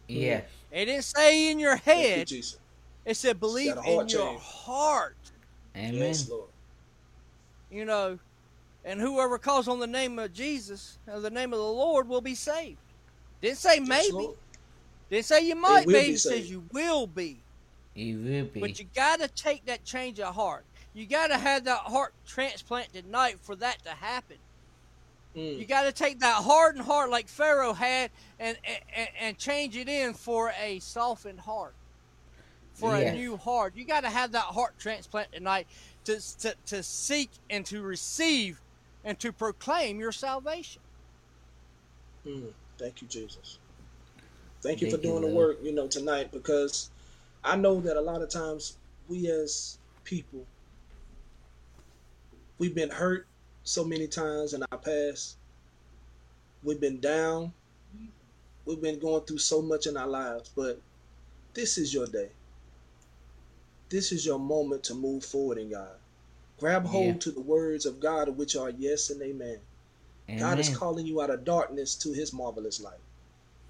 Yes. 0.09 0.45
It 0.71 0.87
didn't 0.87 1.05
say 1.05 1.51
in 1.51 1.59
your 1.59 1.77
Thank 1.77 2.31
you, 2.31 2.37
head, 2.37 2.45
it 3.05 3.15
said 3.17 3.41
believe 3.41 3.77
in 3.77 3.83
heart 3.83 4.13
your 4.13 4.29
change. 4.31 4.41
heart, 4.43 5.17
Amen. 5.77 5.95
Yes, 5.95 6.29
Lord. 6.29 6.49
you 7.71 7.85
know, 7.85 8.19
and 8.85 9.01
whoever 9.01 9.39
calls 9.39 9.69
on 9.69 9.81
the 9.81 9.87
name 9.87 10.19
of 10.19 10.33
Jesus, 10.33 10.99
or 11.07 11.21
the 11.21 11.31
name 11.31 11.53
of 11.53 11.59
the 11.59 11.65
Lord, 11.65 12.09
will 12.09 12.21
be 12.21 12.35
saved. 12.35 12.79
Didn't 13.41 13.59
say 13.59 13.79
Yes, 13.79 13.89
maybe. 13.89 14.13
Lord. 14.13 14.37
Didn't 15.11 15.25
say 15.27 15.47
you 15.47 15.55
might 15.57 15.87
will 15.87 15.93
be. 15.95 16.09
be 16.09 16.15
It 16.15 16.19
says 16.21 16.51
you 16.51 16.65
will 16.73 17.07
be. 17.07 17.39
You 17.95 18.19
will 18.19 18.45
be. 18.47 18.61
But 18.61 18.79
you 18.79 18.87
got 18.95 19.21
to 19.21 19.29
take 19.29 19.65
that 19.67 19.85
change 19.85 20.21
of 20.21 20.35
heart. 20.35 20.65
You 20.95 21.07
got 21.07 21.29
to 21.29 21.39
have 21.39 21.65
that 21.65 21.79
heart 21.79 22.13
transplant 22.27 22.93
tonight 22.93 23.37
for 23.41 23.55
that 23.57 23.83
to 23.85 23.91
happen. 23.91 24.37
Mm. 25.37 25.61
You 25.61 25.67
got 25.67 25.83
to 25.83 25.93
take 25.93 26.21
that 26.21 26.43
hardened 26.43 26.85
heart 26.85 27.11
like 27.11 27.29
Pharaoh 27.29 27.75
had 27.75 28.11
and, 28.39 28.57
and, 28.97 29.09
and 29.21 29.39
change 29.39 29.77
it 29.77 29.89
in 29.89 30.15
for 30.15 30.53
a 30.61 30.79
softened 30.81 31.41
heart, 31.41 31.75
for 32.73 32.97
Yes. 32.97 33.13
a 33.13 33.17
new 33.17 33.37
heart. 33.37 33.77
You 33.77 33.85
got 33.85 34.01
to 34.03 34.11
have 34.11 34.33
that 34.33 34.45
heart 34.45 34.79
transplant 34.79 35.33
tonight 35.33 35.67
to, 36.05 36.21
to, 36.41 36.55
to 36.67 36.83
seek 36.83 37.31
and 37.51 37.67
to 37.67 37.83
receive 37.83 38.61
and 39.05 39.19
to 39.21 39.33
proclaim 39.33 40.01
your 40.01 40.13
salvation. 40.13 40.83
Mm, 42.27 42.53
thank 42.79 43.03
you, 43.03 43.09
Jesus. 43.09 43.59
Thank 44.63 44.81
you 44.81 44.89
for 44.89 44.97
Thank 44.97 45.05
you, 45.05 45.11
doing 45.11 45.23
the 45.23 45.29
work, 45.37 45.59
you 45.63 45.73
know, 45.73 45.87
tonight 45.87 46.33
because 46.33 46.91
I 47.45 47.57
know 47.57 47.81
that 47.81 47.97
a 47.97 48.01
lot 48.01 48.23
of 48.23 48.31
times 48.31 48.79
we 49.09 49.31
as 49.31 49.79
people 50.05 50.47
we've 52.59 52.75
been 52.75 52.91
hurt 52.91 53.27
so 53.67 53.85
many 53.85 54.07
times 54.07 54.55
in 54.55 54.63
our 54.71 54.79
past. 54.79 55.37
We've 56.63 56.81
been 56.81 57.01
down. 57.01 57.53
We've 58.65 58.81
been 58.81 58.99
going 58.99 59.23
through 59.23 59.39
so 59.39 59.61
much 59.61 59.87
in 59.87 59.97
our 59.97 60.07
lives, 60.07 60.51
but 60.55 60.81
this 61.53 61.77
is 61.77 61.93
your 61.93 62.07
day. 62.07 62.31
This 63.89 64.13
is 64.13 64.25
your 64.25 64.39
moment 64.39 64.85
to 64.85 64.95
move 64.95 65.25
forward 65.25 65.59
in 65.59 65.71
God. 65.71 65.97
Grab 66.59 66.87
hold 66.87 67.07
Yeah. 67.07 67.19
to 67.21 67.31
the 67.33 67.41
words 67.41 67.87
of 67.87 68.01
God, 68.01 68.29
which 68.37 68.57
are 68.57 68.71
yes 68.71 69.11
and 69.11 69.21
amen. 69.21 69.61
God 70.39 70.59
is 70.59 70.69
calling 70.77 71.07
you 71.07 71.21
out 71.21 71.31
of 71.31 71.45
darkness 71.45 71.95
to 71.97 72.13
his 72.13 72.33
marvelous 72.33 72.81
light. 72.81 72.99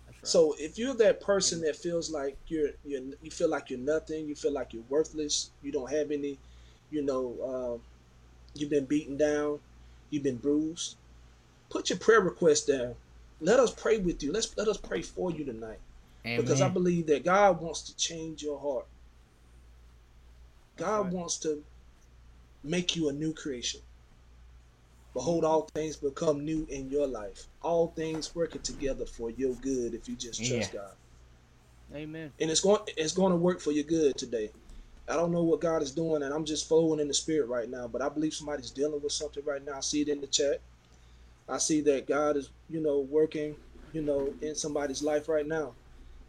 Right. 0.06 0.16
So 0.22 0.54
if 0.58 0.78
you're 0.78 0.94
that 0.94 1.20
person 1.20 1.60
that 1.62 1.76
feels 1.76 2.10
like 2.10 2.36
you're 2.48 2.70
you're 2.84 3.02
you 3.22 3.30
feel 3.30 3.48
like 3.48 3.68
you're 3.70 3.78
nothing, 3.78 4.26
you 4.26 4.34
feel 4.34 4.52
like 4.52 4.72
you're 4.72 4.84
worthless, 4.88 5.50
you 5.62 5.72
don't 5.72 5.90
have 5.90 6.10
any, 6.10 6.38
you 6.90 7.02
know, 7.02 7.74
um, 7.74 7.82
you've 8.54 8.70
been 8.70 8.86
beaten 8.86 9.18
down, 9.18 9.60
you've 10.10 10.22
been 10.22 10.36
bruised, 10.36 10.96
put 11.70 11.90
your 11.90 11.98
prayer 11.98 12.20
request 12.20 12.68
down. 12.68 12.94
Let 13.40 13.60
us 13.60 13.72
pray 13.72 13.98
with 13.98 14.22
you. 14.22 14.32
Let's 14.32 14.56
let 14.56 14.68
us 14.68 14.78
pray 14.78 15.02
for 15.02 15.30
you 15.30 15.44
tonight 15.44 15.80
because 16.24 16.60
I 16.62 16.68
believe 16.68 17.06
that 17.08 17.24
God 17.24 17.60
wants 17.60 17.82
to 17.82 17.96
change 17.96 18.42
your 18.42 18.58
heart. 18.58 18.86
God 20.76 21.04
right. 21.04 21.12
wants 21.12 21.38
to 21.38 21.62
make 22.64 22.96
you 22.96 23.08
a 23.08 23.12
new 23.12 23.32
creation. 23.32 23.80
Behold, 25.14 25.44
all 25.44 25.68
things 25.74 25.96
become 25.96 26.44
new 26.44 26.66
in 26.68 26.90
your 26.90 27.06
life. 27.06 27.46
All 27.62 27.88
things 27.88 28.34
working 28.34 28.60
together 28.60 29.06
for 29.06 29.30
your 29.30 29.54
good 29.54 29.94
if 29.94 30.08
you 30.08 30.16
just 30.16 30.44
trust 30.44 30.74
Yeah. 30.74 30.80
God. 30.80 30.92
Amen. 31.94 32.32
And 32.40 32.50
it's 32.50 32.60
going 32.60 32.80
it's 32.96 33.14
going 33.14 33.30
to 33.30 33.36
work 33.36 33.60
for 33.60 33.72
your 33.72 33.84
good 33.84 34.16
today. 34.16 34.50
I 35.08 35.14
don't 35.14 35.32
know 35.32 35.44
what 35.44 35.60
God 35.60 35.82
is 35.82 35.92
doing, 35.92 36.22
and 36.22 36.34
I'm 36.34 36.44
just 36.44 36.66
flowing 36.66 37.00
in 37.00 37.08
the 37.08 37.14
spirit 37.14 37.48
right 37.48 37.70
now. 37.70 37.86
But 37.86 38.02
I 38.02 38.08
believe 38.08 38.34
somebody's 38.34 38.70
dealing 38.70 39.00
with 39.00 39.12
something 39.12 39.44
right 39.44 39.64
now. 39.64 39.76
I 39.76 39.80
see 39.80 40.02
it 40.02 40.08
in 40.08 40.20
the 40.20 40.26
chat. 40.26 40.60
I 41.48 41.58
see 41.58 41.80
that 41.82 42.08
God 42.08 42.36
is, 42.36 42.50
you 42.68 42.80
know, 42.80 43.00
working, 43.00 43.54
you 43.92 44.02
know, 44.02 44.34
in 44.42 44.54
somebody's 44.56 45.02
life 45.02 45.28
right 45.28 45.46
now. 45.46 45.74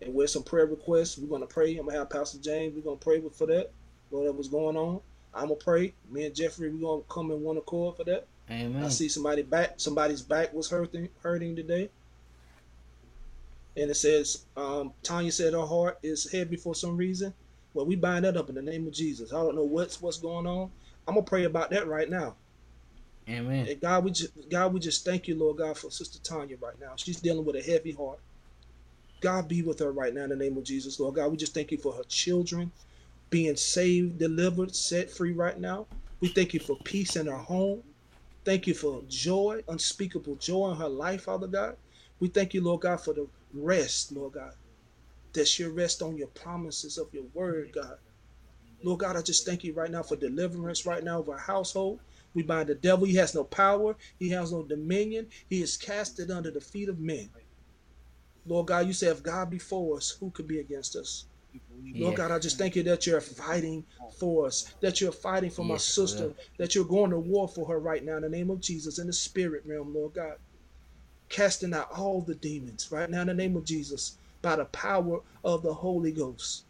And 0.02 0.14
with 0.14 0.30
some 0.30 0.44
prayer 0.44 0.68
requests, 0.68 1.18
we're 1.18 1.28
gonna 1.28 1.48
pray. 1.48 1.76
I'm 1.78 1.88
gonna 1.88 1.98
have 1.98 2.10
Pastor 2.12 2.38
James. 2.38 2.76
We're 2.76 2.84
gonna 2.84 2.98
pray 2.98 3.20
for 3.36 3.48
that. 3.48 3.72
Whatever's 4.10 4.48
going 4.48 4.78
on, 4.78 5.02
I'm 5.34 5.48
gonna 5.48 5.56
pray. 5.56 5.94
Me 6.10 6.26
and 6.26 6.36
Jeffrey, 6.36 6.70
we're 6.70 6.88
gonna 6.88 7.02
come 7.10 7.32
in 7.32 7.42
one 7.42 7.58
accord 7.58 7.98
for 7.98 8.04
that. 8.04 8.28
Amen. 8.50 8.84
I 8.84 8.90
see 8.90 9.10
somebody 9.10 9.42
back. 9.42 9.74
Somebody's 9.78 10.22
back 10.22 10.54
was 10.54 10.70
hurting, 10.70 11.10
hurting 11.22 11.56
today. 11.56 11.90
And 13.76 13.92
it 13.92 13.96
says, 13.96 14.46
um, 14.56 14.94
Tanya 15.04 15.32
said 15.32 15.54
her 15.54 15.66
heart 15.66 15.98
is 16.04 16.32
heavy 16.32 16.56
for 16.56 16.74
some 16.74 16.96
reason. 16.96 17.34
Well, 17.78 17.86
we 17.86 17.96
bind 17.96 18.26
that 18.26 18.36
up 18.36 18.50
in 18.50 18.56
the 18.56 18.62
name 18.64 18.88
of 18.88 18.94
Jesus. 18.94 19.32
I 19.32 19.36
don't 19.36 19.54
know 19.54 19.64
what's 19.64 20.02
what's 20.02 20.18
going 20.18 20.48
on. 20.48 20.72
I'm 21.08 21.14
gonna 21.14 21.24
pray 21.24 21.44
about 21.44 21.70
that 21.70 21.86
right 21.86 22.10
now. 22.10 22.36
Amen. 23.30 23.68
And 23.70 23.80
God, 23.80 24.04
we 24.04 24.10
just 24.10 24.50
God, 24.50 24.74
we 24.74 24.80
just 24.80 25.06
thank 25.06 25.28
you, 25.28 25.36
Lord 25.36 25.60
God, 25.60 25.78
for 25.78 25.92
Sister 25.92 26.18
Tanya 26.18 26.58
right 26.60 26.74
now. 26.82 26.94
She's 26.96 27.22
dealing 27.22 27.46
with 27.46 27.56
a 27.56 27.62
heavy 27.62 27.92
heart. 27.92 28.18
God 29.22 29.48
be 29.48 29.62
with 29.62 29.78
her 29.78 29.92
right 29.92 30.12
now 30.12 30.24
in 30.24 30.32
the 30.32 30.36
name 30.36 30.58
of 30.58 30.64
Jesus, 30.64 31.00
Lord 31.00 31.14
God. 31.14 31.30
We 31.30 31.38
just 31.38 31.54
thank 31.54 31.72
you 31.72 31.78
for 31.78 31.94
her 31.94 32.04
children 32.06 32.72
being 33.30 33.56
saved, 33.56 34.18
delivered, 34.18 34.76
set 34.76 35.12
free 35.12 35.34
right 35.34 35.60
now. 35.60 35.86
We 36.20 36.30
thank 36.30 36.56
you 36.56 36.60
for 36.60 36.78
peace 36.78 37.16
in 37.16 37.28
her 37.28 37.38
home. 37.38 37.84
Thank 38.44 38.66
you 38.66 38.74
for 38.74 39.04
joy, 39.08 39.62
unspeakable 39.68 40.38
joy 40.38 40.72
in 40.72 40.78
her 40.78 40.90
life, 40.90 41.26
Father 41.26 41.46
God. 41.46 41.78
We 42.20 42.30
thank 42.30 42.56
you, 42.56 42.64
Lord 42.64 42.82
God, 42.82 43.02
for 43.02 43.14
the 43.14 43.28
rest, 43.54 44.14
Lord 44.14 44.34
God, 44.34 44.54
that 45.38 45.48
she'll 45.48 45.72
rest 45.74 46.02
on 46.02 46.18
your 46.18 46.28
promises 46.30 46.98
of 46.98 47.14
your 47.14 47.26
word, 47.34 47.72
God. 47.74 47.98
Lord 48.84 49.00
God, 49.00 49.16
I 49.18 49.22
just 49.24 49.46
thank 49.46 49.64
you 49.64 49.74
right 49.74 49.92
now 49.92 50.04
for 50.04 50.16
deliverance 50.18 50.86
right 50.86 51.04
now 51.04 51.20
of 51.20 51.30
our 51.30 51.38
household. 51.40 52.02
We 52.36 52.44
bind 52.44 52.70
the 52.70 52.76
devil. 52.76 53.08
He 53.08 53.16
has 53.16 53.36
no 53.36 53.44
power. 53.44 53.96
He 54.20 54.30
has 54.30 54.52
no 54.52 54.64
dominion. 54.64 55.28
He 55.50 55.62
is 55.62 55.78
casted 55.78 56.32
under 56.32 56.52
the 56.52 56.62
feet 56.62 56.90
of 56.90 57.00
men. 57.00 57.30
Lord 58.46 58.68
God, 58.68 58.88
you 58.88 58.94
say 58.94 59.08
if 59.08 59.24
God 59.24 59.50
be 59.50 59.60
for 59.60 59.98
us, 59.98 60.16
who 60.20 60.32
could 60.32 60.48
be 60.48 60.60
against 60.60 60.96
us? 60.96 61.26
Lord 61.94 62.14
Yes. 62.14 62.18
God, 62.18 62.32
I 62.32 62.40
just 62.40 62.58
thank 62.58 62.76
you 62.76 62.84
that 62.84 63.08
you're 63.08 63.22
fighting 63.22 63.86
for 64.20 64.48
us, 64.48 64.74
that 64.82 65.02
you're 65.02 65.12
fighting 65.12 65.50
for 65.50 65.66
my 65.66 65.78
sister, 65.78 66.26
Lord. 66.26 66.38
that 66.60 66.76
you're 66.76 66.86
going 66.86 67.12
to 67.12 67.20
war 67.20 67.48
for 67.48 67.68
her 67.68 67.80
right 67.80 68.04
now 68.04 68.18
in 68.18 68.24
the 68.24 68.30
name 68.30 68.50
of 68.52 68.62
Jesus 68.62 69.00
in 69.00 69.08
the 69.08 69.14
spirit 69.14 69.64
realm, 69.66 69.94
Lord 69.94 70.14
God. 70.14 70.36
Casting 71.30 71.74
out 71.74 71.92
all 71.92 72.22
the 72.22 72.36
demons 72.36 72.90
right 72.92 73.10
now 73.10 73.22
in 73.22 73.28
the 73.28 73.34
name 73.34 73.58
of 73.58 73.66
Jesus 73.66 74.18
by 74.42 74.56
the 74.56 74.66
power 74.66 75.20
of 75.44 75.64
the 75.64 75.74
Holy 75.74 76.12
Ghost. 76.12 76.64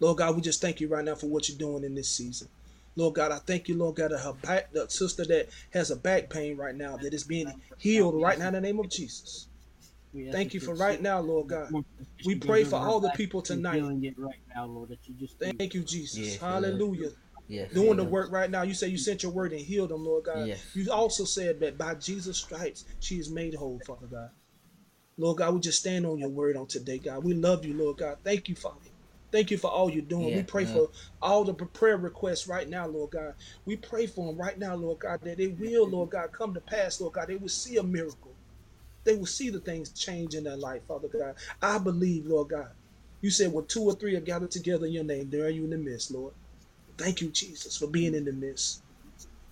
Lord 0.00 0.18
God, 0.18 0.36
we 0.36 0.42
just 0.42 0.60
thank 0.60 0.80
you 0.80 0.88
right 0.88 1.04
now 1.04 1.14
for 1.14 1.26
what 1.26 1.48
you're 1.48 1.56
doing 1.58 1.84
in 1.84 1.94
this 1.94 2.08
season. 2.10 2.48
Lord 2.96 3.14
God, 3.14 3.32
I 3.32 3.38
thank 3.38 3.68
you, 3.68 3.76
Lord 3.76 3.96
God, 3.96 4.10
that 4.10 4.18
her 4.18 4.32
back, 4.32 4.72
the 4.72 4.88
sister 4.88 5.24
that 5.24 5.48
has 5.70 5.90
a 5.90 5.96
back 5.96 6.30
pain 6.30 6.56
right 6.56 6.74
now, 6.74 6.96
that 6.96 7.14
is 7.14 7.24
being 7.24 7.52
healed 7.78 8.20
right 8.20 8.38
now 8.38 8.48
in 8.48 8.54
the 8.54 8.60
name 8.60 8.78
of 8.78 8.88
Jesus. 8.88 9.48
Thank 10.30 10.54
you 10.54 10.60
for 10.60 10.74
right 10.74 11.00
now, 11.00 11.20
Lord 11.20 11.48
God. 11.48 11.72
We 12.24 12.36
pray 12.36 12.64
for 12.64 12.76
all 12.76 13.00
the 13.00 13.10
people 13.10 13.42
tonight. 13.42 13.74
Feeling 13.74 14.04
it 14.04 14.18
right 14.18 14.38
now, 14.54 14.66
Lord, 14.66 14.90
that 14.90 14.98
you 15.04 15.14
just 15.14 15.38
Thank 15.38 15.74
you, 15.74 15.82
Jesus. 15.82 16.36
Hallelujah. 16.36 17.10
Yes. 17.48 17.72
Doing 17.74 17.96
the 17.96 18.04
work 18.04 18.30
right 18.32 18.50
now. 18.50 18.62
You 18.62 18.74
say 18.74 18.88
you 18.88 18.96
sent 18.96 19.22
your 19.22 19.32
word 19.32 19.52
and 19.52 19.60
healed 19.60 19.90
them, 19.90 20.04
Lord 20.04 20.24
God. 20.24 20.46
Yes. 20.46 20.64
You 20.74 20.90
also 20.90 21.24
said 21.24 21.60
that 21.60 21.76
by 21.76 21.94
Jesus' 21.96 22.38
stripes 22.38 22.84
she 23.00 23.16
is 23.16 23.28
made 23.30 23.54
whole, 23.54 23.80
Father 23.86 24.06
God. 24.06 24.30
Lord 25.16 25.38
God, 25.38 25.54
we 25.54 25.60
just 25.60 25.80
stand 25.80 26.06
on 26.06 26.18
your 26.18 26.28
word 26.28 26.56
on 26.56 26.66
today, 26.66 26.98
God. 26.98 27.22
We 27.24 27.34
love 27.34 27.64
you, 27.64 27.74
Lord 27.74 27.98
God. 27.98 28.18
Thank 28.24 28.48
you, 28.48 28.56
Father. 28.56 28.76
Thank 29.30 29.50
you 29.50 29.58
for 29.58 29.70
all 29.70 29.90
you're 29.90 30.02
doing. 30.02 30.30
Yeah, 30.30 30.36
we 30.36 30.42
pray 30.44 30.64
for 30.64 30.90
all 31.20 31.44
the 31.44 31.54
prayer 31.54 31.96
requests 31.96 32.46
right 32.46 32.68
now, 32.68 32.86
Lord 32.86 33.10
God. 33.10 33.34
We 33.64 33.76
pray 33.76 34.06
for 34.06 34.26
them 34.26 34.40
right 34.40 34.58
now, 34.58 34.76
Lord 34.76 35.00
God, 35.00 35.20
that 35.22 35.38
they 35.38 35.48
will, 35.48 35.88
Lord 35.88 36.10
God, 36.10 36.32
come 36.32 36.54
to 36.54 36.60
pass, 36.60 37.00
Lord 37.00 37.14
God. 37.14 37.28
They 37.28 37.36
will 37.36 37.48
see 37.48 37.76
a 37.76 37.82
miracle. 37.82 38.34
They 39.04 39.16
will 39.16 39.26
see 39.26 39.50
the 39.50 39.60
things 39.60 39.90
change 39.90 40.34
in 40.34 40.44
their 40.44 40.56
life, 40.56 40.82
Father 40.86 41.08
God. 41.08 41.34
I 41.60 41.78
believe, 41.78 42.26
Lord 42.26 42.50
God. 42.50 42.68
You 43.20 43.30
said 43.30 43.52
when 43.52 43.66
two 43.66 43.82
or 43.82 43.94
three 43.94 44.16
are 44.16 44.20
gathered 44.20 44.50
together 44.50 44.86
in 44.86 44.92
your 44.92 45.04
name, 45.04 45.30
there 45.30 45.46
are 45.46 45.50
you 45.50 45.64
in 45.64 45.70
the 45.70 45.78
midst, 45.78 46.10
Lord. 46.10 46.32
Thank 46.96 47.20
you, 47.20 47.30
Jesus, 47.30 47.76
for 47.76 47.86
being 47.86 48.14
in 48.14 48.24
the 48.24 48.32
midst. 48.32 48.82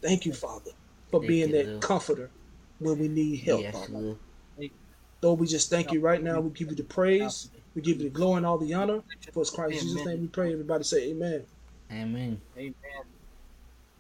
Thank 0.01 0.27
you, 0.27 0.33
Father, 0.33 0.71
for 1.11 1.21
Thank 1.21 1.29
being 1.29 1.51
you, 1.51 1.57
that 1.57 1.69
Lord. 1.69 1.81
comforter 1.81 2.31
when 2.79 2.99
we 2.99 3.09
need 3.09 3.41
help, 3.41 3.63
yes, 3.63 3.75
Father. 3.75 3.93
Lord. 3.93 4.19
Lord, 5.23 5.39
we 5.39 5.47
just 5.47 5.71
thank 5.71 5.93
you 5.93 6.01
right 6.01 6.23
now. 6.23 6.41
We 6.41 6.51
give 6.51 6.71
you 6.71 6.77
the 6.77 6.83
praise. 6.83 7.49
We 7.75 7.83
give 7.83 7.99
you 7.99 8.05
the 8.05 8.15
glory 8.15 8.39
and 8.39 8.47
all 8.47 8.59
the 8.59 8.75
honor. 8.75 9.03
For 9.33 9.43
it's 9.43 9.51
Christ 9.51 9.81
Jesus' 9.81 10.05
name 10.05 10.21
we 10.23 10.27
pray. 10.27 10.53
Everybody 10.53 10.85
say 10.85 11.11
amen. 11.11 11.45
Amen. 11.91 12.41
Amen. 12.57 12.75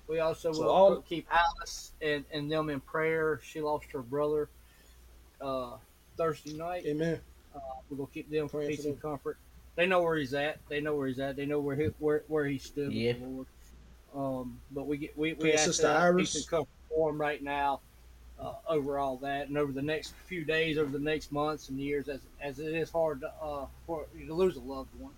We 0.08 0.18
also 0.18 0.52
So 0.52 0.62
will 0.62 0.68
all- 0.68 0.96
keep 1.02 1.26
Alice 1.30 1.92
and, 2.02 2.24
and 2.32 2.50
them 2.50 2.68
in 2.70 2.80
prayer. 2.80 3.40
She 3.42 3.60
lost 3.60 3.86
her 3.92 4.02
brother 4.02 4.50
uh, 5.40 5.76
Thursday 6.16 6.54
night. 6.54 6.84
Amen. 6.86 7.20
We're 7.88 7.96
gonna 7.96 8.08
keep 8.12 8.30
them 8.30 8.48
for 8.48 8.58
Praying 8.58 8.70
peace 8.70 8.82
for 8.82 8.88
and 8.88 9.00
comfort. 9.02 9.38
They 9.76 9.86
know 9.86 10.02
where 10.02 10.16
he's 10.16 10.34
at. 10.34 10.58
They 10.68 10.80
know 10.80 10.96
where 10.96 11.06
he's 11.08 11.18
at. 11.20 11.36
They 11.36 11.46
know 11.46 11.60
where 11.60 11.76
he 11.76 11.84
where, 11.98 12.24
where 12.26 12.46
he 12.46 12.58
stood 12.58 12.92
Yeah. 12.92 13.14
Um, 14.14 14.60
but 14.70 14.86
we 14.86 14.96
get 14.96 15.16
we, 15.16 15.34
we 15.34 15.40
Praying 15.40 15.54
ask 15.56 15.64
Sister 15.64 15.82
that 15.84 16.00
Iris. 16.00 16.32
peace 16.32 16.42
and 16.42 16.48
comfort 16.50 16.68
for 16.88 17.10
him 17.10 17.20
right 17.20 17.42
now. 17.42 17.80
Uh, 18.42 18.54
over 18.68 18.98
all 18.98 19.16
that, 19.18 19.46
and 19.46 19.56
over 19.56 19.70
the 19.70 19.80
next 19.80 20.14
few 20.26 20.44
days, 20.44 20.76
over 20.76 20.90
the 20.90 20.98
next 20.98 21.30
months 21.30 21.68
and 21.68 21.78
years, 21.78 22.08
as 22.08 22.18
as 22.40 22.58
it 22.58 22.74
is 22.74 22.90
hard 22.90 23.20
to, 23.20 23.30
uh, 23.40 23.66
for 23.86 24.04
you 24.18 24.26
to 24.26 24.34
lose 24.34 24.56
a 24.56 24.60
loved 24.60 24.88
one. 24.98 25.12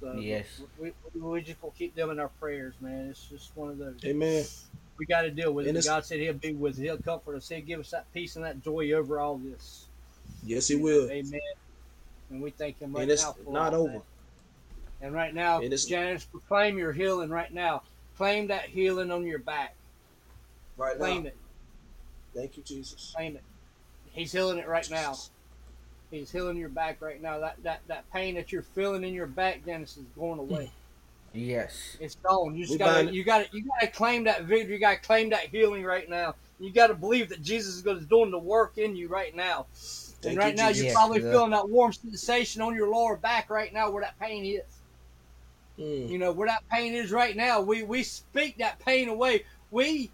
So 0.00 0.14
Yes. 0.14 0.46
we, 0.76 0.92
we, 1.14 1.20
we 1.20 1.40
just 1.42 1.60
gonna 1.60 1.72
keep 1.78 1.94
them 1.94 2.10
in 2.10 2.18
our 2.18 2.30
prayers, 2.40 2.74
man. 2.80 3.10
It's 3.10 3.24
just 3.28 3.56
one 3.56 3.68
of 3.70 3.78
those 3.78 4.04
Amen. 4.04 4.44
we 4.96 5.06
got 5.06 5.22
to 5.22 5.30
deal 5.30 5.52
with 5.52 5.66
it. 5.66 5.68
And 5.70 5.76
But 5.76 5.78
it's- 5.84 5.94
God 5.94 6.04
said 6.04 6.18
He'll 6.18 6.32
be 6.34 6.52
with 6.52 6.74
us. 6.74 6.78
He'll 6.80 6.98
comfort 6.98 7.36
us. 7.36 7.48
He'll 7.48 7.60
give 7.64 7.78
us 7.78 7.90
that 7.92 8.12
peace 8.12 8.34
and 8.34 8.44
that 8.44 8.60
joy 8.62 8.90
over 8.92 9.20
all 9.20 9.38
this. 9.38 9.86
Yes, 10.44 10.66
He 10.66 10.74
will. 10.74 11.08
Amen. 11.10 11.40
And 12.30 12.42
we 12.42 12.50
thank 12.50 12.80
Him 12.80 12.92
right 12.92 13.02
And 13.02 13.10
it's 13.12 13.22
now 13.22 13.36
for 13.44 13.52
not 13.52 13.72
over. 13.72 13.92
that. 13.92 14.02
And 15.00 15.14
right 15.14 15.32
now, 15.32 15.56
And 15.58 15.66
it's- 15.66 15.84
Janice, 15.84 16.24
proclaim 16.24 16.76
your 16.76 16.92
healing 16.92 17.30
right 17.30 17.52
now. 17.54 17.82
Claim 18.16 18.48
that 18.48 18.64
healing 18.64 19.12
on 19.12 19.24
your 19.26 19.38
back. 19.38 19.76
Right 20.76 20.96
Claim 20.96 21.22
now. 21.22 21.28
it. 21.28 21.36
Thank 22.38 22.56
you, 22.56 22.62
Jesus. 22.62 23.12
Claim 23.16 23.34
it. 23.34 23.42
He's 24.12 24.30
healing 24.30 24.58
it 24.58 24.68
right 24.68 24.88
now. 24.90 25.16
He's 26.10 26.30
healing 26.30 26.56
your 26.56 26.68
back 26.68 27.02
right 27.02 27.20
now. 27.20 27.40
That 27.40 27.56
that 27.64 27.80
that 27.88 28.10
pain 28.12 28.36
that 28.36 28.52
you're 28.52 28.62
feeling 28.62 29.02
in 29.02 29.12
your 29.12 29.26
back, 29.26 29.64
Dennis, 29.64 29.96
is 29.96 30.04
going 30.16 30.38
away. 30.38 30.70
Yes. 31.34 31.98
It's 32.00 32.14
gone. 32.14 32.56
You 32.56 32.64
just 32.64 32.78
gotta 32.78 33.06
it. 33.06 33.12
you 33.12 33.22
gotta 33.22 33.46
you 33.52 33.62
gotta 33.62 33.92
claim 33.92 34.24
that 34.24 34.44
victory. 34.44 34.72
You 34.72 34.80
gotta 34.80 34.96
claim 34.96 35.28
that 35.28 35.48
healing 35.48 35.84
right 35.84 36.08
now. 36.08 36.34
You 36.58 36.72
gotta 36.72 36.94
believe 36.94 37.28
that 37.28 37.42
Jesus 37.42 37.74
is 37.74 37.82
gonna 37.82 38.00
doing 38.00 38.30
the 38.30 38.38
work 38.38 38.78
in 38.78 38.96
you 38.96 39.08
right 39.08 39.36
now. 39.36 39.66
Thank 39.74 40.24
and 40.24 40.38
right 40.38 40.50
you, 40.52 40.56
now 40.56 40.68
Jesus. 40.68 40.84
you're 40.84 40.94
probably 40.94 41.22
yeah. 41.22 41.30
feeling 41.30 41.50
that 41.50 41.68
warm 41.68 41.92
sensation 41.92 42.62
on 42.62 42.74
your 42.74 42.88
lower 42.88 43.18
back 43.18 43.50
right 43.50 43.72
now 43.74 43.90
where 43.90 44.02
that 44.02 44.18
pain 44.18 44.46
is. 44.46 44.62
Mm. 45.78 46.08
You 46.08 46.18
know 46.18 46.32
where 46.32 46.48
that 46.48 46.66
pain 46.70 46.94
is 46.94 47.12
right 47.12 47.36
now. 47.36 47.60
We 47.60 47.82
we 47.82 48.02
speak 48.02 48.56
that 48.58 48.78
pain 48.78 49.10
away. 49.10 49.44
We 49.70 50.10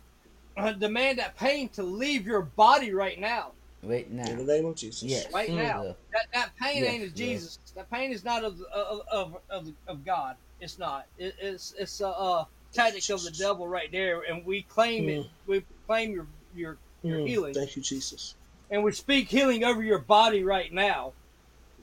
uh, 0.56 0.72
demand 0.72 1.18
that 1.18 1.36
pain 1.36 1.68
to 1.70 1.82
leave 1.82 2.26
your 2.26 2.42
body 2.42 2.92
right 2.92 3.18
now. 3.18 3.52
Right 3.82 4.10
now. 4.10 4.28
In 4.28 4.38
the 4.38 4.44
name 4.44 4.66
of 4.66 4.76
Jesus. 4.76 5.02
Yes. 5.02 5.32
Right 5.34 5.50
now. 5.50 5.96
That 6.12 6.26
that 6.32 6.52
pain 6.60 6.84
Yes, 6.84 6.92
ain't 6.92 7.02
of 7.04 7.08
Lord. 7.08 7.18
Jesus. 7.18 7.58
That 7.76 7.90
pain 7.90 8.12
is 8.12 8.24
not 8.24 8.44
of 8.44 8.58
of 8.74 9.00
of 9.12 9.36
of, 9.50 9.68
of 9.86 10.04
God. 10.04 10.36
It's 10.60 10.78
not. 10.78 11.06
It, 11.18 11.34
it's 11.40 11.74
it's 11.78 12.00
a 12.00 12.08
uh, 12.08 12.44
tactic 12.72 13.08
of 13.10 13.22
the 13.22 13.32
devil 13.32 13.66
right 13.68 13.90
there, 13.92 14.22
and 14.22 14.44
we 14.46 14.62
claim 14.62 15.08
it. 15.08 15.18
Mm. 15.20 15.30
We 15.46 15.66
claim 15.86 16.12
your 16.12 16.28
your 16.52 16.78
your 17.02 17.18
Mm. 17.18 17.26
healing, 17.26 17.54
Thank 17.54 17.76
you, 17.76 17.82
Jesus. 17.82 18.36
and 18.70 18.82
we 18.82 18.92
speak 18.92 19.28
healing 19.28 19.64
over 19.64 19.82
your 19.82 19.98
body 19.98 20.42
right 20.44 20.72
now, 20.72 21.14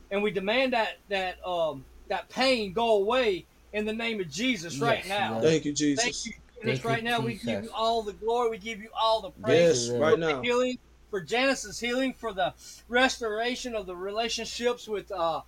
and 0.09 0.23
we 0.23 0.31
demand 0.31 0.73
that 0.73 0.99
that 1.09 1.35
um 1.45 1.85
that 2.09 2.29
pain 2.29 2.73
go 2.73 2.95
away 2.97 3.45
in 3.73 3.85
the 3.85 3.93
name 3.93 4.19
of 4.19 4.29
Jesus 4.29 4.79
right 4.81 4.97
Yes, 4.97 5.09
now. 5.09 5.39
Thank 5.41 5.65
you, 5.65 5.73
Jesus. 5.73 6.03
Thank 6.03 6.15
Jesus. 6.15 6.40
Right 6.63 7.03
now, 7.03 7.21
we 7.21 7.33
give 7.35 7.63
you 7.63 7.71
all 7.75 8.03
the 8.03 8.13
glory. 8.13 8.51
We 8.51 8.57
give 8.57 8.79
you 8.79 8.89
all 8.99 9.21
the 9.21 9.31
praise. 9.31 9.89
Yes, 9.89 9.99
right 9.99 10.13
for 10.13 10.17
now. 10.17 10.41
the 10.41 10.47
healing, 10.47 10.77
for 11.09 11.21
Janice's 11.21 11.79
healing, 11.79 12.13
for 12.13 12.33
the 12.33 12.53
restoration 12.87 13.75
of 13.75 13.85
the 13.85 13.95
relationships 13.95 14.87
with 14.87 15.11
uh, 15.11 15.41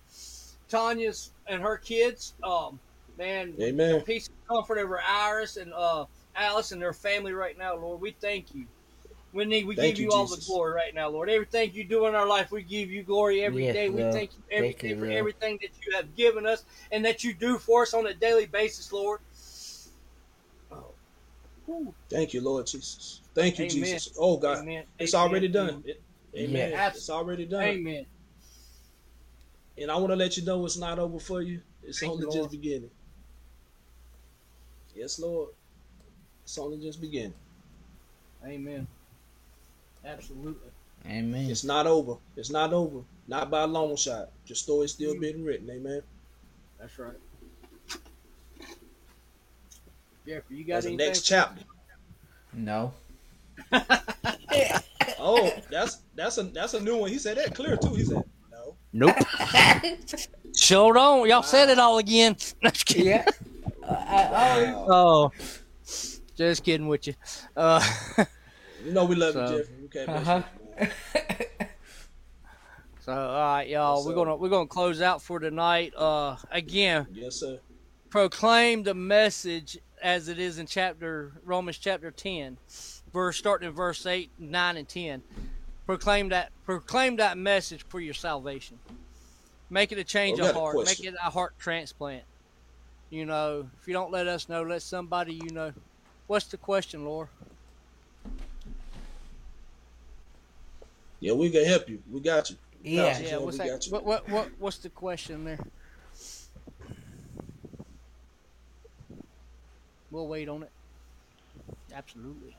Tanya's 0.68 1.32
and 1.48 1.62
her 1.62 1.76
kids. 1.76 2.34
Um, 2.42 2.80
man, 3.16 3.54
Amen. 3.60 4.00
peace 4.02 4.28
and 4.28 4.56
comfort 4.56 4.78
over 4.78 5.00
Iris 5.00 5.56
and 5.56 5.72
uh, 5.72 6.06
Alice 6.34 6.72
and 6.72 6.82
their 6.82 6.92
family 6.92 7.32
right 7.32 7.56
now, 7.56 7.76
Lord. 7.76 8.00
We 8.00 8.16
thank 8.20 8.54
you. 8.54 8.66
We 9.32 9.44
need. 9.44 9.66
We 9.66 9.74
Thank 9.74 9.96
give 9.96 10.02
you, 10.04 10.10
you, 10.10 10.12
all 10.12 10.26
the 10.26 10.42
glory 10.46 10.74
right 10.74 10.94
now, 10.94 11.08
Lord. 11.08 11.28
Everything 11.28 11.72
you 11.72 11.82
do 11.84 12.06
in 12.06 12.14
our 12.14 12.26
life, 12.26 12.52
we 12.52 12.62
give 12.62 12.88
you 12.88 13.02
glory 13.02 13.42
every 13.42 13.64
Yes, 13.64 13.74
day. 13.74 13.88
We 13.88 14.02
thank 14.02 14.30
you 14.36 14.42
every 14.50 14.70
Thank 14.70 14.82
you, 14.84 14.96
for 14.96 15.06
Lord. 15.06 15.18
everything 15.18 15.58
that 15.60 15.70
you 15.84 15.96
have 15.96 16.14
given 16.14 16.46
us 16.46 16.64
and 16.92 17.04
that 17.04 17.24
you 17.24 17.34
do 17.34 17.58
for 17.58 17.82
us 17.82 17.94
on 17.94 18.06
a 18.06 18.14
daily 18.14 18.46
basis, 18.46 18.92
Lord. 18.92 19.20
Oh. 21.68 21.94
Thank 22.10 22.34
you, 22.34 22.40
Lord 22.40 22.66
Jesus. 22.66 23.20
Thank 23.34 23.58
you, 23.58 23.64
Amen. 23.64 23.74
Jesus. 23.74 24.12
Oh, 24.18 24.36
God. 24.36 24.58
Amen. 24.58 24.84
It's 24.98 25.14
Amen. 25.14 25.28
already 25.28 25.48
done. 25.48 25.82
It- 25.86 26.02
amen. 26.36 26.70
Yeah. 26.70 26.88
It's 26.88 27.10
already 27.10 27.46
done. 27.46 27.62
Amen. 27.62 28.06
And 29.78 29.90
I 29.90 29.96
want 29.96 30.10
to 30.10 30.16
let 30.16 30.36
you 30.36 30.44
know 30.44 30.64
it's 30.64 30.76
not 30.76 30.98
over 30.98 31.18
for 31.18 31.42
you. 31.42 31.60
It's 31.82 32.00
Thank 32.00 32.12
only 32.12 32.26
you, 32.26 32.32
just 32.32 32.50
beginning. 32.50 32.90
Yes, 34.94 35.18
Lord. 35.18 35.50
It's 36.44 36.56
only 36.58 36.78
just 36.78 37.00
beginning. 37.00 37.34
Amen. 38.44 38.86
Absolutely. 40.04 40.70
Amen. 41.06 41.50
It's 41.50 41.64
not 41.64 41.86
over. 41.86 42.16
It's 42.36 42.50
not 42.50 42.72
over. 42.72 43.00
Not 43.26 43.50
by 43.50 43.62
a 43.62 43.66
long 43.66 43.96
shot. 43.96 44.30
Your 44.46 44.56
story's 44.56 44.92
Mm. 44.92 44.94
still 44.94 45.20
being 45.20 45.44
written. 45.44 45.70
Amen. 45.70 46.02
That's 46.78 46.98
right. 46.98 47.16
Jeffrey, 50.26 50.56
you 50.56 50.64
got 50.64 50.74
That's 50.74 50.86
the 50.86 50.96
next 50.96 51.22
chapter. 51.22 51.62
No. 52.52 52.92
Oh, 55.26 55.50
that's 55.70 55.98
that's 56.14 56.36
a 56.38 56.42
that's 56.44 56.74
a 56.74 56.80
new 56.80 56.96
one. 56.98 57.10
He 57.10 57.18
said 57.18 57.36
that 57.38 57.54
clear 57.54 57.76
too. 57.76 57.94
He 57.94 58.04
said 58.04 58.22
no. 58.50 58.74
Nope. 58.92 59.16
Sure 60.56 60.92
don't. 60.92 61.28
Y'all 61.28 61.42
said 61.42 61.68
it 61.70 61.78
all 61.78 61.98
again. 61.98 62.36
Just 62.62 62.86
kidding. 62.86 63.06
Yeah. 63.06 63.24
I, 63.88 63.94
I, 63.94 64.72
Wow. 64.72 64.86
Oh, 64.88 65.32
just 66.36 66.62
kidding 66.64 66.86
with 66.88 67.06
you. 67.08 67.14
Uh, 67.56 67.84
You 68.84 68.92
know 68.92 69.04
we 69.04 69.14
love 69.16 69.32
So- 69.34 69.50
you, 69.50 69.58
Jeffrey. 69.58 69.74
We 70.06 70.12
Uh-huh. 70.14 70.42
man. 70.78 70.90
so 73.00 73.12
all 73.12 73.34
right, 73.54 73.68
y'all, 73.68 73.96
Yes, 73.98 74.06
we're 74.06 74.14
gonna 74.14 74.36
we're 74.36 74.48
gonna 74.48 74.66
close 74.68 75.00
out 75.00 75.22
for 75.22 75.38
tonight. 75.40 75.92
Uh, 75.96 76.36
again, 76.50 77.06
Yes, 77.12 77.36
sir. 77.36 77.58
proclaim 78.10 78.82
the 78.84 78.94
message 78.94 79.78
as 80.04 80.28
it 80.28 80.38
is 80.38 80.58
in 80.58 80.66
chapter 80.66 81.32
Romans 81.44 81.78
chapter 81.78 82.10
ten, 82.10 82.58
verse 83.12 83.38
starting 83.38 83.68
in 83.68 83.74
verse 83.74 84.04
eight, 84.06 84.30
nine, 84.38 84.76
and 84.76 84.86
ten. 84.88 85.22
Proclaim 85.86 86.28
that 86.28 86.52
proclaim 86.64 87.16
that 87.16 87.36
message 87.38 87.84
for 87.88 88.00
your 88.00 88.14
salvation. 88.14 88.78
Make 89.70 89.90
it 89.92 89.98
a 89.98 90.04
change 90.04 90.38
of 90.38 90.54
heart. 90.54 90.76
Make 90.84 91.02
it 91.02 91.14
a 91.24 91.30
heart 91.30 91.54
transplant. 91.58 92.24
You 93.08 93.24
know, 93.24 93.68
if 93.80 93.88
you 93.88 93.94
don't 93.94 94.12
let 94.12 94.28
us 94.28 94.48
know, 94.48 94.62
let 94.62 94.82
somebody 94.82 95.34
you 95.34 95.50
know. 95.50 95.72
What's 96.26 96.46
the 96.46 96.56
question, 96.58 97.04
Laura? 97.04 97.28
Yeah, 101.20 101.32
we 101.32 101.48
can 101.50 101.64
help 101.64 101.88
you. 101.88 102.02
We 102.10 102.20
got 102.20 102.50
you. 102.50 102.56
yeah. 102.82 103.16
Sure, 103.16 103.26
Yeah, 103.26 103.36
what's 103.38 103.58
we 103.58 103.64
that? 103.64 103.70
got 103.72 103.86
you. 103.86 103.92
What, 103.92 104.04
what 104.04 104.28
what 104.28 104.48
what's 104.58 104.78
the 104.78 104.90
question 104.90 105.44
there? 105.44 105.58
We'll 110.14 110.28
wait 110.28 110.48
on 110.48 110.62
it. 110.62 110.70
Absolutely. 111.92 112.56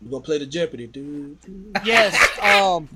We're 0.00 0.10
gonna 0.10 0.24
play 0.24 0.38
the 0.38 0.46
Jeopardy, 0.46 0.86
dude. 0.86 1.36
Yes. 1.84 2.16
Um. 2.42 2.88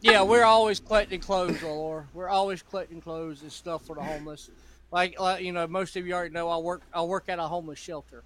Yeah, 0.00 0.22
we're 0.22 0.44
always 0.44 0.80
collecting 0.80 1.20
clothes, 1.20 1.62
Laura. 1.62 2.06
We're 2.12 2.28
always 2.28 2.62
collecting 2.62 3.00
clothes 3.00 3.42
and 3.42 3.52
stuff 3.52 3.84
for 3.84 3.94
the 3.94 4.02
homeless. 4.02 4.50
Like, 4.90 5.18
like 5.20 5.44
you 5.44 5.52
know, 5.52 5.66
most 5.68 5.96
of 5.96 6.06
you 6.06 6.14
already 6.14 6.34
know 6.34 6.48
I 6.48 6.56
work. 6.58 6.82
I 6.92 7.02
work 7.02 7.28
at 7.28 7.38
a 7.38 7.42
homeless 7.42 7.78
shelter. 7.78 8.24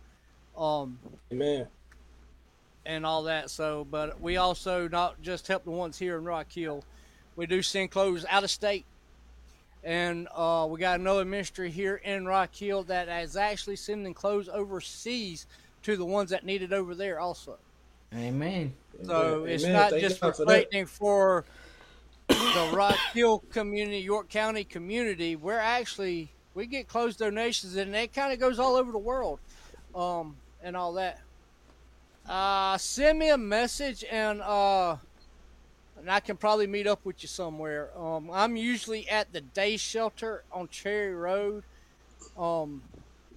Um. 0.57 0.99
Amen. 1.33 1.67
and 2.87 3.05
all 3.07 3.25
that. 3.25 3.51
So, 3.51 3.87
but 3.91 4.21
we 4.21 4.39
also 4.39 4.89
not 4.89 5.21
just 5.23 5.49
help 5.49 5.65
the 5.65 5.71
ones 5.71 5.99
here 5.99 6.17
in 6.17 6.25
Rock 6.25 6.51
Hill. 6.53 6.85
We 7.37 7.47
do 7.47 7.63
send 7.63 7.91
clothes 7.91 8.25
out 8.29 8.45
of 8.45 8.51
state, 8.51 8.87
and 9.85 10.29
uh, 10.35 10.67
we 10.71 10.79
got 10.79 11.01
another 11.01 11.25
ministry 11.25 11.71
here 11.71 11.97
in 11.97 12.27
Rock 12.27 12.55
Hill 12.55 12.85
that 12.85 13.09
is 13.09 13.37
actually 13.37 13.77
sending 13.77 14.15
clothes 14.15 14.49
overseas 14.49 15.47
to 15.83 15.97
the 15.97 16.05
ones 16.05 16.31
that 16.31 16.45
need 16.45 16.63
it 16.63 16.73
over 16.73 16.95
there 16.95 17.19
also. 17.19 17.57
Amen. 18.15 18.73
So 19.05 19.43
Amen. 19.43 19.49
it's 19.49 19.65
not 19.65 19.91
Thank 19.91 20.03
just 20.03 20.21
God 20.21 20.37
for 20.37 20.43
reflecting 20.43 20.87
for 20.87 21.45
the 22.29 22.71
Rock 22.73 22.99
Hill 23.15 23.43
community, 23.51 23.99
York 23.99 24.29
County 24.29 24.65
community, 24.65 25.37
we're 25.37 25.59
actually 25.59 26.31
we 26.55 26.67
get 26.67 26.89
clothes 26.89 27.17
donations, 27.17 27.77
and 27.77 27.95
it 27.95 28.13
kind 28.13 28.33
of 28.33 28.39
goes 28.39 28.59
all 28.59 28.77
over 28.77 28.93
the 28.93 28.99
world, 28.99 29.39
um, 29.95 30.37
and 30.63 30.77
all 30.77 30.93
that. 30.95 31.21
Uh, 32.29 32.77
send 32.79 33.19
me 33.19 33.31
a 33.31 33.39
message, 33.39 34.05
and 34.11 34.41
uh, 34.43 34.97
and 36.03 36.11
I 36.11 36.19
can 36.19 36.37
probably 36.37 36.67
meet 36.67 36.89
up 36.89 36.99
with 37.05 37.23
you 37.23 37.29
somewhere. 37.29 37.91
Um, 37.97 38.29
I'm 38.33 38.57
usually 38.57 39.09
at 39.09 39.33
the 39.33 39.41
day 39.41 39.77
shelter 39.77 40.43
on 40.53 40.67
Cherry 40.69 41.15
Road, 41.15 41.63
um, 42.37 42.83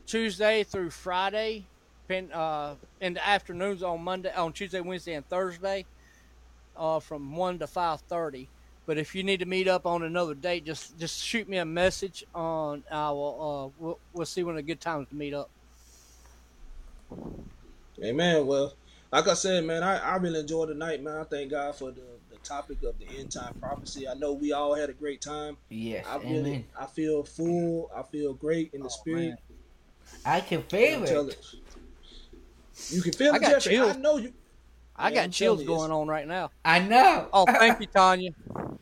Tuesday 0.08 0.64
through 0.64 0.90
Friday, 0.90 1.66
pen, 2.08 2.32
uh, 2.34 2.74
in 3.00 3.14
the 3.14 3.26
afternoons 3.26 3.84
on 3.84 4.04
Monday, 4.04 4.34
on 4.34 4.52
Tuesday, 4.52 4.82
Wednesday, 4.82 5.14
and 5.14 5.30
Thursday, 5.30 5.86
uh, 6.76 7.00
from 7.00 7.36
one 7.36 7.60
to 7.60 7.68
five 7.68 8.02
thirty. 8.02 8.50
But 8.88 8.98
if 8.98 9.14
you 9.14 9.24
need 9.24 9.40
to 9.42 9.46
meet 9.46 9.68
up 9.68 9.86
on 9.86 10.02
another 10.02 10.34
date, 10.34 10.66
just 10.66 10.98
just 10.98 11.24
shoot 11.24 11.48
me 11.48 11.58
a 11.58 11.66
message 11.66 12.26
on. 12.34 12.84
I 12.92 13.12
will. 13.12 13.74
Uh, 13.80 13.84
we'll, 13.84 14.00
we'll 14.14 14.26
see 14.26 14.44
when 14.44 14.58
a 14.58 14.64
good 14.64 14.82
time 14.82 15.06
to 15.06 15.16
meet 15.16 15.36
up. 15.36 15.50
Amen. 18.04 18.46
Well, 18.48 18.74
like 19.12 19.28
I 19.28 19.36
said, 19.36 19.64
man, 19.64 19.84
I, 19.84 19.98
I 19.98 20.16
really 20.18 20.40
enjoyed 20.40 20.70
the 20.70 20.74
night, 20.74 21.02
man. 21.02 21.18
I 21.18 21.24
thank 21.24 21.52
God 21.52 21.76
for 21.76 21.92
the 21.92 22.02
topic 22.45 22.84
of 22.84 22.97
the 22.99 23.07
end 23.17 23.31
time 23.31 23.53
prophecy. 23.59 24.07
I 24.07 24.13
know 24.13 24.34
we 24.34 24.51
all 24.53 24.73
had 24.76 24.89
a 24.89 24.93
great 24.93 25.22
time. 25.22 25.57
Yes, 25.69 26.05
I 26.07 26.17
amen. 26.17 26.34
really, 26.34 26.65
I 26.80 26.85
feel 26.85 27.23
full. 27.23 27.91
I 27.95 28.03
feel 28.03 28.34
great 28.34 28.72
in 28.73 28.81
the 28.81 28.85
Oh, 28.88 28.89
spirit. 28.89 29.19
man. 29.26 29.38
I 30.26 30.41
can 30.41 30.61
feel 30.63 31.03
I'm 31.03 31.03
it. 31.03 31.11
you. 31.11 31.35
You 32.89 33.01
can 33.01 33.11
feel 33.13 33.34
I 33.34 33.38
it, 33.38 33.41
got 33.41 33.49
Jeffrey. 33.51 33.73
chills. 33.73 33.95
I 33.95 33.99
know 33.99 34.17
you. 34.17 34.34
I 34.95 35.09
Yeah, 35.11 35.23
I'm 35.23 35.27
got 35.27 35.31
chills 35.31 35.63
going 35.63 35.91
on 35.91 36.07
right 36.07 36.27
now. 36.27 36.51
I 36.63 36.80
know. 36.80 37.27
Oh, 37.34 37.45
thank 37.59 37.80
you, 37.80 37.88
Tanya. 37.88 38.31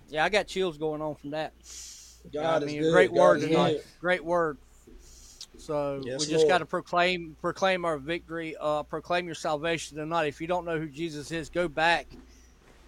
Yeah, 0.10 0.24
I 0.24 0.30
got 0.30 0.48
chills 0.48 0.78
going 0.78 1.02
on 1.02 1.16
from 1.16 1.32
that. 1.32 1.54
God 2.32 2.62
I 2.62 2.66
is 2.66 2.72
mean, 2.72 2.82
good. 2.82 2.92
great 2.92 3.14
God 3.14 3.20
word 3.20 3.38
is 3.40 3.48
tonight. 3.48 3.76
good. 3.78 3.84
Great 4.00 4.24
word. 4.24 4.58
So 5.58 6.02
Yes, 6.06 6.20
we 6.20 6.26
just 6.26 6.48
got 6.48 6.58
to 6.60 6.66
proclaim 6.66 7.36
proclaim 7.42 7.86
our 7.86 7.98
victory. 7.98 8.56
Uh, 8.60 8.84
proclaim 8.84 9.26
your 9.26 9.36
salvation 9.36 9.98
tonight. 9.98 10.26
If 10.28 10.42
you 10.42 10.48
don't 10.48 10.66
know 10.66 10.78
who 10.78 10.88
Jesus 10.90 11.32
is, 11.32 11.50
go 11.50 11.68
back 11.68 12.08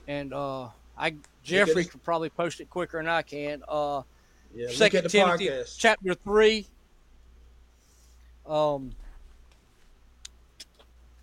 and 0.07 0.33
uh, 0.33 0.69
I 0.97 1.15
Jeffrey 1.43 1.85
could 1.85 2.03
probably 2.03 2.29
post 2.29 2.59
it 2.61 2.69
quicker 2.69 2.97
than 2.97 3.07
I 3.07 3.21
can. 3.21 3.63
Uh, 3.67 4.01
Yeah, 4.53 4.67
Second 4.71 5.09
Timothy 5.09 5.47
podcast. 5.47 5.75
chapter 5.77 6.13
three. 6.13 6.67
Um, 8.45 8.91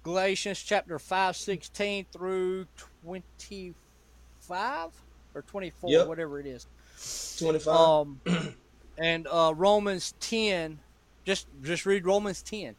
Galatians 0.03 0.61
chapter 0.61 0.99
five, 0.99 1.37
sixteen 1.37 2.07
through 2.13 2.67
twenty 3.05 3.75
five 4.41 4.91
or 5.35 5.43
twenty 5.43 5.71
four, 5.71 5.91
Yep. 5.91 6.09
whatever 6.09 6.41
it 6.41 6.47
is. 6.47 6.67
25. 7.39 7.67
Um, 7.69 8.21
and 8.99 9.27
uh, 9.31 9.53
Romans 9.57 10.15
ten. 10.21 10.79
Just 11.25 11.47
just 11.63 11.87
read 11.87 12.05
Romans 12.05 12.43
ten. 12.43 12.75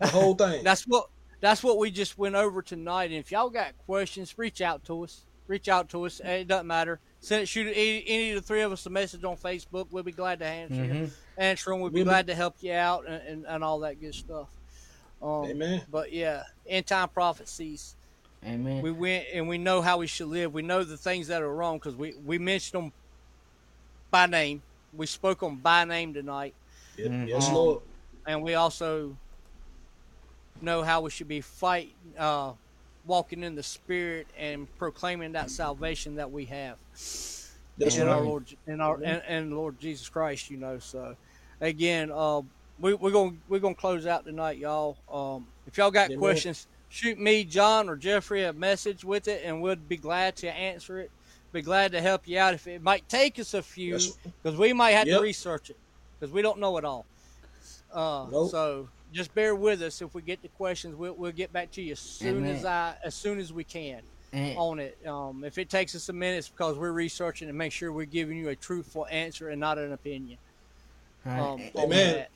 the 0.00 0.06
whole 0.06 0.34
thing. 0.36 0.62
That's 0.64 0.84
what 0.84 1.08
that's 1.40 1.62
what 1.62 1.78
we 1.78 1.90
just 1.90 2.16
went 2.18 2.34
over 2.34 2.62
tonight. 2.62 3.04
And 3.10 3.14
if 3.14 3.30
y'all 3.32 3.50
got 3.50 3.76
questions, 3.86 4.36
reach 4.38 4.60
out 4.60 4.84
to 4.86 5.04
us. 5.04 5.22
Reach 5.46 5.68
out 5.68 5.88
to 5.90 6.06
us. 6.06 6.20
It 6.20 6.48
doesn't 6.48 6.66
matter. 6.66 7.00
Send 7.20 7.42
it, 7.42 7.46
shoot 7.48 7.66
any, 7.68 8.04
any 8.06 8.30
of 8.30 8.36
the 8.36 8.42
three 8.42 8.62
of 8.62 8.72
us 8.72 8.86
a 8.86 8.90
message 8.90 9.24
on 9.24 9.36
Facebook. 9.36 9.88
We'll 9.90 10.02
be 10.02 10.12
glad 10.12 10.38
to 10.38 10.46
answer 10.46 10.74
Mhm. 10.74 10.94
you. 11.00 11.10
Answer 11.36 11.70
them. 11.70 11.80
We'll 11.80 11.90
be 11.90 11.96
We'll 11.96 12.04
be- 12.04 12.08
glad 12.10 12.26
to 12.28 12.34
help 12.34 12.56
you 12.60 12.72
out 12.72 13.06
and, 13.06 13.22
and, 13.26 13.44
and 13.46 13.64
all 13.64 13.80
that 13.80 14.00
good 14.00 14.14
stuff. 14.14 14.48
Um, 15.22 15.44
Amen. 15.46 15.82
But 15.90 16.12
yeah, 16.12 16.44
end 16.66 16.86
time 16.86 17.08
prophecies. 17.10 17.94
Amen. 18.44 18.82
We 18.82 18.90
went 18.90 19.26
and 19.32 19.48
we 19.48 19.56
know 19.58 19.80
how 19.82 19.98
we 19.98 20.06
should 20.06 20.28
live. 20.28 20.52
We 20.52 20.62
know 20.62 20.84
the 20.84 20.96
things 20.98 21.28
that 21.28 21.40
are 21.42 21.54
wrong 21.54 21.78
because 21.78 21.94
we, 21.96 22.14
we 22.24 22.38
mentioned 22.38 22.82
them 22.84 22.92
by 24.10 24.26
name. 24.26 24.62
We 24.94 25.06
spoke 25.06 25.40
them 25.40 25.56
by 25.56 25.84
name 25.84 26.14
tonight 26.14 26.54
Yeah, 26.96 27.06
Mhm. 27.08 27.28
Yes, 27.28 27.48
Um, 27.48 27.54
Lord. 27.54 27.82
and 28.26 28.42
we 28.42 28.54
also 28.54 29.16
know 30.60 30.82
how 30.82 31.00
we 31.02 31.10
should 31.10 31.28
be 31.28 31.40
fight, 31.40 31.94
uh, 32.18 32.52
walking 33.06 33.42
in 33.42 33.54
the 33.54 33.62
spirit 33.62 34.26
and 34.38 34.66
proclaiming 34.78 35.32
that 35.32 35.50
salvation 35.50 36.16
that 36.16 36.30
we 36.30 36.46
have 36.46 36.76
That's 37.78 37.96
in 37.96 38.06
right. 38.06 38.12
our 38.14 38.22
Lord 38.22 38.46
in 38.66 38.80
our 38.80 38.98
and, 39.04 39.22
and 39.28 39.54
Lord 39.54 39.78
Jesus 39.78 40.08
Christ. 40.08 40.50
You 40.50 40.56
know, 40.58 40.78
so 40.78 41.16
again, 41.60 42.10
uh, 42.12 42.42
we, 42.78 42.94
we're 42.94 43.10
gonna 43.10 43.36
we're 43.48 43.58
gonna 43.60 43.74
close 43.74 44.06
out 44.06 44.24
tonight, 44.24 44.58
y'all. 44.58 44.96
Um, 45.12 45.46
if 45.66 45.76
y'all 45.78 45.90
got 45.90 46.06
Amen. 46.10 46.18
questions, 46.18 46.66
shoot 46.88 47.18
me, 47.18 47.44
John, 47.44 47.88
or 47.88 47.96
Jeffrey 47.96 48.44
a 48.44 48.52
message 48.52 49.04
with 49.04 49.28
it, 49.28 49.42
and 49.44 49.60
we'll 49.60 49.76
be 49.76 49.96
glad 49.96 50.36
to 50.36 50.50
answer 50.50 50.98
it. 50.98 51.10
Be 51.52 51.62
glad 51.62 51.92
to 51.92 52.00
help 52.00 52.26
you 52.26 52.38
out. 52.38 52.54
If 52.54 52.66
it 52.66 52.82
might 52.82 53.08
take 53.08 53.38
us 53.38 53.54
a 53.54 53.62
few, 53.62 53.98
because 54.42 54.58
we 54.58 54.72
might 54.72 54.90
have 54.92 55.06
Yep. 55.06 55.18
to 55.18 55.22
research 55.22 55.70
it 55.70 55.76
because 56.18 56.32
we 56.32 56.42
don't 56.42 56.58
know 56.58 56.76
it 56.78 56.84
all. 56.84 57.06
Uh, 57.92 58.26
Nope. 58.30 58.50
So 58.50 58.88
just 59.14 59.34
bear 59.34 59.54
with 59.54 59.80
us. 59.82 60.02
If 60.02 60.14
we 60.14 60.22
get 60.22 60.42
the 60.42 60.48
questions, 60.48 60.94
we'll, 60.96 61.14
we'll 61.14 61.32
get 61.32 61.52
back 61.52 61.70
to 61.72 61.82
you 61.82 61.92
as 61.92 62.00
soon 62.00 62.38
Amen. 62.38 62.56
as 62.56 62.64
I 62.64 62.94
as 63.04 63.14
soon 63.14 63.38
as 63.38 63.52
we 63.52 63.64
can 63.64 64.00
And- 64.32 64.58
on 64.58 64.78
it. 64.80 64.98
Um, 65.06 65.44
if 65.44 65.56
it 65.58 65.70
takes 65.70 65.94
us 65.94 66.08
a 66.08 66.12
minute, 66.12 66.38
it's 66.38 66.48
because 66.48 66.76
we're 66.76 66.92
researching 66.92 67.48
and 67.48 67.56
make 67.56 67.72
sure 67.72 67.92
we're 67.92 68.04
giving 68.06 68.36
you 68.36 68.48
a 68.48 68.56
truthful 68.56 69.06
answer 69.10 69.48
and 69.50 69.60
not 69.60 69.78
an 69.78 69.92
opinion. 69.92 70.38
Um, 71.24 71.62
Amen. 71.78 72.26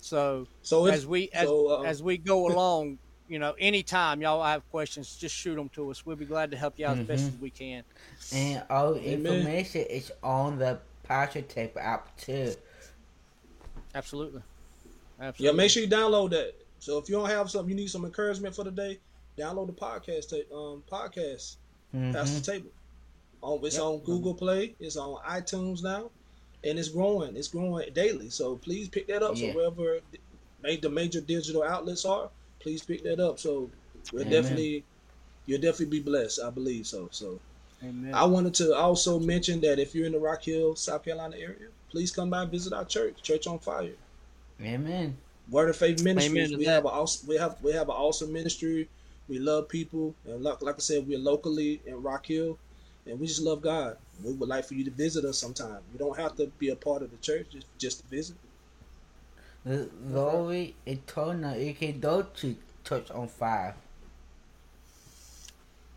So 0.00 0.46
So 0.62 0.86
if, 0.86 0.94
as 0.94 1.06
we 1.06 1.30
as, 1.32 1.48
so, 1.48 1.80
uh, 1.80 1.82
as 1.82 2.02
we 2.02 2.18
go 2.18 2.46
along, 2.48 2.98
you 3.28 3.38
know, 3.38 3.54
anytime 3.58 4.22
y'all 4.22 4.42
have 4.44 4.62
questions, 4.70 5.16
just 5.16 5.34
shoot 5.34 5.56
them 5.56 5.68
to 5.70 5.90
us. 5.90 6.06
We'll 6.06 6.16
be 6.16 6.24
glad 6.24 6.50
to 6.52 6.56
help 6.56 6.78
you 6.78 6.86
out 6.86 6.98
as 6.98 7.06
best 7.06 7.24
Mhm. 7.24 7.34
as 7.34 7.40
we 7.40 7.50
can. 7.50 7.82
And 8.32 8.62
all 8.70 8.94
Amen. 8.96 9.34
information 9.34 9.82
is 9.82 10.12
on 10.22 10.58
the 10.58 10.78
Pastor 11.02 11.42
Table 11.42 11.80
app 11.80 12.16
too. 12.16 12.54
Absolutely. 13.94 14.42
Yeah, 15.38 15.52
make 15.52 15.70
sure 15.70 15.82
you 15.82 15.88
download 15.88 16.30
that. 16.30 16.54
So 16.80 16.98
if 16.98 17.08
you 17.08 17.16
don't 17.16 17.28
have 17.28 17.50
something, 17.50 17.70
you 17.70 17.76
need 17.76 17.90
some 17.90 18.04
encouragement 18.04 18.54
for 18.54 18.64
the 18.64 18.70
day, 18.70 18.98
download 19.36 19.66
the 19.66 19.72
podcast. 19.72 20.28
ta- 20.30 20.56
Um, 20.56 20.82
podcast 20.90 21.56
Mhm. 21.94 22.12
the 22.44 22.52
Table. 22.52 22.70
On 23.42 23.64
it's 23.64 23.76
Yep. 23.76 23.84
on 23.84 23.98
Google 24.00 24.34
Play. 24.34 24.74
It's 24.80 24.96
on 24.96 25.22
iTunes 25.24 25.82
now, 25.82 26.10
and 26.64 26.78
it's 26.78 26.88
growing. 26.88 27.36
It's 27.36 27.48
growing 27.48 27.92
daily. 27.92 28.30
So 28.30 28.56
please 28.56 28.88
pick 28.88 29.06
that 29.08 29.22
up. 29.22 29.36
Yeah. 29.36 29.52
So 29.52 29.56
wherever 29.58 30.00
the 30.62 30.88
major 30.90 31.20
digital 31.20 31.62
outlets 31.62 32.04
are, 32.04 32.30
please 32.60 32.82
pick 32.84 33.02
that 33.04 33.20
up. 33.20 33.38
So 33.38 33.70
Amen. 34.12 34.30
definitely 34.30 34.84
you'll 35.46 35.60
definitely 35.60 35.98
be 35.98 36.04
blessed. 36.04 36.40
I 36.40 36.50
believe 36.50 36.86
so. 36.86 37.08
So 37.12 37.40
Amen. 37.82 38.12
I 38.12 38.24
wanted 38.24 38.54
to 38.54 38.74
also 38.74 39.18
mention 39.20 39.60
that 39.62 39.78
if 39.78 39.94
you're 39.94 40.04
in 40.06 40.12
the 40.12 40.18
Rock 40.18 40.42
Hill, 40.44 40.74
South 40.76 41.04
Carolina 41.04 41.36
area, 41.36 41.68
please 41.90 42.10
come 42.10 42.28
by 42.30 42.42
and 42.42 42.50
visit 42.50 42.72
our 42.72 42.84
church, 42.84 43.22
Church 43.22 43.46
on 43.46 43.58
Fire. 43.60 43.94
Amen. 44.62 45.16
Word 45.50 45.70
of 45.70 45.76
Faith 45.76 46.02
Ministries. 46.02 46.48
Amen 46.48 46.58
we 46.58 46.64
have 46.66 46.84
a 46.84 46.88
awesome, 46.88 47.28
we 47.28 47.36
have 47.36 47.56
we 47.62 47.72
have 47.72 47.88
an 47.88 47.94
awesome 47.94 48.32
ministry. 48.32 48.88
We 49.28 49.38
love 49.38 49.68
people, 49.68 50.14
and 50.24 50.42
like, 50.42 50.62
like 50.62 50.76
I 50.76 50.78
said, 50.78 51.06
we're 51.06 51.18
locally 51.18 51.82
in 51.84 52.02
Rock 52.02 52.26
Hill, 52.26 52.58
and 53.06 53.20
we 53.20 53.26
just 53.26 53.42
love 53.42 53.60
God. 53.60 53.96
We 54.24 54.32
would 54.32 54.48
like 54.48 54.64
for 54.64 54.74
you 54.74 54.84
to 54.84 54.90
visit 54.90 55.24
us 55.24 55.38
sometime. 55.38 55.80
You 55.92 55.98
don't 55.98 56.18
have 56.18 56.34
to 56.36 56.46
be 56.58 56.70
a 56.70 56.76
part 56.76 57.02
of 57.02 57.10
the 57.10 57.18
church, 57.18 57.48
just 57.50 57.66
just 57.78 58.00
to 58.00 58.06
visit. 58.08 58.36
The 59.64 59.90
Glory 60.10 60.74
Eternal, 60.86 61.58
you 61.58 61.74
can 61.74 62.00
go 62.00 62.22
to 62.22 62.56
Church 62.84 63.10
on 63.10 63.28
Fire. 63.28 63.74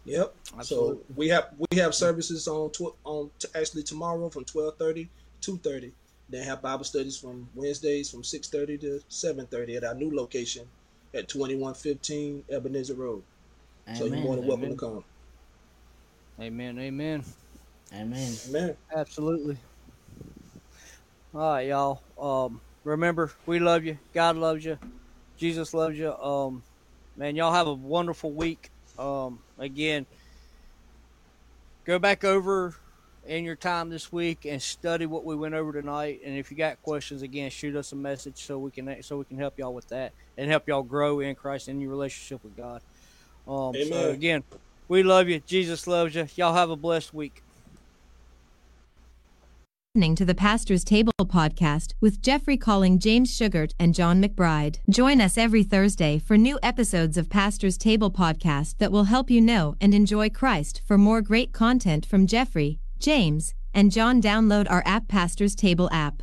Yep. 0.03 0.33
Absolutely. 0.57 0.95
So 0.95 1.13
we 1.15 1.27
have 1.29 1.49
we 1.57 1.77
have 1.77 1.95
services 1.95 2.47
on 2.47 2.71
tw- 2.71 2.95
on 3.03 3.29
t- 3.39 3.47
actually 3.55 3.83
tomorrow 3.83 4.29
from 4.29 4.45
twelve 4.45 4.77
thirty 4.77 5.09
to 5.41 5.57
thirty. 5.57 5.93
Then 6.31 6.43
have 6.45 6.61
Bible 6.61 6.85
studies 6.85 7.17
from 7.17 7.49
Wednesdays 7.53 8.09
from 8.09 8.23
six 8.23 8.47
thirty 8.47 8.77
to 8.79 9.01
seven 9.09 9.45
thirty 9.47 9.75
at 9.75 9.83
our 9.83 9.93
new 9.95 10.15
location 10.15 10.67
at 11.13 11.27
twenty 11.27 11.55
one 11.55 11.73
fifteen 11.73 12.43
Ebenezer 12.49 12.95
Road. 12.95 13.23
So 13.93 14.05
you're 14.05 14.13
Amen. 14.13 14.23
more 14.23 14.35
than 14.37 14.47
welcome 14.47 14.69
Amen. 14.69 14.77
to 14.77 14.77
come. 14.77 15.03
Amen. 16.39 16.79
Amen. 16.79 17.25
Amen. 17.93 18.37
Amen. 18.47 18.77
Absolutely. 18.95 19.57
All 21.33 21.41
right, 21.41 21.67
y'all. 21.67 22.01
Um, 22.17 22.61
remember, 22.83 23.31
we 23.45 23.59
love 23.59 23.83
you. 23.83 23.99
God 24.13 24.37
loves 24.37 24.63
you. 24.65 24.79
Jesus 25.37 25.73
loves 25.73 25.97
you. 25.97 26.13
Um, 26.13 26.63
man, 27.15 27.35
y'all 27.35 27.53
have 27.53 27.67
a 27.67 27.73
wonderful 27.73 28.33
week. 28.33 28.69
Um, 28.97 29.43
again, 29.57 30.05
go 31.85 31.99
back 31.99 32.23
over 32.23 32.75
in 33.31 33.45
your 33.45 33.55
time 33.55 33.89
this 33.89 34.11
week 34.11 34.45
and 34.45 34.61
study 34.61 35.05
what 35.05 35.23
we 35.23 35.35
went 35.35 35.55
over 35.55 35.71
tonight. 35.71 36.19
And 36.25 36.37
if 36.37 36.51
you 36.51 36.57
got 36.57 36.81
questions, 36.83 37.21
again, 37.21 37.49
shoot 37.49 37.75
us 37.77 37.93
a 37.93 37.95
message 37.95 38.37
so 38.45 38.59
we 38.59 38.71
can 38.71 39.01
so 39.01 39.17
we 39.17 39.25
can 39.25 39.37
help 39.37 39.57
y'all 39.57 39.73
with 39.73 39.87
that 39.87 40.11
and 40.37 40.49
help 40.49 40.67
y'all 40.67 40.83
grow 40.83 41.21
in 41.21 41.33
Christ 41.35 41.69
in 41.69 41.79
your 41.79 41.89
relationship 41.89 42.43
with 42.43 42.57
God. 42.57 42.81
Um, 43.47 43.73
so 43.87 44.09
again, 44.09 44.43
we 44.89 45.01
love 45.01 45.29
you. 45.29 45.39
Jesus 45.39 45.87
loves 45.87 46.13
you. 46.13 46.27
Y'all 46.35 46.53
have 46.53 46.69
a 46.69 46.75
blessed 46.75 47.13
week. 47.13 47.41
listening 49.95 50.15
to 50.15 50.25
the 50.25 50.35
Pastor's 50.35 50.83
Table 50.83 51.11
podcast 51.21 51.93
with 52.01 52.21
Jeffrey 52.21 52.57
Calling, 52.57 52.99
James 52.99 53.37
Sugart, 53.37 53.73
and 53.79 53.93
John 53.93 54.21
McBride. 54.21 54.79
Join 54.89 55.21
us 55.21 55.37
every 55.37 55.63
Thursday 55.63 56.17
for 56.17 56.37
new 56.37 56.59
episodes 56.61 57.17
of 57.17 57.29
Pastor's 57.29 57.77
Table 57.77 58.11
podcast 58.11 58.77
that 58.79 58.91
will 58.91 59.05
help 59.05 59.29
you 59.29 59.39
know 59.41 59.75
and 59.79 59.93
enjoy 59.93 60.29
Christ. 60.29 60.81
For 60.85 60.97
more 60.97 61.21
great 61.21 61.51
content 61.53 62.05
from 62.05 62.27
Jeffrey, 62.27 62.80
James, 63.01 63.53
and 63.73 63.91
John 63.91 64.21
download 64.21 64.69
our 64.69 64.83
app 64.85 65.07
Pastor's 65.07 65.55
Table 65.55 65.89
app. 65.91 66.21